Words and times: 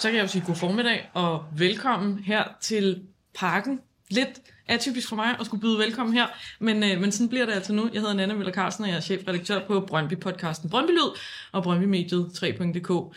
Så 0.00 0.08
kan 0.08 0.16
jeg 0.16 0.22
jo 0.22 0.28
sige 0.28 0.44
god 0.46 0.56
formiddag 0.56 1.10
og 1.14 1.44
velkommen 1.56 2.18
her 2.18 2.44
til 2.60 3.02
Parken. 3.38 3.80
Lidt 4.10 4.28
atypisk 4.68 5.08
for 5.08 5.16
mig 5.16 5.36
at 5.40 5.46
skulle 5.46 5.60
byde 5.60 5.78
velkommen 5.78 6.14
her, 6.14 6.26
men, 6.58 6.82
øh, 6.82 7.00
men 7.00 7.12
sådan 7.12 7.28
bliver 7.28 7.46
det 7.46 7.52
altså 7.52 7.72
nu. 7.72 7.90
Jeg 7.92 8.00
hedder 8.00 8.14
Nana 8.14 8.34
Møller 8.34 8.52
Carlsen, 8.52 8.84
og 8.84 8.90
jeg 8.90 8.96
er 8.96 9.00
chefredaktør 9.00 9.66
på 9.66 9.80
Brøndby-podcasten 9.80 10.68
Brøndby 10.70 10.90
Lyd 10.90 11.18
og 11.52 11.62
Brøndby-mediet 11.62 12.30
3.dk. 12.34 13.16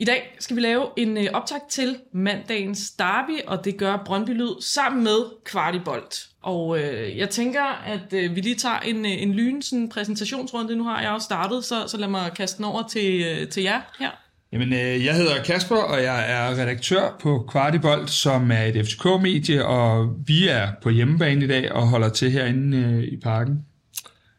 I 0.00 0.04
dag 0.04 0.36
skal 0.38 0.56
vi 0.56 0.60
lave 0.60 0.86
en 0.96 1.16
øh, 1.16 1.26
optag 1.32 1.58
til 1.70 1.96
mandagens 2.12 2.90
derby, 2.90 3.46
og 3.46 3.64
det 3.64 3.76
gør 3.76 4.02
Brøndby 4.06 4.30
Lyd 4.30 4.62
sammen 4.62 5.04
med 5.04 5.44
Kvartibolt. 5.44 6.26
Og 6.42 6.78
øh, 6.78 7.18
jeg 7.18 7.30
tænker, 7.30 7.62
at 7.86 8.12
øh, 8.12 8.36
vi 8.36 8.40
lige 8.40 8.54
tager 8.54 8.78
en, 8.78 9.06
øh, 9.06 9.22
en 9.22 9.32
lyn 9.32 9.62
sådan 9.62 9.88
præsentationsrunde. 9.88 10.76
Nu 10.76 10.84
har 10.84 11.02
jeg 11.02 11.10
også 11.10 11.24
startet, 11.24 11.64
så, 11.64 11.74
så 11.86 11.96
lad 11.96 12.08
mig 12.08 12.32
kaste 12.36 12.56
den 12.56 12.64
over 12.64 12.82
til, 12.88 13.24
øh, 13.26 13.48
til 13.48 13.62
jer 13.62 13.80
her. 13.98 14.10
Jamen, 14.52 14.72
øh, 14.72 15.04
jeg 15.04 15.14
hedder 15.14 15.42
Kasper, 15.42 15.76
og 15.76 16.02
jeg 16.02 16.32
er 16.32 16.62
redaktør 16.62 17.16
på 17.22 17.46
Kvartibolt, 17.50 18.10
som 18.10 18.50
er 18.50 18.62
et 18.62 18.86
FCK-medie, 18.86 19.66
og 19.66 20.14
vi 20.26 20.48
er 20.48 20.68
på 20.82 20.90
hjemmebane 20.90 21.44
i 21.44 21.48
dag 21.48 21.72
og 21.72 21.88
holder 21.88 22.08
til 22.08 22.30
herinde 22.30 22.76
øh, 22.76 23.02
i 23.02 23.16
parken. 23.16 23.64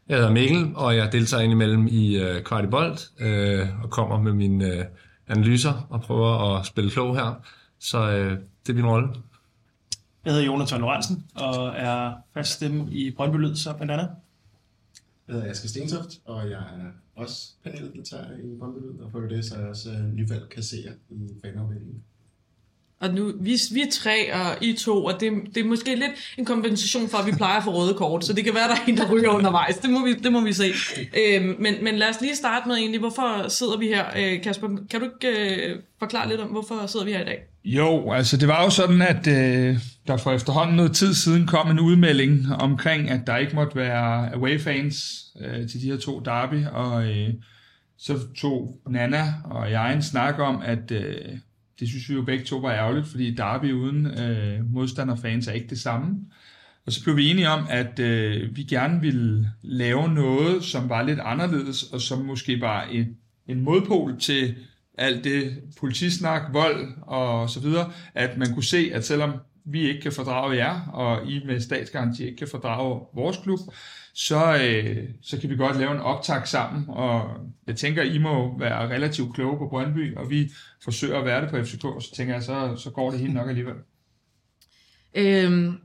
Jeg 0.10 0.18
hedder 0.18 0.32
Mikkel, 0.32 0.72
og 0.76 0.96
jeg 0.96 1.12
deltager 1.12 1.44
indimellem 1.44 1.88
i 1.88 2.18
øh, 2.18 2.44
Kvartibolt, 2.44 3.10
øh, 3.20 3.68
og 3.84 3.90
kommer 3.90 4.22
med 4.22 4.34
mine 4.34 4.66
øh, 4.66 4.86
analyser 5.32 5.88
og 5.90 6.02
prøver 6.02 6.58
at 6.58 6.66
spille 6.66 6.92
klog 6.92 7.16
her. 7.16 7.34
Så 7.80 8.12
øh, 8.12 8.40
det 8.66 8.72
er 8.72 8.76
min 8.76 8.86
rolle. 8.86 9.10
Jeg 10.26 10.34
hedder 10.34 10.46
Jonathan 10.46 10.82
Lorentzen 10.82 11.26
og 11.36 11.68
er 11.68 12.14
fast 12.34 12.52
stemme 12.52 12.92
i 12.92 13.12
Brøndby 13.12 13.38
Lyd, 13.38 13.56
så 13.56 13.74
blandt 13.74 13.92
andet. 13.92 14.10
Jeg 15.28 15.36
hedder 15.36 15.50
Asger 15.50 15.70
Stentoft, 15.70 16.10
og 16.26 16.50
jeg 16.50 16.60
er 16.60 16.92
også 17.16 17.50
paneldeltager 17.64 18.38
i 18.38 18.58
Brøndby 18.60 18.80
Lyd, 18.80 19.00
og 19.00 19.12
på 19.12 19.22
det 19.22 19.46
så 19.46 19.56
er 19.56 19.60
jeg 19.60 19.70
også 19.70 19.90
uh, 19.90 20.14
nyvalgt 20.14 20.50
kasserer 20.50 20.94
i 21.10 21.30
fanafdelingen. 21.42 22.04
Og 23.02 23.14
nu, 23.14 23.32
vi, 23.40 23.60
vi 23.74 23.82
er 23.82 23.92
tre, 23.92 24.34
og 24.34 24.58
I 24.62 24.74
to, 24.74 25.06
og 25.06 25.14
det, 25.20 25.32
det 25.56 25.64
er 25.64 25.68
måske 25.68 25.96
lidt 25.96 26.12
en 26.38 26.46
kompensation 26.46 27.10
for, 27.10 27.18
at 27.18 27.26
vi 27.26 27.32
plejer 27.32 27.58
at 27.58 27.64
få 27.64 27.72
røde 27.72 27.94
kort, 27.94 28.26
så 28.26 28.34
det 28.34 28.44
kan 28.44 28.54
være, 28.54 28.68
der 28.68 28.76
er 28.76 28.86
en, 28.88 28.98
der 28.98 29.12
ryger 29.12 29.30
undervejs. 29.30 29.78
Det 29.78 29.90
må 29.90 30.06
vi, 30.06 30.14
det 30.14 30.32
må 30.32 30.42
vi 30.42 30.54
se. 30.54 30.74
Øhm, 31.18 31.56
men, 31.60 31.76
men 31.82 31.96
lad 31.96 32.10
os 32.10 32.22
lige 32.22 32.36
starte 32.36 32.68
med 32.68 32.76
egentlig, 32.76 33.00
hvorfor 33.00 33.50
sidder 33.50 33.78
vi 33.78 33.88
her? 33.88 34.06
Øh, 34.18 34.42
Kasper, 34.44 34.68
kan 34.90 35.00
du 35.00 35.06
ikke 35.06 35.56
øh, 35.56 35.80
forklare 36.00 36.30
lidt 36.30 36.42
om, 36.42 36.48
hvorfor 36.48 36.86
sidder 36.88 37.06
vi 37.06 37.12
her 37.12 37.22
i 37.22 37.26
dag? 37.26 37.40
Jo, 37.66 38.12
altså 38.12 38.38
det 38.38 38.48
var 38.48 38.64
jo 38.64 38.70
sådan, 38.70 39.02
at 39.02 39.28
øh, 39.28 39.78
der 40.08 40.18
for 40.18 40.32
efterhånden 40.32 40.76
noget 40.76 40.96
tid 40.96 41.14
siden 41.14 41.48
kom 41.48 41.72
en 41.72 41.80
udmelding 41.80 42.46
omkring, 42.60 43.10
at 43.10 43.22
der 43.28 43.38
ikke 43.38 43.56
måtte 43.56 43.76
være 43.76 44.34
away-fans 44.36 45.26
øh, 45.42 45.70
til 45.70 45.82
de 45.82 45.92
her 45.92 45.98
to 45.98 46.20
derby, 46.20 46.66
og 46.74 47.08
øh, 47.08 47.30
så 47.98 48.20
tog 48.38 48.78
Nana 48.90 49.34
og 49.44 49.72
jeg 49.72 49.94
en 49.94 50.04
snak 50.04 50.40
om, 50.40 50.62
at 50.66 50.92
øh, 50.92 51.16
det 51.82 51.90
synes 51.90 52.10
vi 52.10 52.14
jo 52.14 52.22
begge 52.22 52.46
to 52.46 52.58
var 52.58 52.72
ærgerligt, 52.72 53.08
fordi 53.08 53.36
derby 53.36 53.72
uden 53.72 54.06
øh, 54.06 54.74
modstanderfans 54.74 55.48
er 55.48 55.52
ikke 55.52 55.68
det 55.68 55.80
samme. 55.80 56.16
Og 56.86 56.92
så 56.92 57.04
blev 57.04 57.18
vi 57.18 57.30
enige 57.30 57.50
om, 57.50 57.66
at 57.70 58.00
øh, 58.00 58.56
vi 58.56 58.64
gerne 58.64 59.02
ville 59.02 59.52
lave 59.62 60.14
noget, 60.14 60.64
som 60.64 60.90
var 60.90 61.04
lidt 61.04 61.20
anderledes, 61.20 61.84
og 61.84 62.02
som 62.02 62.26
måske 62.26 62.62
var 62.62 62.84
en, 62.84 63.06
en 63.48 63.62
modpol 63.62 64.20
til 64.20 64.56
alt 64.98 65.24
det 65.24 65.58
politisnak, 65.80 66.42
vold 66.54 66.88
og 67.02 67.50
så 67.50 67.60
videre, 67.60 67.92
at 68.14 68.38
man 68.38 68.54
kunne 68.54 68.64
se, 68.64 68.92
at 68.94 69.06
selvom 69.06 69.32
vi 69.66 69.82
ikke 69.82 70.02
kan 70.02 70.12
fordrage 70.12 70.56
jer, 70.56 70.82
og 70.94 71.32
I 71.32 71.46
med 71.46 71.60
statsgaranti 71.60 72.26
ikke 72.26 72.38
kan 72.38 72.48
fordrage 72.48 73.02
vores 73.16 73.38
klub, 73.38 73.60
så, 74.14 74.58
øh, 74.58 75.10
så 75.22 75.38
kan 75.40 75.50
vi 75.50 75.56
godt 75.56 75.78
lave 75.78 75.92
en 75.92 76.00
optag 76.00 76.48
sammen, 76.48 76.86
og 76.88 77.30
jeg 77.68 77.76
tænker, 77.76 78.04
I 78.04 78.18
må 78.18 78.60
være 78.60 78.90
relativt 78.90 79.36
kloge 79.36 79.58
på 79.58 79.68
Brøndby, 79.68 80.18
og 80.18 80.30
vi 80.30 80.52
forsøger 80.84 81.20
at 81.20 81.26
være 81.26 81.42
det 81.42 81.50
på 81.50 81.64
FCK, 81.64 81.82
så 81.82 82.12
tænker 82.16 82.34
jeg, 82.34 82.44
så, 82.44 82.76
så 82.78 82.90
går 82.90 83.12
det 83.12 83.20
helt 83.20 83.34
nok 83.34 83.50
alligevel. 83.50 83.76
Øhm, 85.16 85.78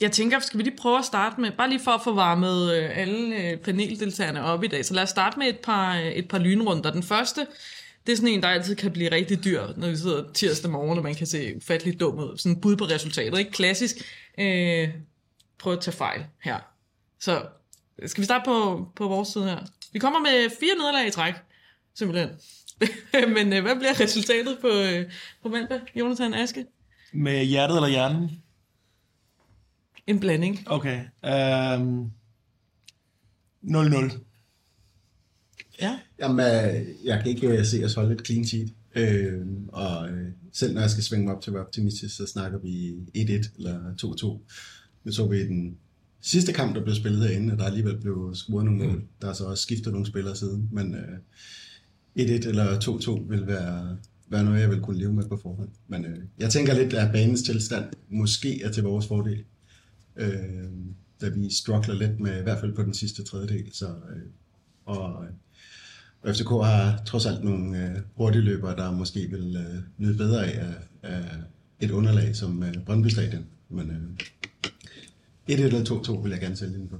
jeg 0.00 0.12
tænker, 0.12 0.38
skal 0.38 0.58
vi 0.58 0.62
lige 0.62 0.76
prøve 0.76 0.98
at 0.98 1.04
starte 1.04 1.40
med, 1.40 1.50
bare 1.58 1.68
lige 1.68 1.80
for 1.84 1.90
at 1.90 2.00
få 2.04 2.14
varmet 2.14 2.74
øh, 2.74 2.98
alle 2.98 3.36
øh, 3.36 3.58
paneldeltagerne 3.58 4.42
op 4.42 4.64
i 4.64 4.66
dag, 4.66 4.84
så 4.84 4.94
lad 4.94 5.02
os 5.02 5.10
starte 5.10 5.38
med 5.38 5.46
et 5.46 5.58
par, 5.58 5.96
øh, 5.96 6.06
et 6.06 6.28
par 6.28 6.38
lynrunder. 6.38 6.92
Den 6.92 7.02
første, 7.02 7.46
det 8.06 8.12
er 8.12 8.16
sådan 8.16 8.28
en, 8.28 8.42
der 8.42 8.48
altid 8.48 8.76
kan 8.76 8.92
blive 8.92 9.12
rigtig 9.12 9.44
dyr, 9.44 9.62
når 9.76 9.90
vi 9.90 9.96
sidder 9.96 10.32
tirsdag 10.32 10.70
morgen, 10.70 10.98
og 10.98 11.04
man 11.04 11.14
kan 11.14 11.26
se 11.26 11.56
ufatteligt 11.56 12.00
dum 12.00 12.18
ud. 12.18 12.38
Sådan 12.38 12.60
bud 12.60 12.76
på 12.76 12.84
resultatet, 12.84 13.38
ikke? 13.38 13.50
Klassisk. 13.50 13.96
Øh, 14.38 14.88
prøv 15.58 15.72
at 15.72 15.80
tage 15.80 15.96
fejl 15.96 16.24
her. 16.42 16.69
Så 17.20 17.46
skal 18.06 18.20
vi 18.20 18.24
starte 18.24 18.44
på, 18.44 18.88
på 18.96 19.08
vores 19.08 19.28
side 19.28 19.44
her. 19.44 19.58
Vi 19.92 19.98
kommer 19.98 20.20
med 20.20 20.50
fire 20.60 20.74
nederlag 20.78 21.06
i 21.06 21.10
træk, 21.10 21.34
simpelthen. 21.94 22.30
Men 23.36 23.52
øh, 23.52 23.62
hvad 23.62 23.76
bliver 23.76 24.00
resultatet 24.00 24.58
på, 24.60 24.68
øh, 24.68 25.12
på 25.42 25.48
mandag, 25.48 25.80
Jonathan 25.96 26.34
Aske? 26.34 26.66
Med 27.12 27.44
hjertet 27.44 27.76
eller 27.76 27.88
hjernen? 27.88 28.30
En 30.06 30.20
blanding. 30.20 30.64
Okay. 30.66 31.00
Um, 31.78 32.12
0-0. 33.64 34.18
Ja. 35.80 35.98
Jamen, 36.18 36.46
øh, 36.46 36.86
jeg 37.04 37.22
kan 37.22 37.30
ikke 37.30 37.48
øh, 37.48 37.64
se 37.64 37.84
os 37.84 37.94
holde 37.94 38.14
et 38.14 38.26
clean 38.26 38.46
sheet. 38.46 38.74
Øh, 38.94 39.46
og 39.68 40.08
selv 40.52 40.74
når 40.74 40.80
jeg 40.80 40.90
skal 40.90 41.04
svinge 41.04 41.26
mig 41.26 41.34
op 41.34 41.42
til 41.42 41.50
at 41.50 41.54
være 41.54 41.64
optimistisk, 41.64 42.16
så 42.16 42.26
snakker 42.26 42.58
vi 42.58 42.90
1-1 43.16 43.56
eller 43.56 43.94
2-2. 44.02 44.26
Nu 45.04 45.12
så 45.12 45.26
vi 45.26 45.46
den 45.46 45.78
sidste 46.20 46.52
kamp, 46.52 46.74
der 46.74 46.82
blev 46.82 46.94
spillet 46.94 47.28
herinde, 47.28 47.52
og 47.52 47.58
der 47.58 47.64
alligevel 47.64 48.00
blev 48.00 48.34
scoret 48.34 48.64
nogle 48.64 48.86
mål. 48.86 49.02
Der 49.22 49.28
er 49.28 49.32
så 49.32 49.44
også 49.44 49.62
skiftet 49.62 49.92
nogle 49.92 50.06
spillere 50.06 50.36
siden, 50.36 50.68
men 50.72 50.94
øh, 50.94 51.18
1-1 52.18 52.48
eller 52.48 52.80
2-2 52.80 53.28
vil 53.28 53.46
være, 53.46 53.96
være 54.28 54.44
noget, 54.44 54.60
jeg 54.60 54.70
vil 54.70 54.80
kunne 54.80 54.98
leve 54.98 55.12
med 55.12 55.24
på 55.28 55.36
forhånd. 55.42 55.68
Men 55.88 56.04
øh, 56.04 56.18
jeg 56.38 56.50
tænker 56.50 56.74
lidt, 56.74 56.94
at 56.94 57.12
banens 57.12 57.42
tilstand 57.42 57.84
måske 58.08 58.62
er 58.62 58.72
til 58.72 58.82
vores 58.82 59.06
fordel. 59.06 59.44
Øh, 60.16 60.32
da 61.20 61.28
vi 61.28 61.54
struggler 61.54 61.94
lidt 61.94 62.20
med, 62.20 62.40
i 62.40 62.42
hvert 62.42 62.60
fald 62.60 62.74
på 62.74 62.82
den 62.82 62.94
sidste 62.94 63.22
tredjedel. 63.22 63.70
Så, 63.72 63.86
øh, 63.86 64.22
og, 64.84 65.14
og 66.22 66.34
FCK 66.34 66.48
har 66.48 67.02
trods 67.06 67.26
alt 67.26 67.44
nogle 67.44 67.84
øh, 67.84 67.96
hurtige 68.14 68.42
løbere, 68.42 68.76
der 68.76 68.92
måske 68.92 69.20
vil 69.30 69.56
øh, 69.56 69.82
nyde 69.98 70.16
bedre 70.16 70.46
af, 70.46 70.74
af, 71.02 71.18
af 71.18 71.36
et 71.80 71.90
underlag 71.90 72.36
som 72.36 72.62
øh, 72.62 72.74
Brøndby 72.86 73.08
Stadion. 73.08 73.46
Men 73.68 73.90
øh, 73.90 74.26
1-1 75.50 75.62
eller 75.62 75.84
2-2 75.84 76.22
vil 76.22 76.30
jeg 76.30 76.40
gerne 76.40 76.56
sælge 76.56 76.74
den 76.74 76.88
på. 76.88 76.96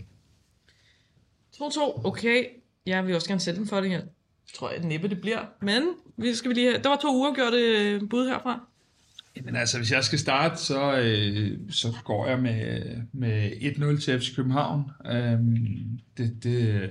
2-2, 1.56 2.06
okay. 2.06 2.44
Jeg 2.86 3.06
vil 3.06 3.14
også 3.14 3.28
gerne 3.28 3.40
sætte 3.40 3.60
den 3.60 3.68
for 3.68 3.80
det 3.80 3.90
her. 3.90 3.98
Jeg 3.98 4.54
tror 4.54 4.70
jeg 4.70 4.80
næppe 4.80 5.08
det 5.08 5.20
bliver. 5.20 5.40
Men 5.62 5.82
vi 6.16 6.34
skal 6.34 6.48
vi 6.48 6.54
lige 6.54 6.70
have... 6.70 6.82
der 6.82 6.88
var 6.88 6.98
to 7.02 7.16
uger 7.16 7.34
gjort 7.34 7.54
øh, 7.54 8.08
bud 8.10 8.28
herfra. 8.28 8.60
Jamen 9.36 9.56
altså, 9.56 9.78
hvis 9.78 9.92
jeg 9.92 10.04
skal 10.04 10.18
starte, 10.18 10.56
så, 10.56 11.00
øh, 11.00 11.58
så 11.70 11.92
går 12.04 12.26
jeg 12.26 12.38
med, 12.38 12.82
med 13.12 13.50
1-0 13.50 14.04
til 14.04 14.20
FC 14.20 14.36
København. 14.36 14.90
Øhm, 15.06 16.00
det, 16.16 16.36
det, 16.42 16.90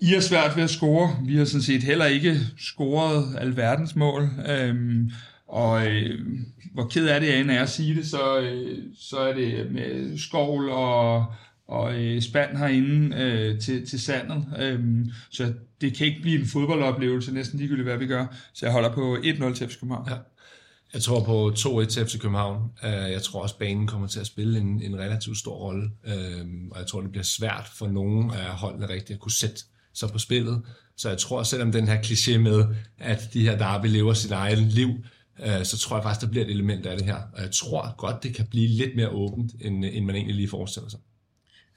I 0.00 0.06
har 0.06 0.20
svært 0.20 0.56
ved 0.56 0.62
at 0.62 0.70
score. 0.70 1.16
Vi 1.26 1.36
har 1.36 1.44
sådan 1.44 1.62
set 1.62 1.82
heller 1.82 2.06
ikke 2.06 2.36
scoret 2.58 3.36
alverdens 3.38 3.96
mål. 3.96 4.28
Øhm, 4.48 5.10
og 5.48 5.86
øh, 5.86 6.20
hvor 6.74 6.86
ked 6.86 7.08
er 7.08 7.18
det, 7.18 7.28
jeg 7.28 7.56
er 7.56 7.62
at 7.62 7.70
sige 7.70 7.94
det, 7.94 8.06
så, 8.06 8.40
øh, 8.40 8.78
så 8.98 9.18
er 9.18 9.34
det 9.34 9.72
med 9.72 10.18
skovl 10.18 10.68
og, 10.68 11.26
og 11.68 11.94
øh, 11.94 12.22
spand 12.22 12.56
herinde 12.56 13.16
øh, 13.16 13.60
til, 13.60 13.86
til 13.86 14.00
sandet. 14.00 14.44
Øh, 14.58 14.80
så 15.30 15.52
det 15.80 15.94
kan 15.94 16.06
ikke 16.06 16.22
blive 16.22 16.40
en 16.40 16.46
fodboldoplevelse, 16.46 17.34
næsten 17.34 17.58
ligegyldigt 17.58 17.88
hvad 17.88 17.98
vi 17.98 18.06
gør. 18.06 18.26
Så 18.54 18.66
jeg 18.66 18.72
holder 18.72 18.92
på 18.92 19.16
1-0 19.16 19.54
til 19.54 19.68
FC 19.68 19.80
København. 19.80 20.08
Ja. 20.10 20.16
Jeg 20.94 21.02
tror 21.02 21.24
på 21.24 21.52
2-1 21.58 21.86
til 21.86 22.06
FC 22.06 22.18
København. 22.18 22.70
Øh, 22.84 22.90
jeg 22.90 23.22
tror 23.22 23.42
også, 23.42 23.58
banen 23.58 23.86
kommer 23.86 24.06
til 24.06 24.20
at 24.20 24.26
spille 24.26 24.58
en, 24.58 24.82
en 24.82 24.98
relativt 24.98 25.38
stor 25.38 25.54
rolle. 25.54 25.90
Øh, 26.06 26.46
og 26.70 26.78
jeg 26.78 26.86
tror, 26.86 27.00
det 27.00 27.10
bliver 27.10 27.24
svært 27.24 27.70
for 27.74 27.86
nogen 27.86 28.30
af 28.30 28.44
holdene 28.44 28.88
rigtigt 28.88 29.10
at 29.16 29.20
kunne 29.20 29.32
sætte 29.32 29.56
sig 29.94 30.08
på 30.10 30.18
spillet. 30.18 30.62
Så 30.96 31.08
jeg 31.08 31.18
tror, 31.18 31.42
selvom 31.42 31.72
den 31.72 31.88
her 31.88 32.02
kliché 32.02 32.38
med, 32.38 32.64
at 32.98 33.20
de 33.32 33.42
her 33.42 33.58
derby 33.58 33.86
lever 33.86 34.12
sit 34.12 34.30
eget 34.30 34.58
liv, 34.58 34.88
så 35.64 35.78
tror 35.78 35.96
jeg 35.96 36.02
faktisk, 36.02 36.20
der 36.20 36.30
bliver 36.30 36.44
et 36.44 36.50
element 36.50 36.86
af 36.86 36.96
det 36.96 37.06
her. 37.06 37.16
Og 37.32 37.42
jeg 37.42 37.50
tror 37.50 37.96
godt, 37.96 38.22
det 38.22 38.34
kan 38.34 38.46
blive 38.46 38.68
lidt 38.68 38.96
mere 38.96 39.08
åbent, 39.08 39.52
end, 39.60 39.84
end 39.84 40.04
man 40.04 40.14
egentlig 40.14 40.36
lige 40.36 40.48
forestiller 40.48 40.88
sig. 40.88 41.00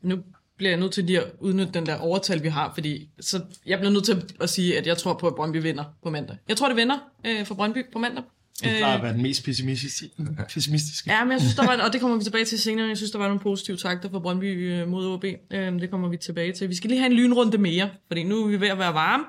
Nu 0.01 0.17
bliver 0.57 0.71
jeg 0.71 0.79
nødt 0.79 0.91
til 0.91 1.03
lige 1.03 1.21
at 1.21 1.31
udnytte 1.39 1.73
den 1.73 1.85
der 1.85 1.95
overtal, 1.95 2.43
vi 2.43 2.47
har, 2.47 2.71
fordi 2.73 3.09
så 3.19 3.41
jeg 3.65 3.79
bliver 3.79 3.91
nødt 3.91 4.05
til 4.05 4.23
at 4.39 4.49
sige, 4.49 4.77
at 4.77 4.87
jeg 4.87 4.97
tror 4.97 5.13
på, 5.13 5.27
at 5.27 5.35
Brøndby 5.35 5.57
vinder 5.57 5.83
på 6.03 6.09
mandag. 6.09 6.37
Jeg 6.47 6.57
tror, 6.57 6.67
det 6.67 6.77
vinder 6.77 6.97
øh, 7.25 7.45
for 7.45 7.55
Brøndby 7.55 7.85
på 7.93 7.99
mandag. 7.99 8.23
Du 8.63 8.69
plejer 8.77 8.97
at 8.97 9.03
være 9.03 9.13
den 9.13 9.21
mest 9.21 9.45
pessimistiske. 9.45 10.09
pessimistiske. 10.53 11.11
Ja, 11.11 11.23
men 11.23 11.31
jeg 11.31 11.39
synes, 11.39 11.55
der 11.55 11.65
var, 11.65 11.77
og 11.85 11.93
det 11.93 12.01
kommer 12.01 12.17
vi 12.17 12.23
tilbage 12.23 12.45
til 12.45 12.59
senere, 12.59 12.87
jeg 12.87 12.97
synes, 12.97 13.11
der 13.11 13.19
var 13.19 13.27
nogle 13.27 13.39
positive 13.39 13.77
takter 13.77 14.09
for 14.09 14.19
Brøndby 14.19 14.71
øh, 14.71 14.87
mod 14.87 15.07
OB. 15.07 15.25
Øhm, 15.51 15.79
det 15.79 15.89
kommer 15.89 16.09
vi 16.09 16.17
tilbage 16.17 16.53
til. 16.53 16.69
Vi 16.69 16.75
skal 16.75 16.89
lige 16.89 16.99
have 16.99 17.11
en 17.11 17.17
lynrunde 17.17 17.57
mere, 17.57 17.89
fordi 18.07 18.23
nu 18.23 18.43
er 18.43 18.47
vi 18.47 18.61
ved 18.61 18.67
at 18.67 18.77
være 18.77 18.93
varme. 18.93 19.23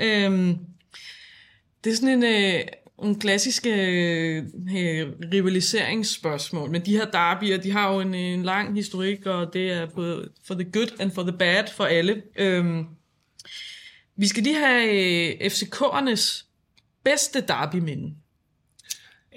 Øhm, 0.00 0.58
det 1.84 1.92
er 1.92 1.96
sådan 1.96 2.22
en 2.22 2.62
en 2.98 3.02
nogle 3.02 3.20
klassiske 3.20 3.70
øh, 3.70 4.44
øh, 4.76 5.08
rivaliseringsspørgsmål. 5.32 6.70
Men 6.70 6.86
de 6.86 6.96
her 6.96 7.10
derbyer, 7.10 7.56
de 7.56 7.72
har 7.72 7.94
jo 7.94 8.00
en, 8.00 8.14
en 8.14 8.42
lang 8.42 8.74
historik, 8.74 9.26
og 9.26 9.52
det 9.52 9.72
er 9.72 9.86
både 9.86 10.28
for 10.46 10.54
the 10.54 10.70
good 10.72 11.00
and 11.00 11.10
for 11.10 11.22
the 11.22 11.32
bad 11.32 11.64
for 11.76 11.84
alle. 11.84 12.22
Øhm, 12.36 12.84
vi 14.16 14.26
skal 14.26 14.42
lige 14.42 14.58
have 14.58 14.90
øh, 14.90 15.46
FCK'ernes 15.46 16.46
bedste 17.04 17.40
derbyminde. 17.40 18.14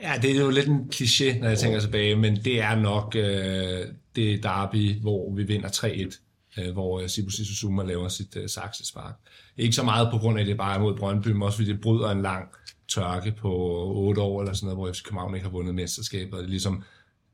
Ja, 0.02 0.14
det 0.22 0.32
er 0.32 0.42
jo 0.42 0.50
lidt 0.50 0.68
en 0.68 0.92
kliché, 0.96 1.40
når 1.40 1.48
jeg 1.48 1.58
tænker 1.58 1.80
tilbage, 1.80 2.16
men 2.16 2.36
det 2.36 2.62
er 2.62 2.76
nok 2.76 3.16
øh, 3.16 3.86
det 4.16 4.44
derby, 4.44 5.02
hvor 5.02 5.36
vi 5.36 5.44
vinder 5.44 5.70
3-1, 5.70 6.29
øh, 6.58 6.74
hvor 6.74 7.00
øh, 7.00 7.10
Sibu 7.10 7.30
Zuma 7.32 7.84
laver 7.84 8.08
sit 8.08 8.36
øh, 8.36 8.50
saksespark. 8.50 9.16
Ikke 9.58 9.76
så 9.76 9.84
meget 9.84 10.10
på 10.12 10.18
grund 10.18 10.38
af, 10.38 10.42
at 10.42 10.48
det 10.48 10.58
bare 10.58 10.76
er 10.76 10.80
mod 10.80 10.98
Brøndby, 10.98 11.28
men 11.28 11.42
også 11.42 11.58
fordi 11.58 11.72
det 11.72 11.82
bryder 11.82 12.10
en 12.10 12.22
lang 12.22 12.48
tørke 12.88 13.32
på 13.32 13.52
8 13.96 14.22
år 14.22 14.42
eller 14.42 14.54
sådan 14.54 14.66
noget, 14.66 14.78
hvor 14.78 14.94
FC 14.94 15.04
København 15.04 15.36
ikke 15.36 15.46
har 15.46 15.52
vundet 15.52 15.76
mesterskabet, 15.76 16.34
og 16.34 16.42
det 16.42 16.50
ligesom 16.50 16.84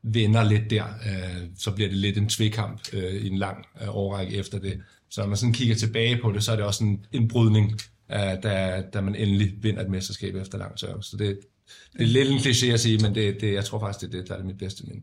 vender 0.02 0.44
lidt 0.44 0.70
der, 0.70 0.84
øh, 0.84 1.48
så 1.58 1.70
bliver 1.70 1.88
det 1.88 1.98
lidt 1.98 2.18
en 2.18 2.28
tvekamp 2.28 2.80
øh, 2.92 3.14
i 3.14 3.26
en 3.28 3.38
lang 3.38 3.66
øh, 3.82 3.96
årrække 3.96 4.36
efter 4.36 4.58
det. 4.58 4.80
Så 5.10 5.20
når 5.20 5.28
man 5.28 5.36
sådan 5.36 5.52
kigger 5.52 5.74
tilbage 5.74 6.18
på 6.22 6.32
det, 6.32 6.44
så 6.44 6.52
er 6.52 6.56
det 6.56 6.64
også 6.64 6.84
en, 6.84 7.06
en 7.12 7.28
brydning, 7.28 7.72
øh, 8.12 8.42
da, 8.42 8.82
da 8.92 9.00
man 9.00 9.14
endelig 9.14 9.54
vinder 9.62 9.82
et 9.82 9.90
mesterskab 9.90 10.34
efter 10.34 10.58
lang 10.58 10.78
tørke. 10.78 11.02
Så 11.02 11.16
det, 11.16 11.38
det 11.92 12.02
er 12.02 12.06
lidt 12.06 12.28
en 12.28 12.38
kliché 12.38 12.66
at 12.66 12.80
sige, 12.80 12.98
men 12.98 13.14
det, 13.14 13.40
det, 13.40 13.52
jeg 13.52 13.64
tror 13.64 13.78
faktisk, 13.78 14.00
det 14.00 14.16
er 14.16 14.20
det, 14.20 14.28
der 14.28 14.34
er 14.34 14.38
det 14.38 14.46
mit 14.46 14.58
bedste 14.58 14.84
minde. 14.86 15.02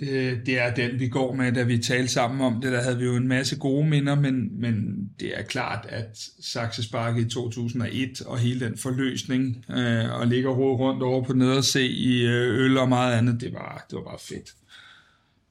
Det, 0.00 0.46
det 0.46 0.58
er 0.58 0.74
den, 0.74 1.00
vi 1.00 1.08
går 1.08 1.34
med, 1.34 1.52
da 1.52 1.62
vi 1.62 1.78
talte 1.78 2.12
sammen 2.12 2.40
om 2.40 2.60
det. 2.60 2.72
Der 2.72 2.82
havde 2.82 2.98
vi 2.98 3.04
jo 3.04 3.16
en 3.16 3.28
masse 3.28 3.56
gode 3.56 3.88
minder, 3.88 4.14
men, 4.14 4.60
men 4.60 5.08
det 5.20 5.38
er 5.38 5.42
klart, 5.42 5.86
at 5.88 6.18
Saxe 6.40 6.82
i 7.18 7.24
2001 7.24 8.20
og 8.20 8.38
hele 8.38 8.60
den 8.60 8.78
forløsning 8.78 9.64
øh, 9.70 10.12
og 10.12 10.26
ligger 10.26 10.50
rundt 10.50 11.02
over 11.02 11.24
på 11.24 11.32
nederse 11.32 11.88
i 11.88 12.22
øh, 12.22 12.64
øl 12.64 12.78
og 12.78 12.88
meget 12.88 13.18
andet, 13.18 13.40
det 13.40 13.52
var, 13.52 13.86
det 13.90 13.96
var 13.96 14.04
bare 14.04 14.18
fedt. 14.20 14.54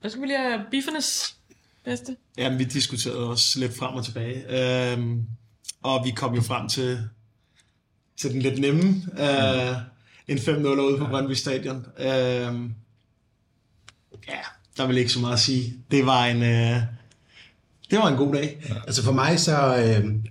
Hvad 0.02 0.12
skal 0.12 0.22
vi 0.22 0.28
lige 0.28 0.40
have 0.40 0.62
biffernes 0.72 1.36
bedste? 1.86 2.16
Jamen, 2.38 2.60
vi 2.60 2.64
diskuterede 2.64 3.30
også 3.30 3.60
lidt 3.60 3.78
frem 3.78 3.96
og 3.96 4.06
tilbage. 4.06 4.44
Øhm, 4.94 5.26
og 5.84 6.06
vi 6.06 6.12
kom 6.12 6.36
jo 6.36 6.42
frem 6.42 6.70
til, 6.70 7.00
til 8.18 8.32
den 8.34 8.42
lidt 8.42 8.60
nemme. 8.60 8.82
Øh, 9.20 9.76
en 10.28 10.38
5-0 10.38 10.68
ude 10.68 10.98
på 10.98 11.06
Brøndby 11.06 11.34
Stadion. 11.34 11.86
Øhm, 12.00 12.74
ja, 14.32 14.42
der 14.78 14.88
vil 14.88 14.98
ikke 14.98 15.12
så 15.12 15.20
meget 15.20 15.34
at 15.34 15.40
sige. 15.40 15.74
Det 15.92 16.06
var 16.06 16.26
en, 16.26 16.44
øh, 16.44 16.82
det 17.92 18.00
var 18.00 18.08
en 18.08 18.18
god 18.18 18.34
dag. 18.34 18.66
Ja. 18.70 18.76
Altså 18.88 19.04
for 19.04 19.12
mig 19.12 19.40
så 19.40 19.52
øh, 19.52 19.84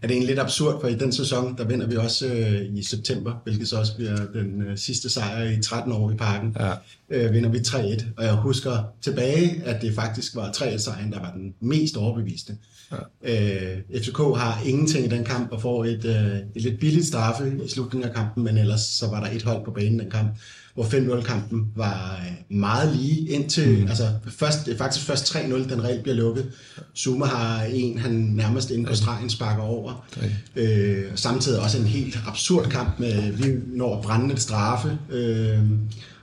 er 0.03 0.07
det 0.07 0.11
egentlig 0.11 0.27
lidt 0.27 0.39
absurd, 0.39 0.81
for 0.81 0.89
i 0.89 0.95
den 0.95 1.13
sæson, 1.13 1.59
der 1.59 1.65
vinder 1.65 1.87
vi 1.87 1.97
også 1.97 2.27
øh, 2.27 2.79
i 2.79 2.83
september, 2.83 3.41
hvilket 3.45 3.69
så 3.69 3.79
også 3.79 3.97
bliver 3.97 4.17
den 4.17 4.63
øh, 4.63 4.79
sidste 4.79 5.11
sejr 5.11 5.51
i 5.51 5.63
13 5.63 5.93
år 5.93 6.11
i 6.11 6.15
parken. 6.15 6.57
Ja. 6.61 6.73
Øh, 7.11 7.33
vinder 7.33 7.51
vi 7.51 7.59
3-1, 7.59 8.05
og 8.17 8.25
jeg 8.25 8.35
husker 8.35 8.85
tilbage, 9.03 9.63
at 9.65 9.83
det 9.83 9.95
faktisk 9.95 10.37
var 10.37 10.53
3-1-sejren, 10.53 11.13
der 11.13 11.21
var 11.21 11.33
den 11.33 11.55
mest 11.61 11.97
overbeviste. 11.97 12.57
Ja. 12.93 12.97
Øh, 13.23 13.79
FCK 14.03 14.19
har 14.19 14.63
ingenting 14.65 15.07
i 15.07 15.09
den 15.09 15.25
kamp 15.25 15.53
og 15.53 15.63
får 15.63 15.85
et, 15.85 16.05
øh, 16.05 16.37
et 16.55 16.63
lidt 16.63 16.81
billigt 16.81 17.07
straffe 17.07 17.53
i 17.65 17.69
slutningen 17.69 18.09
af 18.09 18.15
kampen, 18.15 18.45
men 18.45 18.59
ellers 18.59 18.81
så 18.81 19.07
var 19.07 19.25
der 19.25 19.31
et 19.31 19.43
hold 19.43 19.65
på 19.65 19.71
banen 19.71 19.99
den 19.99 20.11
kamp 20.11 20.37
hvor 20.75 20.85
5-0-kampen 20.85 21.67
var 21.77 22.21
øh, 22.21 22.57
meget 22.57 22.97
lige 22.97 23.29
indtil, 23.29 23.79
mm. 23.79 23.89
altså 23.89 24.05
først, 24.29 24.69
faktisk 24.79 25.07
først 25.07 25.37
3-0, 25.37 25.73
den 25.73 25.85
reelt 25.85 26.03
bliver 26.03 26.17
lukket. 26.17 26.51
Zuma 26.97 27.27
har 27.27 27.63
en, 27.63 27.99
han 27.99 28.13
nærmest 28.13 28.71
inde 28.71 28.85
på 28.85 28.95
stregen 28.95 29.31
sparker 29.31 29.63
over. 29.63 30.07
Okay. 30.17 30.31
Øh, 30.57 31.05
samtidig 31.15 31.61
også 31.61 31.79
en 31.79 31.85
helt 31.85 32.19
absurd 32.27 32.71
kamp 32.71 32.99
med, 32.99 33.33
vi 33.33 33.45
når 33.67 33.97
at 33.97 34.03
brænde 34.03 34.35
et 34.35 34.41
straffe, 34.41 34.99
øh, 35.11 35.59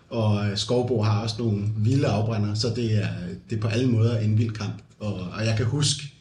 og 0.10 0.46
Skovbo 0.56 1.02
har 1.02 1.22
også 1.22 1.36
nogle 1.40 1.64
vilde 1.78 2.08
afbrænder, 2.08 2.54
så 2.54 2.74
det 2.76 3.04
er, 3.04 3.08
det 3.50 3.58
er 3.58 3.62
på 3.62 3.68
alle 3.68 3.88
måder 3.88 4.20
en 4.20 4.38
vild 4.38 4.52
kamp. 4.52 4.74
Og, 5.00 5.14
og 5.14 5.46
jeg 5.46 5.54
kan 5.58 5.66
huske 5.66 6.14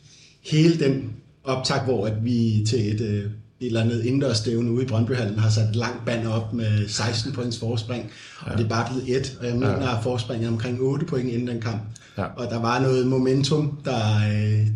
hele 0.42 0.78
den 0.80 1.12
optag, 1.44 1.84
hvor 1.84 2.06
at 2.06 2.24
vi 2.24 2.64
til 2.68 2.94
et 2.94 3.00
øh, 3.00 3.30
et 3.60 3.66
eller 3.66 3.82
andet 3.82 4.04
indendørsstævne 4.04 4.70
ude 4.70 4.84
i 4.84 4.86
Brøndbyhallen 4.86 5.38
har 5.38 5.50
sat 5.50 5.68
et 5.68 5.76
langt 5.76 6.04
band 6.06 6.26
op 6.26 6.52
med 6.52 6.88
16 6.88 7.32
points 7.32 7.58
forspring, 7.58 8.10
ja. 8.46 8.52
og 8.52 8.58
det 8.58 8.64
er 8.64 8.68
bare 8.68 8.86
blevet 8.92 9.16
et, 9.16 9.36
og 9.40 9.46
jeg 9.46 9.54
mener, 9.54 9.82
ja. 9.82 9.96
at 9.96 10.02
forspringet 10.02 10.48
omkring 10.48 10.80
8 10.80 11.06
point 11.06 11.30
inden 11.30 11.48
den 11.48 11.60
kamp. 11.60 11.82
Ja. 12.18 12.24
Og 12.24 12.50
der 12.50 12.60
var 12.60 12.80
noget 12.80 13.06
momentum, 13.06 13.80
der 13.84 14.16
øh, 14.16 14.66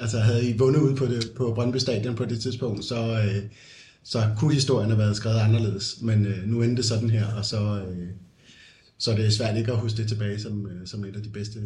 altså 0.00 0.18
havde 0.18 0.48
I 0.48 0.56
vundet 0.58 0.80
ud 0.80 0.96
på, 0.96 1.06
det, 1.06 1.30
på 1.36 1.52
Brøndby 1.54 1.76
Stadion 1.76 2.14
på 2.14 2.24
det 2.24 2.40
tidspunkt, 2.40 2.84
så, 2.84 3.22
øh, 3.24 3.42
så 4.04 4.22
kunne 4.38 4.54
historien 4.54 4.90
have 4.90 4.98
været 4.98 5.16
skrevet 5.16 5.38
anderledes. 5.38 5.96
Men 6.02 6.26
øh, 6.26 6.46
nu 6.46 6.62
endte 6.62 6.76
det 6.76 6.84
sådan 6.84 7.10
her, 7.10 7.26
og 7.36 7.44
så, 7.44 7.82
øh, 7.90 8.08
så 9.00 9.12
det 9.12 9.26
er 9.26 9.30
svært 9.30 9.56
ikke 9.56 9.72
at 9.72 9.78
huske 9.78 9.96
det 9.96 10.08
tilbage 10.08 10.40
som, 10.40 10.66
øh, 10.66 10.86
som 10.86 11.04
et 11.04 11.16
af 11.16 11.22
de 11.22 11.28
bedste. 11.28 11.58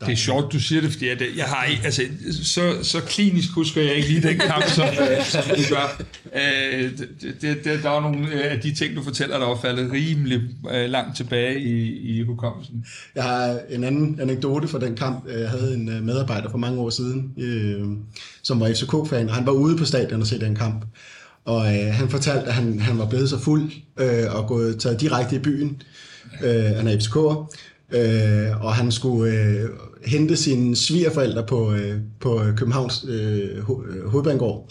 Der 0.00 0.06
det 0.06 0.12
er 0.12 0.16
sjovt, 0.16 0.52
du 0.52 0.60
siger 0.60 0.80
det, 0.80 0.92
fordi 0.92 1.08
jeg, 1.08 1.18
jeg 1.36 1.44
har 1.44 1.64
ikke, 1.64 1.82
altså, 1.84 2.02
så, 2.42 2.78
så 2.82 3.00
klinisk 3.00 3.50
husker 3.50 3.82
jeg 3.82 3.94
ikke 3.94 4.08
lige 4.08 4.28
den 4.28 4.38
kamp, 4.38 4.64
som, 4.68 4.88
som 5.32 5.42
du 5.42 5.74
gør. 5.74 6.02
Øh, 6.34 6.90
det, 7.40 7.64
det, 7.64 7.82
der 7.82 7.88
var 7.88 8.00
nogle 8.00 8.32
af 8.42 8.60
de 8.60 8.74
ting, 8.74 8.96
du 8.96 9.02
fortæller, 9.02 9.38
der 9.38 9.46
var 9.46 9.58
faldet 9.60 9.92
rimelig 9.92 10.40
øh, 10.70 10.90
langt 10.90 11.16
tilbage 11.16 11.60
i, 11.60 11.98
i 12.18 12.22
hukommelsen. 12.22 12.86
Jeg 13.14 13.24
har 13.24 13.60
en 13.70 13.84
anden 13.84 14.20
anekdote 14.20 14.68
fra 14.68 14.78
den 14.78 14.96
kamp. 14.96 15.28
Jeg 15.28 15.50
havde 15.50 15.74
en 15.74 16.06
medarbejder 16.06 16.50
for 16.50 16.58
mange 16.58 16.80
år 16.80 16.90
siden, 16.90 17.32
øh, 17.38 17.86
som 18.42 18.60
var 18.60 18.68
FCK-fan, 18.68 19.28
og 19.28 19.34
han 19.34 19.46
var 19.46 19.52
ude 19.52 19.76
på 19.76 19.84
stadion 19.84 20.20
og 20.20 20.26
se 20.26 20.40
den 20.40 20.54
kamp. 20.54 20.84
Og 21.44 21.76
øh, 21.76 21.94
han 21.94 22.08
fortalte, 22.08 22.46
at 22.46 22.54
han, 22.54 22.80
han 22.80 22.98
var 22.98 23.06
blevet 23.06 23.30
så 23.30 23.38
fuld 23.38 23.72
øh, 23.96 24.34
og 24.34 24.46
gået 24.48 24.80
taget 24.80 25.00
direkte 25.00 25.36
i 25.36 25.38
byen, 25.38 25.82
Øh, 26.44 26.76
han 26.76 26.88
er 26.88 26.96
FCK'er. 26.96 27.56
Øh, 27.96 28.64
og 28.64 28.74
han 28.74 28.92
skulle 28.92 29.32
øh, 29.32 29.68
hente 30.06 30.36
sine 30.36 30.76
svigerforældre 30.76 31.46
på, 31.46 31.72
øh, 31.72 32.00
på 32.20 32.40
Københavns 32.56 33.04
øh, 33.08 33.58
øh 33.58 34.06
hovedbanegård. 34.06 34.68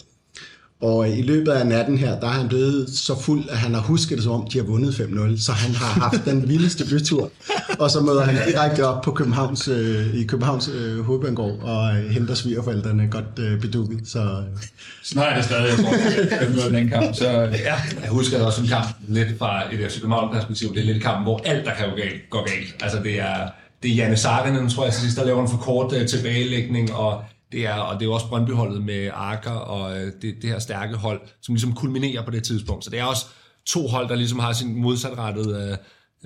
Og 0.80 1.08
i 1.08 1.22
løbet 1.22 1.52
af 1.52 1.66
natten 1.66 1.98
her, 1.98 2.20
der 2.20 2.26
er 2.26 2.32
han 2.32 2.48
blevet 2.48 2.90
så 2.90 3.20
fuld, 3.20 3.48
at 3.50 3.58
han 3.58 3.74
har 3.74 3.80
husket 3.80 4.16
det 4.16 4.24
som 4.24 4.32
om, 4.32 4.46
de 4.52 4.58
har 4.58 4.64
vundet 4.64 4.92
5-0. 4.92 5.42
Så 5.44 5.52
han 5.52 5.74
har 5.74 6.00
haft 6.00 6.24
den 6.24 6.48
vildeste 6.48 6.84
bytur. 6.84 7.30
Og 7.78 7.90
så 7.90 8.00
møder 8.00 8.24
han 8.24 8.36
direkte 8.48 8.86
op 8.86 9.02
på 9.02 9.12
Københavns, 9.12 9.68
øh, 9.68 10.14
i 10.14 10.24
Københavns 10.24 10.68
øh, 10.74 11.00
hovedbanegård 11.00 11.58
og 11.62 11.96
øh, 11.96 12.10
henter 12.10 12.34
svigerforældrene 12.34 13.08
godt 13.10 13.38
øh, 13.38 13.60
bedukket. 13.60 14.00
Så, 14.08 14.20
øh. 14.20 14.62
Snart 15.04 15.32
er 15.32 15.36
det 15.36 15.44
stadig, 15.44 15.68
jeg 15.68 16.62
tror, 16.62 16.68
den 16.68 16.88
kamp. 16.88 17.14
Så, 17.14 17.30
ja, 17.40 17.74
jeg 18.02 18.10
husker 18.10 18.44
også 18.46 18.62
en 18.62 18.68
kamp 18.68 18.86
lidt 19.08 19.38
fra 19.38 19.74
et 19.74 19.92
FC 19.92 20.00
København 20.00 20.34
perspektiv. 20.34 20.74
Det 20.74 20.80
er 20.80 20.84
lidt 20.84 20.96
en 20.96 21.02
kamp, 21.02 21.22
hvor 21.22 21.40
alt 21.44 21.66
der 21.66 21.74
kan 21.74 21.88
gå 21.90 21.96
galt, 21.96 22.30
går 22.30 22.46
galt. 22.48 22.82
Altså 22.82 22.98
det 23.02 23.20
er, 23.20 23.48
det 23.82 23.90
er 23.90 23.94
Janne 23.94 24.16
Sarkinen, 24.16 24.68
tror 24.68 24.84
jeg, 24.84 24.92
til 24.92 25.02
sidst, 25.02 25.16
der 25.16 25.24
laver 25.24 25.42
en 25.42 25.48
for 25.48 25.56
kort 25.56 25.92
uh, 25.92 26.06
tilbagelægning, 26.06 26.94
og 26.94 27.22
det 27.52 27.66
er, 27.66 27.74
og 27.74 27.94
det 27.94 28.02
er 28.02 28.06
jo 28.06 28.12
også 28.12 28.28
Brøndbyholdet 28.28 28.82
med 28.82 29.10
Arker 29.12 29.50
og 29.50 29.98
øh, 29.98 30.12
det, 30.22 30.22
det 30.22 30.44
her 30.44 30.58
stærke 30.58 30.96
hold, 30.96 31.20
som 31.40 31.54
ligesom 31.54 31.74
kulminerer 31.74 32.24
på 32.24 32.30
det 32.30 32.44
tidspunkt. 32.44 32.84
Så 32.84 32.90
det 32.90 32.98
er 32.98 33.04
også 33.04 33.26
to 33.66 33.86
hold, 33.86 34.08
der 34.08 34.14
ligesom 34.14 34.38
har 34.38 34.52
sin 34.52 34.74
modsatrettede 34.74 35.78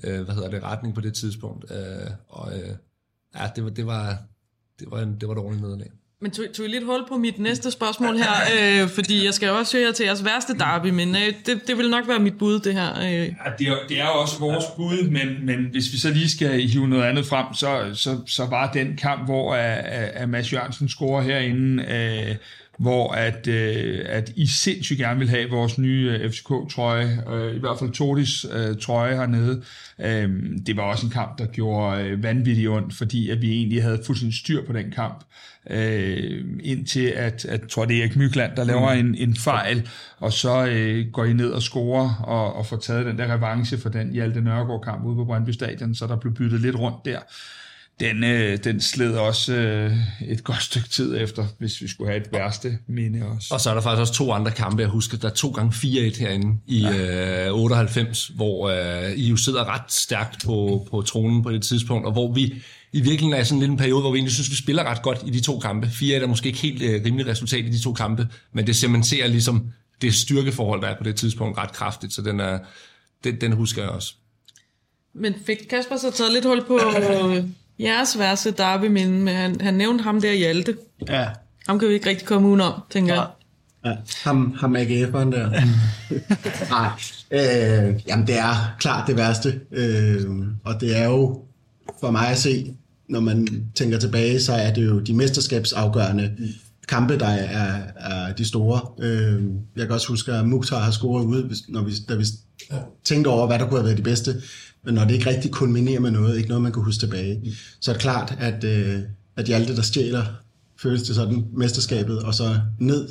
øh, 0.05 0.17
øh 0.17 0.25
hvad 0.25 0.35
hedder 0.35 0.51
det, 0.51 0.63
retning 0.63 0.95
på 0.95 1.01
det 1.01 1.15
tidspunkt. 1.15 1.65
Øh, 1.71 2.11
og 2.29 2.59
øh, 2.59 2.75
ja, 3.35 3.51
det 3.57 3.65
var, 3.65 3.71
det 3.71 3.87
var, 3.87 4.17
det 4.79 4.91
var, 4.91 5.01
en, 5.01 5.21
det 5.21 5.29
var 5.29 5.35
et 5.35 5.41
ordentligt 5.41 5.63
nederlag. 5.63 5.91
Men 6.23 6.31
tog, 6.31 6.45
tog 6.55 6.67
I 6.67 6.69
lidt 6.69 6.85
hul 6.85 7.05
på 7.09 7.17
mit 7.17 7.39
næste 7.39 7.71
spørgsmål 7.71 8.17
her, 8.17 8.33
øh, 8.83 8.89
fordi 8.89 9.25
jeg 9.25 9.35
skal 9.35 9.47
jo 9.47 9.59
også 9.59 9.79
høre 9.79 9.93
til 9.93 10.05
jeres 10.07 10.25
værste 10.25 10.59
derby, 10.59 10.87
men 10.87 11.17
øh, 11.17 11.33
det, 11.47 11.61
det 11.67 11.79
vil 11.79 11.91
nok 11.91 12.09
være 12.09 12.19
mit 12.19 12.39
bud, 12.39 12.61
det 12.61 12.75
her. 12.75 12.99
Øh. 13.01 13.09
Ja, 13.13 13.29
det, 13.59 13.69
er, 13.69 13.77
det 13.89 14.01
er 14.01 14.07
også 14.07 14.39
vores 14.39 14.65
bud, 14.77 15.11
men, 15.11 15.47
men 15.47 15.57
hvis 15.71 15.93
vi 15.93 15.99
så 15.99 16.11
lige 16.11 16.31
skal 16.31 16.69
hive 16.69 16.89
noget 16.89 17.05
andet 17.05 17.27
frem, 17.27 17.47
så, 17.55 17.91
så, 17.95 18.19
så 18.27 18.47
var 18.47 18.73
den 18.73 18.97
kamp, 18.97 19.25
hvor 19.25 19.55
at, 19.55 19.85
at 20.15 20.29
Mads 20.29 20.53
Jørgensen 20.53 20.89
scorer 20.89 21.23
herinde, 21.23 21.85
øh, 21.85 22.37
hvor 22.79 23.13
at, 23.13 23.47
øh, 23.47 24.05
at 24.09 24.33
I 24.37 24.47
sindssygt 24.47 24.99
gerne 24.99 25.19
vil 25.19 25.29
have 25.29 25.51
vores 25.51 25.79
nye 25.79 26.19
øh, 26.21 26.31
FCK-trøje, 26.31 27.25
øh, 27.33 27.57
i 27.57 27.59
hvert 27.59 27.79
fald 27.79 27.91
Tordis 27.91 28.47
øh, 28.53 28.77
trøje 28.77 29.17
hernede. 29.17 29.63
Øh, 30.01 30.31
det 30.67 30.77
var 30.77 30.83
også 30.83 31.07
en 31.07 31.13
kamp, 31.13 31.39
der 31.39 31.47
gjorde 31.47 32.05
øh, 32.05 32.23
vanvittigt 32.23 32.69
ondt, 32.69 32.95
fordi 32.95 33.31
at 33.31 33.43
vi 33.43 33.53
egentlig 33.53 33.83
havde 33.83 34.03
fuldstændig 34.07 34.39
styr 34.39 34.67
på 34.67 34.73
den 34.73 34.91
kamp, 34.91 35.25
øh, 35.71 36.45
indtil 36.63 37.07
at, 37.07 37.45
at 37.45 37.61
tror 37.61 37.85
det 37.85 37.97
er 37.97 38.01
Erik 38.01 38.17
Mykland, 38.17 38.57
der 38.57 38.65
laver 38.65 38.95
mm. 38.95 39.01
en, 39.01 39.15
en 39.15 39.37
fejl, 39.37 39.89
og 40.19 40.33
så 40.33 40.67
øh, 40.67 41.07
går 41.13 41.25
I 41.25 41.33
ned 41.33 41.51
og 41.51 41.63
scorer 41.63 42.15
og, 42.25 42.57
og 42.57 42.67
får 42.67 42.77
taget 42.77 43.07
den 43.07 43.19
der 43.19 43.35
revanche 43.35 43.79
for 43.79 43.89
den 43.89 44.13
Hjalte 44.13 44.41
Nørgaard-kamp 44.41 45.05
ude 45.05 45.17
på 45.17 45.25
Brøndby 45.25 45.51
Stadion, 45.51 45.95
så 45.95 46.07
der 46.07 46.17
blev 46.17 46.35
byttet 46.35 46.61
lidt 46.61 46.77
rundt 46.77 47.05
der 47.05 47.19
den, 48.01 48.25
øh, 48.25 48.59
den 48.65 48.81
sled 48.81 49.15
også 49.15 49.55
øh, 49.55 49.93
et 50.21 50.45
godt 50.45 50.63
stykke 50.63 50.89
tid 50.89 51.21
efter, 51.21 51.45
hvis 51.59 51.81
vi 51.81 51.89
skulle 51.89 52.11
have 52.11 52.21
et 52.21 52.33
værste 52.33 52.79
minde 52.87 53.27
også. 53.27 53.55
Og 53.55 53.61
så 53.61 53.71
er 53.71 53.75
der 53.75 53.81
faktisk 53.81 54.01
også 54.01 54.13
to 54.13 54.33
andre 54.33 54.51
kampe, 54.51 54.83
jeg 54.83 54.91
husker. 54.91 55.19
Der 55.19 55.29
er 55.29 55.35
to 55.35 55.51
gange 55.51 55.71
4-1 55.71 56.21
herinde 56.21 56.59
i 56.67 56.81
ja. 56.81 57.49
øh, 57.49 57.55
98, 57.55 58.27
hvor 58.27 58.69
øh, 58.69 59.13
I 59.13 59.29
jo 59.29 59.37
sidder 59.37 59.75
ret 59.75 59.93
stærkt 59.93 60.45
på, 60.45 60.87
på 60.91 61.03
tronen 61.03 61.43
på 61.43 61.51
det 61.51 61.63
tidspunkt, 61.63 62.07
og 62.07 62.13
hvor 62.13 62.33
vi 62.33 62.55
i 62.93 63.01
virkeligheden 63.01 63.41
er 63.41 63.45
sådan 63.45 63.61
lidt 63.61 63.71
en 63.71 63.77
periode, 63.77 64.01
hvor 64.01 64.11
vi 64.11 64.19
egentlig 64.19 64.35
synes, 64.35 64.51
vi 64.51 64.57
spiller 64.57 64.85
ret 64.85 65.03
godt 65.03 65.23
i 65.27 65.31
de 65.31 65.41
to 65.41 65.59
kampe. 65.59 65.89
4 65.89 66.19
er 66.19 66.27
måske 66.27 66.47
ikke 66.47 66.59
helt 66.59 66.83
øh, 66.83 67.05
rimelig 67.05 67.27
resultat 67.27 67.65
i 67.65 67.69
de 67.71 67.83
to 67.83 67.93
kampe, 67.93 68.29
men 68.53 68.67
det 68.67 68.77
cementerer 68.77 69.27
ligesom 69.27 69.73
det 70.03 70.15
styrkeforhold, 70.15 70.83
der 70.83 70.89
er 70.89 70.99
på 70.99 71.05
det 71.05 71.17
tidspunkt 71.17 71.59
ret 71.59 71.73
kraftigt, 71.73 72.13
så 72.13 72.23
den 72.23 72.41
er, 72.41 72.59
den, 73.25 73.41
den 73.41 73.53
husker 73.53 73.83
jeg 73.83 73.91
også. 73.91 74.15
Men 75.15 75.35
fik 75.47 75.59
Kasper 75.71 75.97
så 75.97 76.11
taget 76.11 76.33
lidt 76.33 76.45
hul 76.45 76.65
på 76.67 76.81
øh, 76.99 77.45
jeres 77.81 78.19
værste 78.19 78.51
derby 78.51 78.87
men 78.87 79.29
han, 79.29 79.61
han 79.61 79.75
nævnte 79.75 80.05
ham 80.05 80.21
der 80.21 80.33
Hjalte. 80.33 80.77
Ja. 81.09 81.29
Ham 81.67 81.79
kan 81.79 81.89
vi 81.89 81.95
ikke 81.95 82.09
rigtig 82.09 82.27
komme 82.27 82.49
udenom, 82.49 82.73
tænker 82.91 83.15
jeg. 83.15 83.27
Ja, 83.85 83.97
ham, 84.25 84.55
ham 84.61 84.77
AGF'eren 84.77 85.33
der. 85.33 85.51
Nej, 86.71 86.91
øh, 87.31 88.01
jamen 88.07 88.27
det 88.27 88.39
er 88.39 88.75
klart 88.79 89.07
det 89.07 89.17
værste. 89.17 89.61
Øh, 89.73 90.21
og 90.65 90.81
det 90.81 90.97
er 90.97 91.05
jo 91.05 91.43
for 92.01 92.11
mig 92.11 92.29
at 92.29 92.39
se, 92.39 92.75
når 93.13 93.21
man 93.21 93.67
tænker 93.75 93.99
tilbage, 93.99 94.41
så 94.41 94.53
er 94.53 94.75
det 94.75 94.87
jo 94.87 95.01
de 95.01 95.15
mesterskabsafgørende 95.15 96.33
kampe, 96.89 97.19
der 97.19 97.27
er, 97.27 97.83
er 97.97 98.33
de 98.33 98.45
store. 98.45 98.81
Øh, 99.07 99.43
jeg 99.77 99.87
kan 99.87 99.91
også 99.91 100.09
huske, 100.09 100.33
at 100.33 100.49
Mukhtar 100.49 100.81
har 100.81 100.91
scoret 100.91 101.25
ude, 101.25 101.51
når 101.69 101.83
vi, 101.83 101.93
da 102.09 102.15
vi 102.15 102.25
tænkte 103.05 103.29
over, 103.29 103.47
hvad 103.47 103.59
der 103.59 103.69
kunne 103.69 103.79
have 103.79 103.85
været 103.85 103.99
de 103.99 104.03
bedste. 104.03 104.43
Men 104.85 104.95
når 104.95 105.05
det 105.05 105.15
ikke 105.15 105.31
rigtig 105.31 105.51
kulminerer 105.51 106.01
med 106.01 106.11
noget, 106.11 106.37
ikke 106.37 106.49
noget, 106.49 106.63
man 106.63 106.73
kan 106.73 106.83
huske 106.83 107.01
tilbage, 107.01 107.55
så 107.81 107.91
er 107.91 107.95
det 107.95 108.03
klart, 108.03 108.37
at, 108.39 108.65
øh, 108.65 109.01
at 109.37 109.47
Hjalte, 109.47 109.77
der 109.77 109.83
stjæler, 109.83 110.25
føles 110.83 111.03
det 111.03 111.15
sådan, 111.15 111.45
mesterskabet, 111.57 112.19
og 112.19 112.35
så 112.35 112.61
ned 112.79 113.09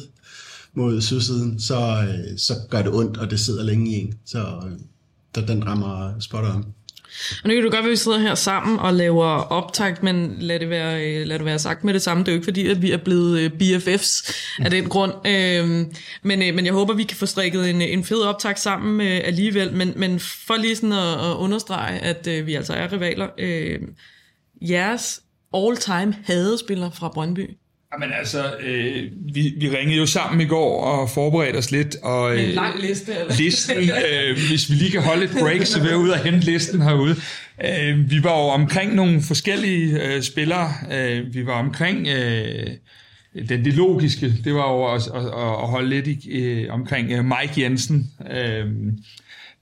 mod 0.73 1.01
sydsiden, 1.01 1.59
så, 1.59 2.07
øh, 2.07 2.37
så 2.37 2.53
gør 2.69 2.81
det 2.81 2.93
ondt, 2.93 3.17
og 3.17 3.29
det 3.29 3.39
sidder 3.39 3.63
længe 3.63 3.91
i 3.91 3.93
en. 3.99 4.13
Så 4.25 4.45
øh, 5.37 5.47
den 5.47 5.67
rammer 5.67 6.19
spot 6.19 6.55
on. 6.55 6.65
Og 7.43 7.49
nu 7.49 7.53
kan 7.53 7.63
du 7.63 7.69
godt 7.69 7.73
være, 7.73 7.83
at 7.83 7.91
vi 7.91 7.95
sidder 7.95 8.19
her 8.19 8.35
sammen 8.35 8.79
og 8.79 8.93
laver 8.93 9.25
optakt, 9.25 10.03
men 10.03 10.35
lad 10.39 10.59
det 10.59 10.69
være, 10.69 11.07
øh, 11.07 11.27
lad 11.27 11.37
det 11.37 11.45
være 11.45 11.59
sagt 11.59 11.83
med 11.83 11.93
det 11.93 12.01
samme. 12.01 12.23
Det 12.23 12.27
er 12.27 12.31
jo 12.31 12.37
ikke 12.37 12.45
fordi, 12.45 12.67
at 12.67 12.81
vi 12.81 12.91
er 12.91 12.97
blevet 12.97 13.39
øh, 13.39 13.51
BFFs 13.51 14.33
af 14.59 14.71
den 14.71 14.89
grund. 14.89 15.27
Øhm, 15.27 15.93
men, 16.23 16.41
øh, 16.41 16.55
men 16.55 16.65
jeg 16.65 16.73
håber, 16.73 16.93
vi 16.93 17.03
kan 17.03 17.17
få 17.17 17.25
strikket 17.25 17.69
en, 17.69 17.81
en 17.81 18.03
fed 18.03 18.21
optakt 18.21 18.59
sammen 18.59 19.07
øh, 19.07 19.21
alligevel. 19.23 19.73
Men, 19.73 19.93
men 19.95 20.19
for 20.19 20.55
lige 20.55 20.75
sådan 20.75 20.91
at, 20.91 21.13
at 21.13 21.35
understrege, 21.35 21.99
at 21.99 22.27
øh, 22.27 22.47
vi 22.47 22.53
altså 22.53 22.73
er 22.73 22.93
rivaler. 22.93 23.27
Øh, 23.37 23.79
jeres 24.61 25.21
all-time 25.53 26.15
hadespiller 26.25 26.91
fra 26.91 27.09
Brøndby. 27.09 27.49
Jamen 27.93 28.13
altså, 28.19 28.55
øh, 28.59 29.03
vi, 29.33 29.53
vi 29.57 29.69
ringede 29.69 29.97
jo 29.97 30.05
sammen 30.05 30.41
i 30.41 30.45
går 30.45 30.83
og 30.83 31.09
forberedte 31.09 31.57
os 31.57 31.71
lidt. 31.71 31.95
Og, 32.03 32.39
En 32.39 32.45
øh, 32.49 32.53
lang 32.53 32.81
liste, 32.81 33.11
eller? 33.13 33.35
listen, 33.37 33.77
øh, 33.77 34.37
hvis 34.49 34.69
vi 34.69 34.75
lige 34.75 34.91
kan 34.91 35.01
holde 35.01 35.23
et 35.23 35.31
break, 35.39 35.65
så 35.65 35.79
vil 35.81 35.89
jeg 35.89 35.97
ud 35.97 36.09
og 36.09 36.19
hente 36.19 36.39
listen 36.39 36.81
herude. 36.81 37.15
Øh, 37.65 38.11
vi 38.11 38.23
var 38.23 38.31
jo 38.31 38.47
omkring 38.47 38.95
nogle 38.95 39.21
forskellige 39.21 40.03
øh, 40.03 40.21
spillere. 40.21 40.73
Øh, 40.91 41.33
vi 41.33 41.45
var 41.45 41.53
omkring 41.53 42.07
øh, 42.07 42.67
den 43.49 43.65
det 43.65 43.73
logiske, 43.73 44.33
det 44.43 44.53
var 44.53 44.71
jo 44.71 44.93
at, 44.93 45.01
at, 45.07 45.25
at 45.25 45.67
holde 45.67 45.89
lidt 45.89 46.07
i, 46.07 46.29
øh, 46.29 46.73
omkring 46.73 47.11
øh, 47.11 47.25
Mike 47.25 47.61
Jensen. 47.61 48.11
Øh, 48.31 48.65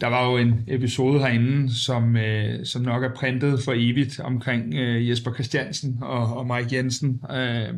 der 0.01 0.07
var 0.07 0.31
jo 0.31 0.37
en 0.37 0.63
episode 0.67 1.19
herinde, 1.19 1.75
som, 1.75 2.17
øh, 2.17 2.65
som 2.65 2.81
nok 2.81 3.03
er 3.03 3.13
printet 3.15 3.63
for 3.63 3.73
evigt 3.75 4.19
omkring 4.19 4.73
øh, 4.73 5.09
Jesper 5.09 5.33
Christiansen 5.33 5.97
og, 6.01 6.37
og 6.37 6.47
Mike 6.47 6.75
Jensen. 6.75 7.21
Øh, 7.31 7.73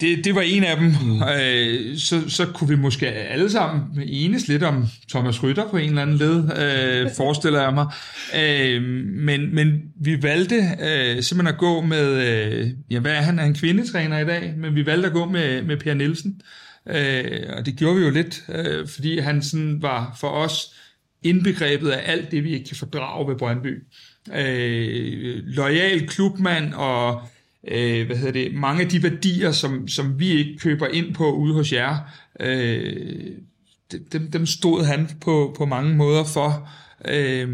det, 0.00 0.24
det 0.24 0.34
var 0.34 0.40
en 0.40 0.64
af 0.64 0.76
dem. 0.76 0.86
Mm. 0.86 1.22
Øh, 1.22 1.96
så, 1.96 2.30
så 2.30 2.46
kunne 2.46 2.68
vi 2.68 2.76
måske 2.76 3.08
alle 3.08 3.50
sammen 3.50 3.82
enes 4.06 4.48
lidt 4.48 4.62
om 4.62 4.86
Thomas 5.08 5.42
Rytter 5.42 5.68
på 5.70 5.76
en 5.76 5.88
eller 5.88 6.02
anden 6.02 6.16
led, 6.16 6.36
øh, 6.36 7.10
forestiller 7.16 7.62
jeg 7.62 7.74
mig. 7.74 7.86
Øh, 8.38 8.82
men, 9.04 9.54
men 9.54 9.82
vi 10.00 10.22
valgte 10.22 10.56
øh, 10.56 11.22
simpelthen 11.22 11.54
at 11.54 11.58
gå 11.58 11.80
med, 11.80 12.08
øh, 12.10 12.70
ja 12.90 12.98
hvad 12.98 13.12
er 13.12 13.20
han, 13.20 13.38
er 13.38 13.44
en 13.44 13.54
kvindetræner 13.54 14.18
i 14.18 14.24
dag, 14.24 14.54
men 14.56 14.74
vi 14.74 14.86
valgte 14.86 15.06
at 15.06 15.12
gå 15.12 15.24
med, 15.24 15.62
med 15.62 15.76
Per 15.76 15.94
Nielsen. 15.94 16.40
Øh, 16.40 16.67
Øh, 16.88 17.56
og 17.56 17.66
det 17.66 17.76
gjorde 17.76 17.96
vi 17.96 18.04
jo 18.04 18.10
lidt, 18.10 18.44
øh, 18.48 18.88
fordi 18.88 19.18
han 19.18 19.42
sådan 19.42 19.82
var 19.82 20.16
for 20.20 20.28
os 20.28 20.74
indbegrebet 21.22 21.90
af 21.90 22.12
alt 22.12 22.30
det, 22.30 22.44
vi 22.44 22.52
ikke 22.52 22.68
kan 22.68 22.76
fordrage 22.76 23.28
ved 23.28 23.36
Brøndby. 23.36 23.82
Øh, 24.34 25.42
loyal 25.44 26.08
klubmand 26.08 26.74
og 26.74 27.22
øh, 27.68 28.06
hvad 28.06 28.16
hedder 28.16 28.32
det, 28.32 28.54
mange 28.54 28.82
af 28.82 28.88
de 28.88 29.02
værdier, 29.02 29.52
som, 29.52 29.88
som 29.88 30.20
vi 30.20 30.28
ikke 30.28 30.58
køber 30.58 30.86
ind 30.86 31.14
på 31.14 31.32
ude 31.32 31.54
hos 31.54 31.72
jer, 31.72 31.98
øh, 32.40 33.32
dem, 34.12 34.30
dem 34.30 34.46
stod 34.46 34.84
han 34.84 35.08
på, 35.20 35.54
på 35.58 35.64
mange 35.64 35.94
måder 35.96 36.24
for. 36.24 36.68
Øh, 37.08 37.48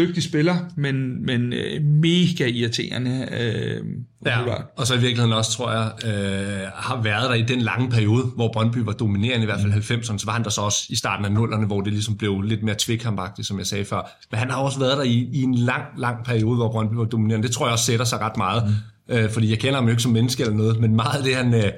dygtig 0.00 0.22
spiller, 0.22 0.56
men, 0.76 1.26
men 1.26 1.52
øh, 1.52 1.82
mega 1.82 2.46
irriterende. 2.46 3.28
Øh, 3.40 3.84
Ja, 4.26 4.38
og 4.76 4.86
så 4.86 4.94
i 4.94 4.98
virkeligheden 4.98 5.32
også, 5.32 5.52
tror 5.52 5.72
jeg, 5.72 5.90
øh, 6.04 6.66
har 6.74 7.02
været 7.02 7.30
der 7.30 7.34
i 7.34 7.42
den 7.42 7.60
lange 7.60 7.90
periode, 7.90 8.24
hvor 8.24 8.52
Brøndby 8.52 8.78
var 8.78 8.92
dominerende, 8.92 9.42
i 9.42 9.44
hvert 9.44 9.60
fald 9.60 9.72
90'erne, 9.72 10.18
så 10.18 10.26
var 10.26 10.32
han 10.32 10.44
der 10.44 10.50
så 10.50 10.60
også 10.60 10.86
i 10.88 10.96
starten 10.96 11.24
af 11.24 11.30
0'erne, 11.30 11.66
hvor 11.66 11.80
det 11.80 11.92
ligesom 11.92 12.16
blev 12.16 12.42
lidt 12.42 12.62
mere 12.62 12.74
tvikkampagtigt, 12.78 13.48
som 13.48 13.58
jeg 13.58 13.66
sagde 13.66 13.84
før. 13.84 14.10
Men 14.30 14.38
han 14.38 14.50
har 14.50 14.56
også 14.56 14.78
været 14.78 14.96
der 14.96 15.04
i, 15.04 15.28
i 15.32 15.42
en 15.42 15.54
lang, 15.54 15.82
lang 15.98 16.24
periode, 16.24 16.56
hvor 16.56 16.72
Brøndby 16.72 16.94
var 16.94 17.04
dominerende. 17.04 17.46
Det 17.46 17.54
tror 17.54 17.66
jeg 17.66 17.72
også 17.72 17.84
sætter 17.84 18.04
sig 18.04 18.20
ret 18.20 18.36
meget, 18.36 18.76
mm. 19.08 19.14
øh, 19.14 19.30
fordi 19.30 19.50
jeg 19.50 19.58
kender 19.58 19.74
ham 19.74 19.84
jo 19.84 19.90
ikke 19.90 20.02
som 20.02 20.12
menneske 20.12 20.42
eller 20.42 20.56
noget, 20.56 20.80
men 20.80 20.96
meget 20.96 21.18
af 21.18 21.24
det, 21.24 21.36
han... 21.36 21.54
Øh, 21.54 21.72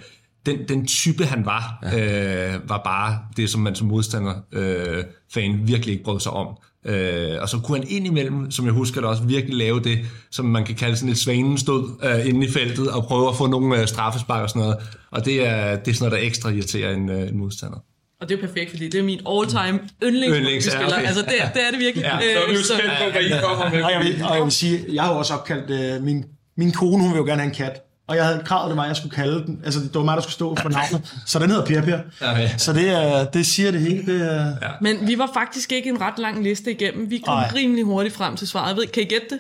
den, 0.47 0.59
den 0.69 0.87
type, 0.87 1.25
han 1.25 1.47
var, 1.47 1.79
ja. 1.83 2.55
øh, 2.55 2.69
var 2.69 2.81
bare 2.85 3.19
det, 3.37 3.51
som 3.51 3.61
man 3.61 3.75
som 3.75 3.87
modstander 3.87 4.35
øh, 4.53 5.05
fan 5.35 5.61
virkelig 5.65 5.93
ikke 5.93 6.05
brød 6.05 6.21
sig 6.21 6.33
om. 6.33 6.57
Øh, 6.87 7.43
og 7.43 7.49
så 7.49 7.59
kunne 7.59 7.79
han 7.79 7.87
indimellem, 7.91 8.51
som 8.51 8.65
jeg 8.65 8.73
husker 8.73 9.01
det 9.01 9.11
også, 9.11 9.23
virkelig 9.23 9.57
lave 9.57 9.81
det, 9.81 9.99
som 10.31 10.45
man 10.45 10.65
kan 10.65 10.75
kalde 10.75 10.97
sådan 10.97 11.11
et 11.13 11.19
svanenstød 11.19 11.85
øh, 12.05 12.29
inde 12.29 12.47
i 12.47 12.51
feltet, 12.51 12.89
og 12.89 13.05
prøve 13.05 13.29
at 13.29 13.37
få 13.37 13.47
nogle 13.47 13.81
øh, 13.81 13.87
straffespark 13.87 14.43
og 14.43 14.49
sådan 14.49 14.63
noget. 14.63 14.77
Og 15.11 15.25
det 15.25 15.49
er, 15.49 15.77
det 15.77 15.91
er 15.91 15.95
sådan 15.95 16.09
noget, 16.09 16.23
der 16.23 16.27
ekstra 16.27 16.51
irriterer 16.51 16.95
en, 16.95 17.09
øh, 17.11 17.29
en 17.29 17.39
modstander. 17.39 17.79
Og 18.21 18.29
det 18.29 18.39
er 18.39 18.47
perfekt, 18.47 18.71
fordi 18.71 18.89
det 18.89 19.01
er 19.01 19.05
min 19.05 19.21
all-time 19.29 19.79
yndlings, 20.05 20.37
Yndlings, 20.37 20.67
ja, 20.67 20.87
okay. 20.87 21.07
Altså, 21.07 21.23
det, 21.23 21.35
det 21.55 21.67
er 21.67 21.71
det 21.71 21.79
virkelig. 21.81 22.03
Ja, 22.05 22.11
Så 22.11 22.41
er 22.43 22.47
vi 22.49 22.53
jo 22.53 22.59
Øh, 22.59 22.65
spændt 22.65 22.93
på, 23.05 23.11
hvad 23.13 23.23
I 23.23 23.33
kommer 23.43 23.71
med. 23.71 23.83
Og 23.83 23.93
jeg, 23.93 24.01
vil, 24.05 24.25
og 24.25 24.35
jeg 24.37 24.43
vil 24.45 24.53
sige, 24.53 24.85
jeg 24.93 25.03
har 25.03 25.11
også 25.11 25.35
opkaldt 25.35 25.71
øh, 25.71 26.03
min, 26.05 26.25
min 26.57 26.73
kone, 26.73 27.03
hun 27.03 27.13
vil 27.13 27.19
jo 27.19 27.25
gerne 27.25 27.41
have 27.43 27.49
en 27.49 27.55
kat. 27.55 27.83
Og 28.13 28.19
jeg 28.19 28.27
havde 28.27 28.43
kravet, 28.45 28.71
det 28.71 28.77
var, 28.77 28.83
at 28.83 28.89
jeg 28.89 28.97
skulle 28.97 29.15
kalde 29.15 29.47
den. 29.47 29.61
Altså, 29.65 29.81
det 29.81 29.95
var 29.95 30.05
mig, 30.05 30.17
der 30.17 30.23
skulle 30.23 30.33
stå 30.33 30.57
for 30.57 30.69
navnet. 30.69 31.15
Så 31.27 31.39
den 31.39 31.51
hedder 31.51 31.65
Per 31.65 31.83
Per. 31.83 31.99
Okay. 32.31 32.49
Så 32.57 32.73
det, 32.73 32.89
er, 32.89 33.25
det 33.25 33.47
siger 33.47 33.71
det 33.71 33.81
hele. 33.81 34.07
Det 34.07 34.33
er, 34.33 34.47
ja. 34.47 34.69
Men 34.81 34.97
vi 35.07 35.19
var 35.19 35.31
faktisk 35.35 35.73
ikke 35.73 35.89
en 35.89 36.01
ret 36.01 36.19
lang 36.19 36.43
liste 36.43 36.71
igennem. 36.71 37.11
Vi 37.11 37.19
kom 37.19 37.39
Ej. 37.39 37.51
rimelig 37.55 37.85
hurtigt 37.85 38.15
frem 38.15 38.37
til 38.37 38.49
svaret. 38.49 38.69
Jeg 38.69 38.77
ved, 38.77 38.87
kan 38.87 39.03
I 39.03 39.07
gætte 39.07 39.27
det? 39.31 39.39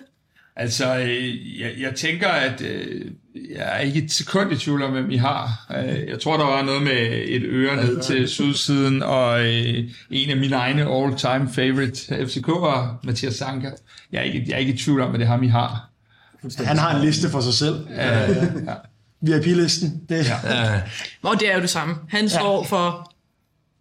Altså, 0.57 0.97
øh, 0.97 1.61
jeg, 1.61 1.71
jeg 1.81 1.95
tænker, 1.95 2.29
at 2.29 2.61
øh, 2.61 3.01
jeg 3.57 3.77
er 3.77 3.79
ikke 3.79 4.03
et 4.03 4.13
sekund 4.13 4.53
i 4.53 4.57
tvivl 4.57 4.83
om, 4.83 4.93
hvem 4.93 5.11
I 5.11 5.17
har. 5.17 5.67
Øh, 5.77 6.09
jeg 6.09 6.21
tror, 6.21 6.37
der 6.37 6.45
var 6.45 6.63
noget 6.63 6.83
med 6.83 7.23
et 7.25 7.43
øre 7.45 7.77
ned 7.77 8.01
til 8.01 8.29
sydsiden, 8.29 9.03
og 9.03 9.41
øh, 9.41 9.85
en 10.11 10.31
af 10.31 10.37
mine 10.37 10.57
egne 10.57 10.83
all-time 10.83 11.49
favorite 11.55 12.15
FCK'ere, 12.15 13.07
Mathias 13.07 13.35
Sanka. 13.35 13.71
Jeg 14.13 14.19
er, 14.19 14.23
ikke, 14.23 14.45
jeg 14.47 14.55
er 14.55 14.59
ikke 14.59 14.73
i 14.73 14.77
tvivl 14.77 15.01
om, 15.01 15.15
at 15.15 15.21
det 15.21 15.27
er 15.27 15.31
ham, 15.31 15.43
I 15.43 15.49
har. 15.49 15.92
Han 16.59 16.79
har 16.79 16.97
en 16.97 17.05
liste 17.05 17.29
for 17.29 17.41
sig 17.41 17.55
selv. 17.55 17.87
Ja, 17.91 18.31
ja. 18.33 18.47
VIP-listen. 19.21 20.03
Det, 20.09 20.27
ja. 20.45 20.83
Og 21.23 21.41
det 21.41 21.51
er 21.51 21.55
jo 21.55 21.61
det 21.61 21.71
samme. 21.71 21.95
Han 22.09 22.29
står 22.29 22.65
for 22.65 23.13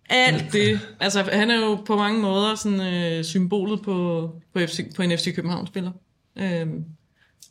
alt 0.10 0.54
det. 0.54 0.80
Altså, 1.00 1.30
han 1.34 1.50
er 1.52 1.56
jo 1.66 1.76
på 1.76 1.96
mange 1.98 2.22
måder 2.22 2.56
sådan, 2.56 2.94
øh, 2.94 3.24
symbolet 3.24 3.82
på, 3.82 4.30
på, 4.54 4.60
FC, 4.60 4.96
på 4.96 5.02
en 5.02 5.18
FC 5.18 5.36
København-spiller. 5.36 5.92
Øhm, 6.38 6.84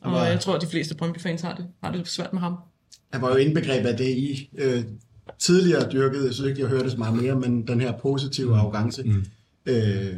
og 0.01 0.11
var- 0.11 0.25
jeg 0.25 0.39
tror, 0.39 0.55
at 0.55 0.61
de 0.61 0.67
fleste 0.67 0.95
Brøndby-fans 0.95 1.41
har 1.41 1.55
det, 1.55 1.65
har 1.83 1.91
det 1.91 2.07
svært 2.07 2.33
med 2.33 2.41
ham. 2.41 2.55
Han 3.13 3.21
var 3.21 3.29
jo 3.29 3.35
indbegrebet 3.35 3.89
af 3.89 3.97
det, 3.97 4.07
I 4.07 4.49
øh, 4.57 4.83
tidligere 5.39 5.91
dyrkede. 5.91 6.25
Jeg 6.25 6.33
synes 6.33 6.49
ikke, 6.49 6.61
jeg 6.61 6.69
hørte 6.69 6.83
det 6.83 6.91
så 6.91 6.97
meget 6.97 7.15
mere, 7.15 7.35
men 7.35 7.67
den 7.67 7.81
her 7.81 7.91
positive 8.01 8.57
arrogance. 8.57 9.03
Mm. 9.03 9.25
Øh, 9.65 10.13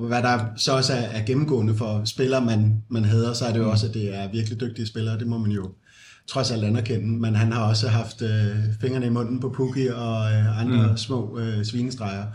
og 0.00 0.06
hvad 0.06 0.22
der 0.22 0.44
så 0.56 0.76
også 0.76 0.92
er, 0.92 1.00
er 1.00 1.26
gennemgående 1.26 1.74
for 1.74 2.04
spillere, 2.04 2.44
man, 2.44 2.82
man 2.88 3.04
hader, 3.04 3.32
så 3.32 3.44
er 3.44 3.52
det 3.52 3.58
jo 3.58 3.70
også, 3.70 3.86
at 3.86 3.94
det 3.94 4.16
er 4.16 4.30
virkelig 4.32 4.60
dygtige 4.60 4.86
spillere. 4.86 5.18
Det 5.18 5.26
må 5.26 5.38
man 5.38 5.50
jo 5.50 5.70
trods 6.26 6.50
alt 6.50 6.64
anerkende. 6.64 7.20
Men 7.20 7.34
han 7.34 7.52
har 7.52 7.68
også 7.68 7.88
haft 7.88 8.22
øh, 8.22 8.56
fingrene 8.80 9.06
i 9.06 9.10
munden 9.10 9.40
på 9.40 9.48
Pukki 9.56 9.86
og 9.86 10.32
øh, 10.32 10.60
andre 10.60 10.90
mm. 10.90 10.96
små 10.96 11.38
øh, 11.38 11.64
svinestreger. 11.64 12.26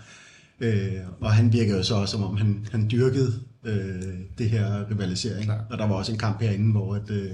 Øh, 0.60 0.94
og 1.22 1.34
han 1.34 1.54
virkede 1.54 1.78
jo 1.78 1.84
så 1.84 1.96
også, 1.96 2.12
som 2.12 2.24
om 2.24 2.38
han, 2.38 2.68
han 2.72 2.90
dyrkede 2.92 3.34
øh, 3.64 4.14
det 4.38 4.50
her 4.50 4.90
rivalisering. 4.92 5.46
Klar. 5.46 5.66
Og 5.70 5.78
der 5.78 5.88
var 5.88 5.96
også 5.96 6.12
en 6.12 6.18
kamp 6.18 6.42
herinde, 6.42 6.72
hvor 6.72 6.96
at, 6.96 7.10
øh, 7.10 7.32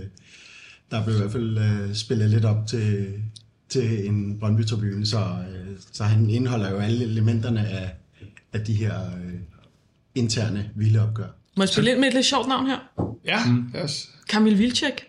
der 0.92 1.04
blev 1.04 1.16
i 1.16 1.20
hvert 1.20 1.32
fald 1.32 1.58
øh, 1.58 1.94
spillet 1.94 2.30
lidt 2.30 2.46
op 2.46 2.68
til, 2.68 3.08
til 3.70 4.08
en 4.08 4.40
Brøndby-tribune, 4.40 5.06
så, 5.06 5.20
øh, 5.20 5.78
så 5.92 6.04
han 6.04 6.30
indeholder 6.30 6.72
jo 6.72 6.78
alle 6.78 7.04
elementerne 7.04 7.68
af, 7.68 7.92
af 8.54 8.62
de 8.62 8.74
her 8.74 9.06
øh, 9.06 9.34
interne 10.20 10.70
vilde 10.76 11.02
opgør. 11.04 11.28
Må 11.58 11.64
jeg 11.64 11.70
spille 11.70 11.92
ind 11.92 12.00
med 12.00 12.08
et 12.08 12.14
lidt 12.14 12.26
sjovt 12.26 12.48
navn 12.48 12.68
her? 12.68 12.78
Ja, 13.26 13.40
yes. 13.84 14.10
Kamil 14.30 14.60
Vilcek. 14.60 15.06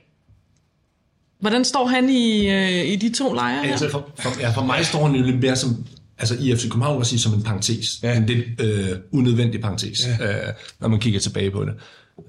Hvordan 1.41 1.65
står 1.65 1.87
han 1.87 2.11
i, 2.11 2.51
øh, 2.51 2.87
i 2.87 2.97
de 2.97 3.15
to 3.15 3.33
lejre 3.33 3.65
her? 3.65 3.71
Altså 3.71 3.91
for, 3.91 4.11
for, 4.19 4.41
ja, 4.41 4.51
for 4.51 4.65
mig 4.65 4.87
står 4.87 5.07
han 5.07 5.17
jo 5.17 5.23
lidt 5.23 5.41
mere 5.41 5.57
som, 5.57 5.85
altså 6.19 6.37
i 6.41 6.55
FC 6.57 6.63
København 6.63 6.99
jeg 6.99 7.07
sige 7.07 7.19
som 7.19 7.35
en 7.35 7.43
parentes. 7.43 8.01
Ja. 8.03 8.17
En 8.17 8.27
lidt 8.27 8.61
øh, 8.61 8.99
unødvendig 9.13 9.61
parentes, 9.61 10.07
ja. 10.21 10.47
øh, 10.49 10.55
når 10.81 10.89
man 10.89 11.01
kigger 11.01 11.21
tilbage 11.21 11.51
på 11.51 11.65
det. 11.65 11.75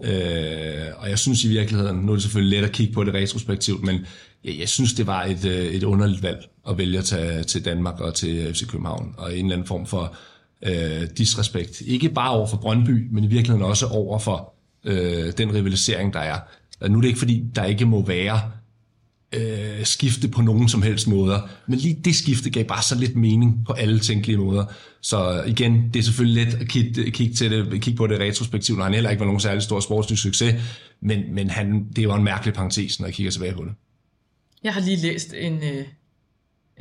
Øh, 0.04 0.88
og 0.98 1.10
jeg 1.10 1.20
synes 1.20 1.44
i 1.44 1.48
virkeligheden, 1.48 1.98
nu 1.98 2.12
er 2.12 2.16
det 2.16 2.24
selvfølgelig 2.24 2.60
let 2.60 2.66
at 2.66 2.72
kigge 2.72 2.94
på 2.94 3.04
det 3.04 3.14
retrospektivt, 3.14 3.84
men 3.84 4.06
jeg, 4.44 4.60
jeg 4.60 4.70
synes, 4.70 4.94
det 4.94 5.08
var 5.08 5.24
et, 5.24 5.46
øh, 5.46 5.66
et 5.66 5.84
underligt 5.84 6.24
valg 6.24 6.50
at 6.70 6.78
vælge 6.78 6.98
at 6.98 7.06
tage 7.06 7.44
til 7.44 7.66
Danmark 7.66 8.00
og 8.00 8.14
til 8.14 8.54
FC 8.54 8.68
København, 8.68 9.16
og 9.18 9.38
en 9.38 9.46
eller 9.46 9.56
anden 9.56 9.68
form 9.68 9.86
for 9.86 10.16
øh, 10.64 11.08
disrespekt. 11.18 11.82
Ikke 11.82 12.10
bare 12.10 12.32
over 12.32 12.48
for 12.48 12.58
Brøndby, 12.58 13.08
men 13.12 13.24
i 13.24 13.28
virkeligheden 13.28 13.66
også 13.66 13.88
over 13.88 14.20
for 14.20 14.54
øh, 14.84 15.34
den 15.38 15.54
rivalisering, 15.54 16.14
der 16.14 16.20
er. 16.20 16.40
Nu 16.88 16.98
er 16.98 17.02
det 17.02 17.08
ikke 17.08 17.20
fordi, 17.20 17.44
der 17.56 17.66
ikke 17.66 17.86
må 17.86 18.06
være 18.06 18.42
øh, 19.34 19.86
skifte 19.86 20.28
på 20.28 20.42
nogen 20.42 20.70
som 20.70 20.82
helst 20.82 21.08
måder. 21.08 21.50
Men 21.68 21.80
lige 21.80 22.02
det 22.06 22.16
skifte 22.16 22.50
gav 22.50 22.64
bare 22.64 22.84
så 22.84 22.96
lidt 22.96 23.16
mening 23.16 23.66
på 23.66 23.74
alle 23.74 24.00
tænkelige 24.00 24.38
måder. 24.38 24.66
Så 25.02 25.44
igen, 25.48 25.90
det 25.94 26.00
er 26.00 26.04
selvfølgelig 26.04 26.46
let 26.46 26.54
at 26.54 26.68
kigge, 26.68 27.12
kigge, 27.12 27.34
til 27.36 27.52
det, 27.52 27.82
kigge 27.82 27.98
på 27.98 28.08
det 28.08 28.20
retrospektivt, 28.20 28.78
når 28.78 28.86
han 28.86 28.94
heller 28.94 29.10
ikke 29.10 29.20
var 29.20 29.26
nogen 29.26 29.40
særlig 29.40 29.64
stor 29.64 29.80
sportslig 29.80 30.18
succes. 30.18 30.56
Men, 31.02 31.36
men 31.36 31.50
han, 31.50 31.88
det 31.96 32.08
var 32.08 32.16
en 32.16 32.24
mærkelig 32.24 32.54
parentes, 32.54 33.00
når 33.00 33.08
jeg 33.08 33.14
kigger 33.14 33.32
tilbage 33.32 33.54
på 33.54 33.64
det. 33.64 33.74
Jeg 34.64 34.74
har 34.74 34.82
lige 34.82 34.98
læst 34.98 35.34
en, 35.38 35.54
øh, 35.54 35.86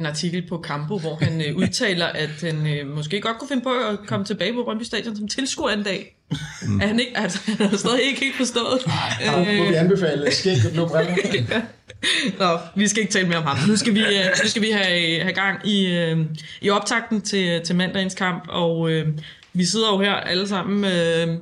en 0.00 0.06
artikel 0.06 0.48
på 0.48 0.62
Campo, 0.66 0.98
hvor 0.98 1.16
han 1.16 1.42
øh, 1.48 1.56
udtaler, 1.56 2.06
at 2.06 2.30
han 2.40 2.66
øh, 2.66 2.86
måske 2.94 3.20
godt 3.20 3.38
kunne 3.38 3.48
finde 3.48 3.62
på 3.62 3.70
at 3.70 3.98
komme 4.06 4.26
tilbage 4.26 4.52
på 4.52 4.62
Brøndby 4.64 4.82
Stadion 4.82 5.16
som 5.16 5.28
tilskuer 5.28 5.70
en 5.70 5.82
dag. 5.82 6.16
Mm. 6.62 6.80
Er 6.80 6.86
han 6.86 7.00
ikke, 7.00 7.18
altså, 7.18 7.40
han 7.46 7.66
har 7.66 7.76
stadig 7.76 8.02
ikke 8.02 8.20
helt 8.20 8.36
forstået. 8.36 8.80
Øh, 9.26 9.58
må 9.58 9.68
vi 9.68 9.74
anbefale 9.74 10.32
skæg 10.32 10.56
og 10.66 10.72
blå 10.72 10.88
briller? 10.88 11.60
Nå, 12.40 12.58
vi 12.76 12.88
skal 12.88 13.00
ikke 13.00 13.12
tale 13.12 13.28
mere 13.28 13.38
om 13.38 13.44
ham. 13.44 13.68
Nu 13.68 13.76
skal 13.76 13.94
vi, 13.94 14.00
øh, 14.00 14.24
nu 14.42 14.48
skal 14.48 14.62
vi 14.62 14.70
have, 14.70 15.20
have 15.20 15.32
gang 15.32 15.68
i, 15.68 15.86
øh, 15.86 16.18
i 16.60 16.70
optakten 16.70 17.20
til, 17.20 17.60
til 17.64 17.76
mandagens 17.76 18.14
kamp, 18.14 18.44
og 18.48 18.90
øh, 18.90 19.08
vi 19.52 19.64
sidder 19.64 19.92
jo 19.92 20.00
her 20.00 20.12
alle 20.12 20.48
sammen 20.48 20.84
øh, 20.84 21.38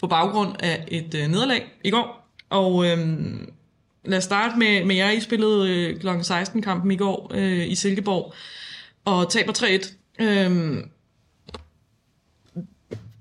på 0.00 0.06
baggrund 0.06 0.56
af 0.62 0.84
et 0.88 1.14
øh, 1.14 1.28
nederlag 1.28 1.64
i 1.84 1.90
går, 1.90 2.30
og 2.50 2.86
øh, 2.86 2.98
lad 4.04 4.18
os 4.18 4.24
starte 4.24 4.58
med, 4.58 4.84
med 4.84 4.96
jer. 4.96 5.10
I 5.10 5.20
spillede 5.20 5.70
øh, 5.70 6.00
kl. 6.00 6.08
16-kampen 6.08 6.90
i 6.90 6.96
går 6.96 7.30
øh, 7.34 7.68
i 7.68 7.74
Silkeborg, 7.74 8.34
og 9.04 9.30
taber 9.30 9.52
3-1. 9.52 10.24
Øh, 10.24 10.76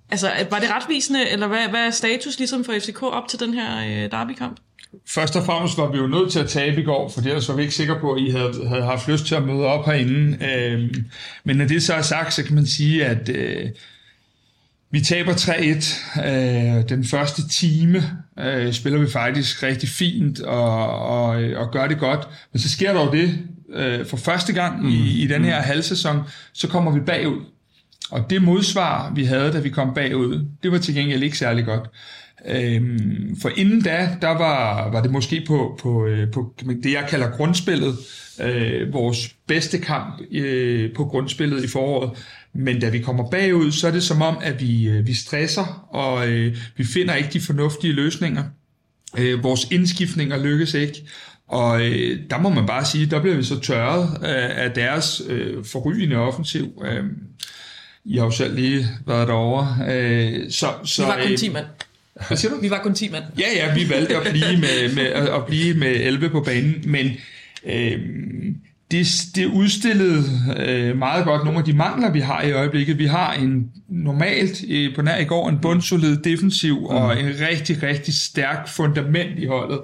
altså, 0.09 0.31
var 0.49 0.59
det 0.59 0.69
retvisende, 0.69 1.29
eller 1.29 1.47
hvad, 1.47 1.69
hvad 1.69 1.85
er 1.87 1.91
status 1.91 2.37
ligesom 2.37 2.63
for 2.63 2.73
FCK 2.79 3.03
op 3.03 3.27
til 3.27 3.39
den 3.39 3.53
her 3.53 3.77
øh, 3.77 4.11
derbykamp? 4.11 4.59
Først 5.07 5.35
og 5.35 5.45
fremmest 5.45 5.77
var 5.77 5.91
vi 5.91 5.97
jo 5.97 6.07
nødt 6.07 6.31
til 6.31 6.39
at 6.39 6.49
tabe 6.49 6.81
i 6.81 6.83
går, 6.83 7.09
for 7.09 7.21
ellers 7.21 7.49
var 7.49 7.55
vi 7.55 7.61
ikke 7.61 7.75
sikre 7.75 7.99
på, 7.99 8.13
at 8.13 8.21
I 8.21 8.29
havde, 8.29 8.67
havde 8.67 8.83
haft 8.83 9.07
lyst 9.07 9.25
til 9.25 9.35
at 9.35 9.43
møde 9.43 9.65
op 9.65 9.85
herinde. 9.85 10.45
Øh, 10.45 10.95
men 11.43 11.57
når 11.57 11.65
det 11.65 11.83
så 11.83 11.93
er 11.93 12.01
sagt, 12.01 12.33
så 12.33 12.43
kan 12.43 12.55
man 12.55 12.65
sige, 12.65 13.05
at 13.05 13.29
øh, 13.29 13.69
vi 14.91 15.01
taber 15.01 15.33
3-1. 15.33 16.27
Øh, 16.27 16.89
den 16.89 17.03
første 17.03 17.47
time 17.47 18.03
øh, 18.39 18.73
spiller 18.73 18.99
vi 18.99 19.09
faktisk 19.09 19.63
rigtig 19.63 19.89
fint 19.89 20.39
og, 20.39 20.99
og, 20.99 21.27
og 21.55 21.71
gør 21.71 21.87
det 21.87 21.99
godt. 21.99 22.27
Men 22.53 22.59
så 22.59 22.69
sker 22.69 22.93
der 22.93 23.05
jo 23.05 23.11
det 23.11 23.39
øh, 23.73 24.05
for 24.05 24.17
første 24.17 24.53
gang 24.53 24.81
mm. 24.81 24.89
i, 24.89 25.23
i 25.23 25.27
den 25.27 25.45
her 25.45 25.61
halvsæson, 25.61 26.19
så 26.53 26.67
kommer 26.67 26.91
vi 26.91 26.99
bagud. 26.99 27.41
Og 28.11 28.29
det 28.29 28.41
modsvar, 28.41 29.11
vi 29.15 29.23
havde, 29.23 29.53
da 29.53 29.59
vi 29.59 29.69
kom 29.69 29.93
bagud, 29.93 30.45
det 30.63 30.71
var 30.71 30.77
til 30.77 30.95
gengæld 30.95 31.23
ikke 31.23 31.37
særlig 31.37 31.65
godt. 31.65 31.89
Øhm, 32.45 33.35
for 33.41 33.51
inden 33.55 33.81
da, 33.81 34.09
der 34.21 34.27
var, 34.37 34.89
var 34.91 35.01
det 35.01 35.11
måske 35.11 35.43
på, 35.47 35.79
på, 35.81 36.05
øh, 36.05 36.31
på 36.31 36.53
det, 36.83 36.93
jeg 36.93 37.05
kalder 37.09 37.31
grundspillet, 37.31 37.95
øh, 38.41 38.93
vores 38.93 39.35
bedste 39.47 39.77
kamp 39.77 40.21
øh, 40.31 40.93
på 40.95 41.05
grundspillet 41.05 41.63
i 41.63 41.67
foråret. 41.67 42.11
Men 42.53 42.79
da 42.79 42.89
vi 42.89 42.99
kommer 42.99 43.29
bagud, 43.29 43.71
så 43.71 43.87
er 43.87 43.91
det 43.91 44.03
som 44.03 44.21
om, 44.21 44.37
at 44.41 44.61
vi, 44.61 44.87
øh, 44.87 45.07
vi 45.07 45.13
stresser, 45.13 45.87
og 45.91 46.27
øh, 46.27 46.57
vi 46.77 46.83
finder 46.83 47.15
ikke 47.15 47.29
de 47.33 47.41
fornuftige 47.41 47.93
løsninger. 47.93 48.43
Øh, 49.17 49.43
vores 49.43 49.67
indskiftninger 49.71 50.43
lykkes 50.43 50.73
ikke, 50.73 51.03
og 51.47 51.85
øh, 51.85 52.19
der 52.29 52.37
må 52.37 52.49
man 52.49 52.65
bare 52.65 52.85
sige, 52.85 53.05
der 53.05 53.21
bliver 53.21 53.35
vi 53.35 53.43
så 53.43 53.59
tørret 53.59 54.23
af, 54.23 54.63
af 54.63 54.71
deres 54.71 55.21
øh, 55.27 55.65
forrygende 55.65 56.15
offensiv. 56.15 56.81
Øh, 56.85 57.03
I 58.05 58.17
har 58.17 58.25
jo 58.25 58.31
selv 58.31 58.55
lige 58.55 58.87
været 59.07 59.27
derovre. 59.27 59.77
Øh, 59.91 60.51
så, 60.51 60.67
så, 60.83 61.01
vi 61.01 61.07
var 61.07 61.19
kun 61.27 61.37
10 61.37 61.49
mand. 61.49 61.65
Hvad 62.27 62.37
siger 62.37 62.51
du? 62.51 62.61
Vi 62.61 62.69
var 62.69 62.81
kun 62.83 62.93
10 62.93 63.09
mand. 63.09 63.23
Ja, 63.39 63.47
ja, 63.55 63.73
vi 63.73 63.89
valgte 63.89 64.17
at 64.17 64.31
blive 64.31 64.57
med, 64.57 64.95
med, 64.95 65.05
at 65.05 65.45
blive 65.47 65.73
med 65.73 65.95
11 65.95 66.29
på 66.29 66.41
banen, 66.41 66.83
men 66.85 67.11
øh, 67.65 67.99
det, 68.91 69.07
det 69.35 69.45
udstillede 69.45 70.23
øh, 70.57 70.97
meget 70.97 71.25
godt 71.25 71.43
nogle 71.43 71.59
af 71.59 71.65
de 71.65 71.73
mangler, 71.73 72.11
vi 72.11 72.19
har 72.19 72.41
i 72.41 72.51
øjeblikket. 72.51 72.97
Vi 72.97 73.05
har 73.05 73.33
en 73.33 73.71
normalt 73.89 74.63
øh, 74.69 74.95
på 74.95 75.01
nær 75.01 75.17
i 75.17 75.23
går 75.23 75.49
en 75.49 75.59
bundsolid 75.61 76.17
defensiv 76.17 76.79
mm. 76.79 76.85
og 76.85 77.19
en 77.19 77.27
rigtig, 77.49 77.83
rigtig 77.83 78.13
stærk 78.13 78.67
fundament 78.67 79.39
i 79.39 79.45
holdet. 79.45 79.79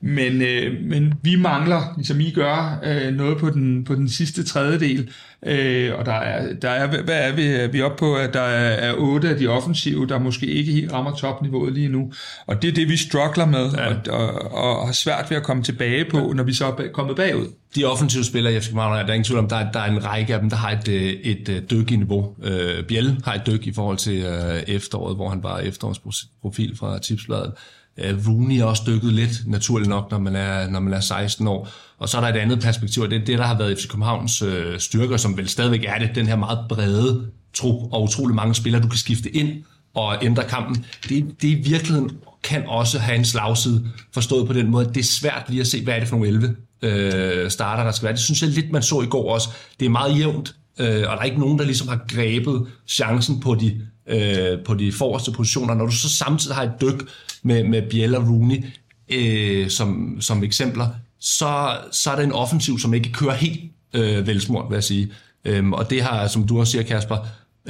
Men, 0.00 0.42
øh, 0.42 0.84
men 0.84 1.14
vi 1.22 1.36
mangler, 1.36 1.94
ligesom 1.96 2.20
I 2.20 2.30
gør, 2.30 2.80
øh, 2.84 3.14
noget 3.14 3.38
på 3.38 3.50
den, 3.50 3.84
på 3.84 3.94
den 3.94 4.08
sidste 4.08 4.44
tredjedel. 4.44 5.10
Øh, 5.46 5.98
og 5.98 6.06
der 6.06 6.12
er, 6.12 6.54
der 6.54 6.70
er, 6.70 7.02
hvad 7.02 7.28
er 7.28 7.32
vi, 7.32 7.72
vi 7.72 7.82
oppe 7.82 7.96
på, 7.98 8.16
at 8.16 8.34
der 8.34 8.40
er, 8.40 8.90
er 8.90 8.94
otte 8.94 9.28
af 9.28 9.36
de 9.36 9.46
offensive, 9.46 10.06
der 10.06 10.18
måske 10.18 10.46
ikke 10.46 10.72
helt 10.72 10.92
rammer 10.92 11.14
topniveauet 11.14 11.72
lige 11.72 11.88
nu. 11.88 12.12
Og 12.46 12.62
det 12.62 12.68
er 12.68 12.72
det, 12.72 12.88
vi 12.88 12.96
struggler 12.96 13.46
med, 13.46 13.70
ja. 13.70 13.86
og, 13.86 13.96
og, 14.10 14.52
og 14.52 14.86
har 14.86 14.92
svært 14.92 15.30
ved 15.30 15.36
at 15.36 15.42
komme 15.42 15.62
tilbage 15.62 16.04
på, 16.10 16.18
ja. 16.18 16.34
når 16.34 16.42
vi 16.42 16.54
så 16.54 16.66
er 16.66 16.88
kommet 16.92 17.16
bagud. 17.16 17.46
De 17.76 17.84
offensive 17.84 18.24
spillere, 18.24 18.52
jeg 18.52 18.62
skal 18.62 18.76
der 18.76 18.82
er 18.82 19.12
ingen 19.12 19.24
tvivl 19.24 19.38
om, 19.38 19.48
der 19.48 19.56
er, 19.56 19.72
der 19.72 19.80
er 19.80 19.90
en 19.90 20.04
række 20.04 20.34
af 20.34 20.40
dem, 20.40 20.50
der 20.50 20.56
har 20.56 20.70
et, 20.70 20.88
et, 21.30 21.48
et 21.48 21.70
dyk 21.70 21.90
i 21.90 21.96
niveau. 21.96 22.34
Øh, 22.44 22.84
Biel 22.84 23.20
har 23.24 23.34
et 23.34 23.46
dyk 23.46 23.66
i 23.66 23.72
forhold 23.72 23.96
til 23.96 24.22
øh, 24.22 24.62
efteråret, 24.66 25.16
hvor 25.16 25.28
han 25.28 25.42
var 25.42 25.58
efterårsprofil 25.58 26.76
fra 26.76 26.98
Tipsbladet. 26.98 27.46
Øh, 27.46 27.77
Øh, 27.98 28.28
Rooney 28.28 28.58
er 28.58 28.64
også 28.64 28.82
dykket 28.86 29.12
lidt, 29.12 29.42
naturligt 29.46 29.88
nok, 29.88 30.10
når 30.10 30.18
man 30.18 30.36
er, 30.36 30.70
når 30.70 30.80
man 30.80 30.92
er 30.92 31.00
16 31.00 31.46
år. 31.46 31.68
Og 31.98 32.08
så 32.08 32.16
er 32.16 32.20
der 32.20 32.28
et 32.28 32.36
andet 32.36 32.60
perspektiv, 32.60 33.02
og 33.02 33.10
det 33.10 33.20
er 33.20 33.24
det, 33.24 33.38
der 33.38 33.44
har 33.44 33.58
været 33.58 33.78
FC 33.78 33.88
Københavns 33.88 34.42
øh, 34.42 34.78
styrker, 34.78 35.16
som 35.16 35.36
vel 35.36 35.48
stadigvæk 35.48 35.84
er 35.84 35.98
det, 35.98 36.10
den 36.14 36.26
her 36.26 36.36
meget 36.36 36.58
brede 36.68 37.26
trup 37.54 37.92
og 37.92 38.02
utrolig 38.02 38.34
mange 38.34 38.54
spillere, 38.54 38.82
du 38.82 38.88
kan 38.88 38.98
skifte 38.98 39.36
ind 39.36 39.64
og 39.94 40.24
ændre 40.24 40.44
kampen. 40.44 40.84
Det, 41.08 41.42
det 41.42 41.48
i 41.48 41.54
virkeligheden 41.54 42.10
kan 42.42 42.64
også 42.66 42.98
have 42.98 43.18
en 43.18 43.24
slagside, 43.24 43.88
forstået 44.14 44.46
på 44.46 44.52
den 44.52 44.70
måde, 44.70 44.84
det 44.86 44.96
er 44.96 45.04
svært 45.04 45.44
lige 45.48 45.60
at 45.60 45.66
se, 45.66 45.84
hvad 45.84 45.94
er 45.94 45.98
det 45.98 46.08
for 46.08 46.16
nogle 46.16 46.28
11 46.28 46.56
øh, 46.82 47.50
starter, 47.50 47.84
der 47.84 47.92
skal 47.92 48.04
være. 48.04 48.12
Det 48.12 48.20
synes 48.20 48.42
jeg 48.42 48.50
lidt, 48.50 48.72
man 48.72 48.82
så 48.82 49.00
i 49.00 49.06
går 49.06 49.34
også. 49.34 49.48
Det 49.80 49.86
er 49.86 49.90
meget 49.90 50.18
jævnt, 50.18 50.54
øh, 50.78 50.86
og 50.86 50.92
der 51.16 51.18
er 51.18 51.22
ikke 51.22 51.40
nogen, 51.40 51.58
der 51.58 51.64
ligesom 51.64 51.88
har 51.88 52.00
grebet 52.08 52.66
chancen 52.88 53.40
på 53.40 53.54
de, 53.54 53.80
øh, 54.08 54.64
på 54.64 54.74
de 54.74 54.92
forreste 54.92 55.32
positioner. 55.32 55.74
Når 55.74 55.86
du 55.86 55.92
så 55.92 56.08
samtidig 56.08 56.56
har 56.56 56.62
et 56.62 56.80
dyk 56.80 57.08
med, 57.42 57.64
med 57.64 57.82
Biel 57.82 58.14
og 58.14 58.28
Rooney 58.28 58.64
øh, 59.08 59.70
som, 59.70 60.16
som 60.20 60.44
eksempler, 60.44 60.88
så, 61.20 61.76
så 61.92 62.10
er 62.10 62.16
det 62.16 62.24
en 62.24 62.32
offensiv, 62.32 62.78
som 62.78 62.94
ikke 62.94 63.12
kører 63.12 63.34
helt 63.34 63.60
øh, 63.94 64.26
velsmurt, 64.26 64.70
vil 64.70 64.76
jeg 64.76 64.84
sige. 64.84 65.12
Øhm, 65.44 65.72
og 65.72 65.90
det 65.90 66.02
har, 66.02 66.26
som 66.26 66.46
du 66.46 66.60
også 66.60 66.70
siger, 66.70 66.82
Kasper, 66.82 67.16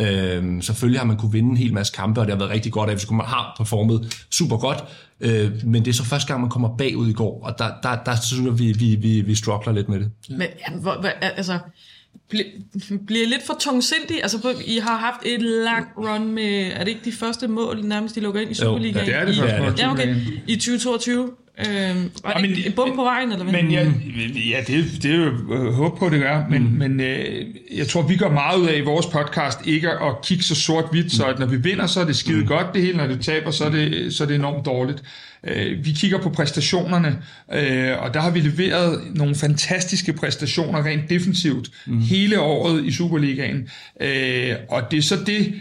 Øhm, 0.01 0.63
selvfølgelig 0.63 1.01
har 1.01 1.07
man 1.07 1.17
kunne 1.17 1.33
vinde 1.33 1.51
en 1.51 1.57
hel 1.57 1.75
masse 1.75 1.93
kampe, 1.93 2.21
og 2.21 2.27
det 2.27 2.35
har 2.35 2.39
været 2.39 2.51
rigtig 2.51 2.73
godt, 2.73 2.91
at 2.91 3.11
man 3.11 3.27
har 3.27 3.55
performet 3.57 4.27
super 4.31 4.57
godt, 4.57 4.85
øh, 5.21 5.51
men 5.65 5.85
det 5.85 5.91
er 5.91 5.95
så 5.95 6.05
første 6.05 6.29
gang, 6.29 6.41
man 6.41 6.51
kommer 6.51 6.77
bagud 6.77 7.09
i 7.09 7.13
går, 7.13 7.45
og 7.45 7.59
der, 7.59 7.71
der, 7.83 8.05
der 8.05 8.17
synes 8.23 8.45
jeg, 8.45 8.59
vi, 8.59 8.73
vi, 8.73 8.95
vi, 8.95 9.21
vi 9.21 9.35
struggler 9.35 9.73
lidt 9.73 9.89
med 9.89 10.01
det. 10.01 10.11
Men 10.29 10.41
ja, 10.41 10.75
hvor, 10.75 11.01
hvor, 11.01 11.09
altså, 11.09 11.59
bliver 13.07 13.27
lidt 13.27 13.47
for 13.47 13.57
tungsindig. 13.61 14.23
Altså, 14.23 14.55
I 14.67 14.79
har 14.79 14.97
haft 14.97 15.21
et 15.27 15.43
langt 15.43 15.89
run 15.97 16.33
med, 16.33 16.71
er 16.73 16.79
det 16.79 16.89
ikke 16.89 17.05
de 17.05 17.13
første 17.13 17.49
mål, 17.49 17.85
nærmest 17.85 18.15
de 18.15 18.21
lukker 18.21 18.41
ind 18.41 18.51
i 18.51 18.55
Superligaen? 18.55 19.07
Jo, 19.07 19.13
ja, 19.13 19.21
det 19.21 19.39
er 19.39 19.43
det 19.43 19.61
første 19.61 19.63
mål. 19.63 19.75
Ja, 19.79 19.93
okay. 19.93 20.17
I 20.47 20.57
2022. 20.57 21.31
Øh, 21.59 21.97
var 22.25 22.33
ja, 22.37 22.41
men, 22.41 22.51
en 22.67 22.73
bum 22.73 22.97
på 22.97 23.03
vejen, 23.03 23.33
eller 23.33 23.45
hvad? 23.45 23.63
Men 23.63 23.71
ja, 23.71 23.87
ja 24.51 24.61
det, 24.67 25.03
det 25.03 25.11
er 25.13 25.17
jo 25.17 25.55
øh, 25.55 25.73
håb 25.73 25.99
på, 25.99 26.09
det 26.09 26.21
gør. 26.21 26.45
Men, 26.51 26.63
mm. 26.63 26.69
men 26.69 27.01
øh, 27.01 27.47
jeg 27.77 27.89
tror, 27.89 28.03
vi 28.03 28.17
gør 28.17 28.31
meget 28.31 28.59
ud 28.59 28.67
af 28.67 28.77
i 28.77 28.81
vores 28.81 29.07
podcast 29.07 29.67
ikke 29.67 29.91
at 29.91 30.23
kigge 30.23 30.45
så 30.45 30.55
sort-hvidt, 30.55 31.13
så 31.13 31.25
at 31.25 31.39
når 31.39 31.47
vi 31.47 31.57
vinder, 31.57 31.87
så 31.87 32.01
er 32.01 32.05
det 32.05 32.17
skide 32.17 32.41
mm. 32.41 32.47
godt 32.47 32.67
det 32.75 32.83
hele. 32.83 32.97
Når 32.97 33.07
det 33.07 33.21
taber, 33.21 33.51
så 33.51 33.65
er 33.65 33.71
det, 33.71 34.15
så 34.15 34.25
er 34.25 34.29
det 34.29 34.35
enormt 34.35 34.67
dårligt. 34.67 35.03
Øh, 35.47 35.85
vi 35.85 35.93
kigger 35.93 36.19
på 36.19 36.31
præstationerne, 36.31 37.19
øh, 37.53 38.03
og 38.03 38.15
der 38.15 38.21
har 38.21 38.31
vi 38.31 38.41
leveret 38.41 39.01
nogle 39.15 39.35
fantastiske 39.35 40.13
præstationer 40.13 40.87
rent 40.87 41.11
defensivt 41.11 41.71
mm. 41.87 42.01
hele 42.01 42.41
året 42.41 42.85
i 42.85 42.93
Superligaen. 42.93 43.69
Øh, 44.01 44.55
og 44.69 44.83
det 44.91 44.97
er 44.97 45.03
så 45.03 45.17
det, 45.27 45.55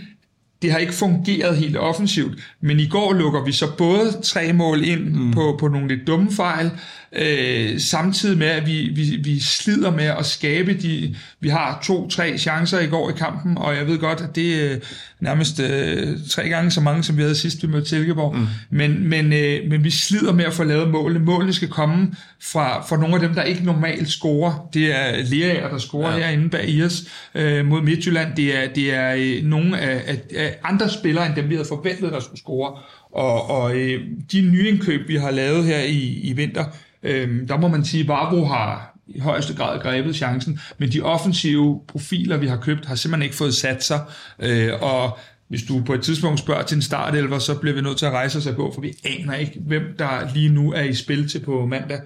det 0.61 0.71
har 0.71 0.77
ikke 0.77 0.93
fungeret 0.93 1.57
helt 1.57 1.77
offensivt, 1.77 2.39
men 2.61 2.79
i 2.79 2.87
går 2.87 3.13
lukker 3.13 3.45
vi 3.45 3.51
så 3.51 3.65
både 3.77 4.17
tre 4.23 4.53
mål 4.53 4.83
ind 4.83 5.03
mm. 5.03 5.33
på, 5.33 5.57
på 5.59 5.67
nogle 5.67 5.87
lidt 5.87 6.07
dumme 6.07 6.31
fejl, 6.31 6.71
øh, 7.15 7.79
samtidig 7.79 8.37
med, 8.37 8.47
at 8.47 8.67
vi, 8.67 8.89
vi, 8.95 9.19
vi 9.23 9.39
slider 9.39 9.91
med 9.91 10.05
at 10.05 10.25
skabe 10.25 10.73
de... 10.73 11.15
Vi 11.39 11.49
har 11.49 11.79
to-tre 11.83 12.37
chancer 12.37 12.79
i 12.79 12.87
går 12.87 13.09
i 13.09 13.13
kampen, 13.17 13.57
og 13.57 13.75
jeg 13.75 13.87
ved 13.87 13.97
godt, 13.97 14.21
at 14.21 14.35
det 14.35 14.71
er 14.71 14.75
nærmest 15.19 15.59
øh, 15.59 16.07
tre 16.29 16.49
gange 16.49 16.71
så 16.71 16.81
mange, 16.81 17.03
som 17.03 17.17
vi 17.17 17.21
havde 17.21 17.35
sidst, 17.35 17.63
vi 17.63 17.67
mødte 17.67 17.89
Silkeborg. 17.89 18.35
Mm. 18.35 18.47
Men, 18.69 19.09
men, 19.09 19.33
øh, 19.33 19.69
men 19.69 19.83
vi 19.83 19.89
slider 19.89 20.33
med 20.33 20.45
at 20.45 20.53
få 20.53 20.63
lavet 20.63 20.89
målene. 20.89 21.25
Målene 21.25 21.53
skal 21.53 21.67
komme 21.67 22.11
fra, 22.43 22.81
fra 22.81 22.97
nogle 22.97 23.15
af 23.15 23.21
dem, 23.21 23.33
der 23.33 23.43
ikke 23.43 23.63
normalt 23.63 24.09
scorer. 24.09 24.69
Det 24.73 24.95
er 24.95 25.23
Lerager, 25.23 25.69
der 25.69 25.77
scorer 25.77 26.17
ja. 26.17 26.17
herinde 26.17 26.49
bag 26.49 26.69
i 26.69 26.83
os 26.83 27.03
øh, 27.35 27.65
mod 27.65 27.81
Midtjylland. 27.81 28.35
Det 28.35 28.57
er, 28.57 28.67
det 28.75 28.93
er 28.93 29.15
øh, 29.17 29.43
nogle 29.43 29.79
af, 29.79 30.17
af 30.35 30.46
andre 30.63 30.89
spillere, 30.89 31.25
end 31.25 31.35
dem 31.35 31.49
vi 31.49 31.55
havde 31.55 31.67
forventet, 31.67 32.11
der 32.11 32.19
skulle 32.19 32.39
score. 32.39 32.79
Og, 33.11 33.49
og 33.49 33.75
øh, 33.75 34.01
de 34.31 34.41
nye 34.41 34.69
indkøb, 34.69 35.07
vi 35.07 35.15
har 35.15 35.31
lavet 35.31 35.63
her 35.63 35.79
i, 35.79 36.19
i 36.23 36.33
vinter, 36.33 36.65
øh, 37.03 37.47
der 37.47 37.57
må 37.57 37.67
man 37.67 37.85
sige, 37.85 38.01
at 38.01 38.07
Vavro 38.07 38.45
har 38.45 38.97
i 39.07 39.19
højeste 39.19 39.53
grad 39.53 39.79
grebet 39.79 40.15
chancen, 40.15 40.59
men 40.77 40.91
de 40.91 41.01
offensive 41.01 41.81
profiler, 41.87 42.37
vi 42.37 42.47
har 42.47 42.57
købt, 42.57 42.85
har 42.85 42.95
simpelthen 42.95 43.23
ikke 43.23 43.35
fået 43.35 43.53
sat 43.53 43.83
sig, 43.83 43.99
øh, 44.39 44.69
og 44.81 45.17
hvis 45.47 45.63
du 45.63 45.83
på 45.85 45.93
et 45.93 46.01
tidspunkt 46.01 46.39
spørger 46.39 46.63
til 46.63 46.75
en 46.75 46.81
startelver, 46.81 47.39
så 47.39 47.55
bliver 47.55 47.75
vi 47.75 47.81
nødt 47.81 47.97
til 47.97 48.05
at 48.05 48.11
rejse 48.11 48.37
os 48.37 48.47
og 48.47 48.55
gå, 48.55 48.73
for 48.73 48.81
vi 48.81 48.93
aner 49.03 49.33
ikke, 49.33 49.59
hvem 49.59 49.83
der 49.99 50.33
lige 50.33 50.49
nu 50.49 50.71
er 50.71 50.83
i 50.83 50.93
spil 50.93 51.29
til 51.29 51.39
på 51.39 51.65
mandag. 51.65 51.99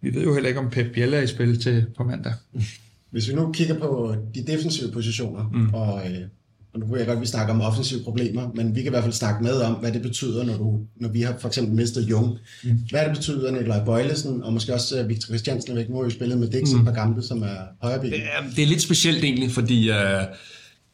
Vi 0.00 0.14
ved 0.14 0.22
jo 0.22 0.34
heller 0.34 0.48
ikke, 0.48 0.60
om 0.60 0.70
Pep 0.70 0.92
Biel 0.92 1.14
er 1.14 1.20
i 1.20 1.26
spil 1.26 1.60
til 1.60 1.86
på 1.96 2.04
mandag. 2.04 2.32
Hvis 3.10 3.28
vi 3.28 3.34
nu 3.34 3.52
kigger 3.52 3.78
på 3.78 4.14
de 4.34 4.46
defensive 4.46 4.92
positioner, 4.92 5.50
mm. 5.52 5.74
og, 5.74 6.02
øh, 6.10 6.20
og 6.82 6.88
nu 6.88 6.92
ved 6.92 6.98
jeg 6.98 7.06
godt, 7.06 7.16
at 7.16 7.22
vi 7.22 7.26
snakker 7.26 7.54
om 7.54 7.60
offensive 7.60 8.00
problemer, 8.04 8.50
men 8.54 8.74
vi 8.74 8.82
kan 8.82 8.86
i 8.86 8.90
hvert 8.90 9.02
fald 9.02 9.14
snakke 9.14 9.44
med 9.44 9.60
om, 9.60 9.74
hvad 9.74 9.92
det 9.92 10.02
betyder, 10.02 10.44
når, 10.44 10.56
du, 10.56 10.78
når 10.96 11.08
vi 11.08 11.20
har 11.22 11.34
for 11.40 11.48
eksempel 11.48 11.74
mistet 11.74 12.10
Jung. 12.10 12.38
Mm. 12.64 12.78
Hvad 12.90 13.04
det 13.04 13.16
betyder, 13.16 13.50
Nikolaj 13.50 13.84
Bøjlesen, 13.84 14.42
og 14.42 14.52
måske 14.52 14.74
også 14.74 15.02
uh, 15.02 15.08
Victor 15.08 15.26
Christiansen 15.26 15.72
er 15.72 15.76
væk. 15.76 15.88
Nu 15.88 15.96
har 15.96 16.04
vi 16.04 16.10
spillet 16.10 16.38
med 16.38 16.48
Dix 16.48 16.72
mm. 16.72 16.84
par 16.84 16.92
gamle, 16.92 17.22
som 17.22 17.42
er 17.42 17.56
højre 17.82 18.02
Det 18.02 18.14
er, 18.14 18.50
det 18.56 18.62
er 18.62 18.66
lidt 18.66 18.82
specielt 18.82 19.24
egentlig, 19.24 19.50
fordi... 19.50 19.90
Uh 19.90 19.96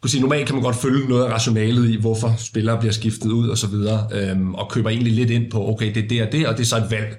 kunne 0.04 0.10
sige, 0.10 0.20
normalt 0.20 0.46
kan 0.46 0.54
man 0.54 0.64
godt 0.64 0.76
følge 0.76 1.08
noget 1.08 1.24
af 1.24 1.32
rationalet 1.32 1.90
i, 1.90 1.96
hvorfor 1.96 2.34
spillere 2.38 2.78
bliver 2.78 2.92
skiftet 2.92 3.30
ud 3.30 3.48
og 3.48 3.58
så 3.58 3.66
videre, 3.66 4.08
øhm, 4.12 4.54
og 4.54 4.70
køber 4.70 4.90
egentlig 4.90 5.12
lidt 5.12 5.30
ind 5.30 5.50
på, 5.50 5.68
okay, 5.68 5.94
det 5.94 6.04
er 6.04 6.08
det 6.08 6.22
og 6.22 6.32
det, 6.32 6.46
og 6.46 6.56
det 6.56 6.62
er 6.62 6.66
så 6.66 6.76
et 6.76 6.90
valg. 6.90 7.16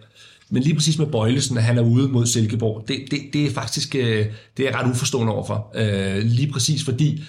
Men 0.49 0.63
lige 0.63 0.75
præcis 0.75 0.99
med 0.99 1.07
Bøjlesen, 1.07 1.57
at 1.57 1.63
han 1.63 1.77
er 1.77 1.81
ude 1.81 2.07
mod 2.07 2.25
Silkeborg, 2.25 2.85
det, 2.87 2.97
det, 3.11 3.19
det 3.33 3.45
er 3.45 3.51
faktisk 3.51 3.95
øh, 3.95 4.25
det 4.57 4.67
er 4.67 4.79
ret 4.79 4.91
uforstående 4.91 5.33
overfor. 5.33 5.71
Øh, 5.75 6.23
lige 6.23 6.51
præcis 6.51 6.83
fordi 6.83 7.23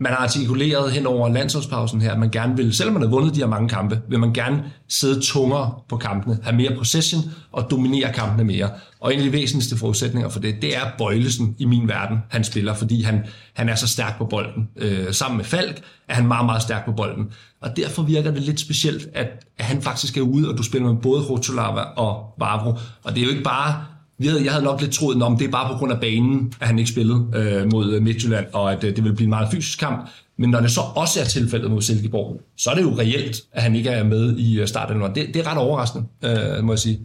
man 0.00 0.12
har 0.12 0.18
artikuleret 0.18 0.92
hen 0.92 1.06
over 1.06 1.28
landsholdspausen 1.28 2.00
her, 2.00 2.12
at 2.12 2.18
man 2.18 2.30
gerne 2.30 2.56
vil, 2.56 2.74
selvom 2.74 2.94
man 2.94 3.02
har 3.02 3.08
vundet 3.08 3.34
de 3.34 3.40
her 3.40 3.46
mange 3.46 3.68
kampe, 3.68 4.00
vil 4.08 4.18
man 4.18 4.32
gerne 4.32 4.64
sidde 4.88 5.20
tungere 5.20 5.74
på 5.88 5.96
kampene, 5.96 6.38
have 6.42 6.56
mere 6.56 6.76
possession 6.76 7.22
og 7.52 7.70
dominere 7.70 8.12
kampene 8.12 8.44
mere. 8.44 8.70
Og 9.00 9.14
en 9.14 9.18
af 9.18 9.24
de 9.24 9.32
væsentligste 9.32 9.76
forudsætninger 9.76 10.28
for 10.28 10.40
det, 10.40 10.62
det 10.62 10.76
er 10.76 10.80
bøjlesen 10.98 11.56
i 11.58 11.64
min 11.64 11.88
verden, 11.88 12.18
han 12.30 12.44
spiller, 12.44 12.74
fordi 12.74 13.02
han, 13.02 13.24
han 13.54 13.68
er 13.68 13.74
så 13.74 13.88
stærk 13.88 14.18
på 14.18 14.24
bolden. 14.24 14.68
Øh, 14.76 15.12
sammen 15.12 15.36
med 15.36 15.44
Falk 15.44 15.80
er 16.08 16.14
han 16.14 16.26
meget, 16.26 16.46
meget 16.46 16.62
stærk 16.62 16.84
på 16.84 16.92
bolden. 16.92 17.32
Og 17.60 17.76
derfor 17.76 18.02
virker 18.02 18.30
det 18.30 18.42
lidt 18.42 18.60
specielt, 18.60 19.08
at, 19.14 19.26
at 19.58 19.64
han 19.64 19.82
faktisk 19.82 20.16
er 20.16 20.20
ude, 20.20 20.48
og 20.48 20.58
du 20.58 20.62
spiller 20.62 20.92
med 20.92 21.02
både 21.02 21.22
Rotolava 21.22 21.80
og 21.80 22.34
Vavro. 22.38 22.70
Og 23.04 23.14
det 23.14 23.18
er 23.18 23.24
jo 23.24 23.30
ikke 23.30 23.42
bare 23.42 23.84
jeg 24.20 24.30
havde, 24.30 24.44
jeg 24.44 24.52
havde 24.52 24.64
nok 24.64 24.80
lidt 24.80 24.92
troet, 24.92 25.22
om 25.22 25.36
det 25.36 25.46
er 25.46 25.50
bare 25.50 25.72
på 25.72 25.78
grund 25.78 25.92
af 25.92 26.00
banen, 26.00 26.52
at 26.60 26.66
han 26.66 26.78
ikke 26.78 26.90
spillede 26.90 27.26
øh, 27.34 27.72
mod 27.72 28.00
Midtjylland, 28.00 28.46
og 28.52 28.72
at 28.72 28.84
øh, 28.84 28.96
det 28.96 29.04
vil 29.04 29.14
blive 29.14 29.24
en 29.24 29.30
meget 29.30 29.48
fysisk 29.52 29.78
kamp. 29.78 30.08
Men 30.36 30.50
når 30.50 30.60
det 30.60 30.70
så 30.70 30.80
også 30.80 31.20
er 31.20 31.24
tilfældet 31.24 31.70
mod 31.70 31.82
Silkeborg, 31.82 32.40
så 32.56 32.70
er 32.70 32.74
det 32.74 32.82
jo 32.82 32.98
reelt, 32.98 33.36
at 33.52 33.62
han 33.62 33.76
ikke 33.76 33.90
er 33.90 34.04
med 34.04 34.36
i 34.36 34.60
øh, 34.60 34.68
starten. 34.68 35.02
Det, 35.02 35.14
det 35.14 35.36
er 35.36 35.50
ret 35.50 35.58
overraskende, 35.58 36.06
øh, 36.24 36.64
må 36.64 36.72
jeg 36.72 36.78
sige. 36.78 37.00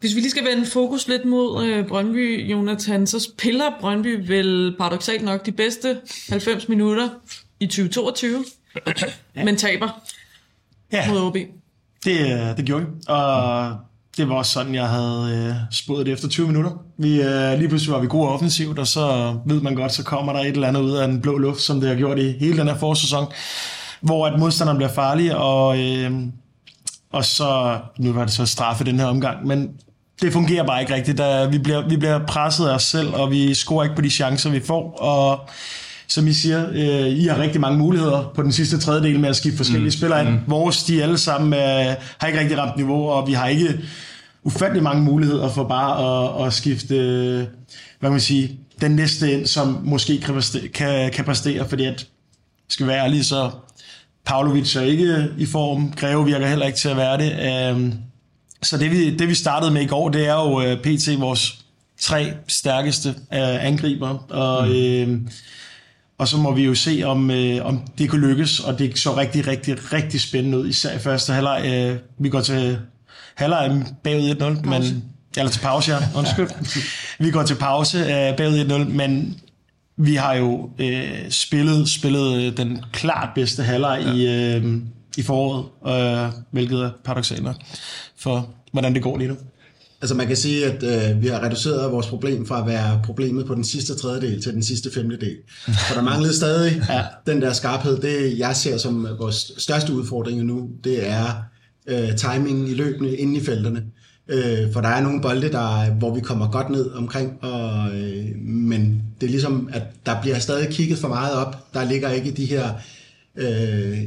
Hvis 0.00 0.14
vi 0.14 0.20
lige 0.20 0.30
skal 0.30 0.44
vende 0.44 0.66
fokus 0.66 1.08
lidt 1.08 1.24
mod 1.24 1.64
øh, 1.64 1.88
Brøndby, 1.88 2.50
Jonathan, 2.50 3.06
så 3.06 3.20
spiller 3.20 3.64
Brøndby 3.80 4.28
vel 4.28 4.74
paradoxalt 4.78 5.24
nok 5.24 5.46
de 5.46 5.52
bedste 5.52 6.00
90 6.28 6.68
minutter 6.68 7.08
i 7.60 7.66
2022, 7.66 8.44
ja. 9.36 9.44
men 9.44 9.56
taber 9.56 10.02
ja. 10.92 11.12
mod 11.12 11.20
OB. 11.20 11.36
Det, 12.04 12.20
øh, 12.20 12.56
det 12.56 12.64
gjorde 12.64 12.84
vi, 12.84 12.90
og 13.08 13.76
det 14.16 14.28
var 14.28 14.34
også 14.34 14.52
sådan, 14.52 14.74
jeg 14.74 14.88
havde 14.88 15.46
øh, 15.48 15.54
spået 15.70 16.06
det 16.06 16.12
efter 16.12 16.28
20 16.28 16.46
minutter. 16.46 16.70
Vi, 16.98 17.22
øh, 17.22 17.58
lige 17.58 17.68
pludselig 17.68 17.94
var 17.94 18.00
vi 18.00 18.06
gode 18.06 18.28
offensivt, 18.28 18.78
og 18.78 18.86
så 18.86 19.36
ved 19.46 19.60
man 19.60 19.74
godt, 19.74 19.92
så 19.92 20.04
kommer 20.04 20.32
der 20.32 20.40
et 20.40 20.46
eller 20.46 20.68
andet 20.68 20.80
ud 20.80 20.92
af 20.92 21.08
den 21.08 21.20
blå 21.20 21.38
luft, 21.38 21.60
som 21.60 21.80
det 21.80 21.88
har 21.88 21.96
gjort 21.96 22.18
i 22.18 22.32
hele 22.40 22.58
den 22.58 22.68
her 22.68 22.78
forsæson, 22.78 23.32
hvor 24.00 24.26
at 24.26 24.38
modstanderen 24.38 24.76
bliver 24.76 24.92
farlig, 24.92 25.36
og, 25.36 25.78
øh, 25.78 26.12
og 27.12 27.24
så, 27.24 27.78
nu 27.98 28.12
var 28.12 28.24
det 28.24 28.32
så 28.32 28.46
straffe 28.46 28.84
den 28.84 28.98
her 28.98 29.06
omgang, 29.06 29.46
men 29.46 29.70
det 30.22 30.32
fungerer 30.32 30.66
bare 30.66 30.80
ikke 30.80 30.94
rigtigt. 30.94 31.18
Da 31.18 31.46
vi, 31.46 31.58
bliver, 31.58 31.88
vi 31.88 31.96
bliver 31.96 32.26
presset 32.26 32.68
af 32.68 32.74
os 32.74 32.82
selv, 32.82 33.14
og 33.14 33.30
vi 33.30 33.54
scorer 33.54 33.84
ikke 33.84 33.96
på 33.96 34.02
de 34.02 34.10
chancer, 34.10 34.50
vi 34.50 34.60
får, 34.60 34.92
og 35.00 35.48
som 36.08 36.26
I 36.26 36.32
siger, 36.32 36.66
øh, 36.70 37.08
I 37.08 37.26
har 37.26 37.38
rigtig 37.38 37.60
mange 37.60 37.78
muligheder 37.78 38.32
på 38.34 38.42
den 38.42 38.52
sidste 38.52 38.78
tredjedel 38.78 39.20
med 39.20 39.28
at 39.28 39.36
skifte 39.36 39.56
forskellige 39.56 39.86
mm. 39.86 39.90
spillere 39.90 40.20
ind. 40.20 40.30
Mm. 40.30 40.40
Vores, 40.46 40.84
de 40.84 41.02
alle 41.02 41.18
sammen 41.18 41.54
øh, 41.54 41.94
har 42.18 42.26
ikke 42.26 42.40
rigtig 42.40 42.58
ramt 42.58 42.76
niveau, 42.76 43.08
og 43.08 43.26
vi 43.26 43.32
har 43.32 43.48
ikke 43.48 43.80
ufattelig 44.42 44.82
mange 44.82 45.02
muligheder 45.02 45.50
for 45.50 45.64
bare 45.64 45.92
at, 46.40 46.46
at 46.46 46.52
skifte, 46.52 46.96
øh, 46.96 47.36
hvad 47.36 47.46
kan 48.02 48.10
man 48.10 48.20
sige, 48.20 48.58
den 48.80 48.90
næste 48.90 49.32
ind, 49.32 49.46
som 49.46 49.80
måske 49.84 50.20
kan 50.20 50.34
præstere, 50.34 50.68
kan, 50.68 51.10
kan 51.12 51.24
præstere 51.24 51.68
fordi 51.68 51.84
at, 51.84 52.06
skal 52.68 52.86
være 52.86 53.04
ærlig, 53.04 53.24
så 53.24 53.50
Pavlovic 54.24 54.76
er 54.76 54.80
ikke 54.80 55.28
i 55.38 55.46
form, 55.46 55.92
Greve 55.96 56.24
virker 56.24 56.46
heller 56.46 56.66
ikke 56.66 56.78
til 56.78 56.88
at 56.88 56.96
være 56.96 57.18
det. 57.18 57.32
Øh, 57.76 57.92
så 58.62 58.78
det 58.78 58.90
vi, 58.90 59.16
det 59.16 59.28
vi 59.28 59.34
startede 59.34 59.70
med 59.70 59.82
i 59.82 59.86
går, 59.86 60.08
det 60.08 60.26
er 60.26 60.34
jo 60.34 60.62
øh, 60.62 60.78
PT 60.78 61.20
vores 61.20 61.64
tre 62.00 62.32
stærkeste 62.48 63.08
øh, 63.08 63.66
angriber, 63.66 64.26
og 64.30 64.68
mm. 64.68 64.74
øh, 64.74 65.20
og 66.18 66.28
så 66.28 66.36
må 66.36 66.52
vi 66.52 66.64
jo 66.64 66.74
se, 66.74 67.02
om, 67.04 67.30
øh, 67.30 67.66
om 67.66 67.82
det 67.98 68.10
kunne 68.10 68.28
lykkes, 68.28 68.60
og 68.60 68.78
det 68.78 68.98
så 68.98 69.16
rigtig, 69.16 69.46
rigtig, 69.46 69.92
rigtig 69.92 70.20
spændende 70.20 70.58
ud, 70.58 70.68
især 70.68 70.96
i 70.96 70.98
første 70.98 71.32
halvleg. 71.32 71.62
Øh, 71.66 71.98
vi 72.18 72.28
går 72.28 72.40
til 72.40 72.78
halvleg 73.34 73.84
bagud 74.02 74.30
1-0, 74.30 74.68
men, 74.68 75.04
eller 75.36 75.50
til 75.50 75.60
pause, 75.60 75.92
ja, 75.92 75.98
undskyld. 76.18 76.48
vi 77.18 77.30
går 77.30 77.42
til 77.42 77.54
pause 77.54 77.98
øh, 77.98 78.36
bagud 78.36 78.86
1-0, 78.88 78.88
men 78.88 79.40
vi 79.96 80.14
har 80.14 80.34
jo 80.34 80.70
øh, 80.78 81.30
spillet, 81.30 81.88
spillet 81.88 82.42
øh, 82.42 82.56
den 82.56 82.84
klart 82.92 83.28
bedste 83.34 83.62
halvleg 83.62 84.02
ja. 84.06 84.12
i, 84.12 84.56
øh, 84.56 84.76
i 85.16 85.22
foråret, 85.22 85.64
øh, 85.86 86.32
hvilket 86.50 86.80
er 86.80 86.90
paradoxalt 87.04 87.48
for, 88.18 88.48
hvordan 88.72 88.94
det 88.94 89.02
går 89.02 89.18
lige 89.18 89.28
nu. 89.28 89.36
Altså 90.04 90.14
man 90.14 90.26
kan 90.26 90.36
sige, 90.36 90.66
at 90.66 90.82
øh, 90.82 91.22
vi 91.22 91.28
har 91.28 91.44
reduceret 91.44 91.92
vores 91.92 92.06
problem 92.06 92.46
fra 92.46 92.60
at 92.60 92.66
være 92.66 93.00
problemet 93.04 93.46
på 93.46 93.54
den 93.54 93.64
sidste 93.64 93.94
tredjedel 93.94 94.42
til 94.42 94.52
den 94.52 94.62
sidste 94.62 94.90
femtedel. 94.92 95.36
For 95.88 95.94
der 95.94 96.02
manglede 96.02 96.36
stadig 96.36 96.82
ja. 96.88 97.04
den 97.26 97.42
der 97.42 97.52
skarphed. 97.52 97.96
Det 97.96 98.38
jeg 98.38 98.56
ser 98.56 98.76
som 98.76 99.06
vores 99.18 99.52
største 99.58 99.92
udfordring 99.92 100.44
nu, 100.44 100.68
det 100.84 101.08
er 101.08 101.42
øh, 101.86 102.16
timingen 102.16 102.66
i 102.66 102.74
løbende 102.74 103.16
inde 103.16 103.36
i 103.36 103.44
felterne. 103.44 103.84
Øh, 104.28 104.72
for 104.72 104.80
der 104.80 104.88
er 104.88 105.02
nogle 105.02 105.20
bolde, 105.20 105.52
der, 105.52 105.90
hvor 105.90 106.14
vi 106.14 106.20
kommer 106.20 106.50
godt 106.50 106.70
ned 106.70 106.90
omkring, 106.90 107.44
og, 107.44 107.94
øh, 107.94 108.36
men 108.38 109.02
det 109.20 109.26
er 109.26 109.30
ligesom, 109.30 109.68
at 109.72 109.82
der 110.06 110.20
bliver 110.22 110.38
stadig 110.38 110.68
kigget 110.68 110.98
for 110.98 111.08
meget 111.08 111.34
op. 111.34 111.74
Der 111.74 111.84
ligger 111.84 112.10
ikke 112.10 112.30
de 112.30 112.44
her 112.44 112.68
øh, 113.36 113.98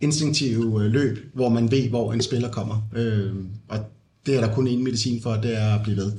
instinktive 0.00 0.88
løb, 0.88 1.18
hvor 1.34 1.48
man 1.48 1.70
ved, 1.70 1.88
hvor 1.88 2.12
en 2.12 2.22
spiller 2.22 2.50
kommer. 2.50 2.88
Øh, 2.96 3.32
og 3.68 3.78
det 4.26 4.36
er 4.36 4.40
der 4.40 4.54
kun 4.54 4.68
én 4.68 4.82
medicin 4.82 5.22
for, 5.22 5.32
det 5.32 5.58
er 5.58 5.74
at 5.74 5.82
blive 5.82 5.96
ved. 5.96 6.12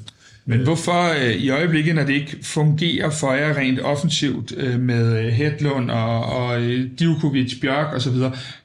Men 0.46 0.64
hvorfor 0.64 1.26
øh, 1.26 1.32
i 1.32 1.50
øjeblikket, 1.50 1.96
når 1.96 2.04
det 2.04 2.14
ikke 2.14 2.38
fungerer 2.42 3.10
for 3.10 3.34
jer 3.34 3.58
rent 3.58 3.80
offensivt 3.80 4.54
øh, 4.58 4.80
med 4.80 5.26
øh, 5.26 5.26
Hedlund 5.26 5.92
og, 5.92 6.26
og 6.26 6.62
øh, 6.62 6.90
Divkovic, 7.00 7.62
Bjørk 7.62 7.96
osv., 7.96 8.16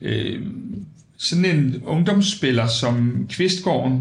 øh, 0.01 0.41
sådan 1.23 1.45
en 1.45 1.83
ungdomsspiller 1.87 2.67
som 2.67 3.27
Kvistgården, 3.31 4.01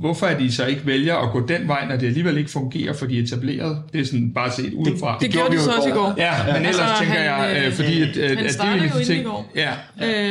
hvorfor 0.00 0.26
er 0.26 0.38
de 0.38 0.52
så 0.52 0.66
ikke 0.66 0.86
vælger 0.86 1.16
at 1.16 1.32
gå 1.32 1.46
den 1.46 1.68
vej, 1.68 1.86
når 1.88 1.96
det 1.96 2.06
alligevel 2.06 2.38
ikke 2.38 2.50
fungerer 2.50 2.92
for 2.92 3.06
de 3.06 3.18
etablerede? 3.18 3.82
Det 3.92 4.00
er 4.00 4.04
sådan 4.04 4.32
bare 4.34 4.50
set 4.52 4.72
udefra. 4.72 5.12
Det, 5.12 5.20
det, 5.20 5.26
det 5.26 5.34
gjorde 5.34 5.56
de 5.56 5.60
så 5.60 5.70
også 5.70 5.88
i 5.88 5.92
går. 5.92 6.14
Ja, 6.16 6.46
ja. 6.46 6.52
men 6.52 6.56
ellers 6.56 6.80
altså, 6.80 6.94
tænker 6.98 7.14
han, 7.14 7.56
jeg, 7.56 7.66
øh, 7.66 7.72
fordi 7.72 8.02
at, 8.02 8.16
at, 8.16 8.36
han 8.36 8.46
at 8.46 8.52
startede 8.52 8.84
det 8.84 8.94
er 8.94 8.98
jo 8.98 9.04
ting. 9.04 9.20
i 9.20 9.24
går. 9.24 9.52
Ja. 9.56 9.72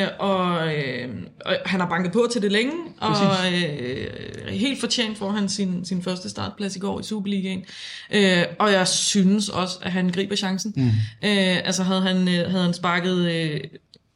Øh, 0.01 0.07
og, 0.19 0.67
øh, 0.67 1.09
og 1.45 1.55
han 1.65 1.79
har 1.79 1.89
banket 1.89 2.11
på 2.11 2.27
til 2.31 2.41
det 2.41 2.51
længe, 2.51 2.73
og 3.01 3.15
øh, 3.53 4.49
helt 4.49 4.79
fortjent 4.79 5.17
får 5.17 5.31
han 5.31 5.49
sin, 5.49 5.85
sin 5.85 6.03
første 6.03 6.29
startplads 6.29 6.75
i 6.75 6.79
går 6.79 6.99
i 6.99 7.03
Superligaen. 7.03 7.63
Øh, 8.13 8.43
og 8.59 8.71
jeg 8.71 8.87
synes 8.87 9.49
også, 9.49 9.79
at 9.81 9.91
han 9.91 10.09
griber 10.09 10.35
chancen. 10.35 10.73
Mm. 10.75 10.83
Øh, 11.23 11.57
altså 11.65 11.83
havde 11.83 12.01
han, 12.01 12.17
øh, 12.17 12.51
havde 12.51 12.63
han 12.63 12.73
sparket... 12.73 13.31
Øh, 13.31 13.59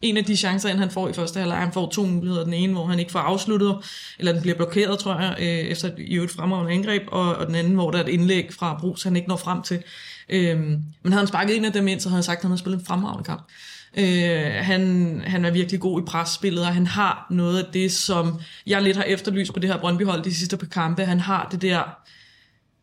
en 0.03 0.17
af 0.17 0.25
de 0.25 0.37
chancer, 0.37 0.77
han 0.77 0.91
får 0.91 1.09
i 1.09 1.13
første 1.13 1.39
halvleg, 1.39 1.57
han 1.57 1.71
får 1.71 1.89
to 1.89 2.05
muligheder. 2.05 2.43
Den 2.43 2.53
ene, 2.53 2.73
hvor 2.73 2.85
han 2.85 2.99
ikke 2.99 3.11
får 3.11 3.19
afsluttet, 3.19 3.75
eller 4.19 4.31
den 4.31 4.41
bliver 4.41 4.55
blokeret, 4.55 4.99
tror 4.99 5.19
jeg, 5.21 5.35
øh, 5.39 5.45
efter 5.45 5.87
et, 5.87 5.95
i 5.97 6.17
et 6.17 6.31
fremragende 6.31 6.73
angreb, 6.73 7.03
og, 7.07 7.35
og 7.35 7.47
den 7.47 7.55
anden, 7.55 7.73
hvor 7.73 7.91
der 7.91 7.99
er 7.99 8.03
et 8.03 8.09
indlæg 8.09 8.53
fra 8.53 8.77
Brugs, 8.79 9.03
han 9.03 9.15
ikke 9.15 9.27
når 9.27 9.35
frem 9.35 9.61
til. 9.61 9.83
Øh, 10.29 10.59
men 10.59 10.83
havde 11.03 11.17
han 11.17 11.27
sparket 11.27 11.57
en 11.57 11.65
af 11.65 11.73
dem 11.73 11.87
ind, 11.87 11.99
så 11.99 12.09
havde 12.09 12.17
han 12.17 12.23
sagt, 12.23 12.37
at 12.37 12.41
han 12.41 12.51
havde 12.51 12.59
spillet 12.59 12.79
en 12.79 12.85
fremragende 12.85 13.23
kamp. 13.23 13.51
Øh, 13.97 14.53
han, 14.65 15.21
han 15.25 15.45
er 15.45 15.51
virkelig 15.51 15.79
god 15.79 16.01
i 16.01 16.05
presspillet, 16.05 16.65
og 16.65 16.73
han 16.73 16.87
har 16.87 17.27
noget 17.29 17.63
af 17.63 17.65
det, 17.73 17.91
som 17.91 18.39
jeg 18.67 18.81
lidt 18.81 18.97
har 18.97 19.03
efterlyst 19.03 19.53
på 19.53 19.59
det 19.59 19.69
her 19.69 19.79
Brøndby-hold 19.79 20.23
de 20.23 20.35
sidste 20.35 20.57
par 20.57 20.67
kampe. 20.67 21.05
Han 21.05 21.19
har 21.19 21.47
det 21.51 21.61
der 21.61 21.81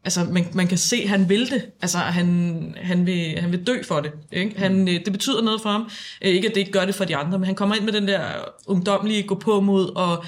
altså 0.05 0.25
man, 0.25 0.47
man 0.55 0.67
kan 0.67 0.79
se, 0.79 0.97
at 0.97 1.09
han 1.09 1.29
vil 1.29 1.51
det. 1.51 1.71
Altså 1.83 1.99
han, 1.99 2.75
han, 2.83 3.07
vil, 3.07 3.39
han 3.41 3.53
vil 3.53 3.67
dø 3.67 3.83
for 3.83 4.01
det. 4.01 4.13
Ikke? 4.33 4.59
Han, 4.59 4.89
øh, 4.89 4.95
det 5.05 5.13
betyder 5.13 5.43
noget 5.43 5.63
for 5.63 5.71
ham. 5.71 5.91
Øh, 6.23 6.31
ikke 6.31 6.49
at 6.49 6.55
det 6.55 6.61
ikke 6.61 6.73
gør 6.73 6.85
det 6.85 6.95
for 6.95 7.05
de 7.05 7.17
andre, 7.17 7.39
men 7.39 7.47
han 7.47 7.55
kommer 7.55 7.75
ind 7.75 7.85
med 7.85 7.93
den 7.93 8.09
der 8.09 8.23
ungdomlige 8.67 9.23
gå 9.23 9.35
på 9.35 9.61
mod, 9.61 9.97
og 9.97 10.25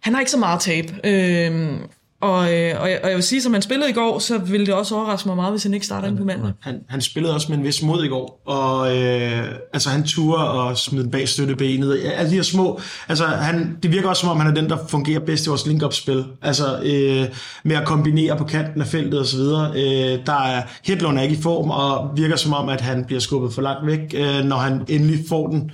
han 0.00 0.12
har 0.12 0.20
ikke 0.20 0.30
så 0.30 0.38
meget 0.38 0.60
tab. 0.60 0.84
Øh, 1.04 1.78
Og, 2.26 2.54
øh, 2.54 2.80
og, 2.80 2.90
jeg, 2.90 3.00
og 3.02 3.08
jeg 3.08 3.14
vil 3.14 3.22
sige, 3.22 3.42
som 3.42 3.52
han 3.52 3.62
spillede 3.62 3.90
i 3.90 3.92
går, 3.92 4.18
så 4.18 4.38
ville 4.38 4.66
det 4.66 4.74
også 4.74 4.94
overraske 4.94 5.28
mig 5.28 5.36
meget, 5.36 5.52
hvis 5.52 5.62
han 5.62 5.74
ikke 5.74 5.86
starter 5.86 6.08
ind 6.08 6.18
på 6.18 6.24
mandag. 6.24 6.52
Han, 6.60 6.80
han 6.88 7.00
spillede 7.00 7.34
også 7.34 7.46
med 7.48 7.58
en 7.58 7.64
vis 7.64 7.82
mod 7.82 8.04
i 8.04 8.08
går, 8.08 8.42
og 8.46 8.96
øh, 8.96 9.44
altså 9.72 9.90
han 9.90 10.04
turde 10.04 10.50
og 10.50 10.78
smide 10.78 11.02
den 11.02 11.10
bag 11.10 11.28
støttebenet. 11.28 12.00
Alle 12.16 12.30
de 12.30 12.34
her 12.34 12.42
små, 12.42 12.80
altså 13.08 13.26
han, 13.26 13.78
det 13.82 13.92
virker 13.92 14.08
også 14.08 14.20
som 14.20 14.28
om, 14.28 14.40
han 14.40 14.50
er 14.50 14.54
den, 14.54 14.70
der 14.70 14.76
fungerer 14.88 15.20
bedst 15.20 15.46
i 15.46 15.48
vores 15.48 15.66
link-up-spil. 15.66 16.24
Altså 16.42 16.80
øh, 16.82 17.26
med 17.64 17.76
at 17.76 17.86
kombinere 17.86 18.36
på 18.36 18.44
kanten 18.44 18.80
af 18.80 18.86
feltet 18.86 19.20
osv. 19.20 19.40
Øh, 19.40 20.26
der 20.26 20.42
er 20.46 20.62
Hedlund 20.84 21.18
er 21.18 21.22
ikke 21.22 21.36
i 21.36 21.42
form, 21.42 21.70
og 21.70 22.10
virker 22.16 22.36
som 22.36 22.52
om, 22.52 22.68
at 22.68 22.80
han 22.80 23.04
bliver 23.04 23.20
skubbet 23.20 23.54
for 23.54 23.62
langt 23.62 23.86
væk, 23.86 24.14
øh, 24.14 24.44
når 24.44 24.56
han 24.56 24.84
endelig 24.88 25.18
får 25.28 25.46
den. 25.46 25.70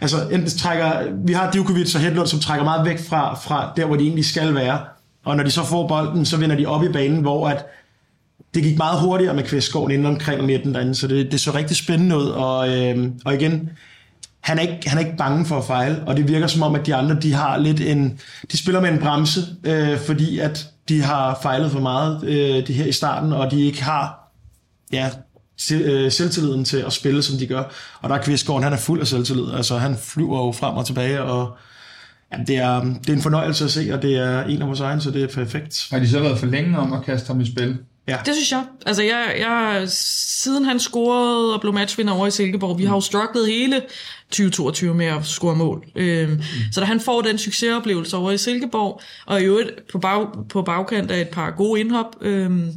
Altså, 0.00 0.16
enten 0.32 0.58
trækker, 0.58 0.92
vi 1.26 1.32
har 1.32 1.50
Djokovic 1.50 1.94
og 1.94 2.00
Hedlund, 2.00 2.26
som 2.26 2.40
trækker 2.40 2.64
meget 2.64 2.86
væk 2.86 3.08
fra, 3.08 3.34
fra 3.34 3.72
der, 3.76 3.86
hvor 3.86 3.96
de 3.96 4.02
egentlig 4.02 4.24
skal 4.24 4.54
være. 4.54 4.78
Og 5.24 5.36
når 5.36 5.44
de 5.44 5.50
så 5.50 5.64
får 5.64 5.88
bolden, 5.88 6.24
så 6.24 6.36
vender 6.36 6.56
de 6.56 6.66
op 6.66 6.84
i 6.84 6.88
banen, 6.88 7.20
hvor 7.20 7.48
at 7.48 7.66
det 8.54 8.62
gik 8.62 8.78
meget 8.78 9.00
hurtigere 9.00 9.34
med 9.34 9.44
Kvistgården 9.44 9.90
inden 9.90 10.06
omkring 10.06 10.44
midten 10.44 10.74
derinde, 10.74 10.94
så 10.94 11.06
det, 11.06 11.32
det 11.32 11.40
så 11.40 11.54
rigtig 11.54 11.76
spændende 11.76 12.16
ud. 12.16 12.26
Og, 12.26 12.68
øh, 12.68 13.10
og 13.24 13.34
igen, 13.34 13.70
han 14.40 14.58
er, 14.58 14.62
ikke, 14.62 14.88
han 14.88 14.98
er 14.98 15.04
ikke 15.04 15.16
bange 15.16 15.46
for 15.46 15.58
at 15.58 15.64
fejle, 15.64 16.02
og 16.06 16.16
det 16.16 16.28
virker 16.28 16.46
som 16.46 16.62
om, 16.62 16.74
at 16.74 16.86
de 16.86 16.94
andre, 16.94 17.16
de 17.22 17.32
har 17.32 17.56
lidt 17.56 17.80
en, 17.80 18.20
de 18.52 18.58
spiller 18.58 18.80
med 18.80 18.90
en 18.90 18.98
bremse, 18.98 19.40
øh, 19.64 19.98
fordi 19.98 20.38
at 20.38 20.68
de 20.88 21.02
har 21.02 21.38
fejlet 21.42 21.70
for 21.70 21.80
meget 21.80 22.24
øh, 22.24 22.66
det 22.66 22.74
her 22.74 22.84
i 22.84 22.92
starten, 22.92 23.32
og 23.32 23.50
de 23.50 23.66
ikke 23.66 23.82
har 23.82 24.30
ja, 24.92 25.10
øh, 25.72 26.12
selvtilliden 26.12 26.64
til 26.64 26.76
at 26.76 26.92
spille, 26.92 27.22
som 27.22 27.38
de 27.38 27.46
gør. 27.46 27.62
Og 28.02 28.08
der 28.08 28.16
er 28.16 28.22
Kvistgården, 28.22 28.62
han 28.62 28.72
er 28.72 28.76
fuld 28.76 29.00
af 29.00 29.06
selvtillid. 29.06 29.52
Altså, 29.56 29.78
han 29.78 29.96
flyver 29.96 30.46
jo 30.46 30.52
frem 30.52 30.76
og 30.76 30.86
tilbage, 30.86 31.22
og 31.22 31.56
jamen, 32.34 32.46
det, 32.46 32.56
er, 32.56 32.80
det 32.80 33.08
er 33.08 33.16
en 33.16 33.22
fornøjelse 33.22 33.64
at 33.64 33.70
se, 33.70 33.90
og 33.92 34.02
det 34.02 34.16
er 34.16 34.42
en 34.42 34.62
af 34.62 34.68
vores 34.68 34.80
egne, 34.80 35.00
så 35.00 35.10
det 35.10 35.22
er 35.22 35.28
perfekt. 35.28 35.86
Har 35.90 35.98
de 35.98 36.08
så 36.08 36.20
været 36.20 36.38
for 36.38 36.46
længe 36.46 36.78
om 36.78 36.92
at 36.92 37.04
kaste 37.04 37.26
ham 37.26 37.40
i 37.40 37.46
spil? 37.46 37.78
Ja. 38.08 38.16
Det 38.26 38.34
synes 38.34 38.52
jeg. 38.52 38.64
Altså, 38.86 39.02
jeg, 39.02 39.34
jeg, 39.38 39.84
siden 39.88 40.64
han 40.64 40.80
scorede 40.80 41.54
og 41.54 41.60
blev 41.60 41.72
matchvinder 41.72 42.12
over 42.12 42.26
i 42.26 42.30
Silkeborg, 42.30 42.78
vi 42.78 42.84
har 42.84 42.94
jo 42.94 43.00
strugglet 43.00 43.46
hele 43.46 43.82
2022 44.30 44.94
med 44.94 45.06
at 45.06 45.26
score 45.26 45.56
mål. 45.56 45.84
Øhm, 45.96 46.30
mm. 46.30 46.42
Så 46.72 46.80
da 46.80 46.86
han 46.86 47.00
får 47.00 47.20
den 47.20 47.38
succesoplevelse 47.38 48.16
over 48.16 48.30
i 48.30 48.38
Silkeborg, 48.38 49.00
og 49.26 49.40
i 49.40 49.44
øvrigt 49.44 49.70
på, 49.92 49.98
bag, 49.98 50.26
på 50.48 50.62
bagkant 50.62 51.10
af 51.10 51.20
et 51.20 51.28
par 51.28 51.50
gode 51.50 51.80
indhop, 51.80 52.16
øhm, 52.20 52.72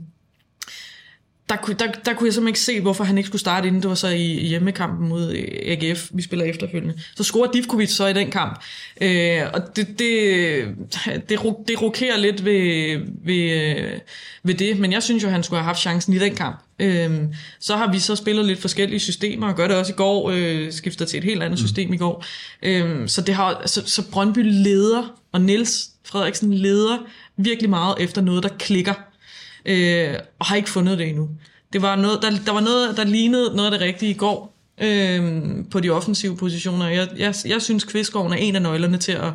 der, 1.50 1.56
kunne- 1.56 1.76
der, 1.80 1.88
der 2.06 2.14
kunne 2.14 2.28
jeg 2.28 2.34
simpelthen 2.34 2.48
ikke 2.48 2.60
se, 2.60 2.82
hvorfor 2.82 3.04
han 3.04 3.18
ikke 3.18 3.28
skulle 3.28 3.40
starte 3.40 3.68
inden. 3.68 3.82
Det 3.82 3.90
var 3.90 3.96
så 3.96 4.08
i, 4.08 4.48
hjemmekampen 4.48 5.10
mod 5.10 5.32
øh, 5.32 5.48
AGF, 5.66 6.10
vi 6.14 6.22
spiller 6.22 6.46
efterfølgende. 6.46 6.94
Så 7.16 7.24
scorer 7.24 7.52
Divkovic 7.52 7.90
så 7.92 8.08
i 8.08 8.14
den 8.14 8.32
kamp. 8.32 8.62
Øh, 9.02 9.42
og 9.54 9.76
det, 9.76 10.00
det, 10.00 10.66
det, 11.30 11.40
det 11.68 11.82
rokerer 11.82 12.18
lidt 12.18 12.46
ved, 12.46 13.00
ved, 13.26 13.52
øh, 13.78 14.00
ved 14.44 14.54
det, 14.54 14.80
men 14.80 14.92
jeg 14.92 15.04
synes 15.04 15.24
jo, 15.24 15.30
han 15.30 15.44
skulle 15.44 15.60
have 15.60 15.66
haft 15.66 15.80
chancen 15.80 16.14
i 16.14 16.20
den 16.20 16.36
kamp. 16.36 16.60
Øh, 16.80 17.12
så 17.60 17.76
har 17.76 17.92
vi 17.92 18.00
så 18.00 18.16
spillet 18.16 18.46
lidt 18.46 18.62
forskellige 18.62 19.00
systemer, 19.00 19.48
og 19.48 19.56
gør 19.56 19.68
det 19.68 19.78
også 19.78 19.92
i 19.92 19.96
går, 19.96 20.32
øh, 20.34 20.72
skifter 20.74 21.06
til 21.06 21.18
et 21.18 21.24
helt 21.24 21.44
andet 21.44 21.60
system 21.60 21.94
i 21.94 21.98
går. 21.98 22.26
Øh, 22.64 23.08
så, 23.08 23.22
det 23.22 23.36
har, 23.36 23.62
så, 23.66 23.82
så 23.86 24.10
Brøndby 24.12 24.40
leder, 24.44 25.14
og 25.32 25.42
Niels 25.42 25.90
Frederiksen 26.06 26.54
leder 26.54 26.98
virkelig 27.38 27.70
meget 27.70 27.96
efter 28.00 28.22
noget, 28.22 28.44
der 28.44 28.50
klikker 28.60 28.94
øh, 29.65 30.13
og 30.39 30.46
har 30.46 30.56
ikke 30.56 30.70
fundet 30.70 30.98
det 30.98 31.08
endnu. 31.08 31.30
Det 31.74 31.82
var 31.82 31.96
noget, 31.96 32.22
der, 32.22 32.32
der 32.46 32.52
var 32.52 32.62
noget, 32.62 32.98
der 32.98 33.04
lignede 33.04 33.56
noget 33.56 33.74
af 33.74 33.80
det 33.80 33.88
rigtige 33.88 34.12
i 34.12 34.13
går 34.13 34.58
øh, 34.82 35.43
på 35.72 35.80
de 35.80 35.89
offensive 35.89 36.38
positioner. 36.38 36.88
Jeg, 36.88 37.08
jeg, 37.17 37.36
jeg 37.46 37.62
synes, 37.62 37.84
Kvistgården 37.84 38.34
er 38.34 38.38
en 38.38 38.56
af 38.56 38.62
nøglerne 38.62 38.98
til 38.98 39.12
at, 39.12 39.32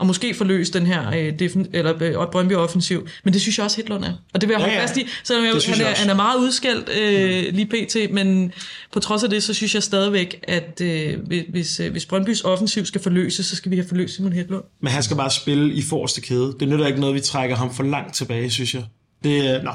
at 0.00 0.06
måske 0.06 0.34
få 0.34 0.44
løst 0.44 0.74
den 0.74 0.86
her 0.86 1.10
øh, 1.16 1.38
defen, 1.38 1.66
eller, 1.72 2.02
øh, 2.02 2.30
Brøndby 2.32 2.52
offensiv. 2.52 3.06
Men 3.24 3.32
det 3.32 3.40
synes 3.40 3.58
jeg 3.58 3.64
også, 3.64 3.76
Hedlund 3.76 4.04
er. 4.04 4.12
Og 4.34 4.40
det 4.40 4.48
vil 4.48 4.54
jeg 4.54 4.60
holde 4.60 4.74
Ja, 4.74 4.80
ja, 4.80 4.86
fast 4.86 4.96
i. 4.96 5.06
Selvom 5.24 5.44
jeg, 5.44 5.52
han, 5.52 5.78
jeg 5.78 5.86
er, 5.86 5.90
også. 5.90 6.02
han 6.02 6.10
er 6.10 6.14
meget 6.14 6.38
udskældt 6.38 6.88
øh, 7.00 7.54
lige 7.54 7.66
pt. 7.66 8.14
Men 8.14 8.52
på 8.92 9.00
trods 9.00 9.24
af 9.24 9.30
det, 9.30 9.42
så 9.42 9.54
synes 9.54 9.74
jeg 9.74 9.82
stadigvæk, 9.82 10.40
at 10.42 10.80
øh, 10.80 11.18
hvis, 11.48 11.80
øh, 11.80 11.92
hvis 11.92 12.06
Brøndbys 12.06 12.40
offensiv 12.40 12.86
skal 12.86 13.00
forløses, 13.00 13.46
så 13.46 13.56
skal 13.56 13.70
vi 13.70 13.76
have 13.76 13.88
forløst 13.88 14.16
Simon 14.16 14.32
Hedlund. 14.32 14.64
Men 14.80 14.92
han 14.92 15.02
skal 15.02 15.16
bare 15.16 15.30
spille 15.30 15.74
i 15.74 15.82
forreste 15.82 16.20
kæde. 16.20 16.56
Det 16.60 16.68
nytter 16.68 16.86
ikke 16.86 17.00
noget, 17.00 17.14
vi 17.14 17.20
trækker 17.20 17.56
ham 17.56 17.74
for 17.74 17.82
langt 17.82 18.14
tilbage, 18.14 18.50
synes 18.50 18.74
jeg. 18.74 18.82
Det, 19.24 19.46
er- 19.50 19.62
nå. 19.62 19.70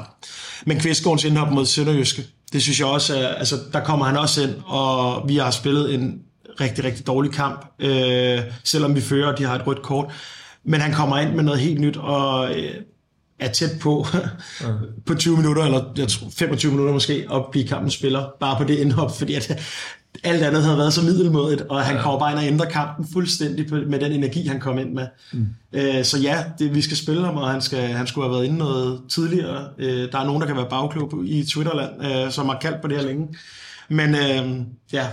Men 0.66 0.80
Kvistgårdens 0.80 1.24
indhop 1.24 1.52
mod 1.52 1.66
Sønderjyske, 1.66 2.22
det 2.52 2.62
synes 2.62 2.80
jeg 2.80 2.86
også, 2.88 3.16
er, 3.18 3.28
altså 3.28 3.56
der 3.72 3.80
kommer 3.84 4.06
han 4.06 4.16
også 4.16 4.42
ind, 4.42 4.54
og 4.66 5.28
vi 5.28 5.36
har 5.36 5.50
spillet 5.50 5.94
en 5.94 6.18
rigtig, 6.60 6.84
rigtig 6.84 7.06
dårlig 7.06 7.32
kamp, 7.32 7.64
øh, 7.78 8.40
selvom 8.64 8.94
vi 8.94 9.00
fører, 9.00 9.32
og 9.32 9.38
de 9.38 9.44
har 9.44 9.54
et 9.54 9.66
rødt 9.66 9.82
kort. 9.82 10.12
Men 10.64 10.80
han 10.80 10.92
kommer 10.92 11.18
ind 11.18 11.34
med 11.34 11.44
noget 11.44 11.60
helt 11.60 11.80
nyt, 11.80 11.96
og 11.96 12.58
øh, 12.58 12.74
er 13.40 13.48
tæt 13.52 13.70
på, 13.80 14.06
på 15.06 15.14
20 15.14 15.36
minutter, 15.36 15.64
eller 15.64 15.84
jeg 15.96 16.08
tror, 16.08 16.26
25 16.36 16.72
minutter 16.72 16.92
måske, 16.94 17.26
at 17.32 17.42
blive 17.52 17.68
kampens 17.68 17.94
spiller, 17.94 18.24
bare 18.40 18.56
på 18.58 18.64
det 18.64 18.78
indhop, 18.78 19.18
fordi 19.18 19.34
at 19.34 19.60
alt 20.24 20.42
andet 20.42 20.62
havde 20.64 20.78
været 20.78 20.92
så 20.92 21.02
middelmådigt, 21.04 21.60
og 21.60 21.80
han 21.84 22.02
kommer 22.02 22.18
bare 22.18 22.30
ind 22.32 22.38
og 22.38 22.46
ændrer 22.46 22.66
kampen 22.70 23.06
fuldstændig 23.12 23.66
på, 23.66 23.74
med 23.86 24.00
den 24.00 24.12
energi, 24.12 24.46
han 24.46 24.60
kom 24.60 24.78
ind 24.78 24.92
med. 24.92 25.06
Mm. 25.32 25.46
Øh, 25.72 26.04
så 26.04 26.18
ja, 26.18 26.44
det, 26.58 26.74
vi 26.74 26.80
skal 26.82 26.96
spille 26.96 27.24
ham, 27.24 27.36
og 27.36 27.50
han, 27.50 27.60
skal, 27.60 27.78
han 27.80 28.06
skulle 28.06 28.28
have 28.28 28.34
været 28.36 28.44
inde 28.46 28.58
noget 28.58 29.00
tidligere. 29.08 29.68
Øh, 29.78 30.12
der 30.12 30.18
er 30.18 30.24
nogen, 30.24 30.40
der 30.40 30.46
kan 30.46 30.56
være 30.56 30.66
bagklog 30.70 31.10
på, 31.10 31.22
i 31.26 31.44
Twitterland, 31.44 31.90
øh, 32.26 32.32
som 32.32 32.46
har 32.48 32.58
kaldt 32.62 32.82
på 32.82 32.88
det 32.88 32.96
her 32.96 33.04
længe. 33.04 33.28
Men 33.88 34.14
øh, 34.14 34.60
ja, 34.92 35.06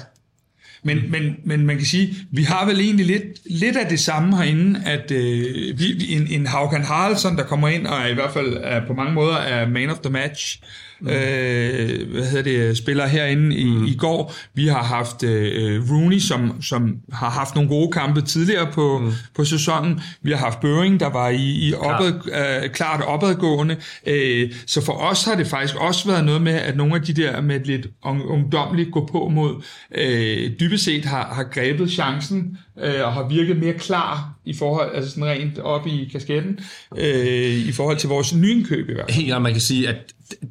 Men, 0.83 1.11
men, 1.11 1.35
men 1.43 1.65
man 1.65 1.77
kan 1.77 1.85
sige, 1.85 2.15
vi 2.31 2.43
har 2.43 2.65
vel 2.65 2.79
egentlig 2.79 3.05
lidt, 3.05 3.23
lidt 3.49 3.77
af 3.77 3.89
det 3.89 3.99
samme 3.99 4.37
herinde, 4.37 4.81
at 4.85 5.11
øh, 5.11 5.79
vi, 5.79 5.85
vi- 5.99 6.13
en, 6.15 6.27
en 6.27 6.47
Haukan 6.47 6.83
Haraldsson, 6.83 7.37
der 7.37 7.43
kommer 7.43 7.67
ind, 7.67 7.87
og 7.87 7.97
er 7.97 8.07
i 8.07 8.13
hvert 8.13 8.31
fald 8.31 8.57
er 8.63 8.87
på 8.87 8.93
mange 8.93 9.13
måder 9.13 9.35
er 9.35 9.67
man 9.69 9.89
of 9.89 9.97
the 9.97 10.11
match, 10.11 10.61
mm. 10.99 11.07
øh, 11.07 12.11
hvad 12.11 12.25
hedder 12.25 12.43
det, 12.43 12.77
spiller 12.77 13.07
herinde 13.07 13.55
i, 13.55 13.65
mm. 13.65 13.85
i 13.85 13.95
går. 13.95 14.33
Vi 14.53 14.67
har 14.67 14.83
haft 14.83 15.23
øh, 15.23 15.91
Rooney, 15.91 16.19
som, 16.19 16.61
som 16.61 16.95
har 17.13 17.29
haft 17.29 17.55
nogle 17.55 17.69
gode 17.69 17.91
kampe 17.91 18.21
tidligere 18.21 18.67
på, 18.73 18.99
mm. 18.99 19.11
på 19.35 19.45
sæsonen. 19.45 20.01
Vi 20.21 20.31
har 20.31 20.37
haft 20.37 20.59
Børing, 20.59 20.99
der 20.99 21.09
var 21.09 21.29
i, 21.29 21.67
i 21.67 21.73
opad, 21.73 22.13
øh, 22.13 22.69
klart 22.69 23.01
opadgående. 23.01 23.75
Øh, 24.07 24.51
så 24.67 24.81
for 24.85 24.93
os 24.93 25.23
har 25.23 25.35
det 25.35 25.47
faktisk 25.47 25.75
også 25.75 26.07
været 26.07 26.25
noget 26.25 26.41
med, 26.41 26.53
at 26.53 26.77
nogle 26.77 26.95
af 26.95 27.01
de 27.01 27.13
der 27.13 27.41
med 27.41 27.55
et 27.55 27.67
lidt 27.67 27.87
ung- 28.05 28.25
ungdomligt 28.25 28.91
gå 28.91 29.09
på 29.11 29.29
mod, 29.33 29.63
øh, 29.95 30.51
dybest 30.59 30.83
set 30.83 31.05
har, 31.05 31.33
har 31.33 31.43
grebet 31.43 31.91
chancen 31.91 32.57
øh, 32.83 33.05
og 33.05 33.13
har 33.13 33.27
virket 33.27 33.57
mere 33.57 33.73
klar 33.73 34.33
i 34.45 34.53
forhold, 34.53 34.95
altså 34.95 35.09
sådan 35.09 35.25
rent 35.25 35.59
op 35.59 35.87
i 35.87 36.09
kasketten, 36.11 36.59
øh, 36.97 37.67
i 37.67 37.71
forhold 37.71 37.97
til 37.97 38.09
vores 38.09 38.35
nyindkøb 38.35 38.89
i 38.89 38.93
hvert 38.93 39.05
fald. 39.05 39.15
Helt 39.15 39.27
klart, 39.27 39.41
man 39.41 39.51
kan 39.51 39.61
sige, 39.61 39.89
at 39.89 39.95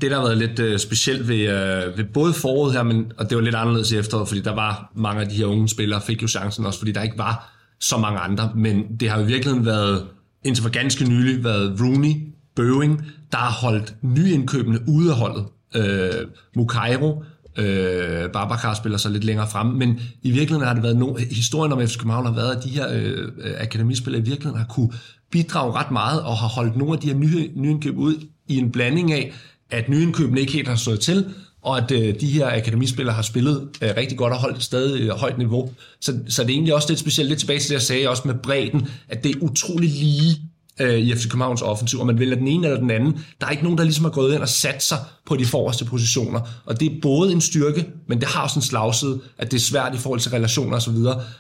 det, 0.01 0.11
der 0.11 0.17
har 0.17 0.23
været 0.23 0.39
lidt 0.39 0.59
øh, 0.59 0.79
specielt 0.79 1.29
ved, 1.29 1.41
øh, 1.41 1.99
ved 1.99 2.05
både 2.15 2.33
foråret 2.33 2.73
her, 2.73 2.83
men, 2.83 3.13
og 3.19 3.31
det 3.31 3.37
var 3.37 3.43
lidt 3.43 3.55
anderledes 3.55 3.93
i 3.93 3.97
efteråret, 3.97 4.29
fordi 4.29 4.41
der 4.41 4.55
var 4.55 4.93
mange 4.95 5.21
af 5.21 5.29
de 5.29 5.35
her 5.35 5.47
unge 5.47 5.69
spillere, 5.69 6.01
fik 6.01 6.23
jo 6.23 6.29
chancen 6.29 6.67
også, 6.67 6.79
fordi 6.79 6.93
der 6.93 7.03
ikke 7.03 7.19
var 7.19 7.53
så 7.81 7.99
mange 7.99 8.19
andre, 8.19 8.53
men 8.55 8.97
det 9.01 9.11
har 9.11 9.19
jo 9.19 9.25
i 9.25 9.27
virkeligheden 9.27 9.67
været, 9.67 10.07
indtil 10.45 10.63
for 10.63 10.71
ganske 10.71 11.05
nylig, 11.05 11.45
været 11.45 11.81
Rooney, 11.81 12.15
Bøving, 12.57 13.03
der 13.33 13.39
har 13.39 13.53
holdt 13.53 13.95
nyindkøbende 14.03 14.81
ude 14.89 15.11
af 15.11 15.17
holdet. 15.17 15.47
Øh, 15.77 16.27
Mukairo, 16.57 17.25
Øh, 17.59 18.31
Babacar 18.31 18.75
spiller 18.75 18.99
så 18.99 19.09
lidt 19.09 19.25
længere 19.25 19.49
frem, 19.49 19.67
men 19.67 20.01
i 20.23 20.31
virkeligheden 20.31 20.67
har 20.67 20.75
det 20.75 20.83
været 20.83 20.97
no, 20.97 21.15
historien 21.31 21.73
om 21.73 21.87
FC 21.87 21.99
København 21.99 22.27
har 22.27 22.33
været, 22.33 22.57
at 22.57 22.65
de 22.65 22.69
her 22.69 22.93
øh, 22.93 23.29
øh, 23.39 23.55
akademispillere 23.59 24.23
i 24.23 24.25
virkeligheden 24.25 24.59
har 24.59 24.67
kunne 24.67 24.93
bidrage 25.31 25.73
ret 25.73 25.91
meget 25.91 26.23
og 26.23 26.37
har 26.37 26.49
holdt 26.49 26.77
nogle 26.77 26.95
af 26.95 27.01
de 27.01 27.07
her 27.07 27.15
nye, 27.15 27.51
nyindkøb 27.55 27.99
ud 27.99 28.15
i 28.49 28.57
en 28.57 28.73
blanding 28.73 29.13
af, 29.13 29.33
at 29.71 29.89
nyindkøbene 29.89 30.41
ikke 30.41 30.53
helt 30.53 30.69
har 30.69 30.77
stået 30.77 31.01
til, 31.01 31.35
og 31.63 31.79
at 31.79 31.91
øh, 31.91 32.21
de 32.21 32.27
her 32.27 32.57
akademispillere 32.57 33.15
har 33.15 33.23
spillet 33.23 33.69
øh, 33.83 33.91
rigtig 33.97 34.19
godt 34.19 34.33
og 34.33 34.39
holdt 34.39 34.63
stadig 34.63 35.03
øh, 35.03 35.11
højt 35.11 35.39
niveau. 35.39 35.71
Så, 36.01 36.19
så 36.29 36.43
det 36.43 36.51
er 36.51 36.55
egentlig 36.55 36.75
også 36.75 36.89
lidt 36.89 37.01
specielt, 37.01 37.29
lidt 37.29 37.41
tilbage 37.41 37.59
til 37.59 37.69
det, 37.69 37.75
jeg 37.75 37.83
sagde 37.83 38.09
også 38.09 38.23
med 38.25 38.35
bredden, 38.35 38.89
at 39.09 39.25
det 39.25 39.35
er 39.35 39.41
utrolig 39.41 39.91
lige 39.91 40.37
øh, 40.81 40.99
i 40.99 41.15
FC 41.15 41.29
Københavns 41.29 41.63
offensiv, 41.63 42.01
og 42.01 42.07
man 42.07 42.19
vælger 42.19 42.37
den 42.37 42.49
ene 42.49 42.67
eller 42.67 42.81
den 42.81 42.91
anden. 42.91 43.19
Der 43.41 43.47
er 43.47 43.51
ikke 43.51 43.63
nogen, 43.63 43.79
der 43.79 43.85
ligesom 43.85 44.05
har 44.05 44.13
gået 44.13 44.35
ind 44.35 44.43
og 44.43 44.49
sat 44.49 44.83
sig 44.83 44.99
på 45.27 45.37
de 45.37 45.45
forreste 45.45 45.85
positioner, 45.85 46.41
og 46.65 46.81
det 46.81 46.93
er 46.93 47.01
både 47.03 47.33
en 47.33 47.41
styrke, 47.41 47.87
men 48.09 48.21
det 48.21 48.29
har 48.29 48.43
også 48.43 48.59
en 48.59 48.63
slagside, 48.63 49.21
at 49.39 49.51
det 49.51 49.57
er 49.57 49.61
svært 49.61 49.95
i 49.95 49.99
forhold 49.99 50.21
til 50.21 50.31
relationer 50.31 50.77
osv., 50.77 50.97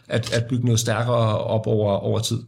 at, 0.09 0.33
at 0.33 0.45
bygge 0.49 0.65
noget 0.65 0.81
stærkere 0.81 1.39
op 1.39 1.67
over, 1.67 1.93
over 1.93 2.19
tid. 2.19 2.39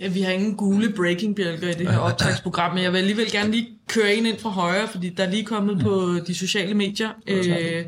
Ja, 0.00 0.08
vi 0.08 0.20
har 0.20 0.32
ingen 0.32 0.54
gule 0.54 0.92
breaking-bjælker 0.92 1.68
i 1.68 1.72
det 1.72 1.90
her 1.90 1.98
optagsprogram, 1.98 2.74
men 2.74 2.84
jeg 2.84 2.92
vil 2.92 2.98
alligevel 2.98 3.32
gerne 3.32 3.50
lige 3.50 3.68
køre 3.88 4.14
en 4.14 4.26
ind 4.26 4.38
fra 4.38 4.50
højre, 4.50 4.88
fordi 4.88 5.08
der 5.08 5.24
er 5.24 5.30
lige 5.30 5.44
kommet 5.44 5.80
på 5.80 6.14
de 6.26 6.34
sociale 6.34 6.74
medier 6.74 7.08
øh, 7.26 7.84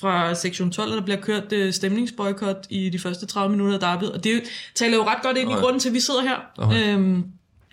fra 0.00 0.34
sektion 0.34 0.70
12, 0.70 0.92
at 0.92 0.98
der 0.98 1.04
bliver 1.04 1.20
kørt 1.20 1.52
øh, 1.52 1.72
stemningsboykot 1.72 2.66
i 2.70 2.88
de 2.88 2.98
første 2.98 3.26
30 3.26 3.50
minutter 3.56 3.74
af 3.74 3.80
derbyet, 3.80 4.12
og 4.12 4.24
det 4.24 4.42
taler 4.74 4.96
jo 4.96 5.04
ret 5.04 5.22
godt 5.22 5.36
ind 5.36 5.50
i 5.50 5.54
grunden 5.54 5.80
til, 5.80 5.88
at 5.88 5.94
vi 5.94 6.00
sidder 6.00 6.22
her. 6.22 6.36
Øhm, 6.72 7.24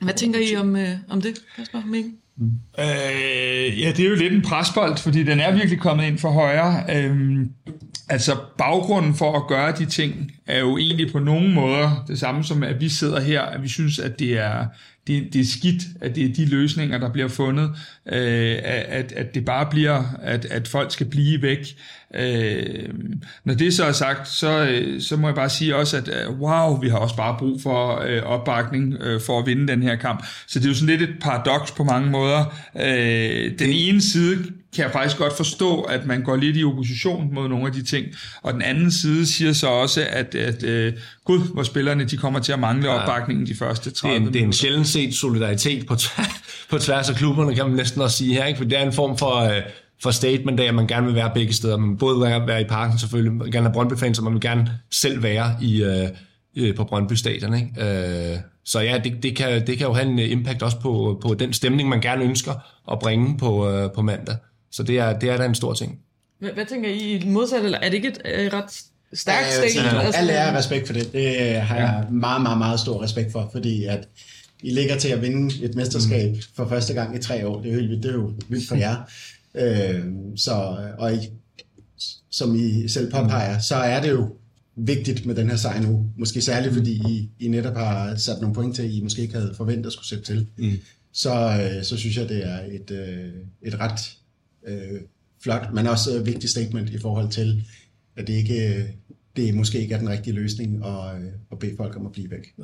hvad 0.02 0.14
tænker 0.14 0.40
I 0.40 0.56
om, 0.56 0.76
øh, 0.76 0.90
om 1.10 1.22
det, 1.22 1.42
Kasper 1.56 1.82
Mikkel? 1.86 2.12
Øh, 2.80 3.82
ja, 3.82 3.92
det 3.92 4.00
er 4.00 4.10
jo 4.10 4.16
lidt 4.16 4.34
en 4.34 4.42
presbold, 4.42 4.98
fordi 4.98 5.24
den 5.24 5.40
er 5.40 5.52
virkelig 5.52 5.80
kommet 5.80 6.08
ind 6.08 6.18
for 6.18 6.30
højre. 6.30 6.84
Øhm, 6.96 7.52
altså 8.12 8.38
baggrunden 8.58 9.16
for 9.16 9.38
at 9.38 9.48
gøre 9.48 9.72
de 9.72 9.86
ting, 9.86 10.32
er 10.48 10.60
jo 10.60 10.78
egentlig 10.78 11.12
på 11.12 11.20
nogen 11.20 11.54
måder 11.54 12.06
det 12.08 12.20
samme 12.20 12.44
som, 12.44 12.64
at 12.64 12.82
vi 12.82 12.90
sidder 12.90 13.20
her, 13.20 13.42
at 13.42 13.64
vi 13.64 13.68
synes, 13.68 14.00
at 14.00 14.20
det 14.20 14.40
er, 14.40 14.66
det, 15.08 15.34
det 15.34 15.42
er 15.42 15.46
skidt, 15.46 15.84
at 16.02 16.16
det 16.16 16.26
er 16.26 16.34
de 16.34 16.46
løsninger, 16.46 16.98
der 16.98 17.12
bliver 17.12 17.28
fundet, 17.28 17.70
øh, 18.12 18.58
at, 18.64 19.12
at 19.12 19.36
det 19.36 19.46
bare 19.46 19.68
bliver, 19.72 20.04
at, 20.22 20.46
at 20.46 20.68
folk 20.68 20.92
skal 20.92 21.06
blive 21.06 21.42
væk. 21.42 21.60
Øh, 22.16 22.90
når 23.44 23.54
det 23.54 23.74
så 23.74 23.86
er 23.86 23.92
sagt, 23.92 24.28
så, 24.28 24.68
øh, 24.68 25.02
så 25.02 25.18
må 25.18 25.28
jeg 25.28 25.36
bare 25.36 25.50
sige 25.50 25.76
også, 25.76 25.98
at 25.98 26.08
øh, 26.08 26.40
wow, 26.40 26.80
vi 26.80 26.90
har 26.90 26.98
også 26.98 27.16
bare 27.16 27.36
brug 27.40 27.62
for 27.62 28.02
øh, 28.08 28.24
opbakning 28.24 28.94
øh, 28.94 29.22
for 29.22 29.40
at 29.40 29.46
vinde 29.46 29.68
den 29.68 29.84
her 29.84 29.96
kamp. 29.96 30.26
Så 30.48 30.60
det 30.60 30.66
er 30.66 30.70
jo 30.70 30.76
sådan 30.76 30.98
lidt 30.98 31.10
et 31.10 31.16
paradoks 31.22 31.72
på 31.72 31.84
mange 31.84 32.10
måder. 32.10 32.56
Øh, 32.76 33.60
den 33.60 33.70
ene 33.70 34.02
side 34.02 34.61
kan 34.76 34.84
jeg 34.84 34.92
faktisk 34.92 35.18
godt 35.18 35.38
forstå, 35.38 35.82
at 35.82 36.06
man 36.06 36.24
går 36.24 36.36
lidt 36.36 36.58
i 36.58 36.64
opposition 36.64 37.34
mod 37.34 37.50
nogle 37.50 37.68
af 37.68 37.74
de 37.74 37.84
ting, 37.84 38.06
og 38.42 38.54
den 38.54 38.62
anden 38.62 38.92
side 38.92 39.26
siger 39.26 39.54
så 39.54 39.68
også, 39.68 40.08
at, 40.10 40.36
at 40.36 40.64
uh, 40.64 41.00
gud, 41.26 41.54
hvor 41.54 41.64
spillerne 41.64 42.04
de 42.04 42.18
kommer 42.18 42.40
til 42.40 42.52
at 42.52 42.60
mangle 42.60 42.90
opbakningen 42.90 43.48
de 43.48 43.56
første 43.56 43.92
30 43.92 44.16
det 44.16 44.24
er 44.24 44.28
en, 44.28 44.34
det 44.34 44.42
er 44.42 44.46
en 44.46 44.54
sjældent 44.54 44.88
set 44.88 45.14
solidaritet 45.14 45.88
på, 45.88 45.96
på 46.70 46.78
tværs 46.78 47.10
af 47.10 47.16
klubberne, 47.16 47.56
kan 47.56 47.66
man 47.66 47.76
næsten 47.76 48.02
også 48.02 48.18
sige 48.18 48.34
her, 48.34 48.46
ikke? 48.46 48.58
for 48.58 48.66
det 48.66 48.78
er 48.78 48.84
en 48.84 48.94
form 48.94 49.18
for, 49.18 49.46
uh, 49.46 49.72
for 50.04 50.12
statement 50.12 50.60
af, 50.60 50.66
at 50.66 50.76
man 50.76 50.88
gerne 50.88 51.06
vil 51.06 51.16
være 51.16 51.32
begge 51.34 51.54
steder. 51.54 51.78
Man 51.78 51.98
både 51.98 52.20
vil 52.20 52.48
være 52.48 52.62
i 52.62 52.66
parken 52.66 53.00
selvfølgelig, 53.00 53.34
man 53.34 53.46
vil 53.46 53.54
gerne 53.54 53.68
have 53.68 53.74
Brøndby-fans, 53.74 54.18
og 54.18 54.24
man 54.24 54.34
vil 54.34 54.42
gerne 54.42 54.72
selv 54.92 55.24
være 55.24 55.56
i, 55.62 55.84
uh, 55.84 56.76
på 56.76 56.84
Brøndby 56.84 57.14
Stadion. 57.14 57.54
Ikke? 57.54 58.44
Så 58.66 58.80
ja, 58.80 58.98
det, 59.04 59.24
det, 59.24 59.36
kan, 59.36 59.68
det 59.68 59.78
kan 59.78 59.88
jo 59.88 59.94
have 59.94 60.08
en 60.08 60.20
impact 60.20 60.64
også 60.64 60.80
på, 60.80 61.20
på 61.22 61.34
den 61.34 61.54
stemning, 61.54 61.90
man 61.90 62.02
gerne 62.02 62.24
ønsker 62.24 62.54
at 62.92 63.00
bringe 63.00 63.38
på, 63.38 63.72
på 63.96 64.02
mandag. 64.02 64.36
Så 64.72 64.84
det 64.84 64.98
er, 65.00 65.20
det 65.20 65.30
er 65.30 65.38
da 65.38 65.46
en 65.46 65.56
stor 65.56 65.74
ting. 65.74 66.00
Hvad, 66.40 66.52
hvad 66.52 66.66
tænker 66.66 66.90
I 66.90 67.16
i 67.16 67.26
modsat, 67.26 67.66
eller 67.66 67.78
er 67.78 67.90
det 67.90 67.94
ikke 67.94 68.08
et 68.08 68.22
øh, 68.26 68.54
ret 68.54 68.84
stærkt 69.14 69.48
ja, 69.48 69.70
statement? 69.70 70.06
Altså, 70.06 70.20
alle 70.20 70.34
er 70.34 70.58
respekt 70.58 70.88
for 70.88 70.94
det. 70.94 71.14
Det 71.14 71.56
har 71.62 71.76
jeg 71.76 72.04
ja. 72.04 72.10
meget, 72.10 72.42
meget, 72.42 72.58
meget 72.58 72.80
stor 72.80 73.04
respekt 73.04 73.32
for, 73.32 73.50
fordi 73.52 73.86
at 73.86 74.08
I 74.64 74.72
ligger 74.72 74.98
til 74.98 75.10
at 75.10 75.22
vinde 75.22 75.66
et 75.66 75.76
mesterskab 75.76 76.32
mm. 76.32 76.42
for 76.56 76.68
første 76.68 76.94
gang 76.94 77.16
i 77.16 77.22
tre 77.22 77.48
år. 77.48 77.62
Det 77.62 77.72
er 77.72 77.76
jo, 77.76 77.82
det 77.82 78.06
er 78.06 78.14
jo 78.14 78.34
vildt 78.50 78.68
for 78.68 78.76
jer. 78.76 78.96
øh, 79.56 80.06
så, 80.36 80.78
og 80.98 81.14
I, 81.14 81.18
som 82.30 82.56
I 82.56 82.88
selv 82.88 83.12
påpeger, 83.12 83.60
så 83.60 83.76
er 83.76 84.02
det 84.02 84.10
jo 84.10 84.36
vigtigt 84.76 85.26
med 85.26 85.36
den 85.36 85.50
her 85.50 85.58
sejr 85.58 85.82
nu. 85.82 86.06
Måske 86.18 86.42
særligt, 86.42 86.74
fordi 86.74 86.92
I, 86.92 87.30
I 87.40 87.48
netop 87.48 87.76
har 87.76 88.16
sat 88.16 88.42
nogle 88.42 88.56
point 88.56 88.76
til, 88.76 88.98
I 88.98 89.02
måske 89.02 89.22
ikke 89.22 89.34
havde 89.34 89.54
forventet 89.58 89.86
at 89.86 89.94
skulle 89.94 90.08
sætte 90.08 90.24
til. 90.24 90.48
Mm. 90.58 90.72
Så, 91.14 91.34
øh, 91.34 91.84
så 91.84 91.98
synes 91.98 92.18
jeg, 92.18 92.30
det 92.30 92.48
er 92.48 92.60
et, 92.72 92.92
øh, 92.92 93.34
et 93.62 93.80
ret 93.80 94.18
øh, 94.68 95.02
flot, 95.44 95.74
men 95.74 95.88
også 95.88 96.14
øh, 96.14 96.20
et 96.20 96.26
vigtigt 96.26 96.52
statement 96.52 96.90
i 96.90 97.00
forhold 97.00 97.30
til, 97.30 97.64
at 98.16 98.28
det 98.28 98.34
ikke 98.34 98.76
øh, 98.76 98.86
det 99.36 99.56
måske 99.56 99.82
ikke 99.82 99.94
er 99.94 100.00
den 100.00 100.10
rigtige 100.10 100.34
løsning 100.34 100.86
at, 100.86 101.22
øh, 101.22 101.28
at 101.52 101.60
bede 101.60 101.78
folk 101.78 101.96
om 101.96 102.06
at 102.06 102.12
blive 102.12 102.32
væk. 102.32 102.54
Ja. 102.60 102.64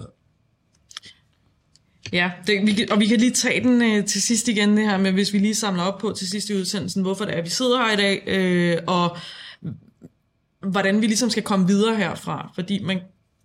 Ja, 2.11 2.31
det, 2.47 2.65
vi, 2.65 2.87
og 2.91 2.99
vi 2.99 3.05
kan 3.05 3.19
lige 3.19 3.31
tage 3.31 3.63
den 3.63 3.81
øh, 3.81 4.05
til 4.05 4.21
sidst 4.21 4.47
igen, 4.47 4.77
det 4.77 4.85
her 4.85 4.97
med, 4.97 5.11
hvis 5.11 5.33
vi 5.33 5.39
lige 5.39 5.55
samler 5.55 5.83
op 5.83 5.99
på 5.99 6.13
til 6.17 6.29
sidst 6.29 6.49
i 6.49 6.55
udsendelsen, 6.55 7.01
hvorfor 7.01 7.25
det 7.25 7.37
er, 7.37 7.41
vi 7.41 7.49
sidder 7.49 7.77
her 7.77 7.93
i 7.93 7.95
dag, 7.95 8.23
øh, 8.27 8.77
og 8.87 9.17
hvordan 10.71 11.01
vi 11.01 11.07
ligesom 11.07 11.29
skal 11.29 11.43
komme 11.43 11.67
videre 11.67 11.95
herfra. 11.95 12.51
Fordi 12.55 12.83
man 12.83 12.99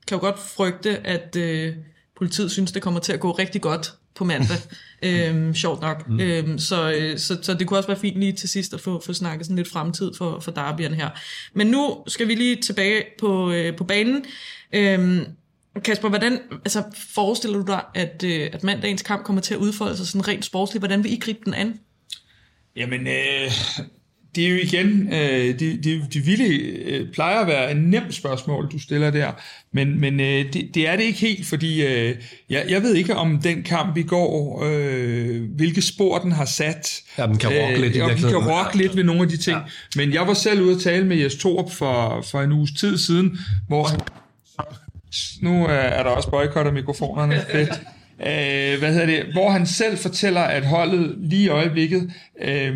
kan 0.06 0.16
jo 0.16 0.20
godt 0.20 0.38
frygte, 0.38 1.06
at 1.06 1.36
øh, 1.36 1.76
politiet 2.16 2.50
synes, 2.50 2.72
det 2.72 2.82
kommer 2.82 3.00
til 3.00 3.12
at 3.12 3.20
gå 3.20 3.32
rigtig 3.32 3.60
godt 3.60 3.94
på 4.22 4.26
mandag. 4.26 4.56
øhm, 5.02 5.54
sjovt 5.54 5.80
nok. 5.80 6.08
Mm. 6.08 6.20
Øhm, 6.20 6.58
så, 6.58 6.92
øh, 6.92 7.18
så, 7.18 7.38
så 7.42 7.54
det 7.54 7.66
kunne 7.66 7.78
også 7.78 7.86
være 7.86 7.98
fint 7.98 8.20
lige 8.20 8.32
til 8.32 8.48
sidst 8.48 8.74
at 8.74 8.80
få, 8.80 9.02
få 9.06 9.12
snakket 9.12 9.46
sådan 9.46 9.56
lidt 9.56 9.70
fremtid 9.70 10.10
for, 10.18 10.40
for 10.40 10.52
Darby'en 10.52 10.94
her. 10.94 11.08
Men 11.54 11.66
nu 11.66 12.04
skal 12.06 12.28
vi 12.28 12.34
lige 12.34 12.56
tilbage 12.56 13.04
på, 13.18 13.52
øh, 13.52 13.76
på 13.76 13.84
banen. 13.84 14.24
Øhm, 14.72 15.26
Kasper, 15.84 16.08
hvordan 16.08 16.38
altså, 16.52 16.82
forestiller 17.14 17.58
du 17.58 17.64
dig, 17.66 17.82
at, 17.94 18.24
øh, 18.26 18.50
at 18.52 18.64
mandagens 18.64 19.02
kamp 19.02 19.24
kommer 19.24 19.42
til 19.42 19.54
at 19.54 19.60
udfolde 19.60 19.96
sig 19.96 20.06
sådan 20.06 20.28
rent 20.28 20.44
sportsligt? 20.44 20.80
Hvordan 20.80 21.04
vil 21.04 21.12
I 21.12 21.16
gribe 21.16 21.40
den 21.44 21.54
an? 21.54 21.80
Jamen, 22.76 23.06
øh, 23.06 23.50
det 24.34 24.46
er 24.46 24.50
jo 24.50 24.56
igen, 24.56 25.12
øh, 25.12 25.60
de, 25.60 25.76
de, 25.76 26.02
de 26.12 26.20
vilde 26.20 26.56
øh, 26.58 27.12
plejer 27.12 27.38
at 27.38 27.46
være 27.46 27.70
en 27.70 27.76
nem 27.76 28.12
spørgsmål, 28.12 28.68
du 28.72 28.78
stiller 28.78 29.10
der, 29.10 29.32
men, 29.72 30.00
men 30.00 30.20
øh, 30.20 30.52
det, 30.52 30.74
det 30.74 30.88
er 30.88 30.96
det 30.96 31.04
ikke 31.04 31.18
helt, 31.18 31.46
fordi 31.46 31.86
øh, 31.86 32.16
jeg, 32.50 32.64
jeg 32.68 32.82
ved 32.82 32.94
ikke 32.94 33.16
om 33.16 33.40
den 33.42 33.62
kamp 33.62 33.96
i 33.96 34.02
går, 34.02 34.64
øh, 34.64 35.42
hvilke 35.56 35.82
spor 35.82 36.18
den 36.18 36.32
har 36.32 36.44
sat. 36.44 37.02
Ja, 37.18 37.26
den 37.26 37.38
kan 37.38 37.50
rokke 37.50 37.80
lidt. 37.80 37.96
Øh, 37.96 38.04
og 38.04 38.10
den 38.10 38.18
kan 38.18 38.36
rokke 38.36 38.76
lidt 38.76 38.96
ved 38.96 39.04
nogle 39.04 39.22
af 39.22 39.28
de 39.28 39.36
ting. 39.36 39.56
Ja. 39.56 39.62
Men 39.96 40.12
jeg 40.12 40.26
var 40.26 40.34
selv 40.34 40.60
ude 40.60 40.74
at 40.74 40.80
tale 40.80 41.06
med 41.06 41.16
Jes 41.16 41.34
Torup 41.34 41.72
for, 41.72 42.24
for 42.30 42.40
en 42.40 42.52
uges 42.52 42.70
tid 42.72 42.98
siden, 42.98 43.38
hvor 43.68 43.84
han, 43.84 44.00
nu 45.42 45.66
er 45.66 46.02
der 46.02 46.10
også 46.10 46.30
boykot 46.30 46.66
af 46.66 46.72
mikrofonerne. 46.72 47.44
Fedt 47.52 47.80
øh, 48.26 48.78
hvad 48.78 48.92
hedder 48.92 49.06
det, 49.06 49.24
hvor 49.32 49.50
han 49.50 49.66
selv 49.66 49.98
fortæller, 49.98 50.40
at 50.40 50.66
holdet 50.66 51.14
lige 51.18 51.44
i 51.44 51.48
øjeblikket 51.48 52.12
øh, 52.42 52.74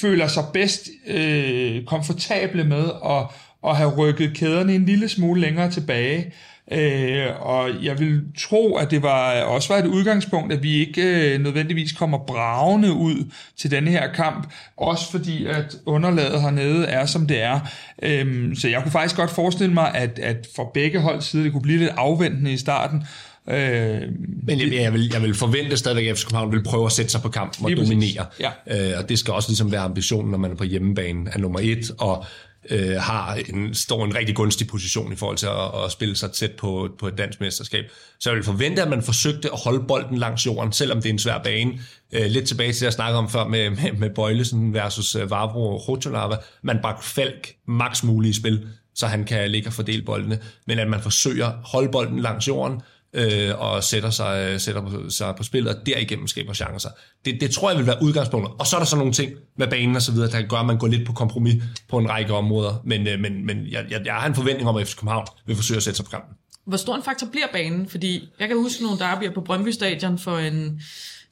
føler 0.00 0.26
sig 0.26 0.44
bedst 0.52 0.88
øh, 1.06 1.84
komfortable 1.84 2.64
med 2.64 2.84
at, 3.04 3.26
at 3.70 3.76
have 3.76 3.96
rykket 3.96 4.36
kæderne 4.36 4.74
en 4.74 4.84
lille 4.84 5.08
smule 5.08 5.40
længere 5.40 5.70
tilbage. 5.70 6.32
Øh, 6.72 7.26
og 7.40 7.70
jeg 7.82 7.98
vil 7.98 8.22
tro, 8.38 8.76
at 8.76 8.90
det 8.90 9.02
var 9.02 9.42
også 9.42 9.74
var 9.74 9.80
et 9.80 9.86
udgangspunkt, 9.86 10.52
at 10.52 10.62
vi 10.62 10.74
ikke 10.74 11.34
øh, 11.34 11.40
nødvendigvis 11.40 11.92
kommer 11.92 12.18
bravende 12.18 12.92
ud 12.92 13.30
til 13.56 13.70
denne 13.70 13.90
her 13.90 14.12
kamp, 14.12 14.52
også 14.76 15.10
fordi 15.10 15.46
at 15.46 15.76
underlaget 15.86 16.42
hernede 16.42 16.86
er, 16.86 17.06
som 17.06 17.26
det 17.26 17.42
er. 17.42 17.60
Øh, 18.02 18.56
så 18.56 18.68
jeg 18.68 18.82
kunne 18.82 18.92
faktisk 18.92 19.16
godt 19.16 19.30
forestille 19.30 19.74
mig, 19.74 19.94
at, 19.94 20.18
at 20.18 20.48
for 20.56 20.70
begge 20.74 21.00
hold 21.00 21.20
side, 21.20 21.44
det 21.44 21.52
kunne 21.52 21.62
blive 21.62 21.78
lidt 21.78 21.92
afventende 21.96 22.52
i 22.52 22.56
starten, 22.56 23.02
Øh, 23.50 24.02
Men 24.46 24.60
jeg, 24.60 24.72
jeg, 24.72 24.92
vil, 24.92 25.10
jeg 25.12 25.22
vil 25.22 25.34
forvente 25.34 25.76
stadigvæk, 25.76 26.06
at 26.06 26.18
FC 26.18 26.24
København 26.24 26.52
vil 26.52 26.62
prøve 26.62 26.86
at 26.86 26.92
sætte 26.92 27.10
sig 27.10 27.22
på 27.22 27.28
kampen 27.28 27.64
og 27.64 27.76
dominere. 27.76 28.26
Ja. 28.40 28.50
Øh, 28.92 28.98
og 28.98 29.08
det 29.08 29.18
skal 29.18 29.34
også 29.34 29.48
ligesom 29.48 29.72
være 29.72 29.80
ambitionen, 29.80 30.30
når 30.30 30.38
man 30.38 30.50
er 30.50 30.56
på 30.56 30.64
hjemmebane 30.64 31.34
af 31.34 31.40
nummer 31.40 31.60
et, 31.62 31.90
og 31.98 32.24
øh, 32.70 32.96
har 33.00 33.34
en, 33.34 33.74
står 33.74 34.04
en 34.04 34.14
rigtig 34.14 34.36
gunstig 34.36 34.66
position 34.66 35.12
i 35.12 35.16
forhold 35.16 35.36
til 35.36 35.46
at, 35.46 35.84
at 35.84 35.92
spille 35.92 36.16
sig 36.16 36.32
tæt 36.32 36.52
på, 36.52 36.88
på 36.98 37.08
et 37.08 37.18
dansk 37.18 37.40
mesterskab. 37.40 37.84
Så 38.20 38.30
jeg 38.30 38.36
vil 38.36 38.44
forvente, 38.44 38.82
at 38.82 38.88
man 38.88 39.02
forsøgte 39.02 39.52
at 39.52 39.58
holde 39.64 39.84
bolden 39.88 40.18
langs 40.18 40.46
jorden, 40.46 40.72
selvom 40.72 41.02
det 41.02 41.08
er 41.08 41.12
en 41.12 41.18
svær 41.18 41.38
bane. 41.38 41.72
Øh, 42.12 42.26
lidt 42.26 42.48
tilbage 42.48 42.72
til 42.72 42.80
det, 42.80 42.84
jeg 42.84 42.92
snakkede 42.92 43.18
om 43.18 43.30
før 43.30 43.44
med, 43.44 43.70
med, 43.70 43.92
med 43.92 44.10
Bøjlesen 44.10 44.74
versus 44.74 45.16
uh, 45.16 45.30
Vavro 45.30 45.74
og 45.74 45.88
Rotolava. 45.88 46.36
Man 46.62 46.78
bragte 46.82 47.06
Falk 47.06 47.54
maks 47.66 48.04
muligt 48.04 48.36
i 48.36 48.40
spil, 48.40 48.66
så 48.94 49.06
han 49.06 49.24
kan 49.24 49.50
ligge 49.50 49.68
og 49.68 49.72
fordele 49.72 50.02
boldene. 50.02 50.38
Men 50.66 50.78
at 50.78 50.88
man 50.88 51.00
forsøger 51.00 51.46
at 51.46 51.54
holde 51.64 51.88
bolden 51.92 52.18
langs 52.18 52.48
jorden, 52.48 52.80
øh, 53.12 53.60
og 53.60 53.84
sætter 53.84 54.10
sig, 54.10 54.60
sætter 54.60 55.08
sig 55.08 55.34
på 55.36 55.42
spillet, 55.42 55.74
og 55.74 55.86
derigennem 55.86 56.26
skaber 56.26 56.52
chancer. 56.52 56.90
Det, 57.24 57.40
det 57.40 57.50
tror 57.50 57.70
jeg 57.70 57.78
vil 57.78 57.86
være 57.86 58.02
udgangspunktet. 58.02 58.54
Og 58.58 58.66
så 58.66 58.76
er 58.76 58.80
der 58.80 58.86
så 58.86 58.96
nogle 58.96 59.12
ting 59.12 59.32
med 59.56 59.68
banen 59.68 59.96
og 59.96 60.02
så 60.02 60.12
videre, 60.12 60.30
der 60.30 60.42
gøre, 60.42 60.60
at 60.60 60.66
man 60.66 60.78
går 60.78 60.86
lidt 60.86 61.06
på 61.06 61.12
kompromis 61.12 61.62
på 61.88 61.98
en 61.98 62.10
række 62.10 62.34
områder. 62.34 62.82
Men, 62.84 63.06
øh, 63.06 63.20
men, 63.20 63.46
men 63.46 63.66
jeg, 63.70 63.84
jeg, 63.90 64.00
jeg 64.04 64.14
har 64.14 64.26
en 64.26 64.34
forventning 64.34 64.68
om, 64.68 64.76
at 64.76 64.88
FC 64.88 64.96
København 64.96 65.26
vil 65.46 65.56
forsøge 65.56 65.76
at 65.76 65.82
sætte 65.82 65.96
sig 65.96 66.04
på 66.04 66.10
kampen. 66.10 66.34
Hvor 66.66 66.76
stor 66.76 66.96
en 66.96 67.02
faktor 67.02 67.26
bliver 67.26 67.46
banen? 67.52 67.88
Fordi 67.88 68.28
jeg 68.40 68.48
kan 68.48 68.56
huske 68.56 68.82
nogle 68.82 68.98
derbyer 68.98 69.30
på 69.34 69.40
Brøndby 69.40 69.68
Stadion 69.68 70.18
for 70.18 70.38
en 70.38 70.80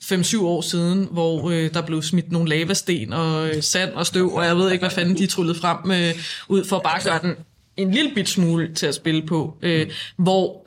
5-7 0.04 0.42
år 0.42 0.60
siden, 0.60 1.08
hvor 1.10 1.50
øh, 1.50 1.74
der 1.74 1.82
blev 1.82 2.02
smidt 2.02 2.32
nogle 2.32 2.48
lavasten 2.48 3.12
og 3.12 3.48
øh, 3.48 3.62
sand 3.62 3.92
og 3.92 4.06
støv, 4.06 4.34
og 4.34 4.44
jeg 4.44 4.56
ved 4.56 4.70
ikke, 4.70 4.82
hvad 4.82 4.90
fanden 4.90 5.16
de 5.16 5.26
tryllede 5.26 5.58
frem 5.58 5.90
øh, 5.90 6.14
ud 6.48 6.64
for 6.64 6.78
bare 6.78 7.00
gøre 7.04 7.18
den 7.22 7.34
en 7.76 7.90
lille 7.90 8.10
bit 8.14 8.28
smule 8.28 8.74
til 8.74 8.86
at 8.86 8.94
spille 8.94 9.22
på, 9.26 9.58
øh, 9.62 9.90
hvor 10.16 10.65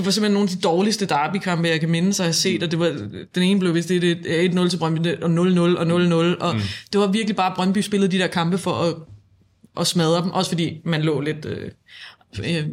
det 0.00 0.06
var 0.06 0.10
simpelthen 0.10 0.34
nogle 0.34 0.50
af 0.50 0.56
de 0.56 0.62
dårligste 0.62 1.06
derbykampe, 1.06 1.68
jeg 1.68 1.80
kan 1.80 1.88
minde 1.88 2.12
sig 2.12 2.26
at 2.26 2.34
set, 2.34 2.62
og 2.62 2.70
det 2.70 2.78
var, 2.78 2.88
den 3.34 3.42
ene 3.42 3.60
blev 3.60 3.74
vist 3.74 3.90
1-0 3.90 4.68
til 4.68 4.76
Brøndby, 4.78 5.22
og 5.22 5.30
0-0 5.30 5.60
og 5.60 5.82
0-0, 5.82 6.40
og 6.40 6.54
mm. 6.54 6.60
det 6.92 7.00
var 7.00 7.06
virkelig 7.06 7.36
bare, 7.36 7.52
Brøndby 7.56 7.78
spillede 7.78 8.12
de 8.12 8.18
der 8.18 8.26
kampe 8.26 8.58
for 8.58 8.72
at, 8.72 8.94
at 9.80 9.86
smadre 9.86 10.22
dem, 10.22 10.30
også 10.30 10.50
fordi 10.50 10.80
man 10.84 11.02
lå 11.02 11.20
lidt 11.20 11.44
øh, 11.44 11.70
øh, 12.38 12.64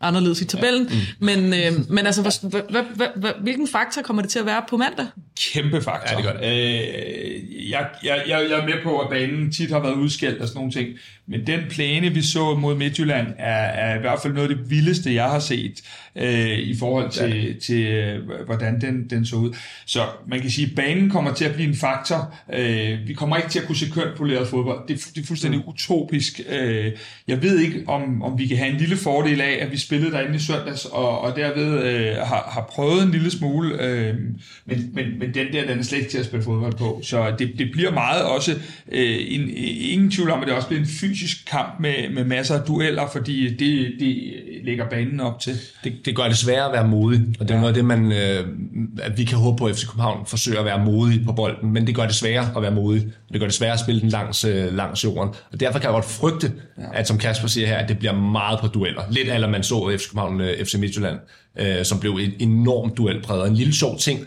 anderledes 0.00 0.40
i 0.40 0.44
tabellen, 0.44 0.88
ja. 0.90 0.96
mm. 1.20 1.26
men, 1.26 1.38
øh, 1.54 1.90
men 1.90 2.06
altså, 2.06 2.22
hvad, 2.22 2.82
hvad, 2.96 3.06
hvad, 3.16 3.32
hvilken 3.40 3.68
faktor 3.68 4.02
kommer 4.02 4.22
det 4.22 4.30
til 4.30 4.38
at 4.38 4.46
være 4.46 4.62
på 4.68 4.76
mandag? 4.76 5.06
Kæmpe 5.40 5.82
faktor. 5.82 6.10
Ja, 6.10 6.16
det 6.16 6.24
gør 6.24 6.40
det. 6.40 6.46
Øh, 6.46 7.70
jeg, 7.70 7.86
jeg, 8.04 8.22
jeg, 8.28 8.46
jeg 8.50 8.58
er 8.58 8.66
med 8.66 8.82
på, 8.82 8.98
at 8.98 9.10
banen 9.10 9.52
tit 9.52 9.70
har 9.70 9.80
været 9.80 9.94
udskældt 9.94 10.40
og 10.40 10.48
sådan 10.48 10.58
nogle 10.58 10.72
ting, 10.72 10.88
men 11.26 11.46
den 11.46 11.60
plæne, 11.70 12.14
vi 12.14 12.22
så 12.22 12.54
mod 12.54 12.76
Midtjylland, 12.76 13.26
er, 13.38 13.64
er 13.64 13.96
i 13.96 14.00
hvert 14.00 14.18
fald 14.22 14.32
noget 14.32 14.50
af 14.50 14.56
det 14.56 14.70
vildeste, 14.70 15.14
jeg 15.14 15.30
har 15.30 15.38
set 15.38 15.82
øh, 16.16 16.58
i 16.58 16.76
forhold 16.78 17.10
til, 17.10 17.46
ja. 17.46 17.52
til 17.62 17.86
øh, 17.86 18.30
hvordan 18.46 18.80
den, 18.80 19.10
den 19.10 19.26
så 19.26 19.36
ud. 19.36 19.56
Så 19.86 20.00
man 20.28 20.40
kan 20.40 20.50
sige, 20.50 20.66
at 20.66 20.74
banen 20.74 21.10
kommer 21.10 21.34
til 21.34 21.44
at 21.44 21.54
blive 21.54 21.68
en 21.68 21.76
faktor. 21.76 22.34
Øh, 22.52 22.98
vi 23.06 23.14
kommer 23.14 23.36
ikke 23.36 23.48
til 23.48 23.58
at 23.58 23.66
kunne 23.66 23.76
se 23.76 23.90
kønt 23.90 24.16
poleret 24.16 24.48
fodbold. 24.48 24.88
Det, 24.88 25.10
det 25.14 25.22
er 25.22 25.26
fuldstændig 25.26 25.60
mm. 25.60 25.68
utopisk. 25.68 26.40
Øh, 26.48 26.92
jeg 27.28 27.42
ved 27.42 27.58
ikke, 27.58 27.84
om, 27.86 28.22
om 28.22 28.38
vi 28.38 28.46
kan 28.46 28.56
have 28.56 28.70
en 28.70 28.76
lille 28.76 28.96
fordel 28.96 29.40
af, 29.40 29.58
at 29.60 29.72
vi 29.72 29.76
spillede 29.76 30.12
derinde 30.12 30.36
i 30.36 30.38
søndags, 30.38 30.84
og, 30.84 31.20
og 31.20 31.36
derved 31.36 31.84
øh, 31.84 32.16
har, 32.16 32.50
har 32.52 32.66
prøvet 32.70 33.02
en 33.02 33.10
lille 33.10 33.30
smule. 33.30 33.82
Øh, 33.82 34.14
men, 34.66 34.90
men, 34.94 35.18
men 35.22 35.34
den 35.34 35.52
der, 35.52 35.66
den 35.66 35.78
er 35.78 35.82
slet 35.82 35.98
ikke 35.98 36.10
til 36.10 36.18
at 36.18 36.24
spille 36.24 36.44
fodbold 36.44 36.72
på. 36.72 37.00
Så 37.02 37.32
det, 37.38 37.50
det 37.58 37.68
bliver 37.72 37.90
meget 37.90 38.24
også, 38.24 38.52
øh, 38.92 39.16
en, 39.28 39.50
ingen 39.56 40.10
tvivl 40.10 40.30
om, 40.30 40.40
at 40.40 40.46
det 40.46 40.54
også 40.54 40.68
bliver 40.68 40.80
en 40.80 40.88
fysisk 40.88 41.36
kamp 41.50 41.80
med, 41.80 42.10
med 42.14 42.24
masser 42.24 42.54
af 42.54 42.66
dueller, 42.66 43.08
fordi 43.12 43.56
det, 43.56 43.92
det 44.00 44.32
lægger 44.64 44.88
banen 44.88 45.20
op 45.20 45.40
til. 45.40 45.54
Det, 45.84 45.92
det 46.04 46.16
gør 46.16 46.24
det 46.24 46.36
sværere 46.36 46.66
at 46.66 46.72
være 46.72 46.88
modig, 46.88 47.20
og 47.40 47.48
det 47.48 47.50
er 47.50 47.54
ja. 47.54 47.60
noget 47.60 47.68
af 47.68 47.74
det, 47.74 47.84
man, 47.84 48.12
øh, 48.12 48.48
at 49.02 49.18
vi 49.18 49.24
kan 49.24 49.38
håbe 49.38 49.56
på, 49.56 49.66
at 49.66 49.76
FC 49.76 49.86
København 49.86 50.26
forsøger 50.26 50.58
at 50.58 50.64
være 50.64 50.84
modig 50.84 51.24
på 51.24 51.32
bolden, 51.32 51.72
men 51.72 51.86
det 51.86 51.94
gør 51.94 52.06
det 52.06 52.14
sværere 52.14 52.56
at 52.56 52.62
være 52.62 52.74
modig, 52.74 53.02
det 53.32 53.40
gør 53.40 53.46
det 53.46 53.54
sværere 53.54 53.74
at 53.74 53.80
spille 53.80 54.00
den 54.00 54.08
langs, 54.08 54.44
øh, 54.44 54.74
langs 54.74 55.04
jorden. 55.04 55.34
Og 55.52 55.60
derfor 55.60 55.78
kan 55.78 55.86
jeg 55.86 55.94
godt 55.94 56.04
frygte, 56.04 56.52
ja. 56.78 56.82
at 56.94 57.08
som 57.08 57.18
Kasper 57.18 57.48
siger 57.48 57.66
her, 57.66 57.76
at 57.76 57.88
det 57.88 57.98
bliver 57.98 58.14
meget 58.14 58.60
på 58.60 58.66
dueller. 58.66 59.02
Lidt 59.10 59.28
eller 59.28 59.48
man 59.48 59.62
så 59.62 59.96
FC 59.98 60.08
København, 60.08 60.40
øh, 60.40 60.64
FC 60.64 60.74
Midtjylland, 60.74 61.18
øh, 61.56 61.84
som 61.84 62.00
blev 62.00 62.10
en 62.10 62.32
enormt 62.38 62.96
duelpræget. 62.96 63.48
En 63.48 63.56
lille 63.56 63.74
sjov 63.74 63.98
ting, 63.98 64.20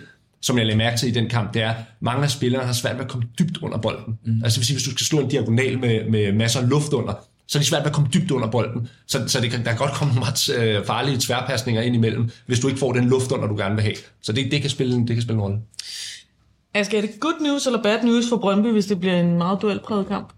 som 0.46 0.58
jeg 0.58 0.66
lagde 0.66 0.78
mærke 0.78 0.98
til 0.98 1.10
i 1.10 1.12
den 1.12 1.30
kamp, 1.30 1.54
det 1.54 1.62
er, 1.62 1.70
at 1.70 1.76
mange 2.00 2.24
af 2.24 2.32
spillerne 2.32 2.66
har 2.66 2.74
svært 2.74 2.96
ved 2.96 3.04
at 3.04 3.12
komme 3.12 3.28
dybt 3.40 3.58
under 3.58 3.78
bolden. 3.78 4.20
Mm. 4.26 4.42
Altså 4.44 4.60
hvis 4.60 4.84
du 4.84 4.92
skal 4.92 5.06
slå 5.06 5.20
en 5.20 5.30
diagonal 5.30 5.80
med, 5.80 6.10
med 6.10 6.34
masser 6.34 6.62
af 6.62 6.70
luft 6.70 6.94
under, 6.94 7.14
så 7.48 7.58
er 7.58 7.60
det 7.60 7.68
svært 7.68 7.82
ved 7.82 7.88
at 7.88 7.94
komme 7.94 8.10
dybt 8.14 8.32
under 8.32 8.52
bolden. 8.52 8.90
Så, 9.08 9.28
så 9.28 9.42
det 9.42 9.52
kan, 9.52 9.60
der 9.60 9.70
kan 9.70 9.78
godt 9.78 9.92
komme 9.92 10.14
meget 10.26 10.50
øh, 10.50 10.86
farlige 10.86 11.18
tværpasninger 11.20 11.82
ind 11.82 11.96
imellem, 11.96 12.30
hvis 12.46 12.60
du 12.60 12.68
ikke 12.68 12.80
får 12.80 12.94
den 12.94 13.10
luft 13.10 13.32
under, 13.32 13.48
du 13.48 13.58
gerne 13.58 13.76
vil 13.76 13.84
have. 13.84 13.96
Så 14.22 14.32
det, 14.32 14.52
det, 14.52 14.62
kan, 14.62 14.70
spille, 14.70 14.98
det 14.98 15.08
kan 15.08 15.22
spille 15.22 15.38
en 15.38 15.42
rolle. 15.42 15.58
Asger, 16.74 16.98
er 16.98 17.02
det 17.02 17.20
good 17.20 17.42
news 17.42 17.66
eller 17.66 17.84
bad 17.84 18.04
news 18.04 18.30
for 18.30 18.38
Brøndby, 18.38 18.68
hvis 18.68 18.86
det 18.86 19.00
bliver 19.00 19.20
en 19.20 19.38
meget 19.38 19.62
duelpræget 19.62 20.08
kamp? 20.08 20.34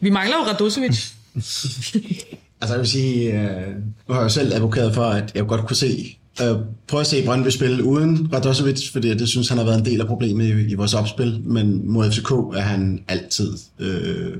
Vi 0.00 0.10
mangler 0.10 0.36
jo 0.36 0.42
Radosevic. 0.42 1.12
altså 2.60 2.74
jeg 2.74 2.78
vil 2.78 2.88
sige, 2.88 3.40
øh, 3.40 3.68
nu 4.08 4.14
har 4.14 4.20
jeg 4.20 4.24
jo 4.24 4.28
selv 4.28 4.54
advokeret 4.54 4.94
for, 4.94 5.04
at 5.04 5.32
jeg 5.34 5.46
godt 5.46 5.66
kunne 5.66 5.76
se, 5.76 6.18
øh, 6.42 6.56
prøve 6.88 7.00
at 7.00 7.06
se 7.06 7.24
Brøndby 7.24 7.48
spille 7.48 7.84
uden 7.84 8.28
Radosevic, 8.32 8.92
fordi 8.92 9.14
det 9.14 9.28
synes 9.28 9.48
han 9.48 9.58
har 9.58 9.64
været 9.64 9.78
en 9.78 9.84
del 9.84 10.00
af 10.00 10.06
problemet 10.06 10.44
i, 10.44 10.70
i 10.70 10.74
vores 10.74 10.94
opspil, 10.94 11.40
men 11.44 11.90
mod 11.90 12.10
FCK 12.10 12.30
er 12.30 12.60
han 12.60 13.00
altid 13.08 13.52
øh, 13.78 14.36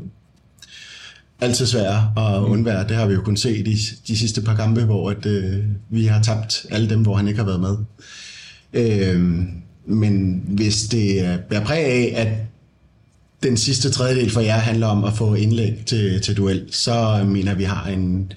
altid 1.40 1.66
svær 1.66 2.18
at 2.18 2.42
mm. 2.42 2.50
undvære. 2.52 2.88
Det 2.88 2.96
har 2.96 3.06
vi 3.06 3.14
jo 3.14 3.22
kun 3.22 3.36
set 3.36 3.66
de, 3.66 3.76
de 4.08 4.18
sidste 4.18 4.42
par 4.42 4.56
kampe, 4.56 4.84
hvor 4.84 5.10
at, 5.10 5.26
øh, 5.26 5.58
vi 5.90 6.06
har 6.06 6.22
tabt 6.22 6.66
alle 6.70 6.90
dem, 6.90 7.02
hvor 7.02 7.16
han 7.16 7.28
ikke 7.28 7.38
har 7.38 7.46
været 7.46 7.60
med. 7.60 7.76
Øh, 8.72 9.20
men 9.86 10.44
hvis 10.48 10.82
det 10.82 11.40
bærer 11.50 11.64
præg 11.64 11.84
af, 11.84 12.12
at 12.16 12.28
den 13.42 13.56
sidste 13.56 13.90
tredjedel 13.90 14.30
for 14.30 14.40
jer 14.40 14.58
handler 14.58 14.86
om 14.86 15.04
at 15.04 15.12
få 15.12 15.34
indlæg 15.34 15.82
til, 15.86 16.20
til 16.20 16.36
duel, 16.36 16.64
så 16.70 17.24
mener 17.26 17.54
vi 17.54 17.64
har 17.64 17.86
en, 17.86 18.32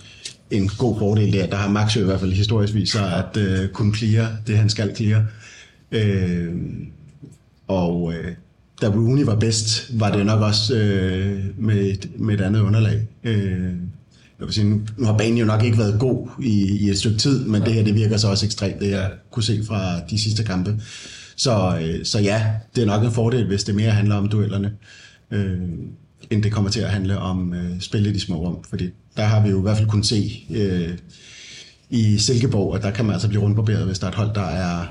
en 0.52 0.68
god 0.78 1.00
fordel 1.00 1.34
der. 1.34 1.48
Der 1.48 1.56
har 1.56 1.70
Max 1.70 1.96
jo 1.96 2.02
i 2.02 2.06
hvert 2.06 2.20
fald 2.20 2.34
historisk 2.34 2.74
vist 2.74 2.92
sig 2.92 3.14
at 3.14 3.38
øh, 3.38 3.70
kunne 3.70 3.96
clear 3.96 4.38
det, 4.48 4.58
han 4.58 4.70
skal 4.70 4.96
clear. 4.96 5.26
Øh, 5.92 6.54
og 7.68 8.14
øh, 8.14 8.34
da 8.82 8.88
Rooney 8.88 9.24
var 9.24 9.36
bedst, 9.36 10.00
var 10.00 10.12
det 10.12 10.26
nok 10.26 10.42
også 10.42 10.76
øh, 10.76 11.44
med, 11.58 11.76
et, 11.76 12.10
med 12.20 12.36
et 12.36 12.42
andet 12.42 12.62
underlag. 12.62 13.08
Øh, 13.24 13.74
jeg 14.40 14.46
vil 14.46 14.54
sige, 14.54 14.70
nu, 14.70 14.82
nu 14.98 15.06
har 15.06 15.18
banen 15.18 15.38
jo 15.38 15.46
nok 15.46 15.64
ikke 15.64 15.78
været 15.78 16.00
god 16.00 16.28
i, 16.44 16.86
i 16.86 16.90
et 16.90 16.98
stykke 16.98 17.18
tid, 17.18 17.46
men 17.46 17.62
det 17.62 17.74
her 17.74 17.84
det 17.84 17.96
virker 17.96 18.18
så 18.18 18.30
også 18.30 18.46
ekstremt, 18.46 18.80
det 18.80 18.90
jeg 18.90 19.12
kunne 19.32 19.44
se 19.44 19.64
fra 19.68 20.00
de 20.10 20.20
sidste 20.20 20.44
kampe. 20.44 20.82
Så, 21.36 21.80
øh, 21.82 22.06
så 22.06 22.20
ja, 22.20 22.46
det 22.76 22.82
er 22.82 22.86
nok 22.86 23.04
en 23.04 23.12
fordel, 23.12 23.48
hvis 23.48 23.64
det 23.64 23.76
mere 23.76 23.92
handler 23.92 24.16
om 24.16 24.30
duellerne, 24.30 24.72
øh, 25.32 25.60
end 26.30 26.44
det 26.44 26.52
kommer 26.52 26.70
til 26.70 26.80
at 26.80 26.90
handle 26.90 27.20
om 27.20 27.54
øh, 27.54 27.82
spillet 27.82 28.10
i 28.10 28.14
de 28.14 28.20
små 28.20 28.36
rum. 28.36 28.64
Fordi 28.70 28.90
der 29.18 29.24
har 29.24 29.44
vi 29.44 29.50
jo 29.50 29.60
i 29.60 29.62
hvert 29.62 29.78
fald 29.78 29.90
kunnet 29.90 30.06
se 30.06 30.46
øh, 30.50 30.98
i 31.90 32.18
Silkeborg, 32.18 32.76
at 32.76 32.84
der 32.84 32.92
kan 32.92 33.06
man 33.06 33.14
altså 33.14 33.28
blive 33.28 33.42
rundbarberet, 33.42 33.86
hvis 33.86 34.00
der 34.00 34.08
er 34.08 34.12
et 34.12 34.16
hold, 34.16 34.36
der 34.36 34.46
er 34.46 34.86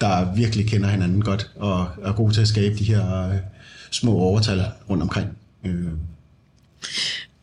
der 0.00 0.34
virkelig 0.34 0.66
kender 0.66 0.88
hinanden 0.88 1.22
godt, 1.22 1.50
og 1.56 1.86
er 2.02 2.12
gode 2.12 2.34
til 2.34 2.40
at 2.40 2.48
skabe 2.48 2.74
de 2.78 2.84
her 2.84 3.28
øh, 3.28 3.36
små 3.90 4.12
overtal 4.12 4.62
rundt 4.90 5.02
omkring. 5.02 5.28
Øh. 5.66 5.84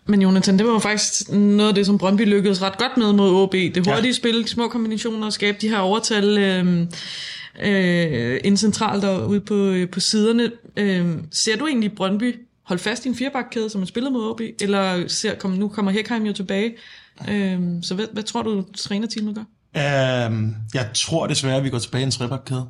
Men 0.06 0.22
Jonathan, 0.22 0.58
det 0.58 0.66
var 0.66 0.74
jo 0.74 0.80
faktisk 0.80 1.32
noget 1.32 1.70
af 1.70 1.76
det, 1.76 1.86
som 1.86 1.98
Brøndby 1.98 2.22
lykkedes 2.22 2.62
ret 2.62 2.78
godt 2.78 2.98
med 2.98 3.14
mod 3.14 3.44
OB. 3.44 3.52
Det 3.52 3.88
hurtige 3.88 4.08
ja. 4.08 4.12
spil, 4.12 4.44
de 4.44 4.48
små 4.48 4.68
kombinationer 4.68 5.26
og 5.26 5.34
skabe 5.34 5.58
de 5.62 5.70
her 5.70 5.78
overtal 5.78 6.38
øh, 6.38 6.88
øh, 7.62 8.40
ind 8.44 8.58
centralt 8.58 9.04
og 9.04 9.30
ude 9.30 9.42
på, 9.42 9.56
øh, 9.56 9.90
på 9.90 10.00
siderne. 10.00 10.52
Øh, 10.78 11.06
ser 11.32 11.58
du 11.58 11.68
egentlig 11.68 11.92
Brøndby 11.92 12.36
holde 12.70 12.84
fast 12.84 13.06
i 13.06 13.10
en 13.10 13.16
firebakkæde, 13.16 13.70
som 13.70 13.80
man 13.80 13.88
spillede 13.88 14.14
mod 14.14 14.30
OB? 14.30 14.42
Eller 14.62 15.08
ser, 15.08 15.36
kom, 15.36 15.52
nu 15.52 15.68
kommer 15.68 15.92
Hekheim 15.92 16.26
jo 16.26 16.34
tilbage. 16.34 16.76
Øhm, 17.30 17.84
så 17.84 17.96
hvad, 17.96 18.06
hvad 18.14 18.24
tror 18.24 18.42
du, 18.42 18.66
trænerteamet 18.78 19.36
gør? 19.36 20.28
Um, 20.28 20.56
jeg 20.74 20.90
tror 20.94 21.28
desværre, 21.28 21.58
at 21.58 21.64
vi 21.64 21.70
går 21.70 21.80
tilbage 21.80 22.02
i 22.02 22.06
en 22.06 22.12
trebakkæde. 22.12 22.66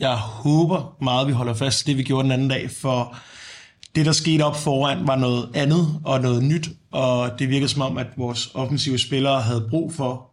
Jeg 0.00 0.16
håber 0.16 0.96
meget, 1.02 1.20
at 1.20 1.26
vi 1.28 1.32
holder 1.32 1.54
fast 1.54 1.82
i 1.82 1.90
det, 1.90 1.98
vi 1.98 2.02
gjorde 2.02 2.22
den 2.22 2.32
anden 2.32 2.48
dag, 2.48 2.70
for 2.70 3.16
det, 3.94 4.06
der 4.06 4.12
skete 4.12 4.42
op 4.42 4.56
foran, 4.56 5.06
var 5.06 5.16
noget 5.16 5.48
andet 5.54 6.00
og 6.04 6.20
noget 6.20 6.44
nyt, 6.44 6.68
og 6.92 7.38
det 7.38 7.48
virkede 7.48 7.68
som 7.68 7.82
om, 7.82 7.98
at 7.98 8.06
vores 8.16 8.50
offensive 8.54 8.98
spillere 8.98 9.42
havde 9.42 9.66
brug 9.70 9.94
for 9.94 10.30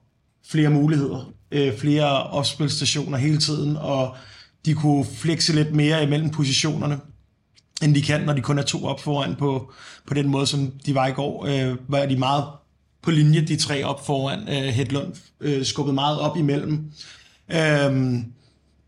flere 0.50 0.70
muligheder, 0.70 1.34
øh, 1.52 1.78
flere 1.78 2.24
opspilstationer 2.24 3.18
hele 3.18 3.38
tiden, 3.38 3.78
og 3.78 4.16
de 4.66 4.74
kunne 4.74 5.06
flekse 5.06 5.56
lidt 5.56 5.76
mere 5.76 6.04
imellem 6.04 6.30
positionerne, 6.30 7.00
end 7.84 7.96
de 7.96 8.02
kan, 8.02 8.22
når 8.22 8.34
de 8.34 8.42
kun 8.42 8.60
er 8.60 8.64
to 8.64 8.86
op 8.86 9.00
foran 9.00 9.36
på, 9.36 9.72
på 10.06 10.14
den 10.14 10.28
måde, 10.28 10.48
som 10.48 10.72
de 10.86 10.96
var 10.96 11.08
i 11.08 11.12
går. 11.12 11.46
Øh, 11.46 11.78
var 11.88 12.06
de 12.06 12.18
meget 12.18 12.44
på 13.02 13.12
linje, 13.12 13.42
de 13.42 13.56
tre 13.56 13.84
op 13.84 14.06
foran 14.06 14.40
øh, 14.40 14.74
Hedlund, 14.74 15.14
øh, 15.42 15.66
skubbet 15.66 15.96
meget 15.96 16.20
op 16.20 16.38
imellem. 16.38 16.92
Øhm. 17.52 18.26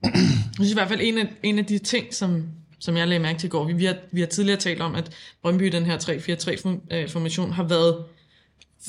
Jeg 0.03 0.11
synes 0.53 0.71
i 0.71 0.73
hvert 0.73 0.87
fald, 0.87 0.99
en 1.03 1.17
af, 1.17 1.27
en 1.43 1.59
af 1.59 1.65
de 1.65 1.77
ting, 1.77 2.13
som, 2.13 2.43
som 2.79 2.97
jeg 2.97 3.07
lagde 3.07 3.23
mærke 3.23 3.39
til 3.39 3.47
i 3.47 3.49
går, 3.49 3.65
vi, 3.65 3.73
vi, 3.73 3.85
har, 3.85 3.95
vi 4.11 4.19
har 4.19 4.27
tidligere 4.27 4.59
talt 4.59 4.81
om, 4.81 4.95
at 4.95 5.11
Brøndby 5.41 5.67
i 5.67 5.69
den 5.69 5.85
her 5.85 5.97
3-4-3-formation 5.97 7.51
har 7.51 7.63
været 7.63 8.03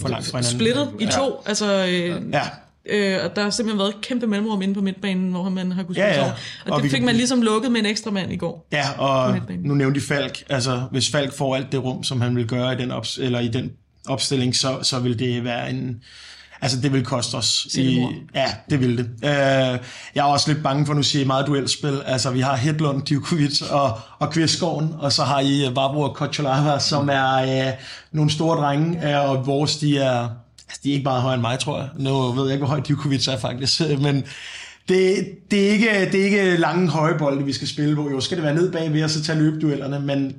for 0.01 0.09
langt 0.09 0.27
fra 0.27 0.43
splittet 0.43 0.93
i 1.01 1.07
to. 1.07 1.25
Ja. 1.25 1.49
Altså, 1.49 1.87
øh, 1.87 2.33
ja. 2.33 2.43
Øh, 2.87 3.19
og 3.25 3.37
der 3.37 3.43
har 3.43 3.51
simpelthen 3.51 3.79
været 3.79 3.89
et 3.89 4.01
kæmpe 4.01 4.27
mellemrum 4.27 4.63
inde 4.63 4.75
på 4.75 4.81
midtbanen, 4.81 5.31
hvor 5.31 5.49
man 5.49 5.73
har 5.73 5.83
kunnet 5.83 5.97
ja, 5.97 6.15
ja. 6.15 6.33
Og, 6.67 6.73
og 6.73 6.83
det 6.83 6.91
fik 6.91 7.03
man 7.03 7.15
ligesom 7.15 7.43
lukket 7.43 7.73
med 7.73 7.81
en 7.81 7.87
ekstra 7.87 8.11
mand 8.11 8.33
i 8.33 8.37
går. 8.37 8.69
Ja, 8.73 8.91
og 8.99 9.37
nu 9.59 9.75
nævnte 9.75 10.01
de 10.01 10.07
Falk. 10.07 10.43
Altså, 10.49 10.83
hvis 10.91 11.11
Falk 11.11 11.33
får 11.33 11.57
alt 11.57 11.73
det 11.73 11.85
rum, 11.85 12.05
som 12.05 12.21
han 12.21 12.37
vil 12.37 12.47
gøre 12.47 12.73
i 12.73 12.77
den, 12.77 12.91
ops- 12.91 13.23
eller 13.23 13.41
i 13.41 13.49
den 13.49 13.71
opstilling, 14.09 14.57
så, 14.57 14.79
så 14.83 14.99
vil 14.99 15.19
det 15.19 15.45
være 15.45 15.71
en... 15.71 16.03
Altså, 16.63 16.81
det 16.81 16.93
vil 16.93 17.05
koste 17.05 17.35
os. 17.35 17.67
I, 17.75 18.07
ja, 18.35 18.47
det 18.71 18.81
vil 18.81 18.99
det. 18.99 19.07
Uh, 19.07 19.85
jeg 20.15 20.21
er 20.21 20.23
også 20.23 20.53
lidt 20.53 20.63
bange 20.63 20.87
for, 20.87 20.95
nu 20.95 21.03
siger 21.03 21.25
I 21.25 21.27
meget 21.27 21.47
duelspil. 21.47 22.03
Altså, 22.07 22.31
vi 22.31 22.41
har 22.41 22.57
Hedlund, 22.57 23.03
Djukovic 23.03 23.63
og, 23.71 23.99
og 24.19 24.33
Kvistgården, 24.33 24.95
og 24.99 25.13
så 25.13 25.23
har 25.23 25.41
I 25.41 25.75
Vavro 25.75 26.01
og 26.01 26.15
Kocholava, 26.15 26.79
som 26.79 27.09
er 27.13 27.67
uh, 27.67 27.73
nogle 28.13 28.31
store 28.31 28.57
drenge, 28.57 28.99
uh, 29.05 29.31
og 29.31 29.47
vores, 29.47 29.77
de 29.77 29.99
er... 29.99 30.29
Altså, 30.71 30.81
de 30.85 30.89
er 30.91 30.93
ikke 30.93 31.05
meget 31.05 31.23
højere 31.23 31.35
end 31.35 31.41
mig, 31.41 31.59
tror 31.59 31.79
jeg. 31.79 31.89
Nu 31.99 32.33
ved 32.33 32.45
jeg 32.45 32.53
ikke, 32.53 32.67
hvor 32.67 32.75
højt 32.75 32.87
Djokovic 32.87 33.29
er 33.29 33.39
faktisk, 33.39 33.81
men 34.07 34.25
det, 34.89 35.29
det, 35.51 35.67
er 35.67 35.73
ikke, 35.73 36.09
det 36.13 36.21
er 36.21 36.25
ikke 36.25 36.57
lange 36.57 36.89
høje 36.89 37.19
bolde, 37.19 37.45
vi 37.45 37.53
skal 37.53 37.69
spille 37.69 37.97
på. 37.97 38.11
Jo, 38.11 38.21
skal 38.21 38.37
det 38.37 38.45
være 38.45 38.55
ned 38.55 38.73
bagved 38.73 39.05
og 39.05 39.11
så 39.11 39.23
tage 39.23 39.39
løbeduellerne, 39.39 40.01
men 40.01 40.35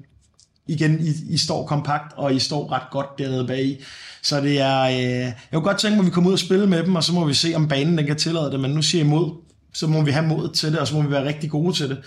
igen, 0.67 0.99
I, 0.99 1.33
I 1.33 1.37
står 1.37 1.65
kompakt, 1.65 2.13
og 2.17 2.33
I 2.33 2.39
står 2.39 2.71
ret 2.71 2.89
godt 2.91 3.07
dernede 3.17 3.47
bag 3.47 3.79
Så 4.21 4.41
det 4.41 4.59
er, 4.59 4.81
øh, 4.81 4.95
jeg 4.97 5.35
kunne 5.53 5.61
godt 5.61 5.79
tænke 5.79 5.95
mig, 5.95 6.03
at 6.03 6.05
vi 6.05 6.11
kommer 6.11 6.27
ud 6.27 6.33
og 6.33 6.39
spille 6.39 6.67
med 6.67 6.83
dem, 6.83 6.95
og 6.95 7.03
så 7.03 7.13
må 7.13 7.25
vi 7.25 7.33
se, 7.33 7.53
om 7.55 7.67
banen 7.67 7.97
den 7.97 8.05
kan 8.05 8.17
tillade 8.17 8.51
det, 8.51 8.59
men 8.59 8.71
nu 8.71 8.81
siger 8.81 9.03
I 9.03 9.07
mod, 9.07 9.31
så 9.73 9.87
må 9.87 10.01
vi 10.01 10.11
have 10.11 10.27
mod 10.27 10.53
til 10.53 10.71
det, 10.71 10.79
og 10.79 10.87
så 10.87 10.95
må 10.95 11.01
vi 11.01 11.11
være 11.11 11.27
rigtig 11.27 11.49
gode 11.49 11.73
til 11.75 11.89
det, 11.89 11.97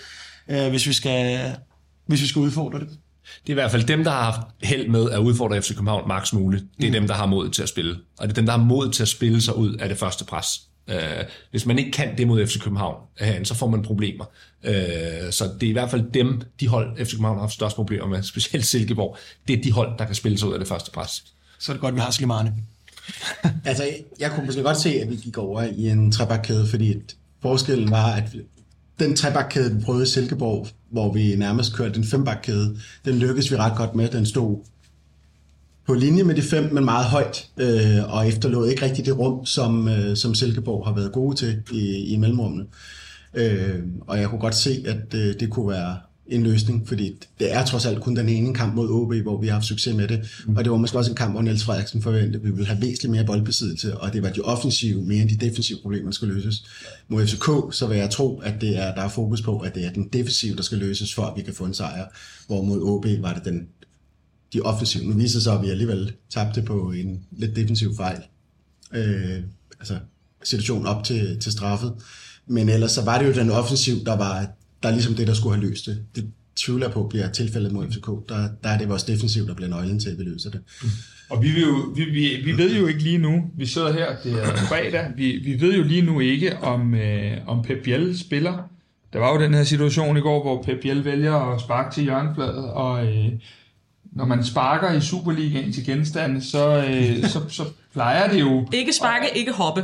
øh, 0.49 0.69
hvis, 0.69 0.87
vi 0.87 0.93
skal, 0.93 1.51
hvis 2.07 2.21
vi 2.21 2.27
skal 2.27 2.39
udfordre 2.39 2.79
det. 2.79 2.87
Det 3.41 3.49
er 3.49 3.51
i 3.51 3.53
hvert 3.53 3.71
fald 3.71 3.83
dem, 3.83 4.03
der 4.03 4.11
har 4.11 4.23
haft 4.23 4.41
held 4.63 4.87
med 4.87 5.11
at 5.11 5.19
udfordre 5.19 5.61
FC 5.61 5.69
København 5.69 6.07
maks 6.07 6.33
muligt. 6.33 6.63
Det 6.77 6.83
er 6.83 6.87
mm. 6.87 6.93
dem, 6.93 7.07
der 7.07 7.13
har 7.13 7.25
mod 7.25 7.49
til 7.49 7.63
at 7.63 7.69
spille. 7.69 7.95
Og 8.17 8.27
det 8.27 8.31
er 8.31 8.35
dem, 8.35 8.45
der 8.45 8.51
har 8.57 8.63
mod 8.63 8.91
til 8.91 9.03
at 9.03 9.09
spille 9.09 9.41
sig 9.41 9.55
ud 9.55 9.73
af 9.73 9.89
det 9.89 9.97
første 9.97 10.25
pres. 10.25 10.61
Uh, 10.87 10.95
hvis 11.51 11.65
man 11.65 11.79
ikke 11.79 11.91
kan 11.91 12.17
det 12.17 12.27
mod 12.27 12.47
FC 12.47 12.59
København, 12.59 12.95
uh, 13.21 13.27
så 13.43 13.55
får 13.55 13.67
man 13.67 13.83
problemer. 13.83 14.25
Uh, 14.63 14.71
så 15.31 15.49
det 15.59 15.67
er 15.67 15.69
i 15.69 15.73
hvert 15.73 15.91
fald 15.91 16.11
dem, 16.11 16.41
de 16.59 16.67
hold, 16.67 17.05
FC 17.05 17.11
København 17.11 17.35
har 17.35 17.41
haft 17.41 17.53
størst 17.53 17.75
problemer 17.75 18.07
med, 18.07 18.23
specielt 18.33 18.65
Silkeborg. 18.65 19.17
Det 19.47 19.59
er 19.59 19.63
de 19.63 19.71
hold, 19.71 19.97
der 19.99 20.05
kan 20.05 20.15
spille 20.15 20.37
sig 20.37 20.47
ud 20.47 20.53
af 20.53 20.59
det 20.59 20.67
første 20.67 20.91
pres. 20.91 21.23
Så 21.59 21.71
er 21.71 21.73
det 21.73 21.81
godt, 21.81 21.95
vi 21.95 21.99
har 21.99 22.11
Slimane. 22.11 22.53
altså, 23.65 23.83
jeg 24.19 24.31
kunne 24.31 24.45
måske 24.45 24.61
godt 24.61 24.77
se, 24.77 25.01
at 25.01 25.09
vi 25.09 25.15
gik 25.15 25.37
over 25.37 25.61
i 25.61 25.89
en 25.89 26.11
trebakkæde, 26.11 26.67
fordi 26.67 26.95
forskellen 27.41 27.91
var, 27.91 28.11
at 28.11 28.23
den 28.99 29.15
trebakkæde, 29.15 29.75
vi 29.75 29.83
prøvede 29.83 30.03
i 30.03 30.07
Silkeborg, 30.07 30.67
hvor 30.89 31.13
vi 31.13 31.35
nærmest 31.35 31.75
kørte 31.75 31.93
den 31.93 32.03
fembakkæde, 32.03 32.77
den 33.05 33.15
lykkedes 33.15 33.51
vi 33.51 33.55
ret 33.55 33.77
godt 33.77 33.95
med. 33.95 34.09
Den 34.09 34.25
stod 34.25 34.57
på 35.87 35.93
linje 35.93 36.23
med 36.23 36.35
de 36.35 36.41
fem, 36.41 36.73
men 36.73 36.85
meget 36.85 37.05
højt, 37.05 37.49
øh, 37.57 38.13
og 38.13 38.27
efterlod 38.27 38.69
ikke 38.69 38.85
rigtig 38.85 39.05
det 39.05 39.19
rum, 39.19 39.45
som, 39.45 39.87
øh, 39.87 40.15
som 40.15 40.35
Silkeborg 40.35 40.87
har 40.87 40.93
været 40.93 41.11
gode 41.11 41.35
til 41.35 41.61
i, 41.71 42.13
i 42.13 42.17
mellemrummene. 42.17 42.65
Øh, 43.33 43.79
og 44.07 44.19
jeg 44.19 44.29
kunne 44.29 44.41
godt 44.41 44.55
se, 44.55 44.83
at 44.87 45.13
øh, 45.13 45.39
det 45.39 45.49
kunne 45.49 45.69
være 45.69 45.97
en 46.27 46.43
løsning, 46.43 46.87
fordi 46.87 47.15
det 47.39 47.53
er 47.53 47.65
trods 47.65 47.85
alt 47.85 48.01
kun 48.01 48.15
den 48.15 48.29
ene 48.29 48.53
kamp 48.53 48.75
mod 48.75 48.89
OB, 48.89 49.13
hvor 49.13 49.41
vi 49.41 49.47
har 49.47 49.53
haft 49.53 49.65
succes 49.65 49.95
med 49.95 50.07
det, 50.07 50.43
mm. 50.47 50.57
og 50.57 50.63
det 50.63 50.71
var 50.71 50.77
måske 50.77 50.97
også 50.97 51.11
en 51.11 51.15
kamp, 51.15 51.33
hvor 51.33 51.41
Niels 51.41 51.63
Frederiksen 51.63 52.01
forventede, 52.01 52.35
at 52.35 52.43
vi 52.43 52.49
ville 52.49 52.65
have 52.65 52.81
væsentligt 52.81 53.11
mere 53.11 53.25
boldbesiddelse, 53.25 53.97
og 53.97 54.13
det 54.13 54.23
var 54.23 54.29
de 54.29 54.41
offensive 54.41 55.01
mere 55.01 55.21
end 55.21 55.29
de 55.29 55.45
defensive 55.45 55.79
problemer, 55.81 56.05
der 56.05 56.11
skal 56.11 56.27
løses. 56.27 56.65
Mod 57.07 57.27
FCK, 57.27 57.49
så 57.71 57.87
vil 57.87 57.97
jeg 57.97 58.09
tro, 58.09 58.39
at 58.39 58.61
det 58.61 58.77
er, 58.77 58.95
der 58.95 59.01
er 59.01 59.09
fokus 59.09 59.41
på, 59.41 59.59
at 59.59 59.75
det 59.75 59.85
er 59.85 59.91
den 59.91 60.07
defensive, 60.13 60.55
der 60.55 60.63
skal 60.63 60.77
løses, 60.77 61.13
for 61.13 61.23
at 61.23 61.33
vi 61.37 61.41
kan 61.41 61.53
få 61.53 61.65
en 61.65 61.73
sejr, 61.73 62.05
hvor 62.47 62.63
mod 62.63 62.81
OB 62.81 63.05
var 63.21 63.33
det 63.33 63.45
den, 63.45 63.67
de 64.53 64.61
offensive. 64.61 65.03
Nu 65.03 65.13
viser 65.13 65.39
sig, 65.39 65.53
at 65.53 65.61
vi 65.61 65.69
alligevel 65.69 66.13
tabte 66.29 66.61
på 66.61 66.91
en 66.91 67.23
lidt 67.31 67.55
defensiv 67.55 67.95
fejl. 67.95 68.21
Øh, 68.93 69.43
altså 69.79 69.97
situationen 70.43 70.87
op 70.87 71.03
til, 71.03 71.39
til 71.39 71.51
straffet. 71.51 71.93
Men 72.47 72.69
ellers 72.69 72.91
så 72.91 73.01
var 73.01 73.19
det 73.19 73.27
jo 73.27 73.33
den 73.33 73.49
offensiv, 73.49 74.05
der 74.05 74.15
var 74.15 74.47
der 74.83 74.89
er 74.89 74.93
ligesom 74.93 75.15
det, 75.15 75.27
der 75.27 75.33
skulle 75.33 75.55
have 75.55 75.69
løst 75.69 75.85
det. 75.85 76.05
Det 76.15 76.31
tvivler 76.55 76.89
på 76.89 77.07
bliver 77.07 77.29
tilfældet 77.31 77.71
mod 77.71 77.91
FCK. 77.91 78.07
Der, 78.29 78.49
der 78.63 78.69
er 78.69 78.77
det 78.77 78.89
vores 78.89 79.03
defensiv, 79.03 79.47
der 79.47 79.53
bliver 79.53 79.69
nøglen 79.69 79.99
til, 79.99 80.09
at 80.09 80.19
vi 80.19 80.23
løser 80.23 80.51
det. 80.51 80.61
Mm. 80.83 80.89
Og 81.29 81.43
vi, 81.43 81.49
vil 81.49 81.61
jo, 81.61 81.93
vi, 81.95 82.03
vi, 82.03 82.41
vi 82.43 82.57
ved 82.57 82.75
jo 82.79 82.87
ikke 82.87 83.03
lige 83.03 83.17
nu, 83.17 83.43
vi 83.57 83.65
sidder 83.65 83.93
her, 83.93 84.15
det 84.23 84.33
er 84.33 84.55
fredag, 84.55 85.11
vi, 85.15 85.31
vi 85.31 85.61
ved 85.61 85.73
jo 85.73 85.83
lige 85.83 86.01
nu 86.01 86.19
ikke, 86.19 86.57
om, 86.57 86.95
øh, 86.95 87.37
om 87.47 87.63
Pep 87.63 87.83
Biel 87.83 88.19
spiller. 88.19 88.69
Der 89.13 89.19
var 89.19 89.33
jo 89.33 89.41
den 89.41 89.53
her 89.53 89.63
situation 89.63 90.17
i 90.17 90.19
går, 90.19 90.43
hvor 90.43 90.63
Pep 90.63 90.81
Biel 90.81 91.05
vælger 91.05 91.33
at 91.33 91.61
sparke 91.61 91.95
til 91.95 92.03
hjørnefladet, 92.03 92.65
og 92.65 93.05
øh, 93.05 93.31
når 94.11 94.25
man 94.25 94.43
sparker 94.43 94.93
i 94.93 95.01
Superligaen 95.01 95.73
til 95.73 95.85
genstande, 95.85 96.41
så, 96.41 96.85
øh, 96.89 97.23
så, 97.23 97.39
så 97.49 97.63
plejer 97.95 98.29
det 98.29 98.39
jo... 98.39 98.67
Ikke 98.73 98.93
sparke, 98.93 99.25
ikke 99.35 99.51
hoppe. 99.51 99.83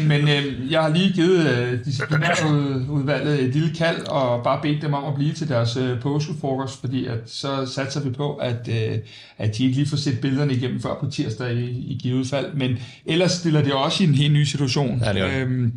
En, 0.00 0.08
men 0.08 0.28
øh, 0.28 0.72
jeg 0.72 0.82
har 0.82 0.88
lige 0.88 1.12
givet 1.12 1.46
øh, 1.50 1.84
disciplinærudvalget 1.84 3.42
et 3.42 3.54
lille 3.54 3.74
kald 3.74 4.06
og 4.08 4.44
bare 4.44 4.60
bedt 4.62 4.82
dem 4.82 4.94
om 4.94 5.04
at 5.04 5.14
blive 5.14 5.32
til 5.32 5.48
deres 5.48 5.76
øh, 5.76 6.00
påskefrokost, 6.00 6.80
fordi 6.80 7.06
at, 7.06 7.18
så 7.26 7.66
satser 7.74 8.00
vi 8.00 8.10
på, 8.10 8.34
at, 8.34 8.68
øh, 8.68 8.98
at 9.38 9.58
de 9.58 9.64
ikke 9.64 9.76
lige 9.76 9.88
får 9.88 9.96
set 9.96 10.20
billederne 10.20 10.54
igennem 10.54 10.80
før 10.80 10.94
på 11.00 11.10
tirsdag 11.10 11.52
i, 11.52 11.64
i 11.64 11.98
givet 12.02 12.26
fald. 12.26 12.54
Men 12.54 12.78
ellers 13.06 13.32
stiller 13.32 13.62
det 13.62 13.72
også 13.72 14.04
i 14.04 14.06
en 14.06 14.14
helt 14.14 14.32
ny 14.32 14.44
situation. 14.44 15.02
Ja, 15.04 15.12
det 15.12 15.22
er 15.22 15.42
øhm, 15.42 15.72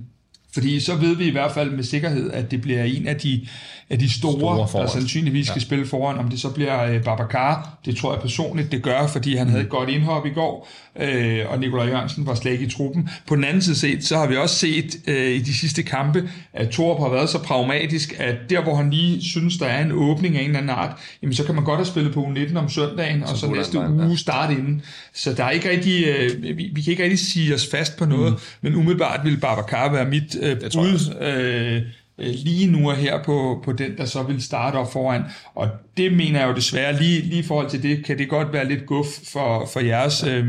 fordi 0.53 0.79
så 0.79 0.95
ved 0.95 1.15
vi 1.15 1.27
i 1.27 1.31
hvert 1.31 1.51
fald 1.51 1.71
med 1.71 1.83
sikkerhed, 1.83 2.31
at 2.31 2.51
det 2.51 2.61
bliver 2.61 2.83
en 2.83 3.07
af 3.07 3.15
de, 3.15 3.47
af 3.89 3.99
de 3.99 4.09
store, 4.13 4.31
Store 4.33 4.67
forward. 4.67 4.87
der 4.87 4.93
sandsynligvis 4.93 5.47
skal 5.47 5.59
Ja. 5.59 5.65
spille 5.65 5.85
foran. 5.87 6.17
Om 6.17 6.29
det 6.29 6.39
så 6.39 6.49
bliver 6.49 6.83
øh, 6.83 7.03
Babacar, 7.03 7.77
det 7.85 7.97
tror 7.97 8.13
jeg 8.13 8.21
personligt, 8.21 8.71
det 8.71 8.83
gør, 8.83 9.07
fordi 9.07 9.35
han 9.35 9.47
havde 9.49 9.63
et 9.63 9.69
godt 9.69 9.89
indhop 9.89 10.25
i 10.25 10.29
går, 10.29 10.67
øh, 10.99 11.39
og 11.49 11.59
Nikolaj 11.59 11.85
Jørgensen 11.87 12.25
var 12.25 12.35
slet 12.35 12.51
ikke 12.51 12.65
i 12.65 12.69
truppen. 12.69 13.09
På 13.27 13.35
den 13.35 13.43
anden 13.43 13.61
side 13.61 13.75
set, 13.75 14.05
så 14.05 14.17
har 14.17 14.27
vi 14.27 14.35
også 14.37 14.55
set 14.55 14.95
øh, 15.07 15.31
i 15.31 15.39
de 15.39 15.53
sidste 15.53 15.83
kampe, 15.83 16.29
at 16.53 16.69
Torup 16.69 16.99
har 16.99 17.09
været 17.09 17.29
så 17.29 17.39
pragmatisk, 17.43 18.15
at 18.19 18.35
der 18.49 18.61
hvor 18.63 18.75
han 18.75 18.89
lige 18.89 19.23
synes, 19.23 19.57
der 19.57 19.65
er 19.65 19.85
en 19.85 19.91
åbning 19.91 20.35
af 20.37 20.39
en 20.41 20.45
eller 20.45 20.57
anden 20.59 20.69
art, 20.75 20.91
jamen 21.21 21.33
så 21.33 21.43
kan 21.43 21.55
man 21.55 21.63
godt 21.63 21.77
have 21.77 21.85
spillet 21.85 22.13
på 22.13 22.21
U19 22.23 22.57
om 22.57 22.69
søndagen, 22.69 23.23
og 23.23 23.37
så 23.37 23.47
næste 23.47 23.79
han 23.79 23.89
bare, 23.91 24.01
ja. 24.01 24.07
uge 24.07 24.17
starte 24.17 24.53
inden. 24.53 24.81
Så 25.13 25.33
der 25.33 25.43
er 25.43 25.51
ikke 25.51 25.69
rigtig, 25.69 26.05
øh, 26.07 26.43
vi, 26.43 26.69
vi 26.73 26.81
kan 26.81 26.91
ikke 26.91 27.03
rigtig 27.03 27.19
sige 27.19 27.55
os 27.55 27.67
fast 27.71 27.97
på 27.97 28.05
noget, 28.05 28.33
mm. 28.33 28.39
men 28.61 28.75
umiddelbart 28.75 29.19
vil 29.23 29.37
Babacar 29.37 29.91
være 29.91 30.05
mit 30.05 30.35
øh, 30.41 30.57
bud 30.73 31.15
øh, 31.21 31.81
Øh, 32.19 32.33
lige 32.43 32.71
nu 32.71 32.89
og 32.89 32.95
her 32.95 33.23
på, 33.23 33.61
på 33.65 33.71
den, 33.71 33.97
der 33.97 34.05
så 34.05 34.23
vil 34.23 34.41
starte 34.43 34.75
op 34.75 34.91
foran. 34.91 35.23
Og 35.55 35.69
det 35.97 36.13
mener 36.13 36.39
jeg 36.39 36.49
jo 36.49 36.55
desværre, 36.55 36.99
lige, 36.99 37.21
lige 37.21 37.39
i 37.39 37.43
forhold 37.43 37.69
til 37.69 37.83
det, 37.83 38.05
kan 38.05 38.17
det 38.17 38.29
godt 38.29 38.53
være 38.53 38.67
lidt 38.67 38.85
guf 38.85 39.05
for, 39.33 39.69
for 39.73 39.79
jeres 39.79 40.23
øh, 40.23 40.45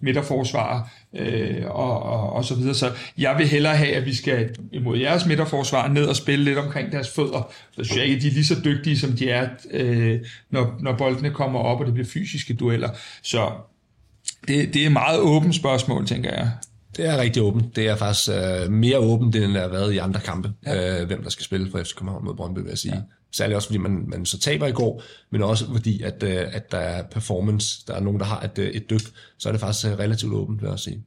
midterforsvar 0.00 0.90
øh, 1.16 1.64
og, 1.66 2.02
og, 2.02 2.32
og 2.32 2.44
så 2.44 2.54
videre. 2.54 2.74
Så 2.74 2.92
jeg 3.18 3.38
vil 3.38 3.48
hellere 3.48 3.76
have, 3.76 3.92
at 3.92 4.06
vi 4.06 4.14
skal 4.14 4.50
imod 4.72 4.98
jeres 4.98 5.26
midterforsvar 5.26 5.88
ned 5.88 6.04
og 6.04 6.16
spille 6.16 6.44
lidt 6.44 6.58
omkring 6.58 6.92
deres 6.92 7.10
fødder. 7.10 7.52
Så 7.70 7.84
synes 7.84 7.96
jeg 7.96 8.04
ikke, 8.04 8.16
at 8.16 8.22
de 8.22 8.28
er 8.28 8.32
lige 8.32 8.46
så 8.46 8.56
dygtige, 8.64 8.98
som 8.98 9.12
de 9.12 9.30
er, 9.30 9.48
øh, 9.70 10.18
når, 10.50 10.76
når 10.80 10.96
boldene 10.96 11.30
kommer 11.30 11.60
op, 11.60 11.80
og 11.80 11.86
det 11.86 11.94
bliver 11.94 12.08
fysiske 12.08 12.54
dueller. 12.54 12.90
Så 13.22 13.50
det, 14.48 14.74
det 14.74 14.82
er 14.82 14.86
et 14.86 14.92
meget 14.92 15.20
åbent 15.20 15.54
spørgsmål, 15.54 16.06
tænker 16.06 16.30
jeg. 16.30 16.50
Det 16.96 17.06
er 17.06 17.20
rigtig 17.20 17.42
åbent. 17.42 17.76
Det 17.76 17.88
er 17.88 17.96
faktisk 17.96 18.28
øh, 18.28 18.72
mere 18.72 18.98
åbent, 18.98 19.36
end 19.36 19.52
det 19.52 19.60
har 19.60 19.68
været 19.68 19.92
i 19.92 19.98
andre 19.98 20.20
kampe, 20.20 20.52
ja. 20.66 21.00
øh, 21.00 21.06
hvem 21.06 21.22
der 21.22 21.30
skal 21.30 21.44
spille 21.44 21.70
for 21.70 21.82
FC 21.82 21.94
København 21.94 22.24
mod 22.24 22.34
Brøndby, 22.34 22.58
vil 22.58 22.68
jeg 22.68 22.78
sige. 22.78 22.94
Ja. 22.94 23.00
Særligt 23.32 23.56
også, 23.56 23.68
fordi 23.68 23.78
man, 23.78 24.04
man 24.08 24.26
så 24.26 24.38
taber 24.38 24.66
i 24.66 24.72
går, 24.72 25.02
men 25.30 25.42
også 25.42 25.66
fordi, 25.66 26.02
at, 26.02 26.22
øh, 26.22 26.46
at 26.52 26.72
der 26.72 26.78
er 26.78 27.02
performance, 27.02 27.86
der 27.86 27.94
er 27.94 28.00
nogen, 28.00 28.20
der 28.20 28.26
har 28.26 28.42
et, 28.42 28.58
øh, 28.58 28.70
et 28.70 28.90
dyk, 28.90 29.02
så 29.38 29.48
er 29.48 29.52
det 29.52 29.60
faktisk 29.60 29.86
øh, 29.86 29.98
relativt 29.98 30.32
åbent, 30.32 30.60
vil 30.60 30.66
jeg 30.66 30.72
også 30.72 30.84
sige. 30.84 31.04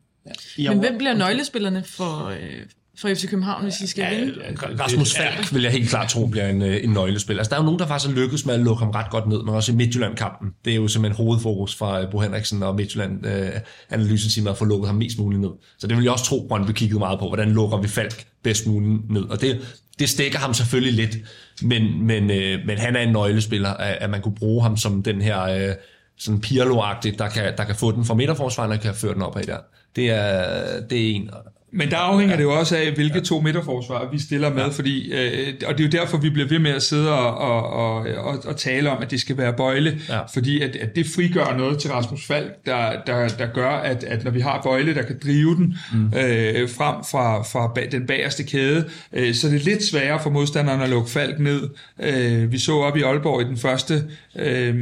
Men 0.70 0.80
hvem 0.80 0.98
bliver 0.98 1.14
nøglespillerne 1.14 1.84
for, 1.84 2.26
øh, 2.26 2.66
for 2.98 3.14
FC 3.14 3.30
København, 3.30 3.64
hvis 3.64 3.82
I 3.82 3.88
skal 3.88 4.20
vinde? 4.20 4.34
Rasmus 4.80 5.16
Falk 5.16 5.54
vil 5.54 5.62
jeg 5.62 5.72
helt 5.72 5.90
klart 5.90 6.10
tro 6.10 6.26
bliver 6.26 6.48
en, 6.48 6.62
øh, 6.62 6.84
en 6.84 6.90
nøglespiller. 6.90 7.40
Altså, 7.40 7.50
der 7.50 7.56
er 7.56 7.60
jo 7.60 7.66
nogen, 7.66 7.80
der 7.80 7.88
faktisk 7.88 8.10
har 8.10 8.22
lykkes 8.22 8.46
med 8.46 8.54
at 8.54 8.60
lukke 8.60 8.84
ham 8.84 8.92
ret 8.92 9.10
godt 9.10 9.28
ned, 9.28 9.44
men 9.44 9.56
også 9.56 9.72
i 9.72 9.76
Midtjylland-kampen. 9.76 10.50
Det 10.66 10.72
er 10.72 10.76
jo 10.76 10.88
simpelthen 10.88 11.26
hovedfokus 11.26 11.76
fra 11.76 12.02
øh, 12.02 12.12
Bo 12.12 12.20
Henriksen 12.20 12.64
og 12.64 12.76
Midtjylland 12.76 13.26
øh, 13.26 14.48
at 14.50 14.58
få 14.58 14.66
lukket 14.66 14.88
ham 14.88 14.96
mest 14.96 15.18
muligt 15.18 15.42
ned. 15.42 15.50
Så 15.80 15.88
det 15.88 15.98
vil 15.98 16.04
jeg 16.04 16.12
også 16.12 16.26
tro, 16.26 16.46
Brøndby 16.48 16.72
kiggede 16.72 17.00
meget 17.00 17.20
på, 17.20 17.28
hvordan 17.28 17.52
lukker 17.52 17.78
vi 17.78 17.88
Falk 17.88 18.26
bedst 18.44 18.68
muligt 18.68 19.12
ned. 19.12 19.24
Og 19.24 19.42
det, 19.42 19.78
det 20.00 20.10
stikker 20.10 20.40
ham 20.40 20.54
selvfølgelig 20.54 20.94
lidt, 20.94 21.18
men, 21.62 22.04
men, 22.04 22.32
øh, 22.32 22.60
men 22.66 22.78
han 22.78 22.96
er 22.96 23.02
en 23.02 23.14
nøglespiller, 23.14 23.70
at, 23.70 23.98
at 24.02 24.10
man 24.10 24.22
kunne 24.22 24.36
bruge 24.36 24.64
ham 24.64 24.78
som 24.78 25.04
den 25.04 25.22
her 25.22 25.42
øh, 25.44 25.76
sådan 26.18 26.42
pirlo 26.42 26.76
der 27.04 27.30
kan, 27.34 27.54
der 27.58 27.64
kan 27.64 27.76
få 27.76 27.92
den 27.92 28.06
fra 28.06 28.14
midterforsvaren 28.14 28.72
og 28.72 28.80
kan 28.80 28.96
føre 28.96 29.14
den 29.14 29.22
op 29.22 29.38
af 29.38 29.44
der. 29.44 29.58
Det 29.96 30.10
er, 30.10 30.82
det 30.90 31.02
er 31.02 31.16
en, 31.16 31.30
Men 31.76 31.92
der 31.92 31.98
afhænger 31.98 32.36
det 32.36 32.44
jo 32.44 32.60
også 32.60 32.78
af, 32.78 32.92
hvilke 32.92 33.22
to 33.22 33.42
midterforsvar 33.42 34.10
vi 34.12 34.20
stiller 34.20 34.54
med, 34.54 34.72
fordi, 34.72 35.14
øh, 35.14 35.54
og 35.66 35.78
det 35.78 35.80
er 35.80 35.88
jo 35.88 36.02
derfor, 36.02 36.18
vi 36.18 36.30
bliver 36.30 36.48
ved 36.48 36.60
med 36.60 36.72
at 36.72 36.84
sidde 36.84 37.12
og, 37.14 37.38
og, 37.38 37.98
og, 38.18 38.38
og, 38.46 38.58
tale 38.58 38.90
om, 38.90 39.02
at 39.02 39.12
det 39.12 39.22
skal 39.22 39.38
være 39.38 39.54
Bøjle, 39.54 40.00
Ja. 40.10 40.20
fordi 40.34 40.62
at, 40.62 40.76
at 40.76 40.96
det 40.96 41.06
frigør 41.16 41.58
noget 41.58 41.80
til 41.80 41.92
Rasmus 41.92 42.26
Falk, 42.28 42.66
der, 42.66 42.92
der, 43.08 43.28
der 43.28 43.46
gør, 43.54 43.70
at, 43.70 44.04
at 44.04 44.24
når 44.24 44.32
vi 44.32 44.40
har 44.40 44.62
Bøjle, 44.64 44.96
der 44.96 45.02
kan 45.02 45.20
drive 45.24 45.56
den 45.56 45.78
mm. 45.94 46.06
øh, 46.06 46.70
frem 46.70 46.96
fra, 47.12 47.42
fra 47.42 47.72
bag, 47.76 47.92
den 47.92 48.06
bagerste 48.08 48.44
kæde, 48.44 48.90
øh, 49.14 49.34
så 49.34 49.48
er 49.48 49.52
det 49.52 49.64
lidt 49.64 49.84
sværere 49.84 50.20
for 50.24 50.30
modstanderen 50.30 50.82
at 50.82 50.90
lukke 50.90 51.10
Falk 51.10 51.40
ned. 51.40 51.70
Øh, 52.04 52.52
vi 52.52 52.58
så 52.60 52.74
op 52.74 52.98
i 52.98 53.02
Aalborg 53.02 53.42
i 53.42 53.46
den 53.46 53.58
første 53.58 54.04
øh, 54.36 54.76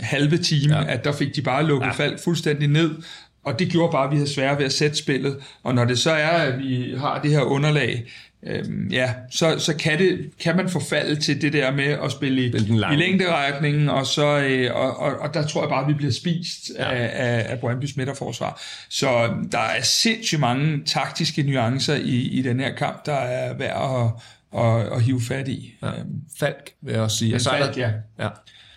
halve 0.00 0.38
time, 0.38 0.76
ja. 0.76 0.84
at 0.88 1.04
der 1.04 1.12
fik 1.12 1.36
de 1.36 1.42
bare 1.42 1.66
lukket 1.66 1.86
ja. 1.86 1.92
Falk 1.92 2.24
fuldstændig 2.24 2.68
ned, 2.68 2.90
og 3.46 3.58
det 3.58 3.68
gjorde 3.68 3.92
bare, 3.92 4.04
at 4.04 4.10
vi 4.10 4.16
havde 4.16 4.30
svært 4.30 4.58
ved 4.58 4.64
at 4.64 4.72
sætte 4.72 4.96
spillet. 4.96 5.36
Og 5.62 5.74
når 5.74 5.84
det 5.84 5.98
så 5.98 6.10
er, 6.10 6.28
at 6.28 6.58
vi 6.58 6.94
har 6.98 7.22
det 7.22 7.30
her 7.30 7.40
underlag, 7.40 8.04
øhm, 8.46 8.88
ja, 8.88 9.14
så, 9.30 9.58
så 9.58 9.76
kan, 9.76 9.98
det, 9.98 10.30
kan 10.40 10.56
man 10.56 10.68
forfalde 10.68 11.20
til 11.20 11.42
det 11.42 11.52
der 11.52 11.70
med 11.70 11.84
at 11.84 12.12
spille 12.12 12.42
i, 12.42 12.46
i 12.92 12.96
længderetningen, 12.96 13.88
og, 13.88 14.06
så, 14.06 14.38
øh, 14.38 14.74
og, 14.74 14.96
og, 14.96 15.18
og 15.18 15.34
der 15.34 15.46
tror 15.46 15.62
jeg 15.62 15.68
bare, 15.68 15.82
at 15.82 15.88
vi 15.88 15.94
bliver 15.94 16.12
spist 16.12 16.70
ja. 16.78 16.90
af, 16.90 17.10
af, 17.12 17.46
af 17.48 17.60
Brøndbys 17.60 17.96
midterforsvar. 17.96 18.62
Så 18.88 19.24
øhm, 19.24 19.50
der 19.50 19.58
er 19.58 19.82
sindssygt 19.82 20.40
mange 20.40 20.84
taktiske 20.84 21.42
nuancer 21.42 21.94
i, 21.94 22.16
i 22.16 22.42
den 22.42 22.60
her 22.60 22.74
kamp, 22.74 23.06
der 23.06 23.16
er 23.16 23.54
værd 23.54 24.12
at, 24.54 24.60
at, 24.62 24.92
at 24.92 25.02
hive 25.02 25.20
fat 25.28 25.48
i. 25.48 25.74
Ja. 25.82 25.88
Øhm, 25.88 26.20
Falk, 26.38 26.70
vil 26.82 26.92
jeg 26.92 27.02
også 27.02 27.16
sige. 27.16 27.28
Men 27.28 27.34
Og 27.34 27.40
så 27.40 27.50
er 27.50 27.58
Falk, 27.58 27.74
der, 27.74 27.80
ja. 28.18 28.24
ja. 28.24 28.28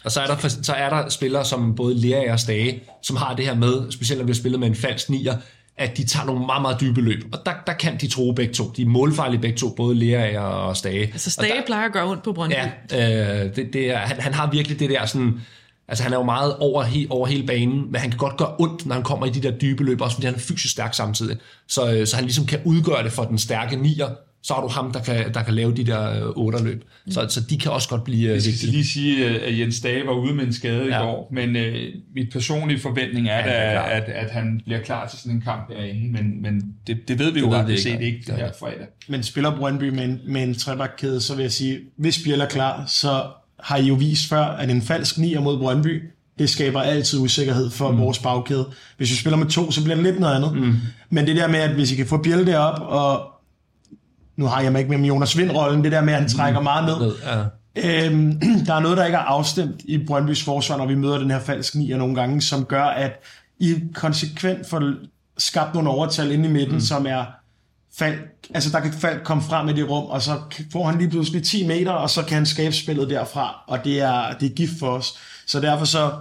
Og 0.09 0.13
så 0.13 0.21
er, 0.21 0.27
der, 0.27 0.47
så 0.47 0.73
er 0.73 0.89
der 0.89 1.09
spillere 1.09 1.45
som 1.45 1.75
både 1.75 1.95
Lea 1.95 2.33
og 2.33 2.39
Stage, 2.39 2.83
som 3.01 3.15
har 3.15 3.35
det 3.35 3.45
her 3.45 3.55
med, 3.55 3.91
specielt 3.91 4.19
når 4.19 4.25
vi 4.25 4.31
har 4.31 4.35
spillet 4.35 4.59
med 4.59 4.67
en 4.67 4.75
falsk 4.75 5.09
nier, 5.09 5.35
at 5.77 5.97
de 5.97 6.05
tager 6.05 6.25
nogle 6.25 6.45
meget, 6.45 6.61
meget 6.61 6.81
dybe 6.81 7.01
løb. 7.01 7.23
Og 7.31 7.39
der, 7.45 7.51
der 7.67 7.73
kan 7.73 7.97
de 7.97 8.07
tro 8.07 8.31
begge 8.31 8.53
to. 8.53 8.71
De 8.77 8.81
er 8.81 8.85
målfarlige 8.85 9.41
begge 9.41 9.57
to, 9.57 9.69
både 9.69 9.95
Lea 9.95 10.39
og 10.39 10.77
Stage. 10.77 11.01
Altså 11.01 11.31
Stage 11.31 11.63
plejer 11.65 11.85
at 11.85 11.93
gøre 11.93 12.11
ondt 12.11 12.23
på 12.23 12.33
Brøndby. 12.33 12.55
Ja, 12.91 13.43
øh, 13.45 13.55
det, 13.55 13.73
det 13.73 13.91
er, 13.91 13.97
han, 13.97 14.19
han 14.19 14.33
har 14.33 14.51
virkelig 14.51 14.79
det 14.79 14.89
der 14.89 15.05
sådan... 15.05 15.41
Altså 15.87 16.03
han 16.03 16.13
er 16.13 16.17
jo 16.17 16.23
meget 16.23 16.55
over, 16.57 16.83
he, 16.83 17.07
over 17.09 17.27
hele 17.27 17.47
banen, 17.47 17.91
men 17.91 18.01
han 18.01 18.09
kan 18.09 18.17
godt 18.17 18.37
gøre 18.37 18.55
ondt, 18.59 18.85
når 18.85 18.93
han 18.93 19.03
kommer 19.03 19.25
i 19.25 19.29
de 19.29 19.41
der 19.41 19.51
dybe 19.57 19.83
løb, 19.83 20.01
også 20.01 20.15
fordi 20.15 20.25
han 20.25 20.35
er 20.35 20.39
fysisk 20.39 20.71
stærk 20.71 20.93
samtidig. 20.93 21.37
Så, 21.67 21.93
øh, 21.93 22.07
så 22.07 22.15
han 22.15 22.25
ligesom 22.25 22.45
kan 22.45 22.59
udgøre 22.65 23.03
det 23.03 23.11
for 23.11 23.23
den 23.23 23.37
stærke 23.37 23.75
nier, 23.75 24.07
så 24.43 24.53
har 24.53 24.61
du 24.61 24.67
ham, 24.67 24.91
der 24.91 24.99
kan, 24.99 25.33
der 25.33 25.43
kan 25.43 25.53
lave 25.53 25.75
de 25.75 25.83
der 25.83 26.25
øh, 26.25 26.29
otterløb. 26.35 26.83
Så, 27.09 27.25
så 27.29 27.41
de 27.41 27.57
kan 27.57 27.71
også 27.71 27.89
godt 27.89 28.03
blive 28.03 28.27
øh, 28.27 28.33
Jeg 28.33 28.41
skal 28.41 28.51
vigtige. 28.51 28.71
lige 28.71 28.85
sige, 28.85 29.39
at 29.39 29.59
Jens 29.59 29.81
Dage 29.81 30.05
var 30.05 30.13
ude 30.13 30.35
med 30.35 30.43
en 30.43 30.53
skade 30.53 30.85
ja. 30.85 30.95
Ja. 30.95 31.01
i 31.01 31.05
går, 31.05 31.29
men 31.33 31.55
øh, 31.55 31.93
mit 32.15 32.31
personlige 32.31 32.79
forventning 32.79 33.29
er, 33.29 33.43
da, 33.45 33.51
er 33.51 33.79
at, 33.79 34.03
at 34.03 34.31
han 34.31 34.61
bliver 34.65 34.81
klar 34.81 35.07
til 35.07 35.19
sådan 35.19 35.31
en 35.35 35.41
kamp 35.41 35.69
derinde, 35.69 36.11
men, 36.11 36.41
men 36.41 36.63
det, 36.87 36.97
det 37.07 37.19
ved 37.19 37.31
vi 37.31 37.39
Det 37.39 37.45
jo 37.45 37.53
ret 37.53 37.79
set 37.79 38.01
ikke. 38.01 38.23
Ja. 38.27 38.35
her 38.35 38.51
fredag. 38.59 38.87
Men 39.07 39.23
spiller 39.23 39.57
Brøndby 39.57 39.89
med 39.89 40.03
en, 40.03 40.19
med 40.27 40.43
en 40.43 40.53
trebakkæde, 40.55 41.21
så 41.21 41.35
vil 41.35 41.41
jeg 41.43 41.51
sige, 41.51 41.79
hvis 41.97 42.19
Biel 42.23 42.41
er 42.41 42.47
klar, 42.47 42.83
så 42.87 43.23
har 43.59 43.77
I 43.77 43.85
jo 43.87 43.93
vist 43.93 44.29
før, 44.29 44.43
at 44.43 44.69
en 44.69 44.81
falsk 44.81 45.17
nier 45.17 45.41
mod 45.41 45.57
Brøndby, 45.59 46.03
det 46.39 46.49
skaber 46.49 46.81
altid 46.81 47.19
usikkerhed 47.19 47.69
for 47.69 47.91
mm. 47.91 47.99
vores 47.99 48.19
bagkæde. 48.19 48.67
Hvis 48.97 49.11
vi 49.11 49.15
spiller 49.15 49.37
med 49.37 49.47
to, 49.47 49.71
så 49.71 49.83
bliver 49.83 49.95
det 49.95 50.03
lidt 50.05 50.19
noget 50.19 50.35
andet. 50.35 50.53
Mm. 50.57 50.75
Men 51.09 51.27
det 51.27 51.35
der 51.35 51.47
med, 51.47 51.59
at 51.59 51.69
hvis 51.69 51.91
I 51.91 51.95
kan 51.95 52.05
få 52.05 52.17
Biel 52.17 52.47
derop, 52.47 52.81
og 52.81 53.27
nu 54.39 54.45
har 54.45 54.61
jeg 54.61 54.71
mig 54.71 54.79
ikke 54.79 54.97
med 54.97 55.07
Jonas 55.07 55.37
Vind-rollen, 55.37 55.83
det 55.83 55.91
der 55.91 56.01
med, 56.01 56.13
at 56.13 56.19
han 56.19 56.29
trækker 56.29 56.59
meget 56.61 56.85
ned. 56.85 57.07
Ned, 57.07 57.15
ja. 57.75 58.05
Øhm, 58.05 58.39
der 58.65 58.73
er 58.73 58.79
noget, 58.79 58.97
der 58.97 59.05
ikke 59.05 59.15
er 59.15 59.21
afstemt 59.21 59.81
i 59.85 59.97
Brøndbys 60.07 60.43
forsvar, 60.43 60.77
når 60.77 60.85
vi 60.85 60.95
møder 60.95 61.17
den 61.17 61.31
her 61.31 61.39
falsk 61.39 61.75
nier 61.75 61.97
nogle 61.97 62.15
gange, 62.15 62.41
som 62.41 62.65
gør, 62.65 62.83
at 62.83 63.11
I 63.59 63.75
konsekvent 63.93 64.69
får 64.69 64.93
skabt 65.37 65.73
nogle 65.73 65.89
overtal 65.89 66.31
inde 66.31 66.49
i 66.49 66.51
midten, 66.51 66.73
mm. 66.73 66.81
som 66.81 67.05
er 67.05 67.25
Falk, 67.97 68.19
altså 68.53 68.69
der 68.69 68.79
kan 68.79 68.93
Falk 68.93 69.23
komme 69.23 69.43
frem 69.43 69.69
i 69.69 69.73
det 69.73 69.89
rum, 69.89 70.05
og 70.05 70.21
så 70.21 70.39
får 70.71 70.85
han 70.85 70.97
lige 70.97 71.09
pludselig 71.09 71.43
10 71.43 71.67
meter, 71.67 71.91
og 71.91 72.09
så 72.09 72.23
kan 72.23 72.35
han 72.35 72.45
skabe 72.45 72.75
spillet 72.75 73.09
derfra, 73.09 73.63
og 73.67 73.83
det 73.83 74.01
er, 74.01 74.33
det 74.39 74.51
er 74.51 74.55
gift 74.55 74.79
for 74.79 74.87
os. 74.87 75.13
Så 75.47 75.59
derfor 75.59 75.85
så, 75.85 76.11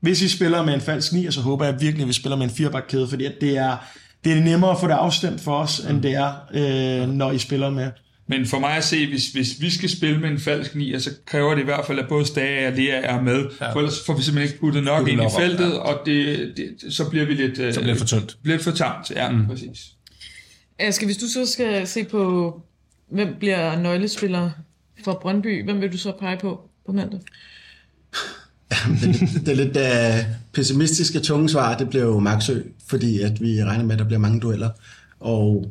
hvis 0.00 0.22
I 0.22 0.28
spiller 0.28 0.62
med 0.62 0.74
en 0.74 0.80
falsk 0.80 1.12
9, 1.12 1.30
så 1.30 1.40
håber 1.40 1.64
jeg 1.64 1.80
virkelig, 1.80 2.02
at 2.02 2.08
vi 2.08 2.12
spiller 2.12 2.36
med 2.36 2.44
en 2.44 2.54
firebakkæde, 2.54 3.08
fordi 3.08 3.28
det 3.40 3.56
er, 3.58 3.76
det 4.24 4.32
er 4.32 4.40
nemmere 4.44 4.70
at 4.70 4.80
få 4.80 4.86
det 4.86 4.92
afstemt 4.92 5.40
for 5.40 5.56
os, 5.56 5.78
end 5.78 6.02
det 6.02 6.12
er, 6.12 6.32
øh, 6.54 7.08
når 7.08 7.32
I 7.32 7.38
spiller 7.38 7.70
med. 7.70 7.90
Men 8.26 8.46
for 8.46 8.58
mig 8.58 8.76
at 8.76 8.84
se, 8.84 9.06
hvis, 9.06 9.32
hvis 9.32 9.60
vi 9.60 9.70
skal 9.70 9.90
spille 9.90 10.20
med 10.20 10.30
en 10.30 10.38
falsk 10.38 10.74
9, 10.74 11.00
så 11.00 11.10
kræver 11.26 11.54
det 11.54 11.62
i 11.62 11.64
hvert 11.64 11.86
fald, 11.86 11.98
at 11.98 12.08
både 12.08 12.26
Stage 12.26 12.68
og 12.68 12.72
Lea 12.72 13.00
er 13.02 13.20
med. 13.20 13.46
Ja. 13.60 13.72
For 13.72 13.78
ellers 13.78 14.00
får 14.06 14.16
vi 14.16 14.22
simpelthen 14.22 14.48
ikke 14.52 14.60
puttet 14.60 14.84
nok 14.84 15.08
ind 15.08 15.22
i 15.22 15.24
feltet, 15.38 15.70
ja. 15.70 15.78
og 15.78 16.06
det, 16.06 16.52
det, 16.56 16.94
så 16.94 17.10
bliver 17.10 17.24
vi 17.24 17.34
lidt... 17.34 17.74
Så 17.74 17.80
bliver 17.80 17.94
det 17.94 17.98
for 17.98 18.06
tyndt. 18.06 18.36
Lidt 18.44 18.62
for 18.62 18.70
tamt, 18.70 19.10
ja, 19.10 19.30
mm. 19.30 19.46
præcis. 19.46 19.78
Aske, 20.78 21.06
hvis 21.06 21.16
du 21.16 21.28
så 21.28 21.46
skal 21.46 21.86
se 21.86 22.04
på, 22.04 22.52
hvem 23.10 23.34
bliver 23.38 23.78
nøglespiller 23.78 24.50
for 25.04 25.18
Brøndby, 25.22 25.64
hvem 25.64 25.80
vil 25.80 25.92
du 25.92 25.98
så 25.98 26.12
pege 26.20 26.38
på 26.38 26.60
på 26.86 26.92
mandag? 26.92 27.20
Det, 29.00 29.46
det 29.46 29.48
er 29.48 29.64
lidt 29.64 29.76
uh, 29.76 30.18
øh, 30.18 30.34
pessimistiske 30.52 31.20
tunge 31.20 31.48
svar, 31.48 31.76
det 31.76 31.88
bliver 31.88 32.04
jo 32.04 32.18
Maxø, 32.18 32.60
fordi 32.86 33.20
at 33.20 33.40
vi 33.40 33.64
regner 33.64 33.84
med, 33.84 33.92
at 33.92 33.98
der 33.98 34.04
bliver 34.04 34.18
mange 34.18 34.40
dueller. 34.40 34.70
Og 35.20 35.66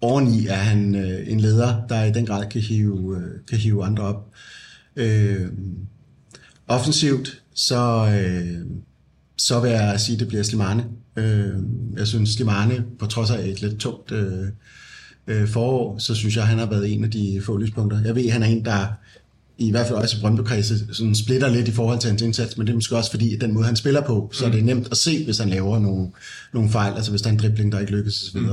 oveni 0.00 0.46
er 0.46 0.54
han 0.54 0.94
uh, 0.94 1.32
en 1.32 1.40
leder, 1.40 1.86
der 1.88 2.04
i 2.04 2.12
den 2.12 2.26
grad 2.26 2.46
kan 2.50 2.60
hive, 2.60 2.94
uh, 2.94 3.22
kan 3.48 3.58
hive 3.58 3.84
andre 3.84 4.02
op. 4.02 4.30
Uh, 5.00 5.48
offensivt, 6.68 7.42
så, 7.54 8.04
uh, 8.04 8.70
så 9.36 9.60
vil 9.60 9.70
jeg 9.70 10.00
sige, 10.00 10.14
at 10.16 10.20
det 10.20 10.28
bliver 10.28 10.42
Slimane. 10.42 10.84
Uh, 11.16 11.62
jeg 11.96 12.06
synes, 12.06 12.30
Slimane, 12.30 12.84
på 12.98 13.06
trods 13.06 13.30
af 13.30 13.48
et 13.48 13.62
lidt 13.62 13.78
tungt 13.78 14.12
uh, 14.12 15.48
forår, 15.48 15.98
så 15.98 16.14
synes 16.14 16.36
jeg, 16.36 16.46
han 16.46 16.58
har 16.58 16.66
været 16.66 16.92
en 16.92 17.04
af 17.04 17.10
de 17.10 17.40
få 17.44 17.56
lyspunkter. 17.56 18.02
Jeg 18.04 18.14
ved, 18.14 18.26
at 18.26 18.32
han 18.32 18.42
er 18.42 18.46
en, 18.46 18.64
der 18.64 18.86
i 19.58 19.70
hvert 19.70 19.86
fald 19.86 19.98
også 19.98 20.16
i 20.16 20.20
brøndby 20.20 20.62
sådan 20.92 21.14
splitter 21.14 21.48
lidt 21.48 21.68
i 21.68 21.72
forhold 21.72 21.98
til 22.00 22.10
hans 22.10 22.22
indsats, 22.22 22.58
men 22.58 22.66
det 22.66 22.72
er 22.72 22.76
måske 22.76 22.96
også 22.96 23.10
fordi, 23.10 23.34
at 23.34 23.40
den 23.40 23.52
måde, 23.52 23.66
han 23.66 23.76
spiller 23.76 24.00
på, 24.00 24.30
så 24.32 24.46
mm. 24.46 24.52
det 24.52 24.60
er 24.60 24.64
nemt 24.64 24.88
at 24.90 24.96
se, 24.96 25.24
hvis 25.24 25.38
han 25.38 25.50
laver 25.50 25.78
nogle, 25.78 26.10
nogle 26.52 26.70
fejl, 26.70 26.94
altså 26.94 27.10
hvis 27.10 27.22
der 27.22 27.28
er 27.28 27.32
en 27.32 27.38
dribling, 27.38 27.72
der 27.72 27.80
ikke 27.80 27.92
lykkes 27.92 28.22
osv. 28.22 28.40
Mm. 28.40 28.48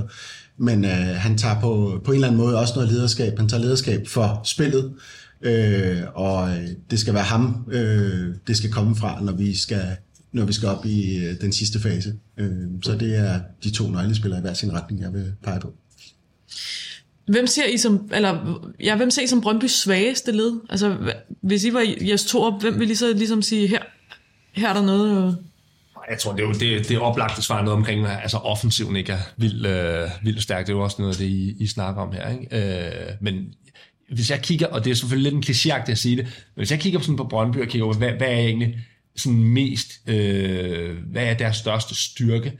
Men 0.57 0.85
øh, 0.85 0.91
han 0.91 1.37
tager 1.37 1.59
på, 1.59 2.01
på 2.05 2.11
en 2.11 2.15
eller 2.15 2.27
anden 2.27 2.41
måde 2.41 2.59
også 2.59 2.73
noget 2.75 2.91
lederskab. 2.91 3.37
Han 3.37 3.49
tager 3.49 3.61
lederskab 3.61 4.07
for 4.07 4.41
spillet, 4.45 4.93
øh, 5.41 6.01
og 6.15 6.49
det 6.91 6.99
skal 6.99 7.13
være 7.13 7.23
ham, 7.23 7.65
øh, 7.71 8.35
det 8.47 8.57
skal 8.57 8.71
komme 8.71 8.95
fra, 8.95 9.21
når 9.21 9.33
vi 9.33 9.55
skal, 9.55 9.85
når 10.31 10.45
vi 10.45 10.53
skal 10.53 10.69
op 10.69 10.85
i 10.85 11.17
øh, 11.17 11.41
den 11.41 11.51
sidste 11.51 11.79
fase. 11.79 12.13
Øh, 12.37 12.51
så 12.83 12.95
det 12.95 13.17
er 13.17 13.39
de 13.63 13.71
to 13.71 13.89
nøglespillere 13.89 14.39
i 14.39 14.41
hver 14.41 14.53
sin 14.53 14.73
retning, 14.73 15.01
jeg 15.01 15.13
vil 15.13 15.33
pege 15.43 15.59
på. 15.59 15.73
Hvem 17.31 17.47
ser 17.47 17.65
I 17.65 17.77
som, 17.77 18.09
eller, 18.13 18.61
ja, 18.79 18.95
hvem 18.95 19.11
ser 19.11 19.21
I 19.21 19.27
som 19.27 19.41
Brøndbys 19.41 19.71
svageste 19.71 20.31
led? 20.31 20.59
Altså, 20.69 20.97
hvis 21.41 21.63
I 21.63 21.73
var 21.73 21.85
jeres 22.07 22.25
to 22.25 22.41
op, 22.41 22.61
hvem 22.61 22.79
vil 22.79 22.91
I 22.91 22.95
så 22.95 23.13
ligesom 23.13 23.41
sige, 23.41 23.67
her, 23.67 23.79
her 24.53 24.69
er 24.69 24.73
der 24.73 24.81
noget... 24.81 25.27
Øh? 25.27 25.33
Jeg 26.09 26.19
tror, 26.19 26.31
det 26.31 26.43
er 26.43 26.47
jo 26.47 26.53
det, 26.53 26.89
det 26.89 26.99
oplagte 26.99 27.41
svar 27.41 27.61
noget 27.61 27.77
omkring, 27.77 28.07
altså 28.07 28.37
offensiven 28.37 28.95
ikke 28.95 29.11
er 29.11 29.19
vildt, 29.37 29.65
øh, 29.65 30.09
vildt 30.23 30.43
stærkt. 30.43 30.67
Det 30.67 30.73
er 30.73 30.77
jo 30.77 30.83
også 30.83 30.95
noget 30.99 31.13
af 31.13 31.17
det, 31.17 31.25
I, 31.25 31.55
I 31.59 31.67
snakker 31.67 32.01
om 32.01 32.13
her. 32.13 32.29
Ikke? 32.29 33.07
Øh, 33.09 33.13
men 33.21 33.53
hvis 34.11 34.31
jeg 34.31 34.41
kigger, 34.41 34.67
og 34.67 34.85
det 34.85 34.91
er 34.91 34.95
selvfølgelig 34.95 35.31
lidt 35.31 35.47
en 35.47 35.53
klichéagtigt 35.53 35.91
at 35.91 35.97
sige 35.97 36.17
det, 36.17 36.25
men 36.25 36.61
hvis 36.61 36.71
jeg 36.71 36.79
kigger 36.79 36.99
sådan 36.99 37.15
på 37.15 37.23
Brøndby 37.23 37.57
og 37.57 37.67
kigger 37.67 37.85
over, 37.85 37.95
hvad, 37.95 38.11
hvad 38.11 38.27
er 38.27 38.37
egentlig 38.37 38.79
sådan 39.15 39.43
mest, 39.43 39.91
øh, 40.07 40.97
hvad 41.11 41.23
er 41.23 41.33
deres 41.33 41.57
største 41.57 41.95
styrke, 41.95 42.53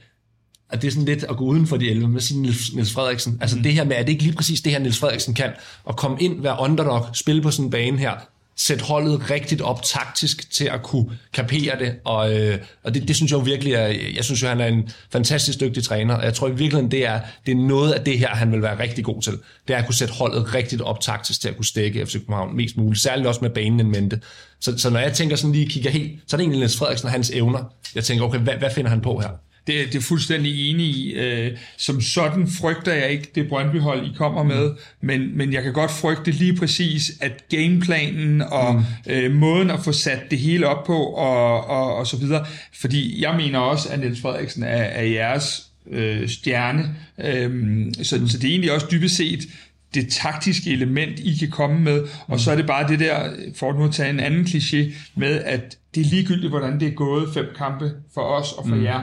at 0.72 0.82
det 0.82 0.88
er 0.88 0.92
sådan 0.92 1.04
lidt 1.04 1.24
at 1.24 1.36
gå 1.36 1.44
uden 1.44 1.66
for 1.66 1.76
de 1.76 1.90
11 1.90 2.08
med 2.08 2.20
sin 2.20 2.42
Niels 2.42 2.92
Frederiksen. 2.92 3.38
Altså 3.40 3.56
mm. 3.56 3.62
det 3.62 3.72
her 3.72 3.84
med, 3.84 3.96
at 3.96 4.06
det 4.06 4.12
ikke 4.12 4.24
lige 4.24 4.36
præcis 4.36 4.60
det 4.60 4.72
her, 4.72 4.78
Niels 4.78 4.98
Frederiksen 4.98 5.34
kan, 5.34 5.50
at 5.88 5.96
komme 5.96 6.16
ind, 6.20 6.42
være 6.42 6.56
underdog, 6.60 7.06
spille 7.12 7.42
på 7.42 7.50
sådan 7.50 7.64
en 7.64 7.70
bane 7.70 7.98
her, 7.98 8.12
sætte 8.56 8.84
holdet 8.84 9.30
rigtigt 9.30 9.60
op 9.60 9.82
taktisk 9.82 10.50
til 10.50 10.64
at 10.64 10.82
kunne 10.82 11.06
kapere 11.32 11.78
det, 11.78 11.94
og, 12.04 12.34
øh, 12.34 12.58
og 12.84 12.94
det, 12.94 13.08
det 13.08 13.16
synes 13.16 13.32
jeg 13.32 13.38
jo 13.38 13.42
virkelig 13.42 13.72
er, 13.72 13.86
jeg 14.16 14.24
synes 14.24 14.42
jo, 14.42 14.48
han 14.48 14.60
er 14.60 14.66
en 14.66 14.88
fantastisk 15.10 15.60
dygtig 15.60 15.84
træner, 15.84 16.14
og 16.14 16.24
jeg 16.24 16.34
tror 16.34 16.48
i 16.48 16.50
virkeligheden, 16.50 16.90
det 16.90 17.06
er, 17.06 17.20
det 17.46 17.52
er 17.52 17.56
noget 17.56 17.92
af 17.92 18.04
det 18.04 18.18
her, 18.18 18.28
han 18.28 18.52
vil 18.52 18.62
være 18.62 18.78
rigtig 18.78 19.04
god 19.04 19.22
til. 19.22 19.32
Det 19.68 19.74
er 19.74 19.78
at 19.78 19.86
kunne 19.86 19.94
sætte 19.94 20.14
holdet 20.14 20.54
rigtigt 20.54 20.82
op 20.82 21.00
taktisk 21.00 21.40
til 21.40 21.48
at 21.48 21.56
kunne 21.56 21.64
stække 21.64 22.06
FC 22.06 22.12
København 22.12 22.56
mest 22.56 22.76
muligt, 22.76 23.02
særligt 23.02 23.28
også 23.28 23.40
med 23.40 23.50
banen 23.50 23.80
en 23.80 23.90
mente. 23.90 24.20
Så, 24.60 24.78
så 24.78 24.90
når 24.90 25.00
jeg 25.00 25.12
tænker 25.12 25.36
sådan 25.36 25.52
lige 25.52 25.68
kigger 25.68 25.90
helt, 25.90 26.20
så 26.26 26.36
er 26.36 26.38
det 26.38 26.42
egentlig 26.42 26.58
Niels 26.58 26.76
Frederiksen 26.76 27.06
og 27.06 27.12
hans 27.12 27.30
evner. 27.30 27.64
Jeg 27.94 28.04
tænker, 28.04 28.24
okay, 28.24 28.38
hvad, 28.38 28.54
hvad 28.54 28.70
finder 28.74 28.90
han 28.90 29.00
på 29.00 29.18
her? 29.18 29.28
Det, 29.66 29.86
det 29.86 29.94
er 29.94 30.00
fuldstændig 30.00 30.70
enig 30.70 30.86
i. 30.86 31.12
Øh, 31.12 31.56
som 31.76 32.00
sådan 32.00 32.48
frygter 32.48 32.92
jeg 32.92 33.10
ikke 33.10 33.30
det 33.34 33.48
Brøndby-hold, 33.48 34.06
I 34.06 34.12
kommer 34.16 34.42
med, 34.42 34.70
men, 35.00 35.36
men 35.36 35.52
jeg 35.52 35.62
kan 35.62 35.72
godt 35.72 35.90
frygte 35.90 36.30
lige 36.30 36.56
præcis, 36.56 37.12
at 37.20 37.44
gameplanen 37.48 38.42
og 38.42 38.74
mm. 38.74 39.12
øh, 39.12 39.34
måden 39.34 39.70
at 39.70 39.80
få 39.84 39.92
sat 39.92 40.30
det 40.30 40.38
hele 40.38 40.66
op 40.66 40.84
på 40.84 40.98
og, 41.04 41.66
og, 41.66 41.96
og 41.96 42.06
så 42.06 42.16
videre, 42.16 42.46
fordi 42.80 43.22
jeg 43.22 43.36
mener 43.36 43.58
også, 43.58 43.88
at 43.88 44.00
Niels 44.00 44.20
Frederiksen 44.20 44.62
er, 44.62 44.82
er 44.82 45.04
jeres 45.04 45.66
øh, 45.90 46.28
stjerne, 46.28 46.96
øh, 47.18 47.84
så, 48.02 48.28
så 48.28 48.38
det 48.38 48.44
er 48.44 48.50
egentlig 48.50 48.72
også 48.72 48.86
dybest 48.90 49.16
set 49.16 49.48
det 49.94 50.08
taktiske 50.08 50.70
element, 50.70 51.18
I 51.18 51.36
kan 51.36 51.50
komme 51.50 51.80
med, 51.80 52.06
og 52.26 52.40
så 52.40 52.50
er 52.50 52.56
det 52.56 52.66
bare 52.66 52.88
det 52.88 53.00
der, 53.00 53.30
for 53.54 53.72
nu 53.72 53.84
at 53.84 53.92
tage 53.92 54.10
en 54.10 54.20
anden 54.20 54.44
kliché, 54.44 54.92
med 55.14 55.42
at 55.44 55.76
det 55.94 56.00
er 56.00 56.10
ligegyldigt, 56.10 56.50
hvordan 56.50 56.80
det 56.80 56.88
er 56.88 56.92
gået 56.92 57.34
fem 57.34 57.46
kampe 57.58 57.92
for 58.14 58.20
os 58.20 58.52
og 58.52 58.68
for 58.68 58.74
mm. 58.74 58.84
jer, 58.84 59.02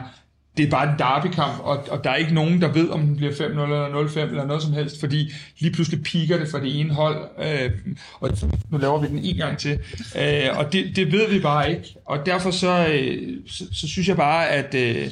det 0.59 0.67
er 0.67 0.71
bare 0.71 0.91
en 0.91 0.99
derbykamp, 0.99 1.59
og, 1.59 1.85
og 1.91 2.03
der 2.03 2.09
er 2.09 2.15
ikke 2.15 2.33
nogen, 2.33 2.61
der 2.61 2.71
ved, 2.71 2.89
om 2.89 3.01
den 3.01 3.15
bliver 3.15 3.31
5-0 3.31 3.43
eller 3.43 4.07
0-5 4.07 4.19
eller 4.19 4.45
noget 4.45 4.63
som 4.63 4.73
helst, 4.73 4.99
fordi 4.99 5.31
lige 5.59 5.73
pludselig 5.73 6.03
piker 6.03 6.37
det 6.37 6.47
for 6.47 6.57
det 6.57 6.79
ene 6.79 6.93
hold, 6.93 7.29
øh, 7.39 7.71
og 8.19 8.31
nu 8.69 8.77
laver 8.77 8.99
vi 8.99 9.07
den 9.07 9.19
en 9.19 9.35
gang 9.35 9.57
til, 9.57 9.79
øh, 10.21 10.57
og 10.57 10.73
det, 10.73 10.95
det 10.95 11.11
ved 11.11 11.29
vi 11.29 11.39
bare 11.39 11.69
ikke, 11.71 11.95
og 12.05 12.25
derfor 12.25 12.51
så, 12.51 12.87
øh, 12.87 13.37
så, 13.47 13.63
så 13.71 13.87
synes 13.87 14.07
jeg 14.07 14.15
bare, 14.15 14.49
at 14.49 14.75
øh, 14.75 15.11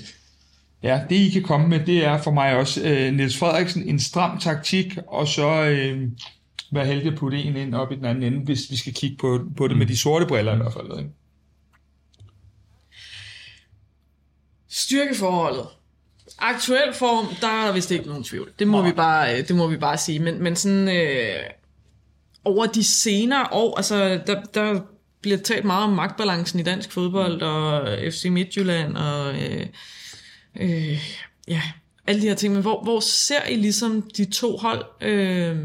ja, 0.84 1.02
det 1.10 1.16
I 1.16 1.30
kan 1.30 1.44
komme 1.44 1.68
med, 1.68 1.80
det 1.80 2.06
er 2.06 2.22
for 2.22 2.32
mig 2.32 2.58
også 2.58 2.82
øh, 2.84 3.14
Niels 3.14 3.38
Frederiksen, 3.38 3.84
en 3.84 4.00
stram 4.00 4.40
taktik, 4.40 4.98
og 5.08 5.28
så 5.28 5.64
øh, 5.66 6.02
være 6.72 6.86
heldig 6.86 7.12
at 7.12 7.18
putte 7.18 7.38
en 7.38 7.56
ind 7.56 7.76
op 7.76 7.92
i 7.92 7.96
den 7.96 8.06
anden 8.06 8.24
ende, 8.24 8.46
hvis 8.46 8.72
vi 8.72 8.76
skal 8.76 8.94
kigge 8.94 9.18
på, 9.18 9.40
på 9.58 9.68
det 9.68 9.78
med 9.78 9.86
de 9.86 9.98
sorte 9.98 10.26
briller 10.26 10.54
i 10.54 10.58
hvert 10.58 10.74
fald. 10.74 11.00
Ikke? 11.00 11.10
Styrkeforholdet. 14.78 15.66
Aktuel 16.40 16.94
form, 16.94 17.36
der 17.42 17.48
er 17.48 17.72
vist 17.72 17.92
ikke 17.92 18.08
nogen 18.08 18.24
tvivl. 18.24 18.52
Det 18.60 18.68
må, 18.68 18.82
vi 18.82 18.92
bare, 18.92 19.42
det 19.42 19.56
må 19.56 19.68
vi 19.68 19.78
bare 19.78 19.98
sige. 19.98 20.20
Men, 20.20 20.44
men 20.44 20.56
sådan 20.56 20.90
øh, 20.90 21.40
over 22.44 22.66
de 22.66 22.84
senere 22.84 23.48
år, 23.52 23.78
altså 23.78 24.20
der, 24.28 24.42
der 24.54 24.82
bliver 25.22 25.38
talt 25.38 25.66
meget 25.66 25.84
om 25.84 25.94
magtbalancen 25.94 26.60
i 26.60 26.64
dansk 26.64 26.92
fodbold, 26.92 27.42
og 27.42 27.98
FC 28.14 28.26
Midtjylland, 28.26 28.98
og 28.98 29.36
øh, 29.36 29.66
øh, 30.60 31.00
ja, 31.48 31.62
alle 32.08 32.22
de 32.22 32.28
her 32.28 32.36
ting. 32.36 32.54
Men 32.54 32.62
hvor, 32.62 32.84
hvor 32.84 33.00
ser 33.00 33.46
I 33.50 33.56
ligesom 33.56 34.10
de 34.18 34.26
to 34.26 34.58
hold? 34.58 34.86
Øh, 35.02 35.58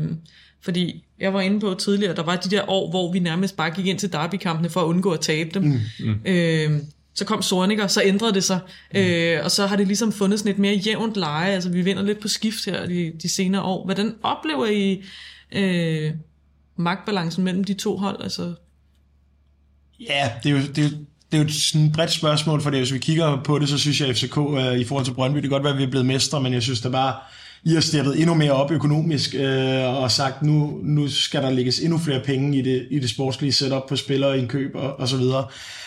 fordi 0.61 1.05
jeg 1.21 1.35
var 1.35 1.41
inde 1.41 1.61
på 1.61 1.75
tidligere, 1.75 2.15
der 2.15 2.23
var 2.23 2.37
de 2.37 2.51
der 2.51 2.71
år, 2.71 2.91
hvor 2.91 3.13
vi 3.13 3.19
nærmest 3.19 3.57
bare 3.57 3.71
gik 3.71 3.87
ind 3.87 3.99
til 3.99 4.13
derbykampene 4.13 4.71
for 4.71 4.81
at 4.81 4.87
undgå 4.87 5.11
at 5.11 5.21
tabe 5.21 5.51
dem. 5.55 5.63
Mm, 5.63 5.81
mm. 6.01 6.21
Øh, 6.25 6.81
så 7.15 7.25
kom 7.25 7.43
Sorniger, 7.43 7.87
så 7.87 8.03
ændrede 8.05 8.35
det 8.35 8.45
sig, 8.45 8.61
mm. 8.95 9.01
øh, 9.01 9.45
og 9.45 9.51
så 9.51 9.67
har 9.67 9.77
det 9.77 9.87
ligesom 9.87 10.13
fundet 10.13 10.39
sådan 10.39 10.53
et 10.53 10.59
mere 10.59 10.75
jævnt 10.75 11.17
leje, 11.17 11.55
altså 11.55 11.71
vi 11.71 11.83
vinder 11.83 12.03
lidt 12.03 12.21
på 12.21 12.29
skift 12.29 12.65
her 12.65 12.87
de, 12.87 13.13
de 13.23 13.29
senere 13.29 13.63
år. 13.63 13.85
Hvordan 13.85 14.15
oplever 14.23 14.67
I 14.67 15.03
øh, 15.53 16.13
magtbalancen 16.77 17.45
mellem 17.45 17.65
de 17.65 17.75
to 17.75 17.97
hold? 17.97 18.23
Altså? 18.23 18.55
Ja, 20.01 20.31
det 20.43 20.51
er 20.51 20.55
jo, 20.55 20.63
det 20.75 20.85
er, 20.85 20.91
det 21.33 21.41
er 21.41 21.43
jo 21.43 21.49
sådan 21.49 21.87
et 21.87 21.93
bredt 21.93 22.11
spørgsmål, 22.11 22.63
for 22.63 22.71
det, 22.71 22.81
hvis 22.81 22.93
vi 22.93 22.99
kigger 22.99 23.43
på 23.43 23.59
det, 23.59 23.69
så 23.69 23.79
synes 23.79 24.01
jeg, 24.01 24.09
at 24.09 24.17
FCK 24.17 24.39
øh, 24.39 24.79
i 24.79 24.85
forhold 24.85 25.05
til 25.05 25.15
Brøndby, 25.15 25.37
det 25.37 25.43
kan 25.43 25.51
godt 25.51 25.65
være, 25.65 25.73
at 25.73 25.79
vi 25.79 25.85
er 25.85 25.91
blevet 25.91 26.07
mestre, 26.07 26.41
men 26.41 26.53
jeg 26.53 26.63
synes, 26.63 26.81
det 26.81 26.93
bare, 26.93 27.15
I 27.65 27.75
har 27.75 27.81
steppet 27.81 28.21
endnu 28.21 28.35
mere 28.35 28.53
op 28.53 28.71
økonomisk, 28.71 29.35
øh, 29.35 30.03
og 30.03 30.11
sagt, 30.11 30.43
nu, 30.43 30.81
nu 30.83 31.09
skal 31.09 31.43
der 31.43 31.51
lægges 31.51 31.79
endnu 31.79 31.99
flere 31.99 32.21
penge 32.25 32.59
i 32.59 32.63
det, 32.63 32.87
i 32.91 32.99
det 32.99 33.11
sportslige 33.11 33.53
setup 33.53 33.83
på 33.89 33.97
spillere, 33.97 34.39
indkøb 34.39 34.71
og, 34.75 35.01
og 35.01 35.09
så 35.09 35.17
videre 35.17 35.45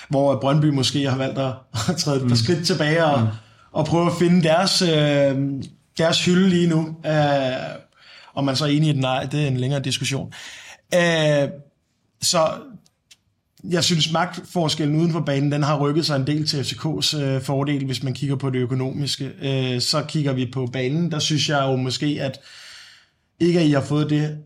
hvor 0.09 0.39
Brøndby 0.39 0.65
måske 0.65 1.09
har 1.09 1.17
valgt 1.17 1.39
at, 1.39 1.53
at 1.89 1.97
træde 1.97 2.15
et 2.15 2.21
par 2.21 2.30
mm. 2.30 2.36
skridt 2.36 2.65
tilbage 2.65 3.05
og, 3.05 3.21
mm. 3.21 3.28
og 3.71 3.86
prøve 3.86 4.05
at 4.05 4.17
finde 4.19 4.43
deres, 4.43 4.82
øh, 4.82 5.38
deres 5.97 6.26
hylde 6.26 6.49
lige 6.49 6.67
nu. 6.67 6.95
Øh, 7.05 7.53
om 8.36 8.43
man 8.43 8.55
så 8.55 8.65
er 8.65 8.69
enig 8.69 8.89
i 8.89 8.93
den, 8.93 9.01
nej, 9.01 9.23
det 9.23 9.43
er 9.43 9.47
en 9.47 9.57
længere 9.57 9.82
diskussion. 9.82 10.34
Øh, 10.93 11.49
så 12.21 12.47
jeg 13.70 13.84
synes, 13.84 14.11
magtforskellen 14.11 14.99
uden 14.99 15.11
for 15.11 15.20
banen, 15.20 15.51
den 15.51 15.63
har 15.63 15.80
rykket 15.80 16.05
sig 16.05 16.16
en 16.16 16.28
del 16.28 16.47
til 16.47 16.57
FCK's 16.57 17.18
øh, 17.18 17.41
fordel, 17.41 17.86
hvis 17.86 18.03
man 18.03 18.13
kigger 18.13 18.36
på 18.36 18.49
det 18.49 18.59
økonomiske. 18.59 19.32
Øh, 19.41 19.82
så 19.82 20.01
kigger 20.07 20.34
vi 20.34 20.49
på 20.53 20.66
banen, 20.74 21.11
der 21.11 21.20
synes 21.20 21.49
jeg 21.49 21.61
jo 21.61 21.76
måske, 21.76 22.18
at 22.22 22.39
ikke 23.39 23.59
at 23.59 23.66
I 23.66 23.72
har 23.72 23.82
fået 23.82 24.09
det 24.09 24.38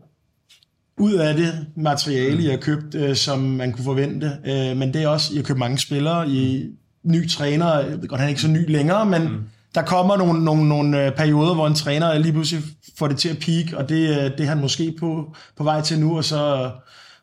ud 0.98 1.12
af 1.12 1.34
det 1.34 1.66
materiale, 1.76 2.34
mm. 2.34 2.40
I 2.40 2.46
har 2.46 2.56
købt, 2.56 2.94
øh, 2.94 3.16
som 3.16 3.38
man 3.38 3.72
kunne 3.72 3.84
forvente. 3.84 4.32
Øh, 4.44 4.76
men 4.76 4.94
det 4.94 5.02
er 5.02 5.08
også, 5.08 5.32
I 5.32 5.36
har 5.36 5.42
købt 5.42 5.58
mange 5.58 5.78
spillere, 5.78 6.28
I 6.28 6.66
ny 7.04 7.28
træner, 7.28 7.78
jeg 7.78 8.00
ved 8.00 8.08
godt, 8.08 8.20
han 8.20 8.26
er 8.26 8.28
ikke 8.28 8.40
så 8.40 8.48
ny 8.48 8.70
længere, 8.70 9.06
men 9.06 9.22
mm. 9.22 9.38
der 9.74 9.82
kommer 9.82 10.16
nogle, 10.16 10.44
nogle, 10.44 10.68
nogle 10.68 11.06
øh, 11.06 11.12
perioder, 11.12 11.54
hvor 11.54 11.66
en 11.66 11.74
træner 11.74 12.18
lige 12.18 12.32
pludselig 12.32 12.64
får 12.98 13.08
det 13.08 13.18
til 13.18 13.28
at 13.28 13.38
peak, 13.38 13.72
og 13.72 13.88
det, 13.88 14.08
øh, 14.08 14.24
det 14.24 14.40
er 14.40 14.46
han 14.46 14.60
måske 14.60 14.94
på, 15.00 15.34
på 15.56 15.64
vej 15.64 15.80
til 15.80 16.00
nu, 16.00 16.16
og 16.16 16.24
så 16.24 16.70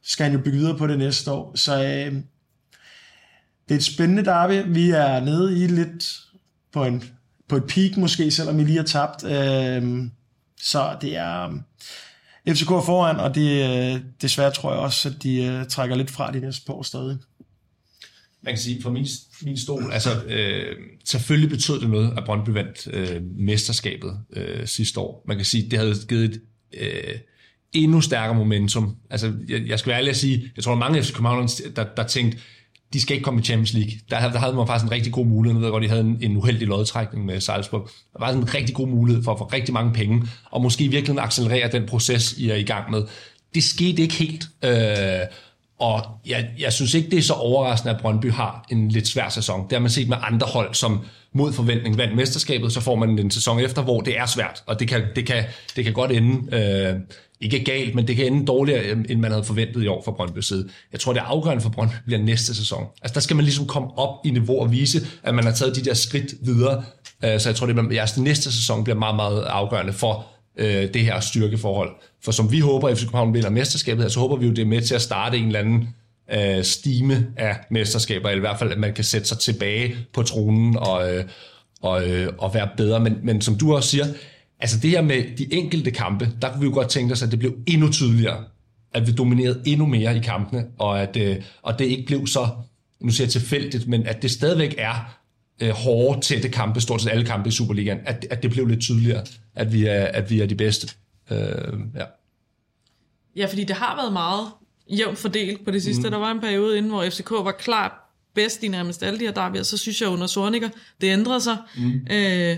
skal 0.07 0.23
han 0.23 0.33
jo 0.33 0.39
bygge 0.43 0.57
videre 0.57 0.77
på 0.77 0.87
det 0.87 0.97
næste 0.97 1.31
år. 1.31 1.55
Så 1.55 1.83
øh, 1.83 2.13
det 3.69 3.75
er 3.75 3.75
et 3.75 3.83
spændende 3.83 4.25
derby. 4.25 4.73
Vi 4.73 4.89
er 4.89 5.19
nede 5.19 5.63
i 5.63 5.67
lidt 5.67 6.17
på, 6.73 6.85
en, 6.85 7.03
på 7.47 7.55
et 7.55 7.63
peak 7.63 7.97
måske, 7.97 8.31
selvom 8.31 8.57
vi 8.57 8.63
lige 8.63 8.77
har 8.77 8.83
tabt. 8.83 9.23
Øh, 9.23 10.03
så 10.61 10.97
det 11.01 11.15
er 11.15 11.61
øh, 12.47 12.55
FCK 12.55 12.67
foran, 12.67 13.19
og 13.19 13.35
det, 13.35 13.49
øh, 13.95 14.01
desværre 14.21 14.51
tror 14.51 14.71
jeg 14.71 14.79
også, 14.79 15.09
at 15.09 15.23
de 15.23 15.43
øh, 15.43 15.65
trækker 15.65 15.95
lidt 15.95 16.11
fra 16.11 16.31
de 16.31 16.39
næste 16.39 16.65
par 16.65 16.73
år 16.73 16.83
stadig. 16.83 17.17
Man 18.41 18.53
kan 18.53 18.57
sige, 18.57 18.81
fra 18.81 18.89
min, 18.89 19.07
min 19.41 19.57
stol, 19.57 19.91
altså 19.91 20.23
øh, 20.23 20.75
selvfølgelig 21.05 21.49
betød 21.49 21.81
det 21.81 21.89
noget, 21.89 22.13
at 22.17 22.23
Brøndby 22.25 22.49
vandt 22.49 22.87
øh, 22.93 23.21
mesterskabet 23.23 24.19
øh, 24.33 24.67
sidste 24.67 24.99
år. 24.99 25.23
Man 25.27 25.37
kan 25.37 25.45
sige, 25.45 25.69
det 25.69 25.79
havde 25.79 25.95
givet 26.07 26.23
et 26.25 26.41
øh, 26.73 27.19
endnu 27.74 28.01
stærkere 28.01 28.36
momentum. 28.36 28.95
Altså, 29.09 29.34
jeg, 29.49 29.61
jeg 29.68 29.80
skal 29.80 29.89
være 29.89 29.97
ærlig 29.97 30.09
at 30.09 30.18
sige, 30.18 30.51
jeg 30.55 30.63
tror, 30.63 30.72
at 30.72 30.78
mange 30.78 31.03
FC 31.03 31.13
København, 31.13 31.47
der, 31.76 31.86
der 31.97 32.03
tænkte, 32.03 32.38
de 32.93 33.01
skal 33.01 33.13
ikke 33.13 33.24
komme 33.24 33.39
i 33.39 33.43
Champions 33.43 33.74
League. 33.74 33.91
Der, 34.09 34.32
der 34.32 34.39
havde 34.39 34.53
man 34.53 34.68
faktisk 34.68 34.86
en 34.86 34.91
rigtig 34.91 35.13
god 35.13 35.26
mulighed. 35.26 35.59
Jeg 35.59 35.65
ved 35.65 35.72
godt, 35.72 35.84
de 35.84 35.89
havde 35.89 36.01
en, 36.01 36.18
en 36.22 36.38
uheldig 36.38 36.68
lodtrækning 36.68 37.26
med 37.26 37.41
Salzburg. 37.41 37.89
Der 38.13 38.20
var 38.20 38.32
en 38.32 38.53
rigtig 38.53 38.76
god 38.76 38.88
mulighed 38.88 39.24
for 39.24 39.32
at 39.32 39.38
få 39.38 39.45
rigtig 39.45 39.74
mange 39.74 39.93
penge, 39.93 40.28
og 40.51 40.61
måske 40.61 40.88
virkelig 40.88 41.20
accelerere 41.20 41.72
den 41.72 41.86
proces, 41.86 42.34
I 42.38 42.49
er 42.49 42.55
i 42.55 42.63
gang 42.63 42.91
med. 42.91 43.03
Det 43.55 43.63
skete 43.63 44.01
ikke 44.01 44.13
helt. 44.13 44.47
Øh, 44.63 45.28
og 45.80 46.01
jeg, 46.28 46.49
jeg 46.59 46.74
synes 46.74 46.93
ikke, 46.93 47.09
det 47.09 47.20
er 47.20 47.24
så 47.24 47.34
overraskende, 47.34 47.93
at 47.93 48.01
Brøndby 48.01 48.32
har 48.32 48.65
en 48.70 48.89
lidt 48.89 49.07
svær 49.07 49.30
sæson. 49.30 49.63
Det 49.63 49.72
har 49.72 49.80
man 49.80 49.89
set 49.89 50.09
med 50.09 50.18
andre 50.22 50.47
hold, 50.47 50.74
som 50.74 51.01
mod 51.34 51.53
forventning 51.53 51.97
vandt 51.97 52.15
mesterskabet, 52.15 52.74
så 52.74 52.82
får 52.82 52.95
man 52.95 53.20
en 53.20 53.32
sæson 53.32 53.59
efter, 53.59 53.82
hvor 53.82 54.01
det 54.01 54.18
er 54.18 54.26
svært, 54.26 54.63
og 54.65 54.80
det 54.80 54.88
kan, 54.88 55.03
det 55.15 55.26
kan, 55.26 55.43
det 55.76 55.84
kan 55.84 55.93
godt 55.93 56.11
ende, 56.11 56.55
øh, 56.55 56.99
ikke 57.41 57.63
galt, 57.63 57.95
men 57.95 58.07
det 58.07 58.15
kan 58.15 58.25
ende 58.25 58.45
dårligere, 58.45 58.91
end 58.91 59.19
man 59.19 59.31
havde 59.31 59.43
forventet 59.43 59.83
i 59.83 59.88
år 59.88 60.01
fra 60.05 60.11
Brøndby 60.11 60.39
side. 60.39 60.69
Jeg 60.91 60.99
tror, 60.99 61.13
det 61.13 61.19
er 61.19 61.25
afgørende 61.25 61.61
for 61.61 61.69
Brøndby 61.69 61.93
bliver 62.05 62.21
næste 62.21 62.55
sæson. 62.55 62.85
Altså 63.01 63.13
der 63.13 63.19
skal 63.19 63.35
man 63.35 63.45
ligesom 63.45 63.67
komme 63.67 63.97
op 63.97 64.25
i 64.25 64.29
niveau 64.29 64.61
og 64.61 64.71
vise, 64.71 65.07
at 65.23 65.35
man 65.35 65.43
har 65.43 65.51
taget 65.51 65.75
de 65.75 65.85
der 65.85 65.93
skridt 65.93 66.33
videre. 66.41 66.83
Øh, 67.25 67.39
så 67.39 67.49
jeg 67.49 67.55
tror, 67.55 67.67
det 67.67 67.77
er, 67.77 67.91
jeres 67.91 68.17
næste 68.17 68.51
sæson 68.51 68.83
bliver 68.83 68.97
meget, 68.97 69.15
meget 69.15 69.41
afgørende 69.43 69.93
for, 69.93 70.25
øh, 70.57 70.93
det 70.93 71.01
her 71.01 71.19
styrkeforhold. 71.19 71.89
For 72.23 72.31
som 72.31 72.51
vi 72.51 72.59
håber, 72.59 72.88
at 72.88 72.97
FC 72.97 73.01
København 73.01 73.33
vinder 73.33 73.49
mesterskabet, 73.49 74.11
så 74.11 74.19
håber 74.19 74.35
vi 74.35 74.45
jo, 74.45 74.51
det 74.51 74.61
er 74.61 74.65
med 74.65 74.81
til 74.81 74.95
at 74.95 75.01
starte 75.01 75.38
en 75.38 75.45
eller 75.45 75.59
anden 75.59 75.95
øh, 76.31 76.63
stime 76.63 77.27
af 77.38 77.57
mesterskaber, 77.71 78.29
eller 78.29 78.39
i 78.39 78.47
hvert 78.47 78.59
fald, 78.59 78.71
at 78.71 78.77
man 78.77 78.93
kan 78.93 79.03
sætte 79.03 79.27
sig 79.27 79.39
tilbage 79.39 79.95
på 80.13 80.23
tronen 80.23 80.77
og, 80.77 81.15
øh, 81.15 81.25
og, 81.81 82.09
øh, 82.09 82.33
og 82.38 82.53
være 82.53 82.69
bedre. 82.77 82.99
Men, 82.99 83.17
men 83.23 83.41
som 83.41 83.55
du 83.55 83.75
også 83.75 83.89
siger, 83.89 84.05
altså 84.59 84.79
det 84.79 84.89
her 84.89 85.01
med 85.01 85.37
de 85.37 85.53
enkelte 85.53 85.91
kampe, 85.91 86.29
der 86.41 86.51
kunne 86.51 86.59
vi 86.59 86.65
jo 86.65 86.73
godt 86.73 86.89
tænke 86.89 87.13
os, 87.13 87.23
at 87.23 87.31
det 87.31 87.39
blev 87.39 87.55
endnu 87.67 87.91
tydeligere, 87.91 88.43
at 88.93 89.07
vi 89.07 89.11
dominerede 89.11 89.61
endnu 89.65 89.85
mere 89.85 90.17
i 90.17 90.19
kampene, 90.19 90.65
og 90.77 91.01
at 91.01 91.17
øh, 91.17 91.35
og 91.61 91.79
det 91.79 91.85
ikke 91.85 92.05
blev 92.05 92.27
så, 92.27 92.49
nu 92.99 93.11
siger 93.11 93.25
jeg 93.25 93.31
tilfældigt, 93.31 93.87
men 93.87 94.07
at 94.07 94.21
det 94.21 94.31
stadigvæk 94.31 94.75
er 94.77 95.17
øh, 95.61 95.69
hårde, 95.69 96.21
tætte 96.21 96.49
kampe, 96.49 96.81
stort 96.81 97.01
set 97.01 97.09
alle 97.09 97.25
kampe 97.25 97.49
i 97.49 97.51
Superligaen, 97.51 97.99
at, 98.05 98.25
at 98.29 98.43
det 98.43 98.51
blev 98.51 98.65
lidt 98.65 98.81
tydeligere, 98.81 99.23
at 99.55 99.73
vi 99.73 99.85
er, 99.85 100.05
at 100.05 100.29
vi 100.29 100.41
er 100.41 100.45
de 100.45 100.55
bedste. 100.55 100.87
Øh, 101.31 101.37
ja. 101.95 102.05
Ja, 103.35 103.45
fordi 103.45 103.63
det 103.63 103.75
har 103.75 103.95
været 103.95 104.13
meget 104.13 104.47
jævnt 104.89 105.17
fordelt 105.17 105.65
på 105.65 105.71
det 105.71 105.83
sidste. 105.83 106.03
Mm. 106.03 106.11
Der 106.11 106.17
var 106.17 106.31
en 106.31 106.39
periode 106.39 106.77
inden, 106.77 106.91
hvor 106.91 107.09
FCK 107.09 107.31
var 107.31 107.55
klart 107.59 107.91
bedst 108.33 108.63
i 108.63 108.67
nærmest 108.67 109.03
alle 109.03 109.19
de 109.19 109.25
her 109.25 109.31
derbyer. 109.31 109.63
Så 109.63 109.77
synes 109.77 110.01
jeg 110.01 110.09
under 110.09 110.27
Sorniger, 110.27 110.69
det 111.01 111.07
ændrede 111.07 111.41
sig. 111.41 111.57
Mm. 111.77 112.07
Øh, 112.11 112.57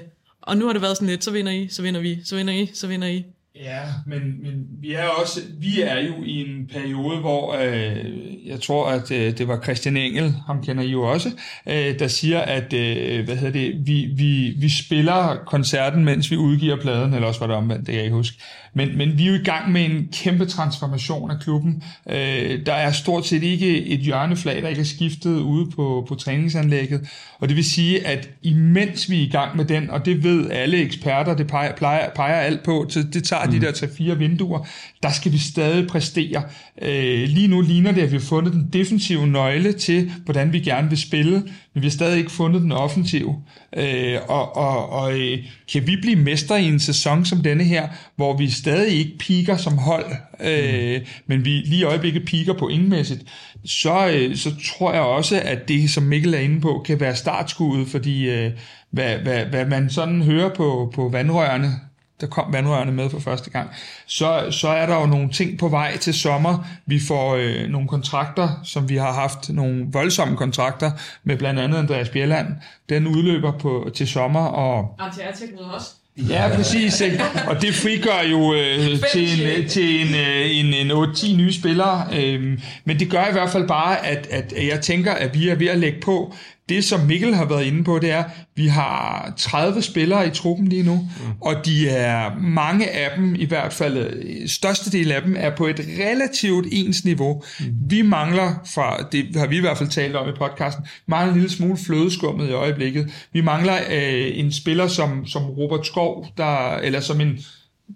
og 0.49 0.57
nu 0.57 0.65
har 0.65 0.73
det 0.73 0.81
været 0.81 0.97
sådan 0.97 1.09
lidt, 1.09 1.23
så 1.23 1.31
vinder 1.31 1.51
I, 1.51 1.67
så 1.67 1.81
vinder 1.81 2.01
vi, 2.01 2.19
så 2.23 2.35
vinder 2.35 2.53
I, 2.53 2.69
så 2.73 2.87
vinder 2.87 3.07
I. 3.07 3.25
Ja, 3.55 3.81
men, 4.05 4.19
men 4.43 4.67
vi 4.81 4.93
er 4.93 5.07
også 5.07 5.39
vi 5.59 5.81
er 5.81 5.99
jo 5.99 6.13
i 6.25 6.49
en 6.49 6.67
periode, 6.73 7.17
hvor 7.17 7.53
øh, 7.53 8.47
jeg 8.47 8.61
tror, 8.61 8.87
at 8.87 9.11
øh, 9.11 9.37
det 9.37 9.47
var 9.47 9.61
Christian 9.63 9.97
Engel, 9.97 10.33
ham 10.45 10.63
kender 10.63 10.83
I 10.83 10.87
jo 10.87 11.03
også, 11.03 11.29
øh, 11.67 11.99
der 11.99 12.07
siger, 12.07 12.39
at 12.39 12.73
øh, 12.73 13.25
hvad 13.25 13.35
hedder 13.35 13.51
det, 13.51 13.87
vi, 13.87 14.05
vi, 14.15 14.53
vi 14.57 14.69
spiller 14.69 15.37
koncerten, 15.45 16.05
mens 16.05 16.31
vi 16.31 16.37
udgiver 16.37 16.81
pladen, 16.81 17.13
eller 17.13 17.27
også 17.27 17.39
var 17.39 17.47
det 17.47 17.55
omvendt, 17.55 17.79
det 17.79 17.87
kan 17.87 17.95
jeg 17.95 18.03
ikke 18.03 18.15
huske. 18.15 18.37
Men, 18.74 18.97
men 18.97 19.17
vi 19.17 19.24
er 19.24 19.28
jo 19.28 19.34
i 19.34 19.43
gang 19.43 19.72
med 19.72 19.86
en 19.86 20.07
kæmpe 20.13 20.45
transformation 20.45 21.32
af 21.32 21.39
klubben. 21.39 21.84
Øh, 22.09 22.65
der 22.65 22.74
er 22.74 22.91
stort 22.91 23.28
set 23.28 23.43
ikke 23.43 23.86
et 23.86 23.99
hjørneflag, 23.99 24.61
der 24.61 24.67
ikke 24.67 24.82
er 24.82 24.86
skiftet 24.86 25.39
ude 25.39 25.72
på, 25.72 26.05
på 26.07 26.15
træningsanlægget. 26.15 27.09
Og 27.39 27.47
det 27.47 27.55
vil 27.57 27.65
sige, 27.65 28.07
at 28.07 28.30
imens 28.41 29.09
vi 29.09 29.20
er 29.20 29.28
i 29.28 29.30
gang 29.30 29.57
med 29.57 29.65
den, 29.65 29.89
og 29.89 30.05
det 30.05 30.24
ved 30.24 30.49
alle 30.51 30.78
eksperter, 30.78 31.36
det 31.36 31.47
peger, 31.47 31.76
plejer, 31.76 32.09
peger 32.15 32.36
alt 32.36 32.63
på, 32.63 32.86
så 32.89 33.03
det 33.13 33.24
tager 33.24 33.45
mm. 33.45 33.51
de 33.51 33.61
der 33.61 33.72
3-4 33.72 34.13
vinduer, 34.13 34.67
der 35.03 35.11
skal 35.11 35.32
vi 35.32 35.38
stadig 35.38 35.88
præstere. 35.88 36.43
Øh, 36.82 37.30
lige 37.30 37.47
nu 37.47 37.61
ligner 37.61 37.91
det, 37.91 38.01
at 38.01 38.11
vi 38.11 38.17
har 38.17 38.22
fundet 38.22 38.53
den 38.53 38.70
defensive 38.74 39.28
nøgle 39.28 39.74
til, 39.74 40.11
hvordan 40.26 40.53
vi 40.53 40.59
gerne 40.59 40.89
vil 40.89 40.97
spille, 40.97 41.43
men 41.74 41.82
vi 41.82 41.88
har 41.88 41.91
stadig 41.91 42.17
ikke 42.17 42.32
fundet 42.32 42.61
den 42.61 42.72
offensive. 42.72 43.36
Øh, 43.78 44.17
og 44.28 44.57
og, 44.57 44.89
og 44.89 45.20
øh, 45.20 45.38
kan 45.74 45.88
vi 45.88 45.95
blive 46.01 46.15
mester 46.15 46.55
i 46.55 46.65
en 46.65 46.80
sæson 46.80 47.26
som 47.26 47.43
denne 47.43 47.63
her, 47.63 47.88
hvor 48.15 48.38
vi 48.38 48.49
stadig 48.49 48.93
ikke 48.93 49.17
piker 49.20 49.57
som 49.57 49.78
hold, 49.78 50.05
øh, 50.41 50.99
mm. 50.99 51.05
men 51.28 51.45
vi 51.45 51.49
lige 51.49 51.82
i 51.82 51.84
øjeblikket 51.84 52.26
piker 52.26 52.53
på 52.53 52.67
ingenmæssigt, 52.67 53.24
så, 53.65 54.09
øh, 54.09 54.36
så 54.36 54.49
tror 54.65 54.93
jeg 54.93 55.01
også, 55.01 55.41
at 55.41 55.67
det, 55.67 55.89
som 55.89 56.03
Mikkel 56.03 56.34
er 56.34 56.39
inde 56.39 56.61
på, 56.61 56.84
kan 56.86 56.99
være 56.99 57.15
startskuddet, 57.15 57.88
fordi 57.88 58.30
øh, 58.30 58.51
hvad, 58.91 59.17
hvad, 59.17 59.45
hvad 59.45 59.65
man 59.65 59.89
sådan 59.89 60.22
hører 60.22 60.49
på, 60.55 60.91
på 60.95 61.09
vandrørene, 61.09 61.88
der 62.22 62.28
kom 62.28 62.53
vandrørene 62.53 62.91
med 62.91 63.09
for 63.09 63.20
første 63.20 63.49
gang, 63.49 63.70
så, 64.05 64.47
så 64.51 64.67
er 64.67 64.86
der 64.86 64.99
jo 64.99 65.05
nogle 65.05 65.30
ting 65.30 65.59
på 65.59 65.67
vej 65.67 65.97
til 65.97 66.13
sommer. 66.13 66.67
Vi 66.86 66.99
får 67.07 67.36
øh, 67.36 67.70
nogle 67.70 67.88
kontrakter, 67.88 68.49
som 68.63 68.89
vi 68.89 68.95
har 68.95 69.13
haft, 69.13 69.49
nogle 69.49 69.86
voldsomme 69.91 70.38
kontrakter 70.38 70.91
med 71.24 71.38
blandt 71.38 71.59
andet 71.59 71.78
Andreas 71.78 72.09
Bjelland. 72.09 72.47
Den 72.89 73.07
udløber 73.07 73.51
på, 73.51 73.89
til 73.95 74.07
sommer. 74.07 74.45
Og, 74.45 74.95
Antiatek 74.99 75.49
også. 75.59 75.89
Ja, 76.30 76.51
præcis. 76.55 77.01
Ikke? 77.01 77.24
Og 77.47 77.61
det 77.61 77.76
frigør 77.76 78.22
jo 78.32 78.53
øh, 78.53 78.99
til, 79.13 79.57
en, 79.57 79.70
til 79.70 80.01
en, 80.01 80.15
øh, 80.15 80.57
en, 80.57 80.74
en 80.74 80.91
8-10 80.91 81.36
nye 81.36 81.53
spillere. 81.53 82.07
Øh, 82.13 82.59
men 82.86 82.99
det 82.99 83.09
gør 83.09 83.28
i 83.28 83.32
hvert 83.32 83.49
fald 83.49 83.67
bare, 83.67 84.05
at, 84.05 84.28
at 84.32 84.53
jeg 84.67 84.82
tænker, 84.82 85.11
at 85.11 85.34
vi 85.34 85.49
er 85.49 85.55
ved 85.55 85.67
at 85.67 85.78
lægge 85.78 86.01
på 86.01 86.34
det, 86.70 86.84
som 86.84 86.99
Mikkel 86.99 87.36
har 87.36 87.45
været 87.45 87.65
inde 87.65 87.84
på, 87.84 87.99
det 87.99 88.11
er, 88.11 88.24
at 88.24 88.30
vi 88.55 88.67
har 88.67 89.34
30 89.38 89.82
spillere 89.82 90.28
i 90.28 90.30
truppen 90.30 90.67
lige 90.67 90.84
nu, 90.84 90.95
mm. 90.95 91.32
og 91.41 91.65
de 91.65 91.89
er 91.89 92.39
mange 92.41 92.89
af 92.89 93.11
dem, 93.17 93.36
i 93.36 93.45
hvert 93.45 93.74
fald 93.74 94.47
største 94.47 94.91
del 94.91 95.11
af 95.11 95.22
dem, 95.22 95.36
er 95.38 95.55
på 95.55 95.67
et 95.67 95.80
relativt 95.99 96.67
ens 96.72 97.05
niveau. 97.05 97.43
Mm. 97.59 97.65
Vi 97.89 98.01
mangler, 98.01 98.53
fra, 98.74 99.07
det 99.11 99.36
har 99.36 99.47
vi 99.47 99.57
i 99.57 99.61
hvert 99.61 99.78
fald 99.78 99.89
talt 99.89 100.15
om 100.15 100.30
i 100.30 100.32
podcasten, 100.38 100.86
mangler 101.07 101.34
en 101.34 101.39
lille 101.39 101.55
smule 101.55 101.78
flødeskummet 101.86 102.49
i 102.49 102.51
øjeblikket. 102.51 103.11
Vi 103.34 103.41
mangler 103.41 103.76
øh, 103.91 104.39
en 104.39 104.51
spiller 104.51 104.88
som, 104.88 105.26
som 105.26 105.43
Robert 105.43 105.86
Skov, 105.86 106.28
der, 106.38 106.76
eller 106.76 106.99
som 106.99 107.22
en 107.22 107.39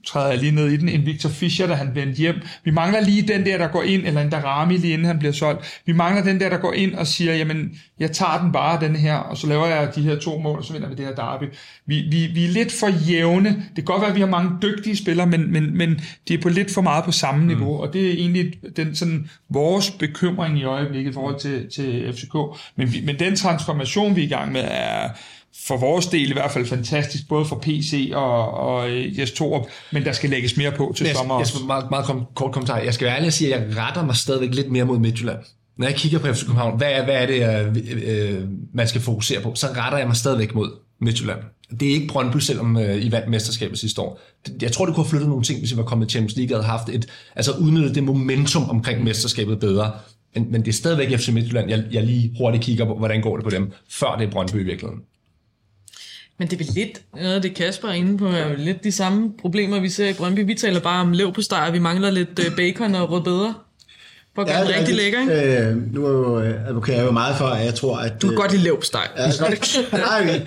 træder 0.05 0.29
jeg 0.29 0.39
lige 0.39 0.51
ned 0.51 0.69
i 0.69 0.77
den, 0.77 0.89
en 0.89 1.05
Victor 1.05 1.29
Fischer, 1.29 1.67
da 1.67 1.73
han 1.73 1.95
vendte 1.95 2.17
hjem. 2.17 2.35
Vi 2.63 2.71
mangler 2.71 3.01
lige 3.01 3.21
den 3.21 3.45
der, 3.45 3.57
der 3.57 3.67
går 3.67 3.83
ind, 3.83 4.07
eller 4.07 4.21
en 4.21 4.29
Darami 4.29 4.77
lige 4.77 4.93
inden 4.93 5.07
han 5.07 5.19
bliver 5.19 5.31
solgt. 5.31 5.81
Vi 5.85 5.93
mangler 5.93 6.23
den 6.23 6.39
der, 6.39 6.49
der 6.49 6.57
går 6.57 6.73
ind 6.73 6.95
og 6.95 7.07
siger, 7.07 7.35
jamen, 7.35 7.79
jeg 7.99 8.11
tager 8.11 8.41
den 8.41 8.51
bare, 8.51 8.79
den 8.81 8.95
her, 8.95 9.15
og 9.15 9.37
så 9.37 9.47
laver 9.47 9.67
jeg 9.67 9.95
de 9.95 10.01
her 10.01 10.19
to 10.19 10.39
mål, 10.39 10.57
og 10.57 10.65
så 10.65 10.73
vinder 10.73 10.89
vi 10.89 10.95
det 10.95 11.05
her 11.05 11.15
derby. 11.15 11.43
Vi, 11.85 12.01
vi, 12.11 12.27
vi 12.33 12.45
er 12.45 12.49
lidt 12.49 12.71
for 12.71 13.09
jævne. 13.09 13.49
Det 13.49 13.75
kan 13.75 13.83
godt 13.83 14.01
være, 14.01 14.09
at 14.09 14.15
vi 14.15 14.21
har 14.21 14.27
mange 14.27 14.51
dygtige 14.61 14.97
spillere, 14.97 15.27
men, 15.27 15.51
men, 15.51 15.77
men 15.77 16.01
de 16.27 16.33
er 16.33 16.41
på 16.41 16.49
lidt 16.49 16.73
for 16.73 16.81
meget 16.81 17.03
på 17.05 17.11
samme 17.11 17.47
niveau, 17.47 17.73
mm. 17.73 17.79
og 17.79 17.93
det 17.93 18.07
er 18.07 18.11
egentlig 18.11 18.53
den, 18.77 18.95
sådan, 18.95 19.29
vores 19.49 19.91
bekymring 19.91 20.59
i 20.59 20.63
øjeblikket 20.63 21.11
i 21.11 21.13
forhold 21.13 21.39
til, 21.39 21.69
til 21.75 22.13
FCK. 22.13 22.35
Men, 22.75 22.93
vi, 22.93 23.01
men 23.05 23.19
den 23.19 23.35
transformation, 23.35 24.15
vi 24.15 24.21
er 24.21 24.25
i 24.25 24.29
gang 24.29 24.51
med, 24.51 24.63
er, 24.63 25.09
for 25.61 25.77
vores 25.77 26.07
del 26.07 26.29
i 26.29 26.33
hvert 26.33 26.51
fald 26.51 26.65
fantastisk, 26.65 27.27
både 27.27 27.45
for 27.45 27.55
PC 27.55 28.11
og, 28.13 28.51
og 28.51 28.89
øh, 28.89 29.19
Jes 29.19 29.31
Torup, 29.31 29.65
men 29.91 30.05
der 30.05 30.11
skal 30.11 30.29
lægges 30.29 30.57
mere 30.57 30.71
på 30.71 30.93
til 30.95 31.07
jeg, 31.07 31.15
sommer 31.15 31.39
jeg, 31.39 31.47
jeg, 31.59 31.65
meget, 31.67 31.85
meget 31.89 32.05
kom, 32.05 32.25
kort 32.35 32.51
kommentar. 32.51 32.77
Jeg 32.77 32.93
skal 32.93 33.05
være 33.05 33.15
ærlig 33.15 33.27
at 33.27 33.33
sige, 33.33 33.55
at 33.55 33.61
jeg 33.61 33.77
retter 33.77 34.05
mig 34.05 34.15
stadigvæk 34.15 34.55
lidt 34.55 34.71
mere 34.71 34.85
mod 34.85 34.99
Midtjylland. 34.99 35.39
Når 35.77 35.87
jeg 35.87 35.95
kigger 35.95 36.19
på 36.19 36.33
FC 36.33 36.41
København, 36.41 36.77
hvad 36.77 36.91
er, 36.91 37.03
hvad 37.03 37.15
er 37.15 37.25
det, 37.25 37.75
øh, 37.77 38.35
øh, 38.35 38.43
man 38.73 38.87
skal 38.87 39.01
fokusere 39.01 39.41
på? 39.41 39.55
Så 39.55 39.67
retter 39.67 39.97
jeg 39.97 40.07
mig 40.07 40.15
stadigvæk 40.15 40.55
mod 40.55 40.71
Midtjylland. 41.01 41.39
Det 41.79 41.89
er 41.89 41.93
ikke 41.93 42.07
Brøndby, 42.07 42.37
selvom 42.37 42.77
øh, 42.77 43.05
I 43.05 43.11
vandt 43.11 43.29
mesterskabet 43.29 43.79
sidste 43.79 44.01
år. 44.01 44.19
Jeg 44.61 44.71
tror, 44.71 44.85
det 44.85 44.95
kunne 44.95 45.03
have 45.03 45.09
flyttet 45.09 45.29
nogle 45.29 45.43
ting, 45.43 45.59
hvis 45.59 45.71
I 45.71 45.77
var 45.77 45.83
kommet 45.83 46.07
til 46.07 46.11
Champions 46.11 46.37
League 46.37 46.57
og 46.57 46.63
havde 46.63 46.77
haft 46.77 46.89
et, 46.89 47.07
altså 47.35 47.51
udnyttet 47.51 47.95
det 47.95 48.03
momentum 48.03 48.69
omkring 48.69 49.03
mesterskabet 49.03 49.59
bedre. 49.59 49.91
Men, 50.35 50.51
men 50.51 50.61
det 50.61 50.67
er 50.67 50.73
stadigvæk 50.73 51.19
FC 51.19 51.29
Midtjylland, 51.29 51.69
jeg, 51.69 51.83
jeg 51.91 52.03
lige 52.03 52.31
hurtigt 52.37 52.63
kigger 52.63 52.85
på, 52.85 52.97
hvordan 52.97 53.21
går 53.21 53.35
det 53.37 53.43
på 53.43 53.49
dem, 53.49 53.71
før 53.89 54.15
det 54.15 54.27
er 54.27 54.31
Brøndby 54.31 54.55
i 54.55 54.63
virkeligheden. 54.63 55.01
Men 56.39 56.47
det 56.47 56.61
er 56.61 56.65
vel 56.65 56.73
lidt 56.75 57.01
noget 57.15 57.35
af 57.35 57.41
det, 57.41 57.55
Kasper 57.55 57.87
er 57.87 57.93
inde 57.93 58.17
på, 58.17 58.27
er 58.27 58.49
jo 58.49 58.55
lidt 58.57 58.83
de 58.83 58.91
samme 58.91 59.31
problemer, 59.41 59.79
vi 59.79 59.89
ser 59.89 60.07
i 60.09 60.13
Brøndby. 60.13 60.45
Vi 60.45 60.55
taler 60.55 60.79
bare 60.79 61.01
om 61.01 61.11
lev 61.11 61.33
på 61.33 61.41
steg, 61.41 61.69
vi 61.73 61.79
mangler 61.79 62.11
lidt 62.11 62.39
øh, 62.39 62.55
bacon 62.55 62.95
og 62.95 63.11
rødbeder. 63.11 63.63
For 64.35 64.41
at 64.41 64.47
gøre 64.47 64.57
ja, 64.57 64.63
den 64.63 64.75
rigtig 64.79 64.95
lækker, 64.95 65.19
ikke? 65.19 65.59
Øh, 65.59 65.93
nu 65.93 66.39
øh, 66.39 66.67
advokerer 66.67 66.97
jeg 66.97 67.05
jo 67.05 67.11
meget 67.11 67.35
for, 67.35 67.45
at 67.45 67.65
jeg 67.65 67.73
tror, 67.73 67.97
at... 67.97 68.21
Du 68.21 68.27
kan 68.27 68.33
øh, 68.33 68.37
godt 68.37 68.51
lide 68.51 68.63
leverpostej. 68.63 69.07
Ja, 69.17 69.23
jeg, 69.23 69.33
godt, 69.39 69.91
nej, 69.91 70.41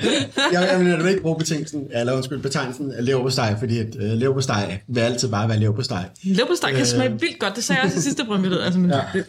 jeg, 0.52 0.68
jeg 0.70 0.98
vil 0.98 1.08
ikke 1.08 1.22
bruge 1.22 1.38
betingelsen, 1.38 1.86
eller 1.94 2.12
undskyld, 2.12 2.38
betegnelsen 2.38 2.92
leverpostej, 3.00 3.58
fordi 3.58 3.78
at 3.78 3.86
øh, 4.00 4.10
leverpostej 4.10 4.78
vil 4.88 5.00
altid 5.00 5.28
bare 5.28 5.48
være 5.48 5.58
leverpostej. 5.58 6.04
Leverpostej 6.22 6.70
kan 6.70 6.80
øh, 6.80 6.86
smage 6.86 7.10
vildt 7.10 7.38
godt, 7.38 7.56
det 7.56 7.64
sagde 7.64 7.80
jeg 7.80 7.86
også 7.86 7.98
i 7.98 8.02
sidste 8.02 8.24
brøndbillede. 8.24 8.64
Altså, 8.64 8.80
men, 8.80 8.90
ja. 8.90 9.22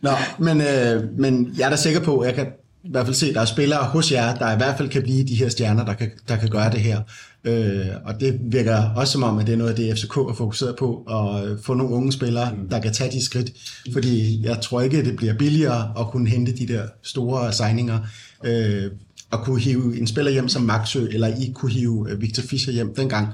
Nå, 0.00 0.10
men, 0.38 0.60
øh, 0.60 1.18
men 1.18 1.54
jeg 1.58 1.64
er 1.64 1.70
da 1.70 1.76
sikker 1.76 2.00
på, 2.00 2.18
at 2.18 2.26
jeg 2.26 2.34
kan 2.34 2.46
i 2.84 2.90
hvert 2.90 3.06
fald 3.06 3.14
se, 3.14 3.34
der 3.34 3.40
er 3.40 3.44
spillere 3.44 3.84
hos 3.84 4.12
jer, 4.12 4.34
der 4.34 4.52
i 4.52 4.56
hvert 4.56 4.76
fald 4.76 4.88
kan 4.88 5.02
blive 5.02 5.24
de 5.24 5.34
her 5.34 5.48
stjerner, 5.48 5.84
der 5.84 5.94
kan, 5.94 6.10
der 6.28 6.36
kan 6.36 6.48
gøre 6.48 6.70
det 6.70 6.80
her. 6.80 7.00
Øh, 7.44 7.86
og 8.04 8.20
det 8.20 8.40
virker 8.42 8.90
også 8.96 9.12
som 9.12 9.22
om, 9.22 9.38
at 9.38 9.46
det 9.46 9.52
er 9.52 9.56
noget 9.56 9.70
af 9.70 9.76
det, 9.76 9.98
FCK 9.98 10.16
er 10.16 10.34
fokuseret 10.36 10.76
på, 10.76 10.96
at 10.96 11.58
få 11.64 11.74
nogle 11.74 11.94
unge 11.94 12.12
spillere, 12.12 12.52
der 12.70 12.80
kan 12.80 12.92
tage 12.92 13.12
de 13.12 13.24
skridt. 13.24 13.50
Fordi 13.92 14.42
jeg 14.46 14.60
tror 14.60 14.80
ikke, 14.80 15.04
det 15.04 15.16
bliver 15.16 15.34
billigere 15.34 15.92
at 16.00 16.06
kunne 16.06 16.28
hente 16.28 16.52
de 16.52 16.68
der 16.68 16.82
store 17.02 17.52
signinger. 17.52 17.98
Øh, 18.44 18.90
at 19.32 19.38
kunne 19.38 19.60
hive 19.60 19.98
en 19.98 20.06
spiller 20.06 20.32
hjem 20.32 20.48
som 20.48 20.62
Maxø, 20.62 21.06
eller 21.10 21.26
I 21.26 21.52
kunne 21.54 21.72
hive 21.72 22.10
øh, 22.10 22.20
Victor 22.20 22.42
Fischer 22.42 22.72
hjem 22.72 22.94
dengang. 22.94 23.28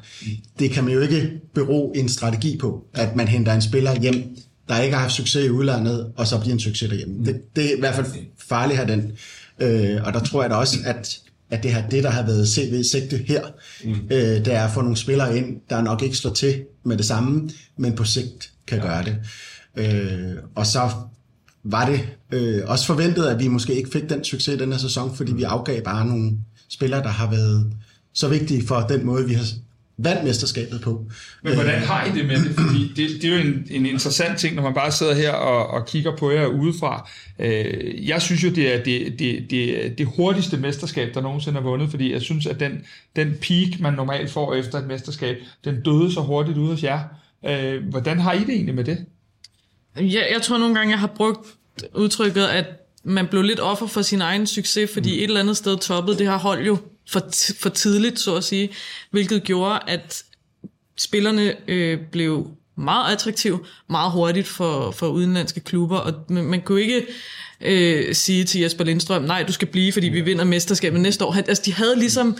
Det 0.58 0.70
kan 0.70 0.84
man 0.84 0.92
jo 0.92 1.00
ikke 1.00 1.30
bero 1.54 1.92
en 1.96 2.08
strategi 2.08 2.56
på, 2.56 2.84
at 2.94 3.16
man 3.16 3.28
henter 3.28 3.52
en 3.52 3.62
spiller 3.62 4.00
hjem, 4.00 4.36
der 4.68 4.80
ikke 4.80 4.94
har 4.94 5.02
haft 5.02 5.14
succes 5.14 5.46
i 5.46 5.50
udlandet, 5.50 6.12
og 6.16 6.26
så 6.26 6.40
bliver 6.40 6.52
en 6.52 6.60
succes 6.60 6.88
derhjemme. 6.88 7.24
Det, 7.24 7.56
det 7.56 7.64
er 7.64 7.76
i 7.76 7.80
hvert 7.80 7.94
fald 7.94 8.06
farligt 8.48 8.80
at 8.80 8.86
have 8.86 9.00
den. 9.00 9.12
Øh, 9.60 10.02
og 10.04 10.12
der 10.12 10.20
tror 10.20 10.42
jeg 10.42 10.50
da 10.50 10.54
også, 10.54 10.78
at, 10.84 11.18
at 11.50 11.62
det, 11.62 11.72
her, 11.72 11.88
det, 11.88 12.04
der 12.04 12.10
har 12.10 12.26
været 12.26 12.48
CV-sigte 12.48 13.16
her, 13.16 13.42
mm. 13.84 13.90
øh, 14.10 14.44
det 14.44 14.54
er 14.54 14.64
at 14.64 14.70
få 14.70 14.80
nogle 14.80 14.96
spillere 14.96 15.36
ind, 15.38 15.60
der 15.70 15.82
nok 15.82 16.02
ikke 16.02 16.16
slår 16.16 16.32
til 16.32 16.64
med 16.84 16.96
det 16.96 17.06
samme, 17.06 17.50
men 17.76 17.94
på 17.94 18.04
sigt 18.04 18.52
kan 18.66 18.78
ja. 18.78 18.84
gøre 18.84 19.04
det. 19.04 19.16
Øh, 19.76 20.36
og 20.54 20.66
så 20.66 20.90
var 21.64 21.90
det 21.90 22.00
øh, 22.32 22.62
også 22.66 22.86
forventet, 22.86 23.26
at 23.26 23.38
vi 23.38 23.48
måske 23.48 23.74
ikke 23.74 23.90
fik 23.90 24.10
den 24.10 24.24
succes 24.24 24.58
den 24.58 24.72
her 24.72 24.78
sæson, 24.78 25.16
fordi 25.16 25.32
vi 25.32 25.42
afgav 25.42 25.82
bare 25.82 26.06
nogle 26.06 26.32
spillere, 26.68 27.02
der 27.02 27.08
har 27.08 27.30
været 27.30 27.72
så 28.14 28.28
vigtige 28.28 28.66
for 28.66 28.80
den 28.80 29.06
måde, 29.06 29.26
vi 29.26 29.34
har 29.34 29.46
vandt 29.98 30.24
mesterskabet 30.24 30.80
på. 30.80 31.04
Men 31.42 31.54
hvordan 31.54 31.80
har 31.80 32.04
I 32.04 32.10
det 32.18 32.26
med 32.26 32.44
det? 32.44 32.54
Fordi 32.54 32.92
det, 32.96 33.22
det 33.22 33.24
er 33.24 33.36
jo 33.36 33.40
en, 33.40 33.66
en 33.70 33.86
interessant 33.86 34.38
ting, 34.38 34.54
når 34.54 34.62
man 34.62 34.74
bare 34.74 34.92
sidder 34.92 35.14
her 35.14 35.32
og, 35.32 35.66
og 35.66 35.86
kigger 35.86 36.16
på 36.16 36.30
jer 36.30 36.46
udefra. 36.46 37.10
Øh, 37.38 38.08
jeg 38.08 38.22
synes 38.22 38.44
jo, 38.44 38.50
det 38.50 38.74
er 38.74 38.82
det, 38.84 39.18
det, 39.18 39.50
det, 39.50 39.98
det 39.98 40.08
hurtigste 40.16 40.56
mesterskab, 40.56 41.14
der 41.14 41.20
nogensinde 41.20 41.58
er 41.58 41.62
vundet, 41.62 41.90
fordi 41.90 42.12
jeg 42.12 42.22
synes, 42.22 42.46
at 42.46 42.60
den, 42.60 42.72
den 43.16 43.34
peak, 43.40 43.80
man 43.80 43.92
normalt 43.92 44.30
får 44.30 44.54
efter 44.54 44.78
et 44.78 44.86
mesterskab, 44.86 45.36
den 45.64 45.82
døde 45.82 46.12
så 46.12 46.20
hurtigt 46.20 46.58
ud 46.58 46.68
hos 46.68 46.82
jer. 46.82 47.00
Øh, 47.46 47.88
hvordan 47.90 48.20
har 48.20 48.32
I 48.32 48.40
det 48.40 48.50
egentlig 48.50 48.74
med 48.74 48.84
det? 48.84 49.04
Jeg, 49.96 50.28
jeg 50.32 50.42
tror 50.42 50.58
nogle 50.58 50.74
gange, 50.74 50.90
jeg 50.90 51.00
har 51.00 51.12
brugt 51.16 51.48
udtrykket, 51.94 52.44
at 52.44 52.64
man 53.04 53.26
blev 53.26 53.42
lidt 53.42 53.60
offer 53.60 53.86
for 53.86 54.02
sin 54.02 54.20
egen 54.20 54.46
succes, 54.46 54.90
fordi 54.92 55.10
mm. 55.10 55.18
et 55.18 55.24
eller 55.24 55.40
andet 55.40 55.56
sted 55.56 55.76
toppede 55.76 56.18
det 56.18 56.26
her 56.26 56.38
hold 56.38 56.66
jo 56.66 56.78
for, 57.08 57.20
for 57.60 57.68
tidligt, 57.68 58.20
så 58.20 58.36
at 58.36 58.44
sige, 58.44 58.70
hvilket 59.10 59.42
gjorde, 59.44 59.80
at 59.86 60.22
spillerne 60.96 61.70
øh, 61.70 61.98
blev 62.12 62.50
meget 62.76 63.12
attraktiv 63.12 63.66
meget 63.88 64.12
hurtigt 64.12 64.48
for, 64.48 64.90
for 64.90 65.08
udenlandske 65.08 65.60
klubber, 65.60 65.96
og 65.96 66.14
man, 66.28 66.44
man 66.44 66.60
kunne 66.60 66.80
ikke 66.80 67.06
øh, 67.60 68.14
sige 68.14 68.44
til 68.44 68.60
Jesper 68.60 68.84
Lindstrøm, 68.84 69.22
nej, 69.22 69.42
du 69.42 69.52
skal 69.52 69.68
blive, 69.68 69.92
fordi 69.92 70.08
vi 70.08 70.20
vinder 70.20 70.44
mesterskabet 70.44 71.00
næste 71.00 71.24
år. 71.24 71.34
Altså, 71.34 71.62
de 71.66 71.74
havde 71.74 71.98
ligesom 71.98 72.38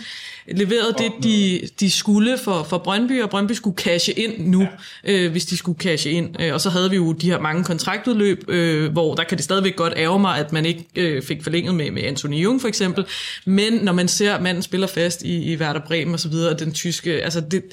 leveret 0.51 0.95
det, 0.97 1.11
de, 1.23 1.61
de 1.79 1.91
skulle 1.91 2.37
for, 2.37 2.63
for 2.63 2.77
Brøndby, 2.77 3.21
og 3.21 3.29
Brøndby 3.29 3.51
skulle 3.51 3.75
cashe 3.75 4.11
ind 4.13 4.47
nu, 4.47 4.67
ja. 5.03 5.11
øh, 5.13 5.31
hvis 5.31 5.45
de 5.45 5.57
skulle 5.57 5.79
cashe 5.79 6.11
ind. 6.11 6.41
Øh, 6.41 6.53
og 6.53 6.61
så 6.61 6.69
havde 6.69 6.89
vi 6.89 6.95
jo 6.95 7.11
de 7.13 7.31
her 7.31 7.39
mange 7.39 7.63
kontraktudløb, 7.63 8.43
øh, 8.47 8.91
hvor 8.91 9.15
der 9.15 9.23
kan 9.23 9.37
det 9.37 9.45
stadigvæk 9.45 9.75
godt 9.75 9.93
ære 9.97 10.19
mig, 10.19 10.37
at 10.37 10.51
man 10.51 10.65
ikke 10.65 10.85
øh, 10.95 11.23
fik 11.23 11.43
forlænget 11.43 11.75
med, 11.75 11.91
med 11.91 12.03
Anthony 12.03 12.35
Jung 12.35 12.61
for 12.61 12.67
eksempel. 12.67 13.05
Men 13.45 13.73
når 13.73 13.93
man 13.93 14.07
ser, 14.07 14.35
at 14.35 14.41
manden 14.41 14.63
spiller 14.63 14.87
fast 14.87 15.21
i, 15.21 15.53
i 15.53 15.57
Werder 15.57 15.81
Bremen 15.87 16.13
og 16.13 16.19
så 16.19 16.29
videre, 16.29 16.53
den 16.53 16.73
tyske, 16.73 17.11
altså 17.11 17.41
det, 17.41 17.63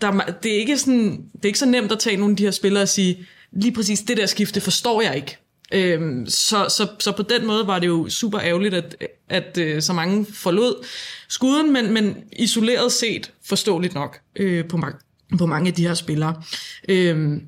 der, 0.00 0.12
det, 0.42 0.54
er 0.54 0.58
ikke 0.58 0.78
sådan, 0.78 1.10
det 1.10 1.44
er 1.44 1.46
ikke 1.46 1.58
så 1.58 1.66
nemt 1.66 1.92
at 1.92 1.98
tage 1.98 2.16
nogle 2.16 2.32
af 2.32 2.36
de 2.36 2.42
her 2.42 2.50
spillere 2.50 2.82
og 2.82 2.88
sige, 2.88 3.26
lige 3.52 3.72
præcis 3.72 4.00
det 4.00 4.16
der 4.16 4.26
skifte 4.26 4.60
forstår 4.60 5.02
jeg 5.02 5.16
ikke. 5.16 5.36
Øhm, 5.72 6.26
så, 6.28 6.66
så, 6.68 6.86
så 6.98 7.12
på 7.12 7.22
den 7.22 7.46
måde 7.46 7.66
var 7.66 7.78
det 7.78 7.86
jo 7.86 8.08
super 8.08 8.40
ærgerligt, 8.40 8.74
at, 8.74 8.96
at 9.28 9.58
øh, 9.58 9.82
så 9.82 9.92
mange 9.92 10.26
forlod 10.32 10.84
skuden, 11.30 11.72
men, 11.72 11.92
men 11.92 12.16
isoleret 12.32 12.92
set 12.92 13.32
forståeligt 13.44 13.94
nok 13.94 14.20
øh, 14.36 14.68
på, 14.68 14.76
mange, 14.76 14.98
på 15.38 15.46
mange 15.46 15.68
af 15.68 15.74
de 15.74 15.86
her 15.86 15.94
spillere. 15.94 16.42
Øh, 16.88 17.40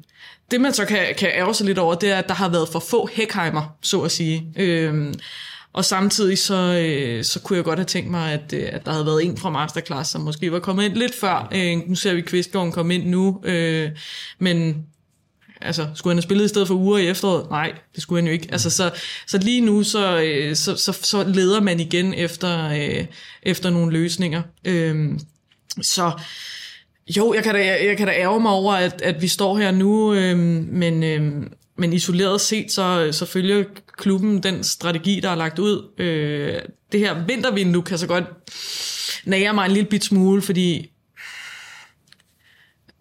det 0.51 0.61
man 0.61 0.72
så 0.72 0.85
kan, 0.85 0.99
kan 1.18 1.28
ærge 1.35 1.55
sig 1.55 1.66
lidt 1.66 1.78
over, 1.78 1.95
det 1.95 2.11
er, 2.11 2.18
at 2.18 2.28
der 2.28 2.35
har 2.35 2.49
været 2.49 2.68
for 2.68 2.78
få 2.78 3.09
Heckheimer, 3.12 3.76
så 3.83 4.01
at 4.01 4.12
sige. 4.12 4.53
Øh, 4.57 5.14
og 5.72 5.85
samtidig 5.85 6.39
så, 6.39 6.55
øh, 6.55 7.24
så 7.24 7.41
kunne 7.41 7.57
jeg 7.57 7.64
godt 7.64 7.78
have 7.78 7.87
tænkt 7.87 8.11
mig, 8.11 8.33
at, 8.33 8.53
øh, 8.53 8.68
at 8.72 8.87
der 8.87 8.93
havde 8.93 9.07
været 9.07 9.24
en 9.24 9.37
fra 9.37 9.51
Masterclass, 9.51 10.11
som 10.11 10.20
måske 10.20 10.53
var 10.53 10.59
kommet 10.59 10.85
ind 10.85 10.95
lidt 10.95 11.14
før. 11.14 11.49
Øh, 11.55 11.89
nu 11.89 11.95
ser 11.95 12.14
vi 12.14 12.20
Kvistgaard 12.20 12.72
komme 12.72 12.95
ind 12.95 13.07
nu, 13.07 13.41
øh, 13.45 13.91
men 14.39 14.87
altså, 15.65 15.89
skulle 15.95 16.11
han 16.11 16.17
have 16.17 16.23
spillet 16.23 16.45
i 16.45 16.49
stedet 16.49 16.69
for 16.69 16.75
uger 16.75 16.99
i 16.99 17.09
efteråret? 17.09 17.51
Nej, 17.51 17.73
det 17.95 18.03
skulle 18.03 18.23
han 18.23 18.27
jo 18.27 18.33
ikke. 18.33 18.49
Altså, 18.53 18.71
så, 18.71 18.91
så 19.27 19.39
lige 19.39 19.61
nu, 19.61 19.83
så, 19.83 20.21
øh, 20.23 20.57
så, 20.57 20.77
så, 20.77 20.93
så 20.93 21.25
leder 21.25 21.61
man 21.61 21.81
igen 21.81 22.15
efter, 22.15 22.69
øh, 22.71 23.05
efter 23.43 23.71
nogle 23.71 23.93
løsninger. 23.93 24.43
Øh, 24.65 25.19
så 25.83 26.13
jo, 27.17 27.35
jeg 27.35 27.45
kan 27.45 27.55
da, 27.55 27.87
jeg 27.87 27.97
kan 27.97 28.07
da 28.07 28.13
ærge 28.13 28.41
mig 28.41 28.53
over, 28.53 28.75
at, 28.75 29.03
at 29.03 29.23
vi 29.23 29.29
står 29.29 29.59
her 29.59 29.71
nu, 29.71 30.15
øh, 30.15 30.39
men, 30.39 31.03
øh, 31.03 31.33
men 31.79 31.93
isoleret 31.93 32.41
set, 32.41 32.73
så, 32.73 33.09
så 33.13 33.27
følger 33.27 33.65
klubben 33.97 34.43
den 34.43 34.65
strategi, 34.65 35.21
der 35.21 35.31
er 35.31 35.35
lagt 35.35 35.59
ud. 35.59 36.01
Øh, 36.01 36.61
det 36.93 37.01
her 37.01 37.25
vintervindue 37.27 37.83
kan 37.83 37.99
så 37.99 38.07
godt 38.07 38.25
nære 39.25 39.55
mig 39.55 39.67
en 39.67 39.73
lille 39.73 39.89
bit 39.89 40.05
smule, 40.05 40.43
fordi 40.43 40.91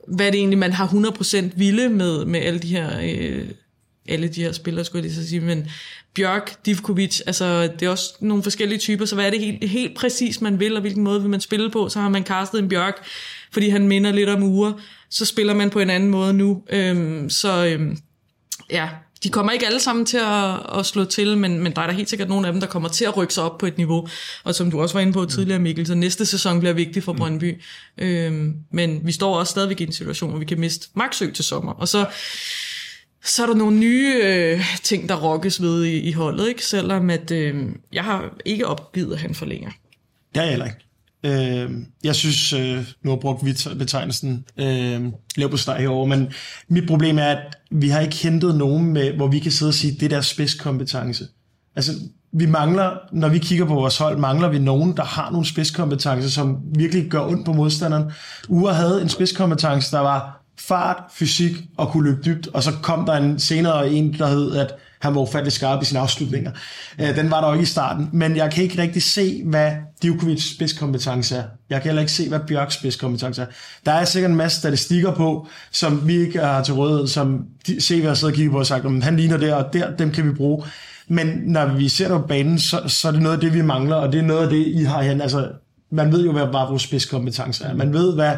hvad 0.07 0.31
det 0.31 0.37
egentlig, 0.37 0.59
man 0.59 0.73
har 0.73 0.87
100% 0.87 1.49
vilde 1.55 1.89
med, 1.89 2.25
med 2.25 2.39
alle 2.39 2.59
de 2.59 2.67
her... 2.67 2.99
Øh, 3.03 3.45
alle 4.07 4.27
de 4.27 4.43
her 4.43 4.51
spillere, 4.51 4.85
skulle 4.85 5.03
jeg 5.03 5.11
lige 5.11 5.23
så 5.23 5.29
sige, 5.29 5.39
men 5.39 5.67
Bjørk, 6.15 6.65
Divkovic, 6.65 7.21
altså 7.25 7.63
det 7.63 7.81
er 7.81 7.89
også 7.89 8.13
nogle 8.19 8.43
forskellige 8.43 8.79
typer, 8.79 9.05
så 9.05 9.15
hvad 9.15 9.25
er 9.25 9.29
det 9.29 9.39
helt, 9.39 9.69
helt 9.69 9.97
præcis, 9.97 10.41
man 10.41 10.59
vil, 10.59 10.75
og 10.75 10.81
hvilken 10.81 11.03
måde 11.03 11.21
vil 11.21 11.29
man 11.29 11.41
spille 11.41 11.71
på? 11.71 11.89
Så 11.89 11.99
har 11.99 12.09
man 12.09 12.23
castet 12.23 12.59
en 12.59 12.69
Bjørk, 12.69 13.05
fordi 13.51 13.69
han 13.69 13.87
minder 13.87 14.11
lidt 14.11 14.29
om 14.29 14.43
Ure, 14.43 14.73
så 15.09 15.25
spiller 15.25 15.53
man 15.53 15.69
på 15.69 15.79
en 15.79 15.89
anden 15.89 16.09
måde 16.09 16.33
nu. 16.33 16.63
Øhm, 16.69 17.29
så 17.29 17.65
øhm, 17.65 17.97
ja, 18.71 18.89
de 19.23 19.29
kommer 19.29 19.51
ikke 19.51 19.65
alle 19.65 19.79
sammen 19.79 20.05
til 20.05 20.17
at, 20.17 20.79
at 20.79 20.85
slå 20.85 21.05
til, 21.05 21.37
men, 21.37 21.59
men 21.63 21.71
der 21.75 21.81
er 21.81 21.87
der 21.87 21.93
helt 21.93 22.09
sikkert 22.09 22.29
nogle 22.29 22.47
af 22.47 22.53
dem, 22.53 22.59
der 22.59 22.67
kommer 22.67 22.89
til 22.89 23.05
at 23.05 23.17
rykke 23.17 23.33
sig 23.33 23.43
op 23.43 23.57
på 23.57 23.65
et 23.65 23.77
niveau. 23.77 24.07
Og 24.43 24.55
som 24.55 24.71
du 24.71 24.81
også 24.81 24.95
var 24.95 25.01
inde 25.01 25.13
på 25.13 25.25
tidligere, 25.25 25.59
Mikkel, 25.59 25.87
så 25.87 25.95
næste 25.95 26.25
sæson 26.25 26.59
bliver 26.59 26.73
vigtig 26.73 27.03
for 27.03 27.13
Brøndby. 27.13 27.61
Mm. 27.97 28.03
Øhm, 28.03 28.55
men 28.71 29.01
vi 29.03 29.11
står 29.11 29.39
også 29.39 29.51
stadigvæk 29.51 29.81
i 29.81 29.83
en 29.83 29.91
situation, 29.91 30.29
hvor 30.29 30.39
vi 30.39 30.45
kan 30.45 30.59
miste 30.59 30.87
Maxø 30.93 31.31
til 31.31 31.43
sommer. 31.43 31.71
Og 31.71 31.87
så, 31.87 32.05
så 33.23 33.43
er 33.43 33.47
der 33.47 33.55
nogle 33.55 33.77
nye 33.77 34.19
øh, 34.23 34.65
ting, 34.83 35.09
der 35.09 35.15
rokkes 35.15 35.61
ved 35.61 35.83
i, 35.83 35.99
i 35.99 36.11
holdet, 36.11 36.49
ikke? 36.49 36.65
selvom 36.65 37.09
at, 37.09 37.31
øh, 37.31 37.65
jeg 37.93 38.03
har 38.03 38.33
ikke 38.45 38.67
opgivet, 38.67 39.13
at 39.13 39.19
han 39.19 39.35
forlænger. 39.35 39.71
Det 40.35 40.43
er 40.43 40.49
heller 40.49 40.65
ikke. 40.65 40.90
Øh, 41.23 41.69
jeg 42.03 42.15
synes, 42.15 42.53
øh, 42.53 42.85
nu 43.03 43.09
har 43.09 43.17
brugt 43.17 43.43
betegnelsen 43.77 44.45
øh, 44.57 45.01
lav 45.37 45.49
på 45.49 45.57
steg 45.57 45.75
herovre, 45.75 46.07
men 46.07 46.31
mit 46.67 46.87
problem 46.87 47.19
er, 47.19 47.25
at 47.25 47.57
vi 47.71 47.89
har 47.89 47.99
ikke 47.99 48.15
hentet 48.15 48.55
nogen, 48.55 48.85
med, 48.85 49.13
hvor 49.13 49.27
vi 49.27 49.39
kan 49.39 49.51
sidde 49.51 49.69
og 49.69 49.73
sige, 49.73 49.97
det 49.99 50.11
der 50.11 50.21
spidskompetence. 50.21 51.27
Altså, 51.75 51.91
vi 52.33 52.45
mangler, 52.45 52.91
når 53.11 53.29
vi 53.29 53.39
kigger 53.39 53.65
på 53.65 53.73
vores 53.73 53.97
hold, 53.97 54.17
mangler 54.17 54.49
vi 54.49 54.59
nogen, 54.59 54.97
der 54.97 55.03
har 55.03 55.31
nogle 55.31 55.45
spidskompetence, 55.45 56.31
som 56.31 56.57
virkelig 56.75 57.09
gør 57.09 57.27
ondt 57.27 57.45
på 57.45 57.53
modstanderen. 57.53 58.11
Ure 58.49 58.73
havde 58.73 59.01
en 59.01 59.09
spidskompetence, 59.09 59.91
der 59.91 59.99
var 59.99 60.41
fart, 60.59 60.97
fysik 61.13 61.51
og 61.77 61.89
kunne 61.89 62.09
løbe 62.09 62.21
dybt, 62.25 62.47
og 62.47 62.63
så 62.63 62.71
kom 62.83 63.05
der 63.05 63.13
en 63.13 63.39
senere 63.39 63.91
en, 63.91 64.13
der 64.13 64.27
hed, 64.27 64.55
at 64.55 64.73
han 65.01 65.15
var 65.15 65.21
ufattelig 65.21 65.53
skarp 65.53 65.81
i 65.81 65.85
sine 65.85 65.99
afslutninger. 65.99 66.51
Øh, 66.99 67.15
den 67.15 67.31
var 67.31 67.41
der 67.41 67.47
jo 67.47 67.53
ikke 67.53 67.63
i 67.63 67.65
starten, 67.65 68.09
men 68.13 68.35
jeg 68.35 68.51
kan 68.51 68.63
ikke 68.63 68.81
rigtig 68.81 69.03
se, 69.03 69.41
hvad 69.45 69.71
Djokovic 70.03 70.55
spidskompetence 70.55 71.35
er. 71.35 71.43
Jeg 71.69 71.81
kan 71.81 71.89
heller 71.89 72.01
ikke 72.01 72.11
se, 72.11 72.29
hvad 72.29 72.39
Bjørks 72.47 72.75
spidskompetence 72.75 73.41
er. 73.41 73.45
Der 73.85 73.91
er 73.91 74.05
sikkert 74.05 74.31
en 74.31 74.37
masse 74.37 74.59
statistikker 74.59 75.11
på, 75.11 75.47
som 75.71 76.07
vi 76.07 76.15
ikke 76.15 76.39
har 76.39 76.63
til 76.63 76.73
rådighed, 76.73 77.07
som 77.07 77.45
CV 77.79 78.03
har 78.03 78.13
siddet 78.13 78.33
og 78.33 78.35
kigget 78.35 78.51
på 78.51 78.59
og 78.59 78.65
sagt, 78.65 78.85
at 78.85 79.03
han 79.03 79.17
ligner 79.17 79.37
der 79.37 79.55
og 79.55 79.73
der, 79.73 79.95
dem 79.95 80.11
kan 80.11 80.25
vi 80.29 80.33
bruge. 80.33 80.63
Men 81.07 81.27
når 81.45 81.65
vi 81.65 81.89
ser 81.89 82.07
det 82.07 82.21
på 82.21 82.27
banen, 82.27 82.59
så, 82.59 82.81
så 82.87 83.07
er 83.07 83.11
det 83.11 83.21
noget 83.21 83.35
af 83.35 83.41
det, 83.41 83.53
vi 83.53 83.61
mangler, 83.61 83.95
og 83.95 84.11
det 84.11 84.19
er 84.19 84.23
noget 84.23 84.43
af 84.43 84.49
det, 84.49 84.67
I 84.67 84.83
har 84.83 85.01
hen. 85.01 85.21
Altså, 85.21 85.47
man 85.91 86.11
ved 86.11 86.25
jo, 86.25 86.31
hvad 86.31 86.45
var 86.45 86.69
vores 86.69 86.83
spidskompetence 86.83 87.63
er. 87.63 87.73
Man 87.73 87.93
ved, 87.93 88.15
hvad 88.15 88.33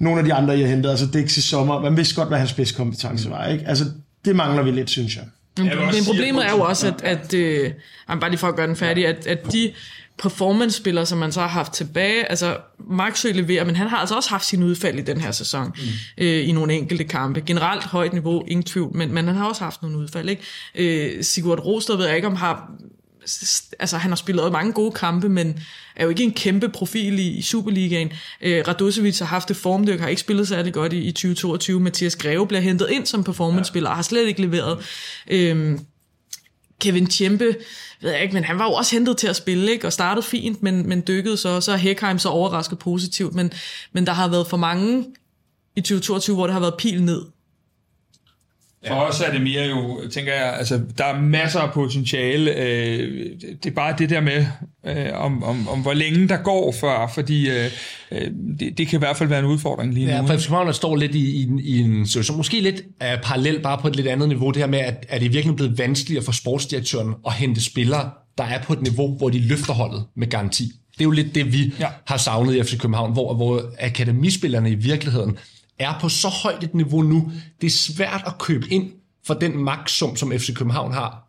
nogle 0.00 0.18
af 0.18 0.24
de 0.24 0.34
andre, 0.34 0.58
I 0.58 0.62
har 0.62 0.68
hentet, 0.68 0.90
altså 0.90 1.06
Dixie 1.06 1.42
Sommer, 1.42 1.80
man 1.80 1.96
vidste 1.96 2.14
godt, 2.14 2.28
hvad 2.28 2.38
hans 2.38 2.50
spidskompetence 2.50 3.30
var. 3.30 3.46
Ikke? 3.46 3.64
Altså, 3.66 3.84
det 4.24 4.36
mangler 4.36 4.62
vi 4.62 4.70
lidt, 4.70 4.90
synes 4.90 5.16
jeg. 5.16 5.24
Men, 5.58 5.66
men 5.66 6.04
problemet 6.06 6.46
er 6.46 6.50
jo 6.50 6.60
også, 6.60 6.86
at, 6.88 7.02
at 7.02 7.34
øh, 7.34 7.72
bare 8.20 8.30
lige 8.30 8.38
for 8.38 8.48
at 8.48 8.56
gøre 8.56 8.66
den 8.66 8.76
færdig, 8.76 9.06
at, 9.06 9.26
at 9.26 9.52
de 9.52 9.72
performance-spillere, 10.18 11.06
som 11.06 11.18
man 11.18 11.32
så 11.32 11.40
har 11.40 11.48
haft 11.48 11.72
tilbage. 11.72 12.30
Altså, 12.30 12.56
Maxø 12.90 13.30
leverer, 13.30 13.64
men 13.64 13.76
han 13.76 13.88
har 13.88 13.96
altså 13.96 14.16
også 14.16 14.30
haft 14.30 14.44
sin 14.44 14.62
udfald 14.62 14.98
i 14.98 15.02
den 15.02 15.20
her 15.20 15.30
sæson, 15.30 15.66
mm. 15.66 16.24
øh, 16.24 16.48
i 16.48 16.52
nogle 16.52 16.74
enkelte 16.74 17.04
kampe. 17.04 17.40
Generelt 17.40 17.84
højt 17.84 18.12
niveau, 18.12 18.44
ingen 18.48 18.64
tvivl, 18.64 18.96
men, 18.96 19.14
men 19.14 19.26
han 19.26 19.36
har 19.36 19.48
også 19.48 19.64
haft 19.64 19.82
nogle 19.82 19.98
udfald. 19.98 20.28
Ikke? 20.28 20.42
Øh, 20.74 21.24
Sigurd 21.24 21.58
Rosted 21.58 21.96
ved 21.96 22.06
jeg 22.06 22.16
ikke, 22.16 22.28
om 22.28 22.36
har 22.36 22.70
altså 23.78 23.96
han 23.96 24.10
har 24.10 24.16
spillet 24.16 24.52
mange 24.52 24.72
gode 24.72 24.92
kampe, 24.92 25.28
men 25.28 25.58
er 25.96 26.04
jo 26.04 26.10
ikke 26.10 26.22
en 26.22 26.32
kæmpe 26.32 26.68
profil 26.68 27.18
i, 27.18 27.28
i 27.28 27.42
Superligaen. 27.42 28.12
Øh, 28.40 28.64
Radosevic 28.68 29.18
har 29.18 29.26
haft 29.26 29.48
det 29.48 29.56
formdyk, 29.56 30.00
har 30.00 30.08
ikke 30.08 30.20
spillet 30.20 30.48
særlig 30.48 30.72
godt 30.72 30.92
i, 30.92 30.98
i 30.98 31.12
2022. 31.12 31.80
Mathias 31.80 32.16
Greve 32.16 32.46
bliver 32.46 32.60
hentet 32.60 32.90
ind 32.90 33.06
som 33.06 33.24
performance-spiller, 33.24 33.90
og 33.90 33.96
har 33.96 34.02
slet 34.02 34.28
ikke 34.28 34.40
leveret. 34.40 34.78
Øh, 35.30 35.78
Kevin 36.80 37.06
Tjempe, 37.06 37.56
ved 38.00 38.10
jeg 38.10 38.22
ikke, 38.22 38.34
men 38.34 38.44
han 38.44 38.58
var 38.58 38.64
jo 38.64 38.72
også 38.72 38.96
hentet 38.96 39.16
til 39.16 39.26
at 39.26 39.36
spille, 39.36 39.72
ikke? 39.72 39.86
og 39.86 39.92
startede 39.92 40.26
fint, 40.26 40.62
men, 40.62 40.88
men 40.88 41.02
dykkede 41.08 41.36
så, 41.36 41.60
så 41.60 41.72
er 41.72 41.76
Heckheim 41.76 42.18
så 42.18 42.28
overrasket 42.28 42.78
positivt, 42.78 43.34
men, 43.34 43.52
men 43.92 44.06
der 44.06 44.12
har 44.12 44.28
været 44.28 44.46
for 44.46 44.56
mange 44.56 45.04
i 45.76 45.80
2022, 45.80 46.36
hvor 46.36 46.46
det 46.46 46.52
har 46.52 46.60
været 46.60 46.74
pil 46.78 47.02
ned. 47.02 47.22
For 48.86 48.94
ja. 48.94 49.08
os 49.08 49.20
er 49.20 49.32
det 49.32 49.42
mere 49.42 49.64
jo, 49.64 50.08
tænker 50.10 50.32
jeg, 50.32 50.54
altså 50.58 50.80
der 50.98 51.04
er 51.04 51.20
masser 51.20 51.60
af 51.60 51.72
potentiale. 51.72 52.54
Øh, 52.54 53.30
det 53.62 53.66
er 53.66 53.74
bare 53.74 53.94
det 53.98 54.10
der 54.10 54.20
med, 54.20 54.46
øh, 54.86 55.06
om, 55.14 55.42
om, 55.42 55.68
om 55.68 55.82
hvor 55.82 55.92
længe 55.92 56.28
der 56.28 56.36
går 56.36 56.72
før, 56.80 57.10
fordi 57.14 57.50
øh, 57.50 57.70
øh 58.10 58.30
det, 58.60 58.78
det 58.78 58.88
kan 58.88 58.96
i 58.96 58.98
hvert 58.98 59.16
fald 59.16 59.28
være 59.28 59.38
en 59.38 59.44
udfordring 59.44 59.94
lige 59.94 60.06
ja, 60.06 60.20
nu. 60.20 60.26
Ja, 60.26 60.34
for 60.34 60.40
København 60.40 60.74
står 60.74 60.96
lidt 60.96 61.14
i, 61.14 61.42
i, 61.42 61.48
i 61.62 61.80
en 61.80 62.06
situation, 62.06 62.36
måske 62.36 62.60
lidt 62.60 62.80
uh, 62.80 63.22
parallel, 63.22 63.60
bare 63.62 63.78
på 63.78 63.88
et 63.88 63.96
lidt 63.96 64.06
andet 64.08 64.28
niveau, 64.28 64.50
det 64.50 64.56
her 64.56 64.66
med, 64.66 64.78
at, 64.78 65.06
at 65.08 65.20
det 65.20 65.32
virkelig 65.32 65.56
blevet 65.56 65.78
vanskeligere 65.78 66.24
for 66.24 66.32
sportsdirektøren 66.32 67.14
at 67.26 67.32
hente 67.32 67.64
spillere, 67.64 68.10
der 68.38 68.44
er 68.44 68.62
på 68.62 68.72
et 68.72 68.82
niveau, 68.82 69.16
hvor 69.16 69.28
de 69.28 69.38
løfter 69.38 69.72
holdet 69.72 70.04
med 70.16 70.26
garanti. 70.26 70.64
Det 70.92 71.00
er 71.00 71.04
jo 71.04 71.10
lidt 71.10 71.34
det, 71.34 71.52
vi 71.52 71.74
ja. 71.80 71.86
har 72.06 72.16
savnet 72.16 72.54
i 72.54 72.62
FC 72.62 72.78
København, 72.78 73.12
hvor, 73.12 73.34
hvor 73.34 73.62
akademispillerne 73.80 74.70
i 74.70 74.74
virkeligheden 74.74 75.38
er 75.78 75.98
på 76.00 76.08
så 76.08 76.28
højt 76.28 76.64
et 76.64 76.74
niveau 76.74 77.02
nu, 77.02 77.32
det 77.60 77.66
er 77.66 77.70
svært 77.70 78.22
at 78.26 78.38
købe 78.38 78.68
ind 78.68 78.92
for 79.26 79.34
den 79.34 79.58
makssum, 79.58 80.16
som 80.16 80.32
FC 80.38 80.54
København 80.54 80.92
har, 80.92 81.28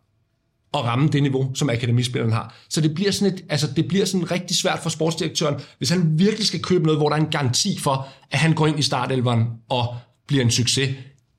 og 0.72 0.84
ramme 0.84 1.08
det 1.08 1.22
niveau, 1.22 1.54
som 1.54 1.70
akademispilleren 1.70 2.32
har. 2.32 2.54
Så 2.68 2.80
det 2.80 2.94
bliver 2.94 3.10
sådan, 3.10 3.34
et, 3.34 3.44
altså 3.48 3.66
det 3.76 3.88
bliver 3.88 4.04
sådan 4.04 4.30
rigtig 4.30 4.56
svært 4.56 4.78
for 4.78 4.90
sportsdirektøren, 4.90 5.60
hvis 5.78 5.90
han 5.90 6.18
virkelig 6.18 6.46
skal 6.46 6.62
købe 6.62 6.84
noget, 6.84 6.98
hvor 6.98 7.08
der 7.08 7.16
er 7.16 7.20
en 7.20 7.30
garanti 7.30 7.78
for, 7.78 8.08
at 8.30 8.38
han 8.38 8.54
går 8.54 8.66
ind 8.66 8.78
i 8.78 8.82
startelveren 8.82 9.46
og 9.68 9.96
bliver 10.26 10.44
en 10.44 10.50
succes. 10.50 10.96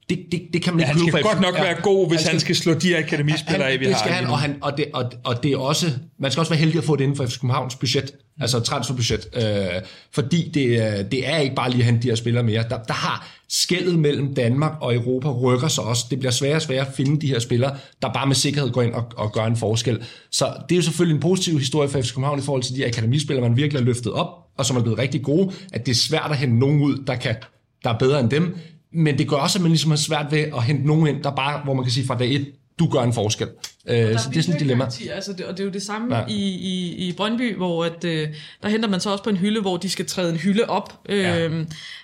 Det, 0.09 0.19
det, 0.31 0.41
det 0.53 0.63
kan 0.63 0.73
man 0.73 0.79
ikke 0.79 0.89
ja, 0.89 0.93
han 0.93 1.07
skal 1.11 1.23
godt 1.23 1.41
nok 1.41 1.55
være 1.55 1.81
god, 1.81 2.07
hvis 2.07 2.19
han 2.19 2.25
skal, 2.25 2.31
han 2.31 2.39
skal 2.39 2.55
slå 2.55 2.73
de 2.73 2.97
akademispillere 2.97 3.69
af, 3.71 3.79
vi 3.79 3.85
det 3.85 3.97
skal 3.97 4.11
har. 4.11 4.21
Han, 4.21 4.29
og, 4.29 4.39
han, 4.39 4.57
og, 4.61 4.77
det, 4.77 4.85
og, 4.93 5.11
og 5.23 5.43
det 5.43 5.51
er 5.51 5.57
også, 5.57 5.91
man 6.19 6.31
skal 6.31 6.39
også 6.39 6.51
være 6.51 6.59
heldig 6.59 6.77
at 6.77 6.83
få 6.83 6.95
det 6.95 7.03
inden 7.03 7.17
for 7.17 7.25
FC 7.25 7.39
Københavns 7.39 7.75
budget, 7.75 8.11
altså 8.39 8.59
transferbudget, 8.59 9.27
øh, 9.33 9.81
fordi 10.11 10.49
det, 10.53 11.11
det 11.11 11.27
er 11.27 11.37
ikke 11.37 11.55
bare 11.55 11.69
lige 11.69 11.79
at 11.79 11.85
hente 11.85 12.03
de 12.03 12.07
her 12.07 12.15
spillere 12.15 12.43
mere. 12.43 12.63
Der, 12.69 12.83
der 12.83 12.93
har 12.93 13.27
skældet 13.49 13.99
mellem 13.99 14.33
Danmark 14.33 14.71
og 14.81 14.95
Europa 14.95 15.29
rykker 15.31 15.67
sig 15.67 15.83
også. 15.83 16.05
Det 16.09 16.19
bliver 16.19 16.31
sværere 16.31 16.55
og 16.55 16.61
sværere 16.61 16.87
at 16.87 16.93
finde 16.93 17.21
de 17.21 17.27
her 17.27 17.39
spillere, 17.39 17.77
der 18.01 18.13
bare 18.13 18.27
med 18.27 18.35
sikkerhed 18.35 18.71
går 18.71 18.81
ind 18.81 18.93
og, 18.93 19.11
og 19.17 19.33
gør 19.33 19.45
en 19.45 19.57
forskel. 19.57 20.03
Så 20.31 20.53
det 20.69 20.75
er 20.75 20.77
jo 20.77 20.81
selvfølgelig 20.81 21.15
en 21.15 21.21
positiv 21.21 21.59
historie 21.59 21.89
for 21.89 22.01
FC 22.01 22.13
København 22.13 22.39
i 22.39 22.41
forhold 22.41 22.63
til 22.63 22.75
de 22.75 22.85
akademispillere, 22.85 23.49
man 23.49 23.57
virkelig 23.57 23.81
har 23.81 23.85
løftet 23.85 24.13
op, 24.13 24.27
og 24.57 24.65
som 24.65 24.77
er 24.77 24.81
blevet 24.81 24.99
rigtig 24.99 25.21
gode, 25.23 25.51
at 25.73 25.85
det 25.85 25.91
er 25.91 25.95
svært 25.95 26.31
at 26.31 26.37
hente 26.37 26.59
nogen 26.59 26.81
ud, 26.81 27.03
der, 27.07 27.15
kan, 27.15 27.35
der 27.83 27.89
er 27.89 27.97
bedre 27.97 28.19
end 28.19 28.29
dem. 28.29 28.57
Men 28.95 29.17
det 29.17 29.27
gør 29.29 29.37
også, 29.37 29.59
at 29.59 29.61
man 29.61 29.71
ligesom 29.71 29.91
har 29.91 29.97
svært 29.97 30.25
ved 30.31 30.39
at 30.39 30.63
hente 30.63 30.87
nogen 30.87 31.07
ind, 31.07 31.23
der 31.23 31.35
bare, 31.35 31.61
hvor 31.63 31.73
man 31.73 31.83
kan 31.83 31.91
sige 31.91 32.07
fra 32.07 32.17
dag 32.17 32.35
et, 32.35 32.51
du 32.79 32.89
gør 32.89 32.99
en 32.99 33.13
forskel. 33.13 33.47
Øh, 33.87 34.19
så 34.19 34.29
det 34.29 34.37
er 34.37 34.41
sådan 34.41 34.55
et 34.55 34.59
dilemma. 34.59 34.83
Altså 35.13 35.33
det, 35.33 35.45
og 35.45 35.53
det 35.53 35.59
er 35.59 35.63
jo 35.63 35.71
det 35.71 35.83
samme 35.83 36.15
ja. 36.15 36.23
i, 36.27 36.49
i, 36.49 36.95
i 37.07 37.13
Brøndby, 37.13 37.55
hvor 37.55 37.85
at, 37.85 38.03
øh, 38.03 38.27
der 38.63 38.69
henter 38.69 38.89
man 38.89 38.99
så 38.99 39.09
også 39.09 39.23
på 39.23 39.29
en 39.29 39.37
hylde, 39.37 39.61
hvor 39.61 39.77
de 39.77 39.89
skal 39.89 40.05
træde 40.05 40.31
en 40.31 40.37
hylde 40.37 40.65
op. 40.65 40.99
Øh, 41.09 41.19
ja. 41.19 41.49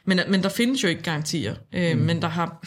men, 0.06 0.20
men 0.30 0.44
der 0.44 0.50
findes 0.50 0.84
jo 0.84 0.88
ikke 0.88 1.02
garantier. 1.02 1.56
Øh, 1.74 1.98
mm. 1.98 2.04
Men 2.04 2.22
der 2.22 2.28
har... 2.28 2.66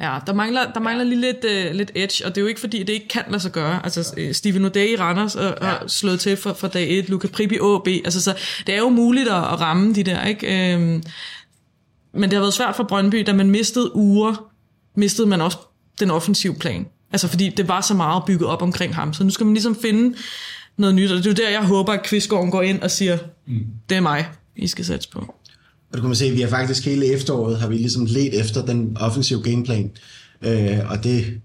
Ja, 0.00 0.18
der 0.26 0.32
mangler, 0.32 0.72
der 0.72 0.80
mangler 0.80 1.04
lige 1.04 1.20
lidt, 1.20 1.44
uh, 1.44 1.76
lidt 1.76 1.92
edge, 1.94 2.26
og 2.26 2.34
det 2.34 2.40
er 2.40 2.42
jo 2.42 2.46
ikke 2.46 2.60
fordi, 2.60 2.78
det 2.78 2.92
ikke 2.92 3.08
kan 3.08 3.22
lade 3.28 3.40
sig 3.40 3.52
gøre. 3.52 3.80
Altså, 3.84 4.14
uh, 4.16 4.32
Steven 4.32 4.66
O'Day 4.66 4.78
i 4.78 4.96
Randers 4.96 5.36
uh, 5.36 5.42
ja. 5.42 5.66
har 5.66 5.84
slået 5.86 6.20
til 6.20 6.36
for, 6.36 6.52
for 6.52 6.68
dag 6.68 6.98
1, 6.98 7.08
Luca 7.08 7.28
Pribi 7.28 7.54
AB, 7.54 7.86
altså 8.04 8.22
så 8.22 8.34
det 8.66 8.74
er 8.74 8.78
jo 8.78 8.88
muligt 8.88 9.28
at, 9.28 9.34
at 9.34 9.60
ramme 9.60 9.94
de 9.94 10.02
der, 10.02 10.24
ikke? 10.24 10.76
Uh, 10.76 11.02
men 12.18 12.30
det 12.30 12.36
har 12.36 12.40
været 12.40 12.54
svært 12.54 12.76
for 12.76 12.84
Brøndby, 12.84 13.22
da 13.26 13.32
man 13.32 13.50
mistede 13.50 13.96
uger, 13.96 14.50
mistede 14.94 15.28
man 15.28 15.40
også 15.40 15.58
den 16.00 16.10
offensive 16.10 16.54
plan. 16.54 16.86
Altså 17.12 17.28
fordi 17.28 17.48
det 17.48 17.68
var 17.68 17.80
så 17.80 17.94
meget 17.94 18.22
bygget 18.26 18.48
op 18.48 18.62
omkring 18.62 18.94
ham. 18.94 19.12
Så 19.12 19.24
nu 19.24 19.30
skal 19.30 19.46
man 19.46 19.54
ligesom 19.54 19.76
finde 19.82 20.16
noget 20.76 20.94
nyt, 20.94 21.10
og 21.10 21.16
det 21.16 21.26
er 21.26 21.30
jo 21.30 21.34
der, 21.34 21.50
jeg 21.50 21.66
håber, 21.66 21.92
at 21.92 22.02
Kvistgården 22.02 22.50
går 22.50 22.62
ind 22.62 22.80
og 22.80 22.90
siger, 22.90 23.18
mm. 23.46 23.66
det 23.88 23.96
er 23.96 24.00
mig, 24.00 24.26
I 24.56 24.66
skal 24.66 24.84
sætte 24.84 25.08
på. 25.12 25.34
Og 25.90 25.96
du 25.96 26.00
kan 26.00 26.08
man 26.08 26.16
se, 26.16 26.24
at 26.24 26.34
vi 26.34 26.40
har 26.40 26.48
faktisk 26.48 26.84
hele 26.84 27.06
efteråret, 27.06 27.58
har 27.58 27.68
vi 27.68 27.76
ligesom 27.76 28.06
let 28.06 28.40
efter 28.40 28.66
den 28.66 28.96
offensive 29.00 29.42
gameplan. 29.42 29.90
Øh, 30.42 30.78
og 30.90 31.04
det, 31.04 31.40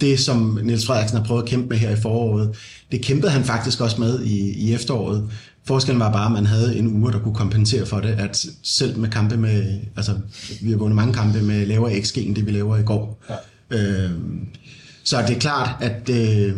det, 0.00 0.20
som 0.20 0.58
Niels 0.62 0.86
Frederiksen 0.86 1.18
har 1.18 1.24
prøvet 1.24 1.42
at 1.42 1.48
kæmpe 1.48 1.68
med 1.68 1.76
her 1.76 1.90
i 1.90 2.00
foråret, 2.00 2.56
det 2.92 3.02
kæmpede 3.02 3.32
han 3.32 3.44
faktisk 3.44 3.80
også 3.80 4.00
med 4.00 4.24
i, 4.24 4.52
i 4.52 4.74
efteråret. 4.74 5.30
Forskellen 5.66 6.00
var 6.00 6.12
bare, 6.12 6.26
at 6.26 6.32
man 6.32 6.46
havde 6.46 6.78
en 6.78 6.86
uge, 6.86 7.12
der 7.12 7.18
kunne 7.18 7.34
kompensere 7.34 7.86
for 7.86 8.00
det, 8.00 8.08
at 8.08 8.46
selv 8.62 8.98
med 8.98 9.10
kampe 9.10 9.36
med, 9.36 9.80
altså 9.96 10.14
vi 10.62 10.70
har 10.70 10.76
vundet 10.76 10.96
mange 10.96 11.14
kampe 11.14 11.42
med 11.42 11.66
lavere 11.66 12.02
XG, 12.02 12.18
end 12.18 12.36
det 12.36 12.46
vi 12.46 12.50
laver 12.50 12.76
i 12.76 12.82
går. 12.82 13.22
Ja 13.30 13.34
Øh, 13.70 14.10
så 15.04 15.22
det 15.26 15.36
er 15.36 15.40
klart, 15.40 15.70
at, 15.80 16.08
øh, 16.10 16.52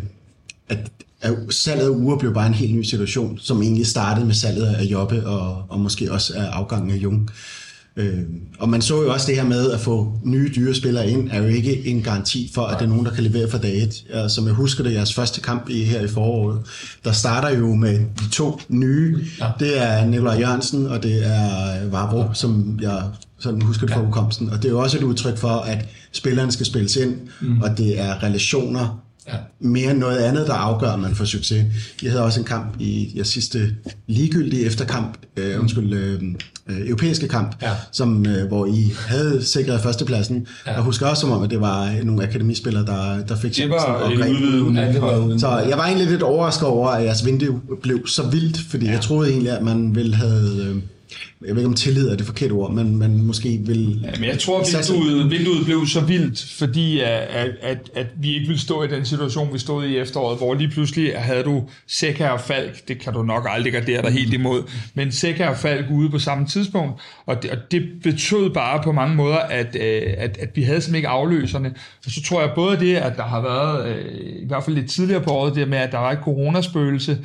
at, 0.68 0.90
at 1.20 1.34
salget 1.50 1.84
af 1.84 1.90
uger 1.90 2.18
blev 2.18 2.34
bare 2.34 2.46
en 2.46 2.54
helt 2.54 2.74
ny 2.74 2.82
situation, 2.82 3.38
som 3.38 3.62
egentlig 3.62 3.86
startede 3.86 4.26
med 4.26 4.34
salget 4.34 4.66
af 4.66 4.84
Jobbe 4.84 5.26
og, 5.26 5.64
og 5.68 5.80
måske 5.80 6.12
også 6.12 6.34
af 6.36 6.44
afgangen 6.44 6.90
af 6.90 6.96
Jung. 6.96 7.30
Øh, 7.96 8.18
og 8.58 8.68
man 8.68 8.82
så 8.82 9.02
jo 9.02 9.12
også 9.12 9.26
det 9.26 9.36
her 9.36 9.44
med 9.44 9.72
at 9.72 9.80
få 9.80 10.12
nye 10.24 10.52
dyre 10.56 10.74
spillere 10.74 11.10
ind, 11.10 11.28
er 11.32 11.38
jo 11.42 11.48
ikke 11.48 11.86
en 11.86 12.02
garanti 12.02 12.50
for, 12.54 12.62
at 12.62 12.78
det 12.78 12.84
er 12.84 12.88
nogen, 12.88 13.04
der 13.04 13.12
kan 13.12 13.24
levere 13.24 13.50
for 13.50 13.58
dag 13.58 13.82
et. 13.82 14.04
Ja, 14.10 14.28
som 14.28 14.46
jeg 14.46 14.54
husker 14.54 14.84
det, 14.84 14.92
jeres 14.92 15.14
første 15.14 15.40
kamp 15.40 15.68
i, 15.68 15.84
her 15.84 16.00
i 16.00 16.08
foråret, 16.08 16.58
der 17.04 17.12
starter 17.12 17.58
jo 17.58 17.74
med 17.74 17.98
de 17.98 18.30
to 18.32 18.60
nye. 18.68 19.24
Ja. 19.40 19.48
Det 19.58 19.82
er 19.82 20.06
Nikolaj 20.06 20.38
Jørgensen, 20.38 20.86
og 20.86 21.02
det 21.02 21.26
er 21.26 21.88
Vavro, 21.90 22.34
som 22.34 22.78
jeg 22.82 23.02
sådan 23.38 23.62
husker 23.62 23.86
det 23.86 23.94
fra 23.94 24.02
udkomsten. 24.02 24.50
Og 24.50 24.56
det 24.56 24.64
er 24.64 24.72
jo 24.72 24.80
også 24.80 24.98
et 24.98 25.02
udtryk 25.02 25.38
for, 25.38 25.48
at 25.48 25.88
spillerne 26.12 26.52
skal 26.52 26.66
spilles 26.66 26.96
ind, 26.96 27.14
mm. 27.40 27.62
og 27.62 27.78
det 27.78 28.00
er 28.00 28.22
relationer 28.22 29.05
ja. 29.28 29.36
mere 29.60 29.90
end 29.90 29.98
noget 29.98 30.18
andet, 30.18 30.46
der 30.46 30.54
afgør, 30.54 30.90
at 30.90 31.00
man 31.00 31.14
får 31.14 31.24
succes. 31.24 31.64
Jeg 32.02 32.10
havde 32.10 32.24
også 32.24 32.40
en 32.40 32.46
kamp 32.46 32.76
i 32.78 33.12
jeres 33.16 33.28
sidste 33.28 33.74
ligegyldige 34.06 34.64
efterkamp, 34.64 35.18
øh, 35.36 35.60
undskyld, 35.60 35.92
øh, 35.92 36.22
øh, 36.68 36.88
europæiske 36.88 37.28
kamp, 37.28 37.62
ja. 37.62 37.70
som, 37.92 38.26
øh, 38.26 38.48
hvor 38.48 38.66
I 38.66 38.92
havde 39.08 39.44
sikret 39.44 39.80
førstepladsen. 39.80 40.46
Ja. 40.66 40.72
Jeg 40.72 40.82
husker 40.82 41.06
også 41.06 41.20
som 41.20 41.30
om, 41.30 41.42
at 41.42 41.50
det 41.50 41.60
var 41.60 42.04
nogle 42.04 42.22
akademispillere, 42.22 42.86
der, 42.86 43.24
der 43.28 43.36
fik 43.36 43.56
det 43.56 43.70
var 43.70 44.10
en 44.10 44.36
udvidende. 44.36 44.80
Ja, 44.80 44.92
det 44.92 45.02
var 45.02 45.38
Så 45.38 45.58
jeg 45.68 45.78
var 45.78 45.86
egentlig 45.86 46.06
lidt 46.10 46.22
overrasket 46.22 46.68
over, 46.68 46.88
at 46.88 47.04
jeres 47.04 47.26
vindue 47.26 47.60
blev 47.82 48.06
så 48.06 48.22
vildt, 48.22 48.60
fordi 48.70 48.86
ja. 48.86 48.92
jeg 48.92 49.00
troede 49.00 49.30
egentlig, 49.30 49.52
at 49.52 49.62
man 49.62 49.94
ville 49.94 50.14
have... 50.14 50.62
Øh, 50.62 50.76
jeg 51.46 51.54
ved 51.54 51.62
ikke 51.62 51.68
om 51.68 51.74
tillid 51.74 52.08
er 52.08 52.16
det 52.16 52.26
forkerte 52.26 52.52
ord, 52.52 52.72
men 52.72 52.96
man 52.96 53.22
måske 53.22 53.60
vil... 53.66 54.00
Ja, 54.04 54.10
men 54.20 54.28
jeg 54.28 54.38
tror, 54.38 54.60
at 54.60 54.90
vinduet, 54.92 55.30
vinduet 55.30 55.64
blev 55.64 55.86
så 55.86 56.00
vildt, 56.00 56.52
fordi 56.58 57.00
at, 57.00 57.50
at, 57.60 57.90
at 57.94 58.06
vi 58.16 58.34
ikke 58.34 58.46
ville 58.46 58.60
stå 58.60 58.82
i 58.82 58.88
den 58.88 59.04
situation, 59.04 59.52
vi 59.52 59.58
stod 59.58 59.84
i 59.84 59.96
efteråret, 59.96 60.38
hvor 60.38 60.54
lige 60.54 60.70
pludselig 60.70 61.12
havde 61.16 61.42
du 61.42 61.62
Sækker 61.86 62.28
og 62.28 62.40
Falk, 62.40 62.88
det 62.88 62.98
kan 62.98 63.12
du 63.12 63.22
nok 63.22 63.46
aldrig 63.48 63.72
gardere 63.72 64.02
dig 64.02 64.10
helt 64.10 64.34
imod, 64.34 64.62
men 64.94 65.12
Sækker 65.12 65.48
og 65.48 65.56
Falk 65.56 65.86
ude 65.90 66.10
på 66.10 66.18
samme 66.18 66.46
tidspunkt, 66.46 67.00
og 67.26 67.42
det, 67.42 67.50
og 67.50 67.58
det 67.70 67.82
betød 68.02 68.50
bare 68.50 68.82
på 68.82 68.92
mange 68.92 69.16
måder, 69.16 69.38
at, 69.38 69.76
øh, 69.80 70.14
at, 70.18 70.38
at 70.38 70.50
vi 70.54 70.62
havde 70.62 70.80
simpelthen 70.80 70.96
ikke 70.96 71.08
afløserne. 71.08 71.74
Og 72.04 72.10
så 72.10 72.22
tror 72.22 72.40
jeg 72.40 72.50
både 72.54 72.76
det, 72.76 72.96
at 72.96 73.16
der 73.16 73.22
har 73.24 73.42
været, 73.42 73.88
øh, 73.88 74.42
i 74.42 74.46
hvert 74.46 74.64
fald 74.64 74.76
lidt 74.76 74.90
tidligere 74.90 75.22
på 75.22 75.30
året, 75.30 75.54
det 75.54 75.68
med, 75.68 75.78
at 75.78 75.92
der 75.92 75.98
var 75.98 76.12
et 76.12 76.18
coronaspøgelse, 76.22 77.18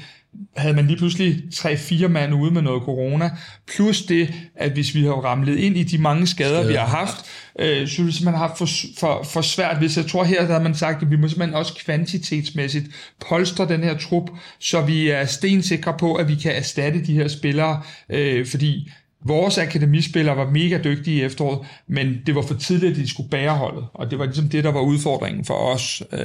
havde 0.57 0.73
man 0.73 0.87
lige 0.87 0.97
pludselig 0.97 1.43
tre-fire 1.53 2.07
mand 2.09 2.33
ude 2.33 2.51
med 2.51 2.61
noget 2.61 2.83
corona, 2.83 3.29
plus 3.75 4.01
det, 4.01 4.33
at 4.55 4.71
hvis 4.71 4.95
vi 4.95 5.03
har 5.03 5.11
ramlet 5.11 5.57
ind 5.57 5.77
i 5.77 5.83
de 5.83 5.97
mange 5.97 6.27
skader, 6.27 6.49
skader. 6.49 6.67
vi 6.67 6.73
har 6.73 6.85
haft, 6.85 7.25
øh, 7.59 7.87
så 7.87 8.03
ville 8.03 8.25
man 8.25 8.33
have 8.33 8.49
for, 8.57 8.67
for, 8.97 9.23
for 9.23 9.41
svært, 9.41 9.77
hvis 9.77 9.97
jeg 9.97 10.05
tror 10.05 10.23
her, 10.23 10.45
der 10.45 10.53
har 10.53 10.61
man 10.61 10.75
sagt, 10.75 11.03
at 11.03 11.11
vi 11.11 11.15
må 11.15 11.27
simpelthen 11.27 11.55
også 11.55 11.73
kvantitetsmæssigt 11.85 12.85
polstre 13.29 13.67
den 13.67 13.83
her 13.83 13.97
trup, 13.97 14.29
så 14.59 14.81
vi 14.81 15.09
er 15.09 15.25
stensikre 15.25 15.93
på, 15.99 16.15
at 16.15 16.27
vi 16.27 16.35
kan 16.35 16.51
erstatte 16.51 17.05
de 17.05 17.13
her 17.13 17.27
spillere, 17.27 17.81
øh, 18.09 18.45
fordi 18.45 18.91
Vores 19.25 19.57
akademispillere 19.57 20.37
var 20.37 20.49
mega 20.49 20.79
dygtige 20.83 21.17
i 21.17 21.21
efteråret, 21.21 21.59
men 21.87 22.17
det 22.25 22.35
var 22.35 22.41
for 22.41 22.53
tidligt, 22.53 22.91
at 22.91 22.97
de 22.97 23.09
skulle 23.09 23.29
bære 23.29 23.57
holdet. 23.57 23.85
Og 23.93 24.11
det 24.11 24.19
var 24.19 24.25
ligesom 24.25 24.49
det, 24.49 24.63
der 24.63 24.71
var 24.71 24.81
udfordringen 24.81 25.45
for 25.45 25.53
os, 25.53 26.03
øh, 26.11 26.19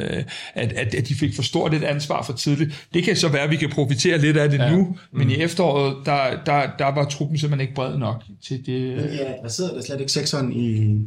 at, 0.55 0.72
at, 0.72 0.94
at 0.94 1.09
de 1.09 1.14
fik 1.14 1.34
for 1.34 1.42
stort 1.42 1.74
et 1.74 1.84
ansvar 1.84 2.22
for 2.22 2.32
tidligt. 2.32 2.88
Det 2.94 3.03
kan 3.03 3.16
så 3.16 3.28
være, 3.28 3.42
at 3.42 3.51
vi 3.51 3.57
kan 3.57 3.70
profitere 3.70 4.18
lidt 4.18 4.36
af 4.36 4.51
det 4.51 4.59
ja. 4.59 4.70
nu, 4.70 4.84
mm. 4.84 5.18
men 5.18 5.30
i 5.30 5.34
efteråret, 5.34 5.97
der, 6.07 6.42
der, 6.47 6.62
der 6.78 6.94
var 6.94 7.05
truppen 7.05 7.38
simpelthen 7.38 7.61
ikke 7.61 7.74
bred 7.74 7.99
nok 7.99 8.22
til 8.42 8.66
det. 8.66 8.97
Men 8.97 9.05
ja, 9.05 9.32
der 9.42 9.49
sidder 9.49 9.74
der 9.74 9.82
slet 9.82 10.01
ikke 10.01 10.12
sekseren 10.12 10.53
i, 10.53 10.99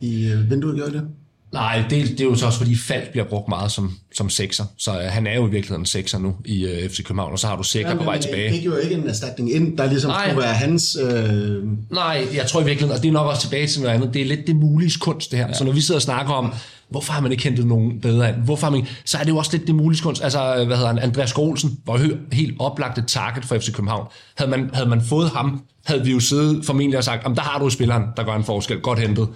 i 0.00 0.32
øh, 0.32 0.50
vinduet, 0.50 0.78
gør 0.78 0.88
det? 0.88 1.08
Nej, 1.52 1.84
det, 1.90 2.08
det 2.08 2.20
er 2.20 2.24
jo 2.24 2.34
så 2.34 2.46
også, 2.46 2.58
fordi 2.58 2.76
Falk 2.76 3.10
bliver 3.10 3.24
brugt 3.24 3.48
meget 3.48 3.72
som, 3.72 3.92
som 4.14 4.30
sekser. 4.30 4.64
Så 4.78 4.90
uh, 4.90 4.96
han 4.98 5.26
er 5.26 5.34
jo 5.34 5.46
i 5.46 5.50
virkeligheden 5.50 5.86
sekser 5.86 6.18
nu 6.18 6.34
i 6.44 6.64
uh, 6.64 6.90
FC 6.90 7.04
København, 7.04 7.32
og 7.32 7.38
så 7.38 7.46
har 7.46 7.56
du 7.56 7.62
Sækker 7.62 7.94
på 7.96 8.04
vej 8.04 8.18
tilbage. 8.20 8.52
Det 8.52 8.60
giver 8.60 8.74
jo 8.76 8.80
ikke 8.80 8.94
en 8.94 9.08
erstatning 9.08 9.52
ind, 9.52 9.78
der 9.78 9.86
ligesom 9.86 10.10
Nej. 10.10 10.28
skulle 10.28 10.42
være 10.42 10.54
hans... 10.54 10.96
Øh, 11.02 11.62
Nej, 11.90 12.26
jeg 12.34 12.46
tror 12.46 12.60
i 12.60 12.64
virkeligheden, 12.64 12.96
og 12.96 13.02
det 13.02 13.08
er 13.08 13.12
nok 13.12 13.26
også 13.30 13.42
tilbage 13.42 13.66
til 13.66 13.82
noget 13.82 13.94
andet, 13.94 14.14
det 14.14 14.22
er 14.22 14.26
lidt 14.26 14.46
det 14.46 14.56
mulige 14.56 14.92
kunst, 15.00 15.30
det 15.30 15.38
her. 15.38 15.46
Ja. 15.46 15.52
Så 15.54 15.64
når 15.64 15.72
vi 15.72 15.80
sidder 15.80 15.98
og 15.98 16.02
snakker 16.02 16.32
om, 16.32 16.52
hvorfor 16.90 17.12
har 17.12 17.20
man 17.20 17.32
ikke 17.32 17.44
hentet 17.44 17.66
nogen 17.66 18.00
bedre 18.00 18.28
ind, 18.28 18.36
hvorfor 18.36 18.66
har 18.66 18.70
man, 18.70 18.80
ikke- 18.80 18.92
så 19.04 19.18
er 19.18 19.22
det 19.22 19.30
jo 19.30 19.36
også 19.36 19.50
lidt 19.56 19.66
det 19.66 19.74
mulige 19.74 20.02
kunst. 20.02 20.22
Altså, 20.24 20.64
hvad 20.66 20.76
hedder 20.76 20.86
han, 20.88 20.98
Andreas 20.98 21.32
Olsen 21.36 21.78
var 21.86 21.98
jo 21.98 22.16
helt 22.32 22.54
oplagt 22.58 22.98
et 22.98 23.04
target 23.06 23.44
for 23.44 23.58
FC 23.58 23.72
København. 23.72 24.06
Havde 24.36 24.50
man, 24.50 24.70
havde 24.72 24.88
man 24.88 25.02
fået 25.02 25.30
ham, 25.30 25.62
havde 25.84 26.04
vi 26.04 26.10
jo 26.10 26.20
siddet 26.20 26.64
formentlig 26.66 26.98
og 26.98 27.04
sagt, 27.04 27.24
der 27.36 27.40
har 27.42 27.58
du 27.58 27.70
spilleren, 27.70 28.02
der 28.16 28.22
gør 28.24 28.34
en 28.34 28.44
forskel, 28.44 28.80
godt 28.80 28.98
hentet. 28.98 29.28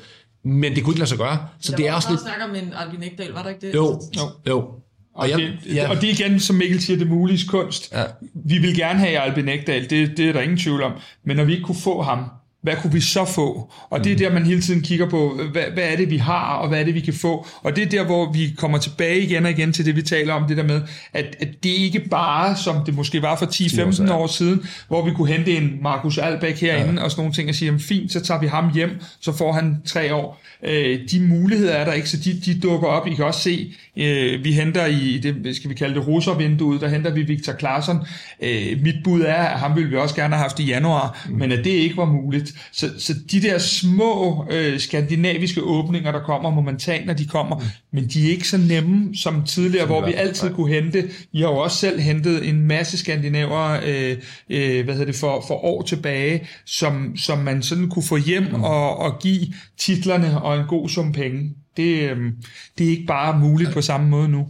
Men 0.42 0.74
det 0.74 0.84
kunne 0.84 0.92
ikke 0.92 0.98
lade 1.00 1.08
sig 1.08 1.18
gøre. 1.18 1.38
Så 1.60 1.76
det 1.76 1.88
er 1.88 1.92
også 1.92 2.10
lidt... 2.10 2.20
snakker 2.20 2.44
om 2.44 2.54
en 2.54 2.72
Albin 2.76 3.02
Ekdal, 3.02 3.32
var 3.32 3.42
der 3.42 3.48
ikke 3.50 3.66
det? 3.66 3.74
Jo, 3.74 4.00
Jo. 4.16 4.22
jo. 4.48 4.68
Og, 5.14 5.30
jeg- 5.30 5.38
det, 5.38 5.74
ja. 5.74 5.88
og 5.90 6.00
det 6.00 6.10
er 6.10 6.12
igen, 6.12 6.40
som 6.40 6.56
Mikkel 6.56 6.80
siger, 6.80 6.98
det 6.98 7.06
mulige 7.06 7.46
kunst. 7.48 7.92
Ja. 7.92 8.04
Vi 8.34 8.58
vil 8.58 8.76
gerne 8.76 8.98
have 8.98 9.18
Albin 9.18 9.48
Ekdal, 9.48 9.90
det, 9.90 10.16
det 10.16 10.28
er 10.28 10.32
der 10.32 10.40
ingen 10.40 10.58
tvivl 10.58 10.82
om. 10.82 10.92
Men 11.24 11.36
når 11.36 11.44
vi 11.44 11.52
ikke 11.52 11.64
kunne 11.64 11.78
få 11.84 12.02
ham, 12.02 12.24
hvad 12.62 12.76
kunne 12.76 12.92
vi 12.92 13.00
så 13.00 13.24
få? 13.24 13.72
Og 13.90 14.04
det 14.04 14.12
er 14.12 14.16
der, 14.16 14.32
man 14.32 14.46
hele 14.46 14.60
tiden 14.60 14.82
kigger 14.82 15.10
på, 15.10 15.40
hvad, 15.52 15.62
hvad 15.74 15.84
er 15.84 15.96
det, 15.96 16.10
vi 16.10 16.16
har, 16.16 16.56
og 16.56 16.68
hvad 16.68 16.80
er 16.80 16.84
det, 16.84 16.94
vi 16.94 17.00
kan 17.00 17.14
få? 17.14 17.46
Og 17.62 17.76
det 17.76 17.84
er 17.84 17.88
der, 17.88 18.04
hvor 18.04 18.32
vi 18.32 18.54
kommer 18.58 18.78
tilbage 18.78 19.20
igen 19.20 19.44
og 19.44 19.50
igen 19.50 19.72
til 19.72 19.84
det, 19.84 19.96
vi 19.96 20.02
taler 20.02 20.34
om, 20.34 20.48
det 20.48 20.56
der 20.56 20.62
med, 20.62 20.82
at, 21.12 21.36
at 21.40 21.48
det 21.62 21.70
ikke 21.70 22.00
bare, 22.10 22.56
som 22.56 22.84
det 22.84 22.94
måske 22.94 23.22
var 23.22 23.36
for 23.36 23.46
10-15 23.46 24.12
år 24.12 24.26
siden, 24.26 24.66
hvor 24.88 25.04
vi 25.04 25.10
kunne 25.10 25.28
hente 25.28 25.56
en 25.56 25.78
Markus 25.82 26.18
Albæk 26.18 26.60
herinde 26.60 26.94
ja. 27.00 27.04
og 27.04 27.10
sådan 27.10 27.20
nogle 27.20 27.34
ting, 27.34 27.48
og 27.48 27.54
sige, 27.54 27.66
jamen 27.66 27.80
fint, 27.80 28.12
så 28.12 28.20
tager 28.20 28.40
vi 28.40 28.46
ham 28.46 28.72
hjem, 28.74 28.90
så 29.20 29.32
får 29.32 29.52
han 29.52 29.76
tre 29.84 30.14
år. 30.14 30.42
Øh, 30.62 30.98
de 31.10 31.20
muligheder 31.20 31.72
er 31.72 31.84
der 31.84 31.92
ikke, 31.92 32.08
så 32.08 32.16
de, 32.16 32.40
de 32.44 32.60
dukker 32.60 32.88
op. 32.88 33.06
I 33.06 33.14
kan 33.14 33.24
også 33.24 33.40
se, 33.40 33.74
øh, 34.00 34.44
vi 34.44 34.52
henter 34.52 34.86
i 34.86 35.18
det, 35.18 35.56
skal 35.56 35.70
vi 35.70 35.74
kalde 35.74 35.94
det 35.94 36.06
russervinduet, 36.06 36.80
der 36.80 36.88
henter 36.88 37.10
vi 37.10 37.22
Victor 37.22 37.52
Claesson. 37.58 37.96
Øh, 38.42 38.82
mit 38.82 38.94
bud 39.04 39.20
er, 39.20 39.34
at 39.34 39.58
ham 39.58 39.76
ville 39.76 39.90
vi 39.90 39.96
også 39.96 40.14
gerne 40.14 40.34
have 40.34 40.42
haft 40.42 40.60
i 40.60 40.64
januar, 40.64 41.26
mm. 41.28 41.38
men 41.38 41.52
at 41.52 41.64
det 41.64 41.70
ikke 41.70 41.96
var 41.96 42.04
muligt. 42.04 42.54
Så, 42.72 42.90
så 42.98 43.14
de 43.30 43.42
der 43.42 43.58
små 43.58 44.46
øh, 44.50 44.80
skandinaviske 44.80 45.62
åbninger, 45.62 46.12
der 46.12 46.20
kommer 46.20 46.50
momentant, 46.50 47.06
når 47.06 47.14
de 47.14 47.26
kommer, 47.26 47.56
mm. 47.56 47.64
men 47.92 48.06
de 48.06 48.26
er 48.26 48.30
ikke 48.30 48.48
så 48.48 48.58
nemme 48.58 49.16
som 49.16 49.44
tidligere, 49.44 49.86
hvor 49.86 50.06
vi 50.06 50.12
altid 50.12 50.50
kunne 50.50 50.74
hente. 50.74 51.10
I 51.32 51.40
har 51.40 51.48
jo 51.48 51.56
også 51.56 51.76
selv 51.76 52.00
hentet 52.00 52.48
en 52.48 52.60
masse 52.60 52.98
skandinaver 52.98 53.80
øh, 53.86 54.16
øh, 54.50 54.84
hvad 54.84 54.94
hedder 54.94 55.12
det, 55.12 55.14
for, 55.20 55.44
for 55.46 55.64
år 55.64 55.82
tilbage, 55.82 56.48
som, 56.66 57.16
som 57.16 57.38
man 57.38 57.62
sådan 57.62 57.88
kunne 57.88 58.02
få 58.02 58.16
hjem 58.16 58.42
mm. 58.42 58.64
og, 58.64 58.98
og 58.98 59.18
give 59.22 59.46
titlerne 59.78 60.42
og 60.42 60.58
en 60.58 60.66
god 60.66 60.88
sum 60.88 61.12
penge. 61.12 61.54
Det, 61.76 62.10
øhm, 62.10 62.36
det 62.78 62.86
er 62.86 62.90
ikke 62.90 63.06
bare 63.06 63.38
muligt 63.38 63.72
på 63.72 63.82
samme 63.82 64.08
måde 64.08 64.28
nu. 64.28 64.48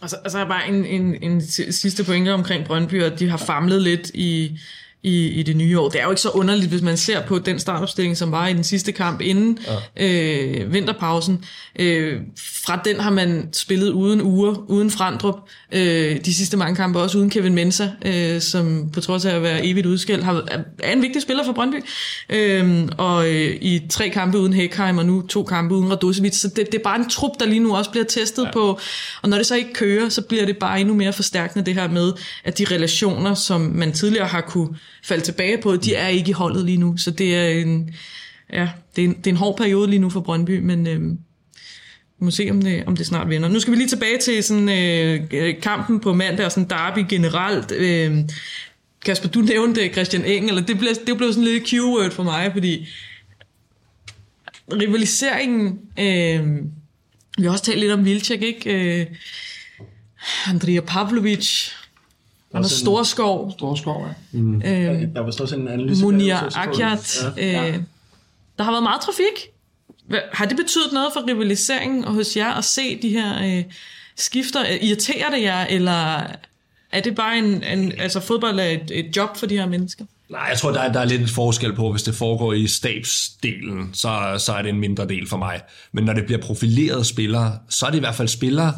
Og 0.00 0.10
så, 0.10 0.16
og 0.24 0.30
så 0.30 0.38
er 0.38 0.44
bare 0.44 0.68
en, 0.68 0.84
en, 0.84 1.22
en 1.22 1.40
sidste 1.72 2.04
pointe 2.04 2.34
omkring 2.34 2.64
Brøndby, 2.64 3.02
at 3.02 3.18
de 3.18 3.28
har 3.28 3.36
famlet 3.36 3.82
lidt 3.82 4.10
i, 4.14 4.58
i, 5.04 5.26
i 5.26 5.42
det 5.42 5.56
nye 5.56 5.80
år. 5.80 5.88
Det 5.88 6.00
er 6.00 6.04
jo 6.04 6.10
ikke 6.10 6.22
så 6.22 6.30
underligt, 6.30 6.70
hvis 6.70 6.82
man 6.82 6.96
ser 6.96 7.26
på 7.26 7.38
den 7.38 7.58
startopstilling, 7.58 8.16
som 8.16 8.32
var 8.32 8.48
i 8.48 8.52
den 8.52 8.64
sidste 8.64 8.92
kamp 8.92 9.20
inden 9.20 9.58
ja. 9.98 10.06
øh, 10.06 10.72
vinterpausen. 10.72 11.44
Øh, 11.78 12.20
fra 12.64 12.80
den 12.84 13.00
har 13.00 13.10
man 13.10 13.48
spillet 13.52 13.90
uden 13.90 14.22
uger, 14.22 14.70
uden 14.70 14.90
Frandrup. 14.90 15.36
Øh, 15.72 16.24
de 16.24 16.34
sidste 16.34 16.56
mange 16.56 16.76
kampe 16.76 16.98
også 16.98 17.18
uden 17.18 17.30
Kevin 17.30 17.54
Mensa, 17.54 17.88
øh, 18.06 18.40
som 18.40 18.90
på 18.92 19.00
trods 19.00 19.24
af 19.24 19.34
at 19.34 19.42
være 19.42 19.66
evigt 19.66 19.86
udskilt, 19.86 20.24
har, 20.24 20.64
er 20.78 20.92
en 20.92 21.02
vigtig 21.02 21.22
spiller 21.22 21.44
for 21.44 21.52
Brøndby. 21.52 21.84
Øh, 22.30 22.88
og 22.98 23.28
øh, 23.28 23.56
i 23.60 23.80
tre 23.90 24.08
kampe 24.08 24.38
uden 24.38 24.52
Hækheim, 24.52 24.98
og 24.98 25.06
nu 25.06 25.26
to 25.26 25.42
kampe 25.42 25.74
uden 25.74 25.90
Radosevic. 25.90 26.34
Så 26.34 26.48
det, 26.48 26.66
det 26.66 26.74
er 26.74 26.82
bare 26.82 26.98
en 26.98 27.08
trup, 27.10 27.32
der 27.40 27.46
lige 27.46 27.60
nu 27.60 27.76
også 27.76 27.90
bliver 27.90 28.04
testet 28.04 28.44
ja. 28.44 28.50
på. 28.52 28.78
Og 29.22 29.28
når 29.28 29.36
det 29.36 29.46
så 29.46 29.54
ikke 29.54 29.72
kører, 29.72 30.08
så 30.08 30.22
bliver 30.22 30.46
det 30.46 30.56
bare 30.56 30.80
endnu 30.80 30.94
mere 30.94 31.12
forstærkende 31.12 31.66
det 31.66 31.74
her 31.74 31.88
med, 31.88 32.12
at 32.44 32.58
de 32.58 32.64
relationer, 32.70 33.34
som 33.34 33.60
man 33.60 33.92
tidligere 33.92 34.26
har 34.26 34.40
kunne 34.40 34.68
falde 35.04 35.24
tilbage 35.24 35.58
på, 35.62 35.76
de 35.76 35.94
er 35.94 36.08
ikke 36.08 36.30
i 36.30 36.32
holdet 36.32 36.64
lige 36.64 36.78
nu. 36.78 36.96
Så 36.96 37.10
det 37.10 37.36
er 37.36 37.48
en, 37.48 37.94
ja, 38.52 38.68
det 38.96 39.04
er 39.04 39.08
en, 39.08 39.14
det 39.14 39.26
er 39.26 39.30
en 39.30 39.36
hård 39.36 39.56
periode 39.56 39.90
lige 39.90 40.00
nu 40.00 40.10
for 40.10 40.20
Brøndby, 40.20 40.58
men 40.58 40.86
øh, 40.86 41.00
vi 42.18 42.24
må 42.24 42.30
se, 42.30 42.48
om 42.50 42.62
det, 42.62 42.84
om 42.86 42.96
det 42.96 43.06
snart 43.06 43.28
vinder. 43.28 43.48
Nu 43.48 43.60
skal 43.60 43.72
vi 43.72 43.76
lige 43.76 43.88
tilbage 43.88 44.18
til 44.18 44.44
sådan, 44.44 44.68
øh, 44.68 45.60
kampen 45.62 46.00
på 46.00 46.12
mandag 46.12 46.46
og 46.46 46.52
sådan 46.52 46.68
derby 46.68 47.06
generelt. 47.08 47.72
Øh, 47.72 48.18
Kasper, 49.04 49.28
du 49.28 49.40
nævnte 49.40 49.88
Christian 49.88 50.24
Eng, 50.24 50.48
eller 50.48 50.62
det 50.62 50.78
blev, 50.78 50.90
det 51.06 51.16
blev 51.16 51.32
sådan 51.32 51.44
lidt 51.44 51.64
keyword 51.64 52.10
for 52.10 52.22
mig, 52.22 52.50
fordi 52.52 52.88
rivaliseringen, 54.72 55.78
øh, 55.98 56.56
vi 57.38 57.44
har 57.44 57.50
også 57.50 57.64
talt 57.64 57.80
lidt 57.80 57.92
om 57.92 58.04
Vilcek, 58.04 58.42
ikke? 58.42 59.00
Øh, 59.00 59.06
Andrea 60.46 60.80
Pavlovic, 60.80 61.70
Anders 62.54 62.72
Også 62.72 62.80
Storskov, 62.84 63.52
Storskov, 63.52 64.06
ja. 64.34 64.38
øh, 64.38 65.02
der 65.14 65.20
var 65.20 65.30
sådan 65.30 65.60
en 65.60 65.68
analyse. 65.68 66.04
Munir 66.04 66.56
Akyat. 66.56 67.24
Ja. 67.36 67.68
Øh, 67.68 67.78
der 68.58 68.64
har 68.64 68.70
været 68.70 68.82
meget 68.82 69.00
trafik. 69.00 69.48
Hvad- 70.08 70.20
Har 70.32 70.44
det 70.46 70.56
betydet 70.56 70.92
noget 70.92 71.08
for 71.12 71.26
rivaliseringen 71.28 72.04
og 72.04 72.12
hos 72.14 72.36
jer 72.36 72.52
at 72.52 72.64
se 72.64 73.02
de 73.02 73.08
her 73.08 73.58
øh, 73.58 73.64
skifter? 74.16 74.64
Irriterer 74.82 75.30
det 75.30 75.42
jer, 75.42 75.66
eller 75.66 76.22
er 76.92 77.00
det 77.04 77.14
bare 77.14 77.38
en, 77.38 77.64
en 77.64 77.92
altså 77.98 78.20
fodbold 78.20 78.60
er 78.60 78.64
et, 78.64 78.90
et 78.90 79.16
job 79.16 79.36
for 79.36 79.46
de 79.46 79.56
her 79.56 79.66
mennesker? 79.66 80.04
Nej, 80.28 80.40
jeg 80.50 80.58
tror, 80.58 80.70
der 80.72 80.80
er, 80.80 80.92
der 80.92 81.00
er 81.00 81.04
lidt 81.04 81.20
en 81.22 81.28
forskel 81.28 81.74
på, 81.74 81.90
hvis 81.90 82.02
det 82.02 82.14
foregår 82.14 82.52
i 82.52 82.66
stabsdelen, 82.66 83.90
så, 83.92 84.34
så 84.38 84.52
er 84.52 84.62
det 84.62 84.68
en 84.68 84.80
mindre 84.80 85.08
del 85.08 85.28
for 85.28 85.36
mig. 85.36 85.60
Men 85.92 86.04
når 86.04 86.12
det 86.12 86.26
bliver 86.26 86.40
profilerede 86.40 87.04
spillere, 87.04 87.58
så 87.68 87.86
er 87.86 87.90
det 87.90 87.96
i 87.96 88.00
hvert 88.00 88.14
fald 88.14 88.28
spillere, 88.28 88.74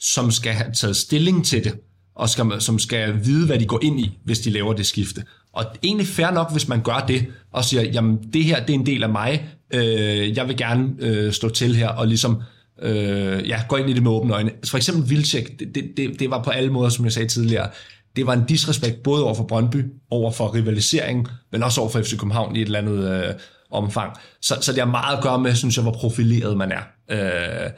som 0.00 0.30
skal 0.30 0.52
have 0.52 0.72
taget 0.72 0.96
stilling 0.96 1.46
til 1.46 1.64
det, 1.64 1.74
og 2.16 2.28
skal, 2.28 2.44
som 2.58 2.78
skal 2.78 3.24
vide, 3.24 3.46
hvad 3.46 3.58
de 3.58 3.66
går 3.66 3.80
ind 3.82 4.00
i, 4.00 4.18
hvis 4.24 4.40
de 4.40 4.50
laver 4.50 4.72
det 4.72 4.86
skifte. 4.86 5.24
Og 5.52 5.64
egentlig 5.82 6.06
fair 6.06 6.30
nok, 6.30 6.52
hvis 6.52 6.68
man 6.68 6.82
gør 6.82 7.04
det, 7.08 7.26
og 7.52 7.64
siger, 7.64 7.82
jamen 7.82 8.18
det 8.32 8.44
her, 8.44 8.64
det 8.64 8.74
er 8.74 8.78
en 8.78 8.86
del 8.86 9.02
af 9.02 9.08
mig, 9.08 9.48
øh, 9.74 10.36
jeg 10.36 10.48
vil 10.48 10.56
gerne 10.56 10.88
øh, 10.98 11.32
stå 11.32 11.48
til 11.48 11.76
her, 11.76 11.88
og 11.88 12.06
ligesom 12.06 12.42
øh, 12.82 13.48
ja, 13.48 13.60
gå 13.68 13.76
ind 13.76 13.90
i 13.90 13.92
det 13.92 14.02
med 14.02 14.10
åbne 14.10 14.34
øjne. 14.34 14.50
For 14.64 14.76
eksempel 14.76 15.10
Vilcek, 15.10 15.58
det, 15.58 15.74
det, 15.74 15.92
det, 15.96 16.20
det 16.20 16.30
var 16.30 16.42
på 16.42 16.50
alle 16.50 16.72
måder, 16.72 16.88
som 16.88 17.04
jeg 17.04 17.12
sagde 17.12 17.28
tidligere, 17.28 17.70
det 18.16 18.26
var 18.26 18.32
en 18.32 18.44
disrespekt 18.44 19.02
både 19.02 19.24
over 19.24 19.34
for 19.34 19.44
Brøndby, 19.44 19.84
over 20.10 20.30
for 20.30 20.54
rivaliseringen, 20.54 21.26
men 21.52 21.62
også 21.62 21.80
over 21.80 21.90
for 21.90 22.00
FC 22.00 22.18
København 22.18 22.56
i 22.56 22.60
et 22.60 22.66
eller 22.66 22.78
andet 22.78 23.24
øh, 23.24 23.34
omfang. 23.70 24.12
Så, 24.42 24.58
så 24.60 24.72
det 24.72 24.78
har 24.78 24.90
meget 24.90 25.16
at 25.16 25.22
gøre 25.22 25.40
med, 25.40 25.54
synes 25.54 25.76
jeg, 25.76 25.82
hvor 25.82 25.92
profileret 25.92 26.56
man 26.56 26.72
er. 26.72 26.82
Øh, 27.10 27.70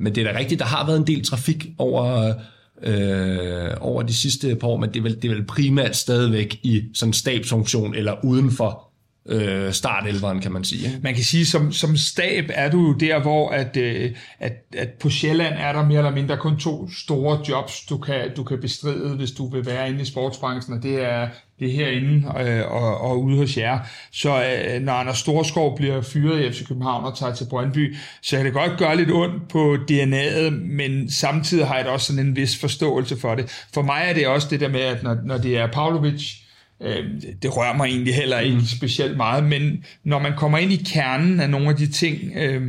men 0.00 0.14
det 0.14 0.26
er 0.26 0.32
da 0.32 0.38
rigtigt, 0.38 0.58
der 0.58 0.66
har 0.66 0.86
været 0.86 0.98
en 0.98 1.06
del 1.06 1.24
trafik 1.24 1.66
over, 1.78 2.28
øh, 2.28 2.34
øh, 2.82 3.70
over 3.80 4.02
de 4.02 4.14
sidste 4.14 4.56
par 4.56 4.68
år, 4.68 4.76
men 4.76 4.90
det 4.90 4.98
er, 4.98 5.02
vel, 5.02 5.22
det 5.22 5.30
er 5.30 5.34
vel 5.34 5.46
primært 5.46 5.96
stadigvæk 5.96 6.60
i 6.62 6.82
sådan 6.94 7.08
en 7.08 7.12
stabsfunktion 7.12 7.94
eller 7.94 8.24
uden 8.24 8.50
for 8.50 8.91
øh, 9.26 9.72
startelveren, 9.72 10.40
kan 10.40 10.52
man 10.52 10.64
sige. 10.64 10.98
Man 11.02 11.14
kan 11.14 11.24
sige, 11.24 11.46
som, 11.46 11.72
som 11.72 11.96
stab 11.96 12.44
er 12.48 12.70
du 12.70 12.86
jo 12.86 12.92
der, 12.92 13.22
hvor 13.22 13.50
at, 13.50 13.76
øh, 13.76 14.10
at, 14.38 14.52
at 14.76 14.88
på 14.88 15.10
Sjælland 15.10 15.54
er 15.58 15.72
der 15.72 15.86
mere 15.86 15.98
eller 15.98 16.10
mindre 16.10 16.36
kun 16.36 16.58
to 16.58 16.90
store 16.90 17.38
jobs, 17.48 17.80
du 17.80 17.98
kan, 17.98 18.34
du 18.36 18.44
kan 18.44 18.60
bestride, 18.60 19.16
hvis 19.16 19.30
du 19.30 19.50
vil 19.50 19.66
være 19.66 19.88
inde 19.88 20.02
i 20.02 20.04
sportsbranchen, 20.04 20.76
og 20.76 20.82
det 20.82 21.04
er, 21.04 21.28
det 21.60 21.68
er 21.68 21.72
herinde 21.72 22.32
øh, 22.40 22.72
og, 22.72 23.00
og 23.00 23.22
ude 23.22 23.36
hos 23.36 23.56
jer. 23.56 23.78
Så 24.12 24.44
øh, 24.44 24.82
når 24.82 24.92
Anders 24.92 25.18
Storskov 25.18 25.76
bliver 25.76 26.02
fyret 26.02 26.44
i 26.44 26.52
FC 26.52 26.68
København 26.68 27.04
og 27.04 27.18
tager 27.18 27.34
til 27.34 27.46
Brøndby, 27.50 27.96
så 28.22 28.36
kan 28.36 28.44
det 28.44 28.54
godt 28.54 28.78
gøre 28.78 28.96
lidt 28.96 29.10
ondt 29.10 29.48
på 29.48 29.76
DNA'et, 29.90 30.50
men 30.50 31.10
samtidig 31.10 31.66
har 31.66 31.76
jeg 31.76 31.84
da 31.84 31.90
også 31.90 32.06
sådan 32.06 32.26
en 32.26 32.36
vis 32.36 32.60
forståelse 32.60 33.16
for 33.20 33.34
det. 33.34 33.66
For 33.74 33.82
mig 33.82 34.02
er 34.06 34.14
det 34.14 34.26
også 34.26 34.48
det 34.50 34.60
der 34.60 34.68
med, 34.68 34.80
at 34.80 35.02
når, 35.02 35.16
når 35.24 35.38
det 35.38 35.58
er 35.58 35.66
Pavlovic, 35.72 36.41
Øh, 36.84 37.04
det 37.42 37.56
rører 37.56 37.76
mig 37.76 37.86
egentlig 37.86 38.14
heller 38.14 38.38
ikke 38.38 38.62
specielt 38.66 39.16
meget, 39.16 39.44
men 39.44 39.84
når 40.04 40.18
man 40.18 40.32
kommer 40.36 40.58
ind 40.58 40.72
i 40.72 40.76
kernen 40.76 41.40
af 41.40 41.50
nogle 41.50 41.68
af 41.68 41.76
de 41.76 41.86
ting, 41.86 42.32
øh, 42.36 42.62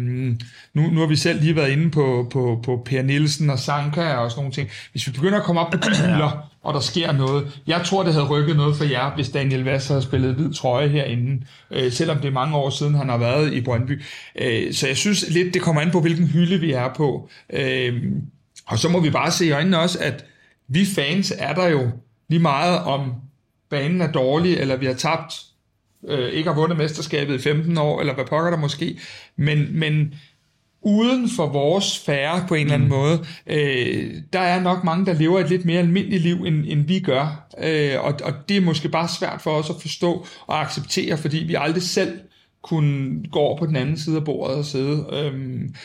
nu, 0.74 0.90
nu 0.92 1.00
har 1.00 1.08
vi 1.08 1.16
selv 1.16 1.42
lige 1.42 1.56
været 1.56 1.72
inde 1.72 1.92
på, 1.92 2.28
på, 2.32 2.60
på 2.64 2.82
Per 2.86 3.02
Nielsen 3.02 3.50
og 3.50 3.60
Sanka 3.60 4.14
og 4.14 4.32
sådan 4.32 4.42
nogle 4.42 4.54
ting. 4.54 4.70
Hvis 4.92 5.08
vi 5.08 5.12
begynder 5.12 5.38
at 5.38 5.44
komme 5.44 5.62
op 5.62 5.72
på 5.72 5.78
hylder, 6.02 6.50
og 6.64 6.74
der 6.74 6.80
sker 6.80 7.12
noget, 7.12 7.62
jeg 7.68 7.82
tror, 7.86 8.04
det 8.04 8.14
havde 8.14 8.28
rykket 8.28 8.56
noget 8.56 8.76
for 8.76 8.84
jer, 8.84 9.16
hvis 9.16 9.30
Daniel 9.30 9.64
Vass 9.64 9.88
havde 9.88 10.02
spillet 10.02 10.36
hvid 10.36 10.54
trøje 10.54 10.88
herinde, 10.88 11.46
øh, 11.72 11.92
selvom 11.92 12.18
det 12.18 12.28
er 12.28 12.32
mange 12.32 12.56
år 12.56 12.70
siden, 12.70 12.96
han 12.96 13.10
har 13.10 13.18
været 13.18 13.54
i 13.54 13.62
Brøndby. 13.62 14.02
Øh, 14.36 14.74
så 14.74 14.88
jeg 14.88 14.98
synes 14.98 15.30
lidt, 15.30 15.54
det 15.54 15.62
kommer 15.62 15.82
an 15.82 15.92
på, 15.92 16.02
hvilken 16.02 16.28
hylde 16.28 16.60
vi 16.60 16.72
er 16.72 16.94
på. 16.96 17.30
Øh, 17.54 18.04
og 18.66 18.80
så 18.80 18.90
må 18.90 19.00
vi 19.00 19.10
bare 19.10 19.32
se 19.32 19.46
i 19.46 19.52
øjnene 19.52 19.80
også, 19.80 20.00
at 20.02 20.26
vi 20.68 20.86
fans 20.86 21.34
er 21.38 21.54
der 21.54 21.68
jo 21.68 21.92
lige 22.30 22.42
meget 22.42 22.80
om 22.80 23.14
banen 23.74 24.02
er 24.02 24.12
dårlig, 24.12 24.58
eller 24.58 24.76
vi 24.76 24.86
har 24.86 24.94
tabt, 24.94 25.34
øh, 26.08 26.30
ikke 26.30 26.50
har 26.50 26.56
vundet 26.56 26.78
mesterskabet 26.78 27.36
i 27.36 27.42
15 27.42 27.78
år, 27.78 28.00
eller 28.00 28.14
hvad 28.14 28.26
pokker 28.26 28.50
der 28.50 28.58
måske, 28.58 29.00
men, 29.36 29.80
men 29.80 30.14
uden 30.82 31.30
for 31.30 31.48
vores 31.48 31.84
sfære 31.84 32.46
på 32.48 32.56
en 32.56 32.62
eller 32.62 32.74
anden 32.74 32.90
måde, 32.90 33.26
øh, 33.48 34.14
der 34.34 34.40
er 34.40 34.62
nok 34.62 34.84
mange, 34.84 35.06
der 35.06 35.14
lever 35.14 35.40
et 35.40 35.50
lidt 35.50 35.66
mere 35.66 35.80
almindeligt 35.80 36.24
liv, 36.24 36.36
end, 36.36 36.66
end 36.68 36.88
vi 36.88 37.00
gør, 37.00 37.48
øh, 37.64 38.04
og, 38.04 38.14
og 38.24 38.34
det 38.50 38.58
er 38.58 38.62
måske 38.62 38.90
bare 38.90 39.08
svært 39.08 39.42
for 39.42 39.52
os 39.52 39.70
at 39.70 39.76
forstå 39.82 40.26
og 40.48 40.62
acceptere, 40.62 41.18
fordi 41.18 41.38
vi 41.38 41.56
aldrig 41.60 41.84
selv 41.84 42.20
kunne 42.64 43.24
gå 43.32 43.40
over 43.40 43.58
på 43.58 43.66
den 43.66 43.76
anden 43.76 43.98
side 43.98 44.16
af 44.16 44.26
bordet 44.26 44.58
og 44.58 44.66
sidde. 44.66 45.06
Øhm, 45.14 45.76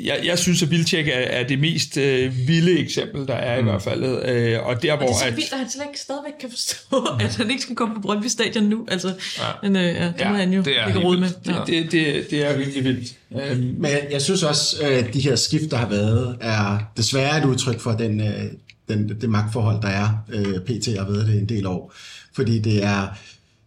jeg, 0.00 0.20
jeg 0.24 0.38
synes, 0.38 0.62
at 0.62 0.70
Vilcek 0.70 1.08
er, 1.08 1.12
er 1.12 1.46
det 1.46 1.58
mest 1.58 1.96
øh, 1.96 2.32
vilde 2.48 2.78
eksempel, 2.78 3.26
der 3.26 3.34
er 3.34 3.60
mm. 3.60 3.66
i 3.66 3.70
hvert 3.70 3.82
fald. 3.82 4.04
Øh, 4.04 4.66
og 4.66 4.82
der, 4.82 4.92
Og 4.92 4.98
hvor... 4.98 5.06
det 5.06 5.14
er 5.14 5.18
så 5.18 5.24
at, 5.26 5.36
vildt, 5.36 5.52
at 5.52 5.58
han 5.58 5.70
slet 5.70 5.84
ikke 5.88 6.00
stadigvæk 6.00 6.32
kan 6.40 6.50
forstå, 6.50 7.06
at 7.26 7.36
han 7.36 7.50
ikke 7.50 7.62
skal 7.62 7.76
komme 7.76 7.94
på 7.94 8.00
Brøndby 8.00 8.26
Stadion 8.26 8.64
nu. 8.64 8.86
Altså, 8.88 9.08
ja. 9.38 9.44
Men 9.62 9.76
øh, 9.76 9.82
ja, 9.82 10.06
det 10.06 10.14
Ja, 10.18 10.28
må 10.30 10.36
han 10.36 10.52
jo 10.52 10.62
det 10.62 10.80
er 10.80 10.86
ikke 10.86 11.00
rode 11.00 11.20
med. 11.20 11.28
det, 11.44 11.52
Ja. 11.52 11.58
det, 11.66 11.92
det, 11.92 12.30
det 12.30 12.46
er 12.50 12.56
virkelig 12.56 12.84
vildt. 12.84 13.14
Øh, 13.50 13.58
Men 13.58 13.84
jeg, 13.84 14.06
jeg 14.10 14.22
synes 14.22 14.42
også, 14.42 14.76
at 14.82 15.14
de 15.14 15.20
her 15.20 15.36
skift, 15.36 15.70
der 15.70 15.76
har 15.76 15.88
været, 15.88 16.36
er 16.40 16.78
desværre 16.96 17.38
et 17.38 17.44
udtryk 17.44 17.80
for 17.80 17.92
den, 17.92 18.20
øh, 18.20 18.44
den, 18.88 19.08
det 19.20 19.30
magtforhold, 19.30 19.82
der 19.82 19.88
er. 19.88 20.08
Øh, 20.32 20.44
PT 20.60 20.86
har 20.98 21.10
været 21.10 21.26
det 21.26 21.38
en 21.38 21.48
del 21.48 21.66
år. 21.66 21.92
Fordi 22.34 22.58
det 22.58 22.84
er... 22.84 23.06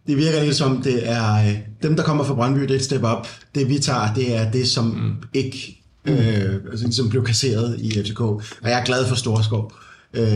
Det 0.06 0.16
virker 0.16 0.44
lidt 0.44 0.56
som, 0.56 0.82
det 0.82 1.10
er 1.10 1.34
øh, 1.34 1.58
dem, 1.82 1.96
der 1.96 2.02
kommer 2.02 2.24
fra 2.24 2.34
Brøndby, 2.34 2.60
det 2.60 2.70
er 2.70 2.74
et 2.74 2.84
step 2.84 3.02
up. 3.02 3.28
Det 3.54 3.68
vi 3.68 3.78
tager, 3.78 4.14
det 4.14 4.36
er 4.36 4.50
det, 4.50 4.68
som 4.68 4.84
mm. 4.84 5.14
ikke 5.34 5.82
øh, 6.06 6.54
altså, 6.70 6.88
som 6.92 7.08
blev 7.08 7.24
kasseret 7.24 7.76
i 7.80 7.90
FCK. 7.90 8.20
Og 8.20 8.42
jeg 8.62 8.80
er 8.80 8.84
glad 8.84 9.06
for 9.06 9.14
Storskov. 9.14 9.72
Øh, 10.14 10.26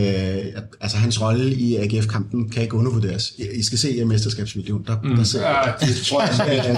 altså 0.81 0.97
hans 0.97 1.21
rolle 1.21 1.53
i 1.53 1.75
AGF-kampen 1.75 2.49
kan 2.49 2.63
ikke 2.63 2.75
undervurderes. 2.75 3.33
I 3.37 3.47
I 3.59 3.63
skal 3.63 3.77
se 3.77 4.05
mesterskabsvideoen, 4.05 4.83
der, 4.87 4.95
mm. 5.03 5.15
der 5.15 5.23
ser 5.23 5.41
ja, 5.41 5.71
det 5.81 5.95
tror 6.05 6.21
jeg, 6.21 6.33
jeg 6.47 6.75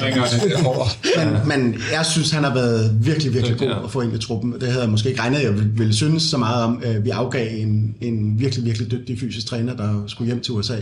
men, 1.18 1.48
men 1.48 1.76
jeg 1.92 2.06
synes, 2.06 2.32
han 2.32 2.44
har 2.44 2.54
været 2.54 2.98
virkelig, 3.06 3.34
virkelig 3.34 3.58
god 3.58 3.72
at 3.84 3.92
få 3.92 4.02
ind 4.02 4.14
i 4.16 4.18
truppen. 4.18 4.54
Det 4.54 4.68
havde 4.68 4.82
jeg 4.82 4.90
måske 4.90 5.10
ikke 5.10 5.22
regnet, 5.22 5.44
jeg 5.44 5.54
ville, 5.54 5.72
ville 5.76 5.94
synes 5.94 6.24
så 6.24 6.38
meget 6.38 6.64
om. 6.64 6.84
Øh, 6.86 7.06
Vi 7.06 7.10
afgav 7.10 7.48
en, 7.58 7.96
en 8.02 8.40
virkelig, 8.40 8.66
virkelig 8.66 8.92
dygtig 8.92 9.20
fysisk 9.20 9.48
træner, 9.48 9.76
der 9.76 10.04
skulle 10.08 10.26
hjem 10.28 10.42
til 10.42 10.54
USA. 10.54 10.78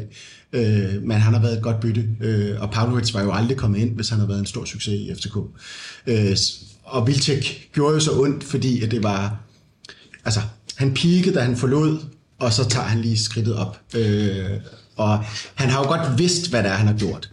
Øh, 0.53 1.03
Men 1.03 1.11
han 1.17 1.33
har 1.33 1.41
været 1.41 1.57
et 1.57 1.61
godt 1.63 1.79
bytte. 1.79 2.05
Øh, 2.21 2.61
Og 2.61 2.71
Pavlovic 2.71 3.13
var 3.13 3.23
jo 3.23 3.31
aldrig 3.31 3.57
kommet 3.57 3.79
ind, 3.79 3.95
hvis 3.95 4.09
han 4.09 4.19
havde 4.19 4.29
været 4.29 4.39
en 4.39 4.45
stor 4.45 4.65
succes 4.65 4.93
i 4.93 5.11
FCK. 5.15 5.37
Øh, 6.07 6.37
Og 6.91 7.07
Vilcek 7.07 7.69
gjorde 7.73 7.93
jo 7.93 7.99
så 7.99 8.11
ondt, 8.11 8.43
fordi 8.43 8.83
at 8.83 8.91
det 8.91 9.03
var... 9.03 9.35
Altså, 10.25 10.41
han 10.75 10.93
peakede, 10.93 11.35
da 11.35 11.39
han 11.39 11.57
forlod, 11.57 11.99
og 12.39 12.53
så 12.53 12.69
tager 12.69 12.85
han 12.87 13.01
lige 13.01 13.17
skridtet 13.19 13.55
op. 13.55 13.79
Øh, 13.95 14.45
Og 14.95 15.23
han 15.55 15.69
har 15.69 15.79
jo 15.79 15.87
godt 15.87 16.17
vidst, 16.17 16.49
hvad 16.49 16.63
det 16.63 16.71
er, 16.71 16.75
han 16.75 16.87
har 16.87 16.93
gjort. 16.93 17.31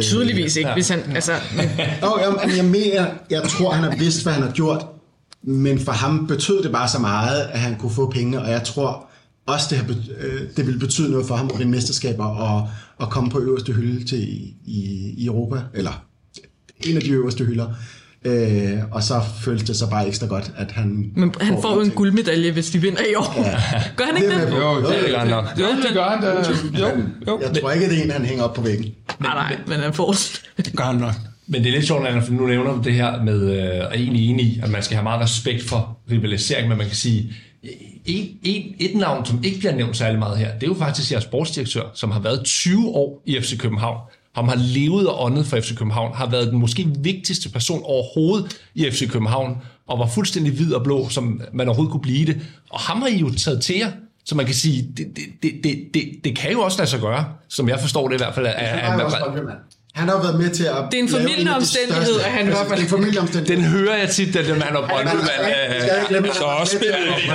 Tydeligvis 0.00 0.56
ikke, 0.56 0.72
hvis 0.72 0.88
han... 0.88 0.98
Altså, 1.14 1.32
men, 1.56 1.68
Jo, 2.02 2.18
jeg, 2.56 2.64
mener, 2.64 3.06
jeg 3.30 3.42
tror, 3.42 3.72
han 3.72 3.84
har 3.84 3.96
vidst, 3.98 4.22
hvad 4.22 4.32
han 4.32 4.42
har 4.42 4.52
gjort, 4.52 4.86
men 5.42 5.80
for 5.80 5.92
ham 5.92 6.26
betød 6.26 6.62
det 6.62 6.72
bare 6.72 6.88
så 6.88 6.98
meget, 6.98 7.40
at 7.42 7.60
han 7.60 7.76
kunne 7.78 7.92
få 7.92 8.10
penge, 8.10 8.40
og 8.40 8.50
jeg 8.50 8.64
tror 8.64 9.06
også, 9.46 9.66
det, 9.70 9.78
har, 9.78 9.94
øh, 10.18 10.40
det 10.56 10.66
ville 10.66 10.80
betyde 10.80 11.10
noget 11.10 11.26
for 11.26 11.36
ham 11.36 11.50
at 11.52 11.58
vinde 11.58 11.70
mesterskaber 11.70 12.24
og, 12.24 12.68
og 12.98 13.10
komme 13.10 13.30
på 13.30 13.38
øverste 13.40 13.72
hylde 13.72 14.04
til 14.04 14.18
i, 14.66 15.14
i 15.16 15.26
Europa, 15.26 15.60
eller 15.74 16.04
en 16.80 16.96
af 16.96 17.02
de 17.02 17.10
øverste 17.10 17.44
hylder. 17.44 17.74
Øh, 18.24 18.78
og 18.90 19.02
så 19.02 19.20
føltes 19.40 19.66
det 19.66 19.76
så 19.76 19.90
bare 19.90 20.08
ekstra 20.08 20.26
godt, 20.26 20.52
at 20.56 20.72
han... 20.72 21.12
men 21.16 21.34
han 21.40 21.58
får 21.62 21.74
jo 21.74 21.80
en 21.80 21.84
ting. 21.84 21.96
guldmedalje, 21.96 22.50
hvis 22.50 22.70
de 22.70 22.78
vinder 22.78 23.02
i 23.12 23.14
år. 23.14 23.34
Ja. 23.36 23.82
Gør 23.96 24.04
han 24.04 24.16
ikke 24.16 24.28
Det 24.28 24.36
er 24.36 24.50
det? 24.50 24.56
Jo, 24.56 24.76
det 24.76 24.88
Det 24.88 25.14
er 25.14 25.18
godt 25.18 25.30
nok. 25.30 25.44
Jo, 25.58 25.66
det 25.82 25.94
gør 25.94 26.08
han 26.08 26.22
da. 26.22 26.28
Jo, 26.80 26.86
jo. 27.26 27.40
Jeg 27.40 27.60
tror 27.60 27.70
ikke, 27.70 27.88
det 27.88 27.98
er 27.98 28.04
en, 28.04 28.10
han 28.10 28.24
hænger 28.24 28.44
op 28.44 28.54
på 28.54 28.62
væggen. 28.62 28.94
Nej, 29.20 29.34
nej, 29.34 29.58
men 29.66 29.80
han 29.80 29.92
får 29.92 30.14
Gør 30.76 30.84
han 30.84 30.94
nok. 30.94 31.14
Men 31.46 31.62
det 31.64 31.68
er 31.68 31.72
lidt 31.72 31.86
sjovt, 31.86 32.06
for 32.24 32.32
nu 32.32 32.46
nævner 32.46 32.72
du 32.72 32.80
det 32.82 32.92
her 32.92 33.22
med, 33.22 33.40
øh, 33.40 33.86
og 33.86 33.96
egentlig 33.96 34.28
enig 34.30 34.44
i, 34.46 34.60
at 34.62 34.70
man 34.70 34.82
skal 34.82 34.96
have 34.96 35.02
meget 35.02 35.20
respekt 35.20 35.62
for 35.62 35.98
rivalisering, 36.10 36.68
men 36.68 36.78
man 36.78 36.86
kan 36.86 36.96
sige, 36.96 37.32
en, 38.06 38.28
en, 38.42 38.74
et 38.78 38.94
navn, 38.94 39.26
som 39.26 39.40
ikke 39.44 39.58
bliver 39.58 39.74
nævnt 39.74 39.96
særlig 39.96 40.18
meget 40.18 40.38
her, 40.38 40.54
det 40.54 40.62
er 40.62 40.66
jo 40.66 40.74
faktisk 40.74 41.12
jeres 41.12 41.24
sportsdirektør, 41.24 41.82
som 41.94 42.10
har 42.10 42.20
været 42.20 42.44
20 42.44 42.88
år 42.88 43.22
i 43.26 43.40
FC 43.40 43.58
København. 43.58 43.98
Ham 44.34 44.48
har 44.48 44.56
levet 44.58 45.08
og 45.08 45.24
åndet 45.24 45.46
for 45.46 45.60
FC 45.60 45.74
København, 45.76 46.14
har 46.14 46.30
været 46.30 46.46
den 46.50 46.58
måske 46.58 46.86
vigtigste 46.98 47.48
person 47.48 47.82
overhovedet 47.84 48.60
i 48.74 48.90
FC 48.90 49.10
København, 49.10 49.56
og 49.88 49.98
var 49.98 50.06
fuldstændig 50.06 50.52
hvid 50.52 50.72
og 50.72 50.82
blå, 50.84 51.08
som 51.08 51.40
man 51.52 51.68
overhovedet 51.68 51.90
kunne 51.92 52.00
blive 52.02 52.26
det. 52.26 52.40
Og 52.70 52.80
ham 52.80 53.00
har 53.00 53.08
I 53.08 53.16
jo 53.18 53.30
taget 53.34 53.62
til 53.62 53.76
jer, 53.76 53.90
så 54.24 54.34
man 54.34 54.46
kan 54.46 54.54
sige, 54.54 54.88
det, 54.96 55.06
det, 55.16 55.24
det, 55.42 55.52
det, 55.64 55.78
det, 55.94 56.02
det 56.24 56.36
kan 56.36 56.52
jo 56.52 56.60
også 56.60 56.78
lade 56.78 56.90
sig 56.90 57.00
gøre, 57.00 57.24
som 57.48 57.68
jeg 57.68 57.80
forstår 57.80 58.08
det 58.08 58.14
i 58.14 58.18
hvert 58.18 58.34
fald. 58.34 58.46
At, 58.46 58.52
Han 58.54 59.00
at, 59.00 59.00
er 59.00 59.06
at, 59.06 59.22
Brøndby-mand. 59.24 59.58
Han 59.94 60.08
har 60.08 60.22
været 60.22 60.38
med 60.40 60.50
til 60.50 60.64
at... 60.64 60.70
Det 60.90 60.98
er 60.98 61.02
en 61.02 61.08
lave 61.08 61.20
formildende 61.20 61.50
af 61.50 61.54
de 61.54 61.60
omstændighed, 61.62 62.14
at 62.20 62.30
han 62.30 62.46
fald- 62.46 62.68
Det 62.70 62.78
er 62.78 62.82
en 62.82 62.88
familieomstændighed. 62.88 63.56
den 63.62 63.64
hører 63.70 63.96
jeg 63.98 64.08
tit, 64.08 64.36
at 64.36 64.46
den 64.46 64.58
mand 64.58 64.76
og 64.76 64.88
Brøndby, 64.88 65.14
Man 66.12 66.24
at 66.30 66.34
Så 66.36 66.42
var 66.44 66.54
også 66.54 66.76
at- 66.76 66.84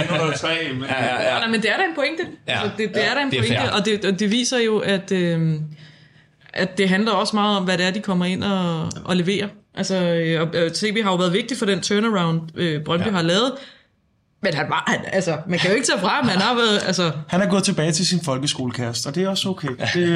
1903. 0.02 0.50
men- 0.74 0.84
Ja, 0.90 1.48
men 1.48 1.62
det 1.62 1.70
er 1.72 1.78
da 1.78 1.84
en 1.84 1.96
pointe. 1.96 2.24
Ja. 2.48 2.62
Altså, 2.62 2.78
det, 2.78 2.90
det 2.96 3.06
er 3.06 3.14
da 3.16 3.22
en 3.22 3.32
det 3.32 3.40
pointe, 3.40 3.74
og 3.74 3.86
det, 3.86 4.06
og 4.06 4.20
det 4.20 4.32
viser 4.32 4.60
jo, 4.60 4.78
at, 4.80 5.12
øh, 5.12 5.54
at 6.56 6.78
det 6.78 6.90
handler 6.90 7.12
også 7.12 7.36
meget 7.36 7.58
om, 7.58 7.64
hvad 7.64 7.78
det 7.78 7.86
er, 7.86 7.92
de 7.92 8.00
kommer 8.00 8.26
ind 8.26 8.44
og, 8.44 8.90
og 9.06 9.16
leverer. 9.16 9.48
Altså, 9.76 9.96
øh, 9.96 10.42
og, 10.42 10.48
øh, 10.56 10.72
TV 10.72 11.04
har 11.04 11.12
jo 11.12 11.18
været 11.18 11.34
vigtig 11.34 11.58
for 11.58 11.66
den 11.66 11.82
turnaround, 11.82 12.42
øh, 12.56 12.84
Brøndby 12.84 13.06
ja. 13.06 13.12
har 13.12 13.22
lavet. 13.22 13.52
Men 14.44 14.54
han 14.54 14.66
var, 14.70 14.84
han, 14.88 15.00
altså, 15.14 15.38
man 15.50 15.60
kan 15.60 15.70
jo 15.70 15.76
ikke 15.76 15.88
tage 15.88 16.00
fra 16.00 16.08
ham, 16.08 16.28
han 16.28 16.42
har 16.42 16.56
været, 16.56 16.80
altså, 16.88 17.12
Han 17.28 17.42
er 17.42 17.50
gået 17.50 17.64
tilbage 17.64 17.92
til 17.92 18.06
sin 18.08 18.20
folkeskolekast, 18.24 19.08
og 19.08 19.16
det 19.16 19.24
er 19.24 19.30
også 19.30 19.50
okay. 19.50 19.68
Det, 19.94 20.02
øh, 20.02 20.08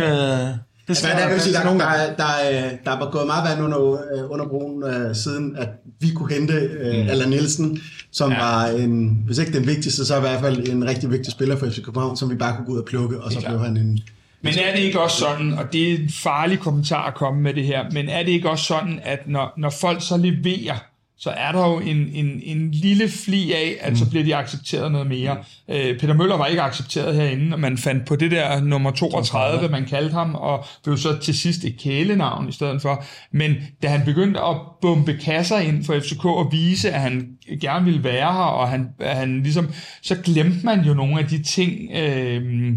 det 0.87 1.03
Men 1.03 1.11
der, 1.11 1.19
jeg 1.19 1.29
vil 1.31 1.41
sige, 1.41 1.53
der 1.53 1.59
er 1.59 1.63
nogen, 1.63 1.79
der, 1.79 1.85
er- 1.85 2.15
der, 2.15 2.23
er- 2.43 2.75
der 2.85 2.99
var 2.99 3.11
gået 3.11 3.27
meget 3.27 3.49
vand 3.49 3.63
under, 3.65 3.91
øh, 3.93 4.31
under 4.31 4.45
broen 4.47 4.83
øh, 4.83 5.15
siden, 5.15 5.55
at 5.57 5.69
vi 5.99 6.09
kunne 6.15 6.33
hente 6.33 6.53
øh, 6.53 7.03
mm. 7.03 7.09
Allan 7.09 7.29
Nielsen, 7.29 7.79
som 8.11 8.31
ja. 8.31 8.39
var 8.39 8.65
en, 8.65 9.23
hvis 9.25 9.37
ikke 9.37 9.53
den 9.53 9.67
vigtigste, 9.67 10.05
så 10.05 10.17
i 10.17 10.19
hvert 10.19 10.39
fald 10.39 10.67
en 10.69 10.87
rigtig 10.87 11.11
vigtig 11.11 11.31
spiller 11.31 11.57
for 11.57 11.65
FC 11.69 11.83
København, 11.83 12.17
som 12.17 12.29
vi 12.29 12.35
bare 12.35 12.55
kunne 12.55 12.65
gå 12.65 12.71
ud 12.71 12.79
og 12.79 12.85
plukke, 12.85 13.21
og 13.21 13.31
så 13.31 13.39
blev 13.47 13.59
han 13.59 13.77
en... 13.77 13.99
Men 14.41 14.53
er 14.53 14.75
det 14.75 14.79
ikke 14.79 15.01
også 15.01 15.17
sådan, 15.17 15.53
og 15.53 15.73
det 15.73 15.91
er 15.91 15.97
en 15.97 16.09
farlig 16.09 16.59
kommentar 16.59 17.07
at 17.07 17.15
komme 17.15 17.41
med 17.41 17.53
det 17.53 17.65
her, 17.65 17.91
men 17.91 18.09
er 18.09 18.23
det 18.23 18.31
ikke 18.31 18.49
også 18.49 18.65
sådan, 18.65 18.99
at 19.03 19.27
når, 19.27 19.53
når 19.57 19.69
folk 19.69 20.01
så 20.01 20.17
leverer, 20.17 20.77
så 21.19 21.29
er 21.29 21.51
der 21.51 21.67
jo 21.67 21.79
en, 21.79 21.97
en, 22.13 22.41
en 22.43 22.71
lille 22.71 23.09
fli 23.09 23.51
af, 23.53 23.77
at 23.81 23.97
så 23.97 24.09
bliver 24.09 24.23
de 24.23 24.35
accepteret 24.35 24.91
noget 24.91 25.07
mere. 25.07 25.37
Øh, 25.69 25.99
Peter 25.99 26.13
Møller 26.13 26.37
var 26.37 26.45
ikke 26.45 26.61
accepteret 26.61 27.15
herinde, 27.15 27.53
og 27.53 27.59
man 27.59 27.77
fandt 27.77 28.05
på 28.05 28.15
det 28.15 28.31
der 28.31 28.61
nummer 28.61 28.91
32, 28.91 29.69
man 29.69 29.85
kaldte 29.85 30.13
ham, 30.13 30.35
og 30.35 30.65
blev 30.83 30.97
så 30.97 31.17
til 31.17 31.37
sidst 31.37 31.63
et 31.63 31.77
kælenavn 31.79 32.49
i 32.49 32.51
stedet 32.51 32.81
for. 32.81 33.03
Men 33.31 33.55
da 33.83 33.87
han 33.87 34.05
begyndte 34.05 34.39
at 34.39 34.55
bombe 34.81 35.13
kasser 35.13 35.57
ind 35.57 35.85
for 35.85 35.99
FCK 35.99 36.25
og 36.25 36.49
vise, 36.51 36.91
at 36.91 37.01
han 37.01 37.27
gerne 37.61 37.85
ville 37.85 38.03
være 38.03 38.33
her, 38.33 38.39
og 38.39 38.69
han, 38.69 38.89
han 39.01 39.43
ligesom, 39.43 39.69
så 40.01 40.15
glemte 40.23 40.65
man 40.65 40.81
jo 40.81 40.93
nogle 40.93 41.19
af 41.19 41.27
de 41.27 41.43
ting, 41.43 41.91
øh, 41.95 42.73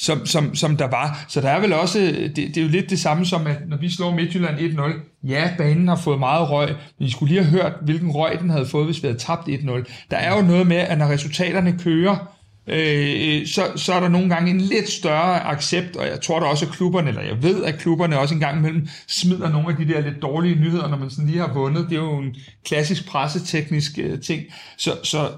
som, 0.00 0.26
som, 0.26 0.54
som 0.54 0.76
der 0.76 0.86
var. 0.86 1.24
Så 1.28 1.40
der 1.40 1.48
er 1.48 1.60
vel 1.60 1.72
også, 1.72 1.98
det, 1.98 2.36
det 2.36 2.56
er 2.56 2.62
jo 2.62 2.68
lidt 2.68 2.90
det 2.90 2.98
samme 2.98 3.26
som, 3.26 3.46
at 3.46 3.56
når 3.68 3.76
vi 3.76 3.90
slår 3.90 4.14
Midtjylland 4.14 4.58
1-0, 4.58 5.28
ja, 5.28 5.50
banen 5.58 5.88
har 5.88 5.96
fået 5.96 6.18
meget 6.18 6.50
røg, 6.50 6.68
men 6.98 7.08
I 7.08 7.10
skulle 7.10 7.34
lige 7.34 7.44
have 7.44 7.62
hørt, 7.62 7.72
hvilken 7.82 8.10
røg 8.10 8.38
den 8.40 8.50
havde 8.50 8.66
fået, 8.66 8.86
hvis 8.86 9.02
vi 9.02 9.08
havde 9.08 9.18
tabt 9.18 9.48
1-0. 9.48 10.06
Der 10.10 10.16
er 10.16 10.36
jo 10.36 10.42
noget 10.42 10.66
med, 10.66 10.76
at 10.76 10.98
når 10.98 11.06
resultaterne 11.06 11.78
kører, 11.78 12.36
øh, 12.66 13.46
så, 13.46 13.62
så 13.76 13.92
er 13.92 14.00
der 14.00 14.08
nogle 14.08 14.28
gange 14.28 14.50
en 14.50 14.60
lidt 14.60 14.88
større 14.88 15.44
accept, 15.44 15.96
og 15.96 16.06
jeg 16.06 16.20
tror 16.20 16.40
da 16.40 16.46
også, 16.46 16.66
at 16.66 16.72
klubberne, 16.72 17.08
eller 17.08 17.22
jeg 17.22 17.42
ved, 17.42 17.64
at 17.64 17.78
klubberne 17.78 18.18
også 18.18 18.34
en 18.34 18.40
gang 18.40 18.58
imellem 18.58 18.88
smider 19.08 19.52
nogle 19.52 19.68
af 19.68 19.76
de 19.76 19.92
der 19.92 20.00
lidt 20.00 20.22
dårlige 20.22 20.54
nyheder, 20.54 20.88
når 20.88 20.96
man 20.96 21.10
sådan 21.10 21.26
lige 21.26 21.40
har 21.40 21.52
vundet. 21.52 21.86
Det 21.90 21.98
er 21.98 22.02
jo 22.02 22.18
en 22.18 22.34
klassisk 22.64 23.08
presseteknisk 23.08 23.98
øh, 23.98 24.20
ting. 24.20 24.42
Så, 24.76 24.90
så 25.02 25.28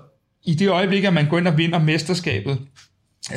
i 0.44 0.54
det 0.54 0.68
øjeblik, 0.68 1.04
at 1.04 1.14
man 1.14 1.28
går 1.28 1.38
ind 1.38 1.48
og 1.48 1.58
vinder 1.58 1.78
mesterskabet, 1.78 2.58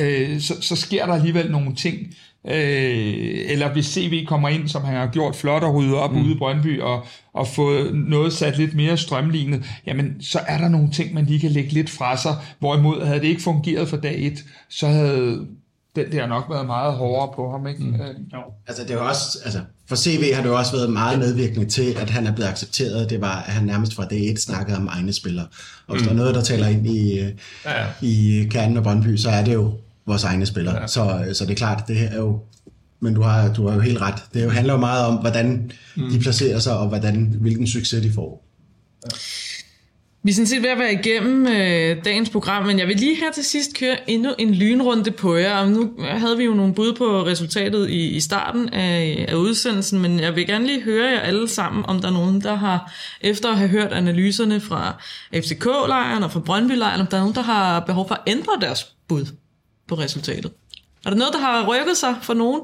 øh, 0.00 0.40
så, 0.40 0.62
så 0.62 0.76
sker 0.76 1.06
der 1.06 1.12
alligevel 1.12 1.50
nogle 1.50 1.74
ting. 1.74 1.96
Øh, 2.44 3.50
eller 3.50 3.72
hvis 3.72 3.86
CV 3.86 4.26
kommer 4.26 4.48
ind, 4.48 4.68
som 4.68 4.84
han 4.84 4.96
har 4.96 5.06
gjort 5.06 5.36
flot 5.36 5.62
og 5.62 5.74
ryddet 5.74 5.94
op 5.94 6.12
mm. 6.12 6.22
ude 6.22 6.32
i 6.32 6.38
Brøndby, 6.38 6.80
og, 6.80 7.06
og 7.32 7.48
fået 7.48 7.94
noget 7.94 8.32
sat 8.32 8.58
lidt 8.58 8.74
mere 8.74 8.96
strømlignet, 8.96 9.64
jamen 9.86 10.16
så 10.20 10.40
er 10.48 10.58
der 10.58 10.68
nogle 10.68 10.90
ting, 10.90 11.14
man 11.14 11.24
lige 11.24 11.40
kan 11.40 11.50
lægge 11.50 11.70
lidt 11.70 11.90
fra 11.90 12.16
sig. 12.16 12.36
Hvorimod 12.58 13.06
havde 13.06 13.20
det 13.20 13.26
ikke 13.26 13.42
fungeret 13.42 13.88
fra 13.88 13.96
dag 13.96 14.26
et, 14.26 14.44
så 14.68 14.86
havde 14.86 15.46
den 15.96 16.12
der 16.12 16.26
nok 16.26 16.44
været 16.50 16.66
meget 16.66 16.92
hårdere 16.92 17.32
på 17.36 17.50
ham. 17.50 17.66
Ikke? 17.66 17.84
Mm. 17.84 17.94
Øh, 17.94 18.14
jo. 18.32 18.38
Altså, 18.66 18.82
det 18.84 18.90
er 18.90 18.98
også, 18.98 19.38
altså, 19.44 19.60
for 19.88 19.96
CV 19.96 20.32
har 20.34 20.42
det 20.42 20.48
jo 20.48 20.58
også 20.58 20.72
været 20.72 20.90
meget 20.90 21.18
medvirkende 21.18 21.66
til, 21.66 21.96
at 21.96 22.10
han 22.10 22.26
er 22.26 22.32
blevet 22.32 22.50
accepteret. 22.50 23.10
Det 23.10 23.20
var, 23.20 23.42
at 23.42 23.52
han 23.52 23.64
nærmest 23.64 23.94
fra 23.94 24.04
dag 24.04 24.30
et 24.30 24.40
snakkede 24.40 24.76
om 24.76 24.86
egne 24.86 25.12
spillere. 25.12 25.46
Og 25.86 25.94
hvis 25.94 26.02
mm. 26.02 26.04
der 26.04 26.12
er 26.12 26.16
noget, 26.16 26.34
der 26.34 26.42
taler 26.42 26.66
ind 26.66 26.86
i, 26.86 27.18
øh, 27.18 27.32
Ja, 27.64 27.82
ja. 27.82 27.86
i 28.02 28.46
kernen 28.50 28.76
af 28.76 28.82
Brøndby, 28.82 29.16
så 29.16 29.30
er 29.30 29.44
det 29.44 29.54
jo 29.54 29.74
vores 30.06 30.24
egne 30.24 30.46
spillere. 30.46 30.80
Ja. 30.80 30.86
Så, 30.86 31.24
så 31.32 31.44
det 31.44 31.50
er 31.50 31.56
klart, 31.56 31.88
det 31.88 31.96
her 31.96 32.08
er 32.08 32.16
jo 32.16 32.40
men 33.00 33.14
du 33.14 33.22
har, 33.22 33.52
du 33.52 33.68
har 33.68 33.74
jo 33.74 33.80
helt 33.80 34.00
ret. 34.00 34.24
Det 34.34 34.52
handler 34.52 34.74
jo 34.74 34.80
meget 34.80 35.06
om, 35.06 35.14
hvordan 35.14 35.70
mm. 35.96 36.10
de 36.10 36.18
placerer 36.18 36.58
sig, 36.58 36.78
og 36.78 36.88
hvordan, 36.88 37.36
hvilken 37.40 37.66
succes 37.66 38.02
de 38.02 38.12
får. 38.12 38.44
Vi 40.26 40.30
er 40.30 40.34
sådan 40.34 40.46
set 40.46 40.62
ved 40.62 40.70
at 40.70 40.78
være 40.78 40.92
igennem 40.92 41.46
øh, 41.46 42.04
dagens 42.04 42.30
program, 42.30 42.66
men 42.66 42.78
jeg 42.78 42.88
vil 42.88 42.96
lige 42.96 43.16
her 43.16 43.32
til 43.32 43.44
sidst 43.44 43.78
køre 43.78 44.10
endnu 44.10 44.34
en 44.38 44.54
lynrunde 44.54 45.10
på 45.10 45.36
jer. 45.36 45.58
Og 45.58 45.68
nu 45.68 45.92
havde 46.00 46.36
vi 46.36 46.44
jo 46.44 46.54
nogle 46.54 46.74
bud 46.74 46.92
på 46.92 47.26
resultatet 47.26 47.90
i, 47.90 48.08
i 48.08 48.20
starten 48.20 48.68
af, 48.68 49.26
af 49.28 49.34
udsendelsen, 49.34 50.00
men 50.00 50.20
jeg 50.20 50.36
vil 50.36 50.46
gerne 50.46 50.66
lige 50.66 50.82
høre 50.82 51.10
jer 51.10 51.20
alle 51.20 51.48
sammen, 51.48 51.86
om 51.86 52.00
der 52.00 52.08
er 52.08 52.12
nogen, 52.12 52.40
der 52.40 52.54
har, 52.54 52.92
efter 53.20 53.48
at 53.48 53.56
have 53.56 53.68
hørt 53.68 53.92
analyserne 53.92 54.60
fra 54.60 55.02
FCK-lejren 55.34 56.22
og 56.22 56.32
fra 56.32 56.40
Brøndby-lejren, 56.40 57.00
om 57.00 57.06
der 57.06 57.16
er 57.16 57.20
nogen, 57.20 57.34
der 57.34 57.42
har 57.42 57.80
behov 57.80 58.08
for 58.08 58.14
at 58.14 58.22
ændre 58.26 58.52
deres 58.60 58.86
bud 59.08 59.26
på 59.88 59.94
resultatet. 59.94 60.52
Er 61.04 61.10
der 61.10 61.16
noget, 61.16 61.32
der 61.32 61.40
har 61.40 61.66
rykket 61.66 61.96
sig 61.96 62.16
for 62.22 62.34
nogen? 62.34 62.60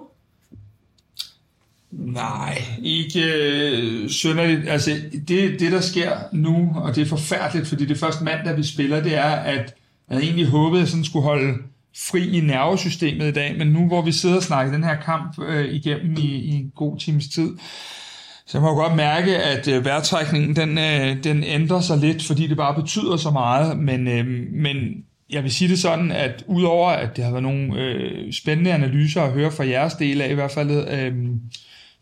Nej, 1.93 2.63
ikke 2.83 3.23
øh, 3.23 4.11
sønderligt. 4.11 4.69
Altså, 4.69 4.91
det, 5.29 5.61
det, 5.61 5.73
der 5.73 5.81
sker 5.81 6.11
nu, 6.33 6.73
og 6.75 6.95
det 6.95 7.03
er 7.03 7.07
forfærdeligt, 7.07 7.69
fordi 7.69 7.85
det 7.85 7.99
første 7.99 8.25
mandag, 8.25 8.57
vi 8.57 8.63
spiller, 8.63 9.03
det 9.03 9.15
er, 9.15 9.31
at 9.31 9.75
jeg 10.09 10.15
havde 10.17 10.25
egentlig 10.25 10.47
håbet, 10.47 10.79
at 10.79 10.81
jeg 10.81 10.89
sådan 10.89 11.05
skulle 11.05 11.25
holde 11.25 11.55
fri 12.11 12.37
i 12.37 12.41
nervesystemet 12.41 13.29
i 13.29 13.33
dag, 13.33 13.59
men 13.59 13.67
nu 13.67 13.87
hvor 13.87 14.03
vi 14.03 14.13
sidder 14.13 14.37
og 14.37 14.43
snakker 14.43 14.73
den 14.73 14.85
her 14.85 14.97
kamp 14.97 15.39
øh, 15.49 15.75
igennem 15.75 16.17
i, 16.19 16.27
i 16.27 16.51
en 16.51 16.73
god 16.77 16.99
times 16.99 17.29
tid, 17.29 17.51
så 18.47 18.59
jeg 18.59 18.63
må 18.63 18.75
godt 18.75 18.97
mærke, 18.97 19.37
at 19.37 19.69
øh, 19.69 19.85
vejrtrækningen 19.85 20.57
den, 20.57 20.79
øh, 20.79 21.25
den 21.25 21.45
ændrer 21.45 21.81
sig 21.81 21.99
lidt, 21.99 22.23
fordi 22.23 22.47
det 22.47 22.57
bare 22.57 22.75
betyder 22.75 23.17
så 23.17 23.31
meget, 23.31 23.79
men, 23.79 24.09
øh, 24.09 24.27
men 24.53 24.77
jeg 25.31 25.43
vil 25.43 25.53
sige 25.53 25.69
det 25.69 25.79
sådan, 25.79 26.13
at 26.13 26.45
udover 26.47 26.91
at 26.91 27.17
det 27.17 27.25
har 27.25 27.31
været 27.31 27.43
nogle 27.43 27.81
øh, 27.81 28.33
spændende 28.33 28.73
analyser 28.73 29.23
at 29.23 29.33
høre 29.33 29.53
fra 29.53 29.67
jeres 29.67 29.95
del 29.95 30.21
af 30.21 30.31
i 30.31 30.35
hvert 30.35 30.51
fald, 30.51 30.71
øh, 30.71 31.15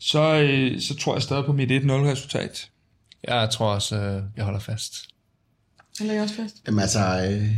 så, 0.01 0.41
øh, 0.41 0.81
så 0.81 0.97
tror 0.97 1.15
jeg 1.15 1.23
stadig 1.23 1.45
på 1.45 1.53
mit 1.53 1.71
1-0-resultat. 1.71 2.69
Jeg 3.29 3.51
tror 3.51 3.75
også, 3.75 3.97
øh, 3.97 4.23
jeg 4.37 4.45
holder 4.45 4.61
fast. 4.61 4.95
Eller 6.01 6.13
jeg 6.13 6.23
også 6.23 6.35
fast? 6.35 6.57
Jamen 6.67 6.81
altså, 6.81 7.29
øh, 7.31 7.49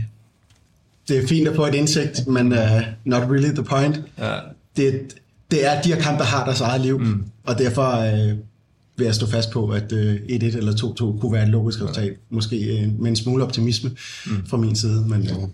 det 1.08 1.24
er 1.24 1.28
fint 1.28 1.48
at 1.48 1.56
få 1.56 1.66
et 1.66 1.74
indsigt, 1.74 2.26
men 2.26 2.52
uh, 2.52 2.58
not 3.04 3.22
really 3.22 3.54
the 3.54 3.64
point. 3.64 4.02
Ja. 4.18 4.38
Det, 4.76 5.14
det 5.50 5.66
er, 5.66 5.82
de 5.82 5.94
her 5.94 6.00
kampe 6.00 6.24
har 6.24 6.44
deres 6.44 6.60
eget 6.60 6.80
liv, 6.80 6.98
mm. 6.98 7.24
og 7.44 7.58
derfor 7.58 7.90
øh, 7.90 8.38
vil 8.96 9.04
jeg 9.04 9.14
stå 9.14 9.26
fast 9.26 9.50
på, 9.50 9.68
at 9.68 9.92
øh, 9.92 10.14
1-1 10.14 10.28
eller 10.28 10.72
2-2 10.72 11.20
kunne 11.20 11.32
være 11.32 11.42
et 11.42 11.48
logisk 11.48 11.80
resultat. 11.80 12.16
Måske 12.30 12.56
øh, 12.56 13.00
med 13.00 13.10
en 13.10 13.16
smule 13.16 13.44
optimisme 13.44 13.90
mm. 14.26 14.46
fra 14.46 14.56
min 14.56 14.76
side, 14.76 15.08
men... 15.08 15.22
Øh, 15.22 15.48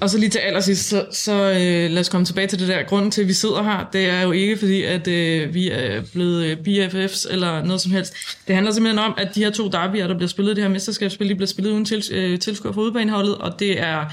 og 0.00 0.10
så 0.10 0.18
lige 0.18 0.30
til 0.30 0.38
allersidst, 0.38 0.88
så, 0.88 1.06
så 1.10 1.32
øh, 1.32 1.90
lad 1.90 2.00
os 2.00 2.08
komme 2.08 2.24
tilbage 2.24 2.46
til 2.46 2.58
det 2.58 2.68
der. 2.68 2.82
Grunden 2.82 3.10
til, 3.10 3.22
at 3.22 3.28
vi 3.28 3.32
sidder 3.32 3.62
her, 3.62 3.88
det 3.92 4.04
er 4.04 4.22
jo 4.22 4.32
ikke 4.32 4.56
fordi, 4.56 4.82
at 4.82 5.08
øh, 5.08 5.54
vi 5.54 5.70
er 5.70 6.02
blevet 6.12 6.44
øh, 6.44 6.56
BFFs 6.56 7.26
eller 7.30 7.64
noget 7.64 7.80
som 7.80 7.92
helst. 7.92 8.14
Det 8.46 8.54
handler 8.54 8.72
simpelthen 8.72 8.98
om, 8.98 9.14
at 9.16 9.34
de 9.34 9.44
her 9.44 9.50
to 9.50 9.68
derbyer, 9.68 10.06
der 10.06 10.14
bliver 10.16 10.28
spillet, 10.28 10.56
det 10.56 10.64
her 10.64 10.70
mesterskabsspil, 10.70 11.28
de 11.28 11.34
bliver 11.34 11.46
spillet 11.46 11.70
uden 11.72 11.84
til, 11.84 12.02
øh, 12.12 12.38
tilskuer 12.38 12.72
for 12.72 12.80
udbaneholdet, 12.80 13.34
og 13.38 13.60
det 13.60 13.80
er 13.80 14.04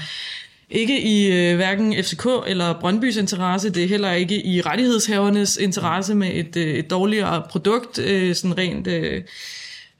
ikke 0.70 1.02
i 1.02 1.32
øh, 1.32 1.56
hverken 1.56 2.04
FCK 2.04 2.26
eller 2.46 2.80
Brøndbys 2.80 3.16
interesse, 3.16 3.70
det 3.70 3.84
er 3.84 3.88
heller 3.88 4.12
ikke 4.12 4.46
i 4.46 4.60
rettighedshavernes 4.60 5.56
interesse 5.56 6.14
med 6.14 6.30
et, 6.34 6.56
øh, 6.56 6.74
et 6.74 6.90
dårligere 6.90 7.42
produkt, 7.50 7.98
øh, 7.98 8.34
sådan 8.34 8.58
rent... 8.58 8.86
Øh, 8.86 9.22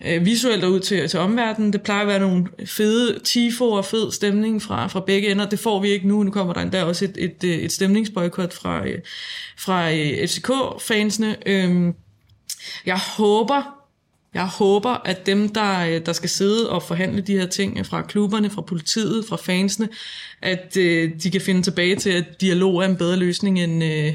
øh, 0.05 0.25
visuelt 0.25 0.65
og 0.65 0.73
ud 0.73 0.81
til, 0.81 1.09
til 1.09 1.19
omverdenen. 1.19 1.73
Det 1.73 1.83
plejer 1.83 2.01
at 2.01 2.07
være 2.07 2.21
nogle 2.21 2.47
fede 2.67 3.19
tifo 3.25 3.65
og 3.65 3.85
fed 3.85 4.13
stemning 4.13 4.63
fra, 4.63 4.87
fra 4.87 5.01
begge 5.01 5.31
ender. 5.31 5.49
Det 5.49 5.59
får 5.59 5.81
vi 5.81 5.89
ikke 5.89 6.09
nu. 6.09 6.23
Nu 6.23 6.31
kommer 6.31 6.53
der 6.53 6.61
endda 6.61 6.85
også 6.85 7.05
et, 7.05 7.15
et, 7.19 7.45
øh, 7.45 7.55
et 7.55 7.73
stemningsboykot 7.73 8.53
fra, 8.53 8.87
øh, 8.87 8.99
fra 9.59 9.93
øh, 9.93 10.29
FCK-fansene. 10.29 11.37
Øh, 11.47 11.95
jeg 12.87 12.99
håber, 13.17 13.63
jeg 14.35 14.47
håber, 14.47 14.91
at 15.05 15.27
dem, 15.27 15.49
der, 15.49 15.87
øh, 15.87 16.07
der 16.07 16.13
skal 16.13 16.29
sidde 16.29 16.71
og 16.71 16.83
forhandle 16.83 17.21
de 17.21 17.33
her 17.33 17.47
ting 17.47 17.87
fra 17.87 18.03
klubberne, 18.03 18.51
fra 18.51 18.63
politiet, 18.63 19.25
fra 19.29 19.37
fansene, 19.37 19.89
at 20.43 20.77
øh, 20.77 21.11
de 21.23 21.31
kan 21.31 21.41
finde 21.41 21.63
tilbage 21.63 21.97
til, 21.97 22.11
at 22.11 22.41
dialog 22.41 22.83
er 22.83 22.89
en 22.89 22.97
bedre 22.97 23.17
løsning 23.17 23.61
end, 23.61 23.85
øh, 23.85 24.15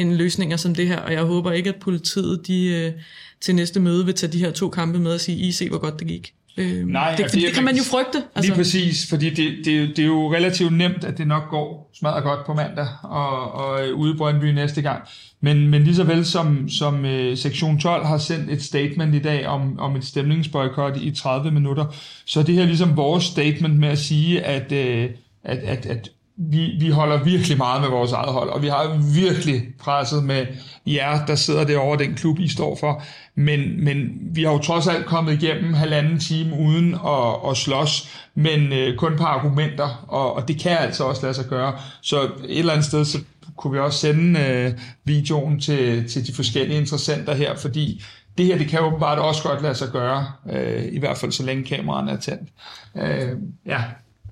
end 0.00 0.14
løsninger 0.14 0.56
som 0.56 0.74
det 0.74 0.88
her. 0.88 0.98
Og 0.98 1.12
jeg 1.12 1.22
håber 1.22 1.52
ikke, 1.52 1.68
at 1.68 1.76
politiet 1.76 2.46
de, 2.46 2.66
øh, 2.66 2.92
til 3.40 3.54
næste 3.54 3.80
møde 3.80 4.04
vil 4.04 4.14
tage 4.14 4.32
de 4.32 4.38
her 4.38 4.50
to 4.50 4.68
kampe 4.70 4.98
med 4.98 5.12
og 5.12 5.20
sige, 5.20 5.38
I 5.38 5.52
se, 5.52 5.68
hvor 5.68 5.78
godt 5.78 5.98
det 5.98 6.08
gik. 6.08 6.32
Øh, 6.58 6.86
Nej, 6.86 7.14
det, 7.16 7.22
altså, 7.22 7.36
det, 7.36 7.46
det 7.46 7.54
kan 7.54 7.64
man 7.64 7.76
jo 7.76 7.82
frygte. 7.82 8.22
Altså. 8.34 8.50
Lige 8.50 8.56
præcis, 8.56 9.08
fordi 9.08 9.30
det, 9.30 9.52
det, 9.64 9.96
det 9.96 9.98
er 9.98 10.06
jo 10.06 10.34
relativt 10.34 10.72
nemt, 10.72 11.04
at 11.04 11.18
det 11.18 11.26
nok 11.26 11.50
går 11.50 11.90
smadret 11.98 12.22
godt 12.22 12.46
på 12.46 12.54
mandag 12.54 12.86
og, 13.02 13.52
og 13.52 13.86
øh, 13.86 13.94
ude 13.94 14.14
i 14.14 14.16
Brøndby 14.16 14.44
næste 14.44 14.82
gang. 14.82 15.02
Men, 15.40 15.68
men 15.68 15.84
lige 15.84 15.94
så 15.94 16.04
vel 16.04 16.24
som, 16.24 16.68
som 16.68 17.04
øh, 17.04 17.36
sektion 17.36 17.78
12 17.78 18.06
har 18.06 18.18
sendt 18.18 18.50
et 18.50 18.62
statement 18.62 19.14
i 19.14 19.18
dag 19.18 19.46
om, 19.46 19.78
om 19.78 19.96
et 19.96 20.04
stemningsboykot 20.04 20.96
i 20.96 21.10
30 21.10 21.50
minutter, 21.50 21.94
så 22.24 22.40
er 22.40 22.44
det 22.44 22.54
her 22.54 22.64
ligesom 22.64 22.96
vores 22.96 23.24
statement 23.24 23.78
med 23.78 23.88
at 23.88 23.98
sige, 23.98 24.42
at, 24.42 24.72
øh, 24.72 25.10
at, 25.44 25.58
at, 25.58 25.86
at 25.86 26.10
vi, 26.38 26.76
vi 26.80 26.90
holder 26.90 27.24
virkelig 27.24 27.56
meget 27.56 27.80
med 27.80 27.90
vores 27.90 28.12
eget 28.12 28.32
hold, 28.32 28.50
og 28.50 28.62
vi 28.62 28.68
har 28.68 29.00
virkelig 29.14 29.62
presset 29.78 30.24
med 30.24 30.46
jer, 30.86 31.26
der 31.26 31.34
sidder 31.34 31.64
derovre, 31.64 32.04
den 32.04 32.14
klub, 32.14 32.38
I 32.38 32.48
står 32.48 32.76
for. 32.80 33.02
Men, 33.34 33.84
men 33.84 34.10
vi 34.20 34.42
har 34.42 34.52
jo 34.52 34.58
trods 34.58 34.86
alt 34.86 35.06
kommet 35.06 35.42
igennem 35.42 35.74
halvanden 35.74 36.18
time 36.18 36.56
uden 36.58 36.94
at, 36.94 37.50
at 37.50 37.56
slås, 37.56 38.10
men 38.34 38.72
øh, 38.72 38.96
kun 38.96 39.16
på 39.16 39.24
argumenter, 39.24 40.04
og, 40.08 40.36
og 40.36 40.48
det 40.48 40.60
kan 40.60 40.78
altså 40.78 41.04
også 41.04 41.22
lade 41.22 41.34
sig 41.34 41.44
gøre. 41.44 41.72
Så 42.02 42.22
et 42.22 42.58
eller 42.58 42.72
andet 42.72 42.86
sted, 42.86 43.04
så 43.04 43.18
kunne 43.56 43.72
vi 43.72 43.78
også 43.78 43.98
sende 43.98 44.40
øh, 44.40 44.72
videoen 45.04 45.60
til, 45.60 46.08
til 46.08 46.26
de 46.26 46.34
forskellige 46.34 46.80
interessenter 46.80 47.34
her, 47.34 47.56
fordi 47.56 48.04
det 48.38 48.46
her, 48.46 48.58
det 48.58 48.68
kan 48.68 48.80
åbenbart 48.80 49.18
også 49.18 49.42
godt 49.42 49.62
lade 49.62 49.74
sig 49.74 49.88
gøre, 49.88 50.26
øh, 50.52 50.84
i 50.92 50.98
hvert 50.98 51.16
fald 51.16 51.32
så 51.32 51.42
længe 51.42 51.64
kameraerne 51.64 52.10
er 52.10 52.16
tændt. 52.16 52.48
Øh, 52.96 53.28
ja, 53.66 53.82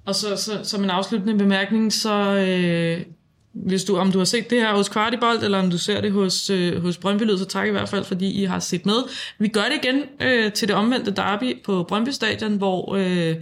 og 0.06 0.14
så, 0.14 0.36
så 0.36 0.60
som 0.62 0.84
en 0.84 0.90
afsluttende 0.90 1.38
bemærkning, 1.38 1.92
så 1.92 2.34
øh, 2.34 3.06
hvis 3.52 3.84
du, 3.84 3.96
om 3.96 4.12
du 4.12 4.18
har 4.18 4.24
set 4.24 4.50
det 4.50 4.60
her 4.60 4.74
hos 4.74 4.88
Kvartibolt, 4.88 5.44
eller 5.44 5.58
om 5.58 5.70
du 5.70 5.78
ser 5.78 6.00
det 6.00 6.12
hos, 6.12 6.50
øh, 6.50 6.82
hos 6.82 6.96
Brøndby 6.98 7.22
Lyd, 7.22 7.38
så 7.38 7.44
tak 7.44 7.68
i 7.68 7.70
hvert 7.70 7.88
fald, 7.88 8.04
fordi 8.04 8.30
I 8.30 8.44
har 8.44 8.58
set 8.58 8.86
med. 8.86 9.02
Vi 9.38 9.48
gør 9.48 9.62
det 9.62 9.84
igen 9.84 10.02
øh, 10.20 10.52
til 10.52 10.68
det 10.68 10.76
omvendte 10.76 11.10
derby 11.10 11.62
på 11.64 11.82
Brøndby 11.82 12.10
Stadion, 12.10 12.56
hvor 12.56 12.94
øh, 12.94 13.36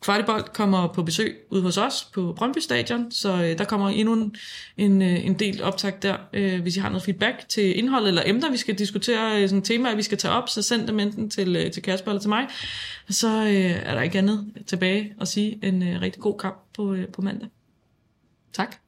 Kvartibold 0.00 0.44
kommer 0.54 0.88
på 0.88 1.02
besøg 1.02 1.36
ude 1.50 1.62
hos 1.62 1.76
os 1.76 2.04
på 2.14 2.34
Brøndby 2.36 2.58
Stadion, 2.58 3.10
så 3.10 3.32
øh, 3.32 3.58
der 3.58 3.64
kommer 3.64 3.88
endnu 3.88 4.12
en, 4.12 4.36
en, 4.76 5.02
øh, 5.02 5.26
en 5.26 5.34
del 5.34 5.62
optag 5.62 5.92
der. 6.02 6.16
Øh, 6.32 6.62
hvis 6.62 6.76
I 6.76 6.80
har 6.80 6.88
noget 6.88 7.02
feedback 7.02 7.48
til 7.48 7.78
indhold 7.78 8.06
eller 8.06 8.22
emner, 8.26 8.50
vi 8.50 8.56
skal 8.56 8.78
diskutere, 8.78 9.42
øh, 9.42 9.48
sådan 9.48 9.62
temaer, 9.62 9.94
vi 9.94 10.02
skal 10.02 10.18
tage 10.18 10.34
op, 10.34 10.48
så 10.48 10.62
send 10.62 10.86
dem 10.86 11.00
enten 11.00 11.30
til, 11.30 11.56
øh, 11.56 11.70
til 11.70 11.82
Kasper 11.82 12.10
eller 12.10 12.20
til 12.20 12.28
mig. 12.28 12.48
Så 13.08 13.28
øh, 13.28 13.88
er 13.88 13.94
der 13.94 14.02
ikke 14.02 14.18
andet 14.18 14.52
tilbage 14.66 15.14
at 15.20 15.28
sige 15.28 15.58
en 15.62 15.82
øh, 15.82 16.00
rigtig 16.00 16.22
god 16.22 16.38
kamp 16.38 16.56
på, 16.76 16.94
øh, 16.94 17.08
på 17.08 17.22
mandag. 17.22 17.48
Tak. 18.52 18.81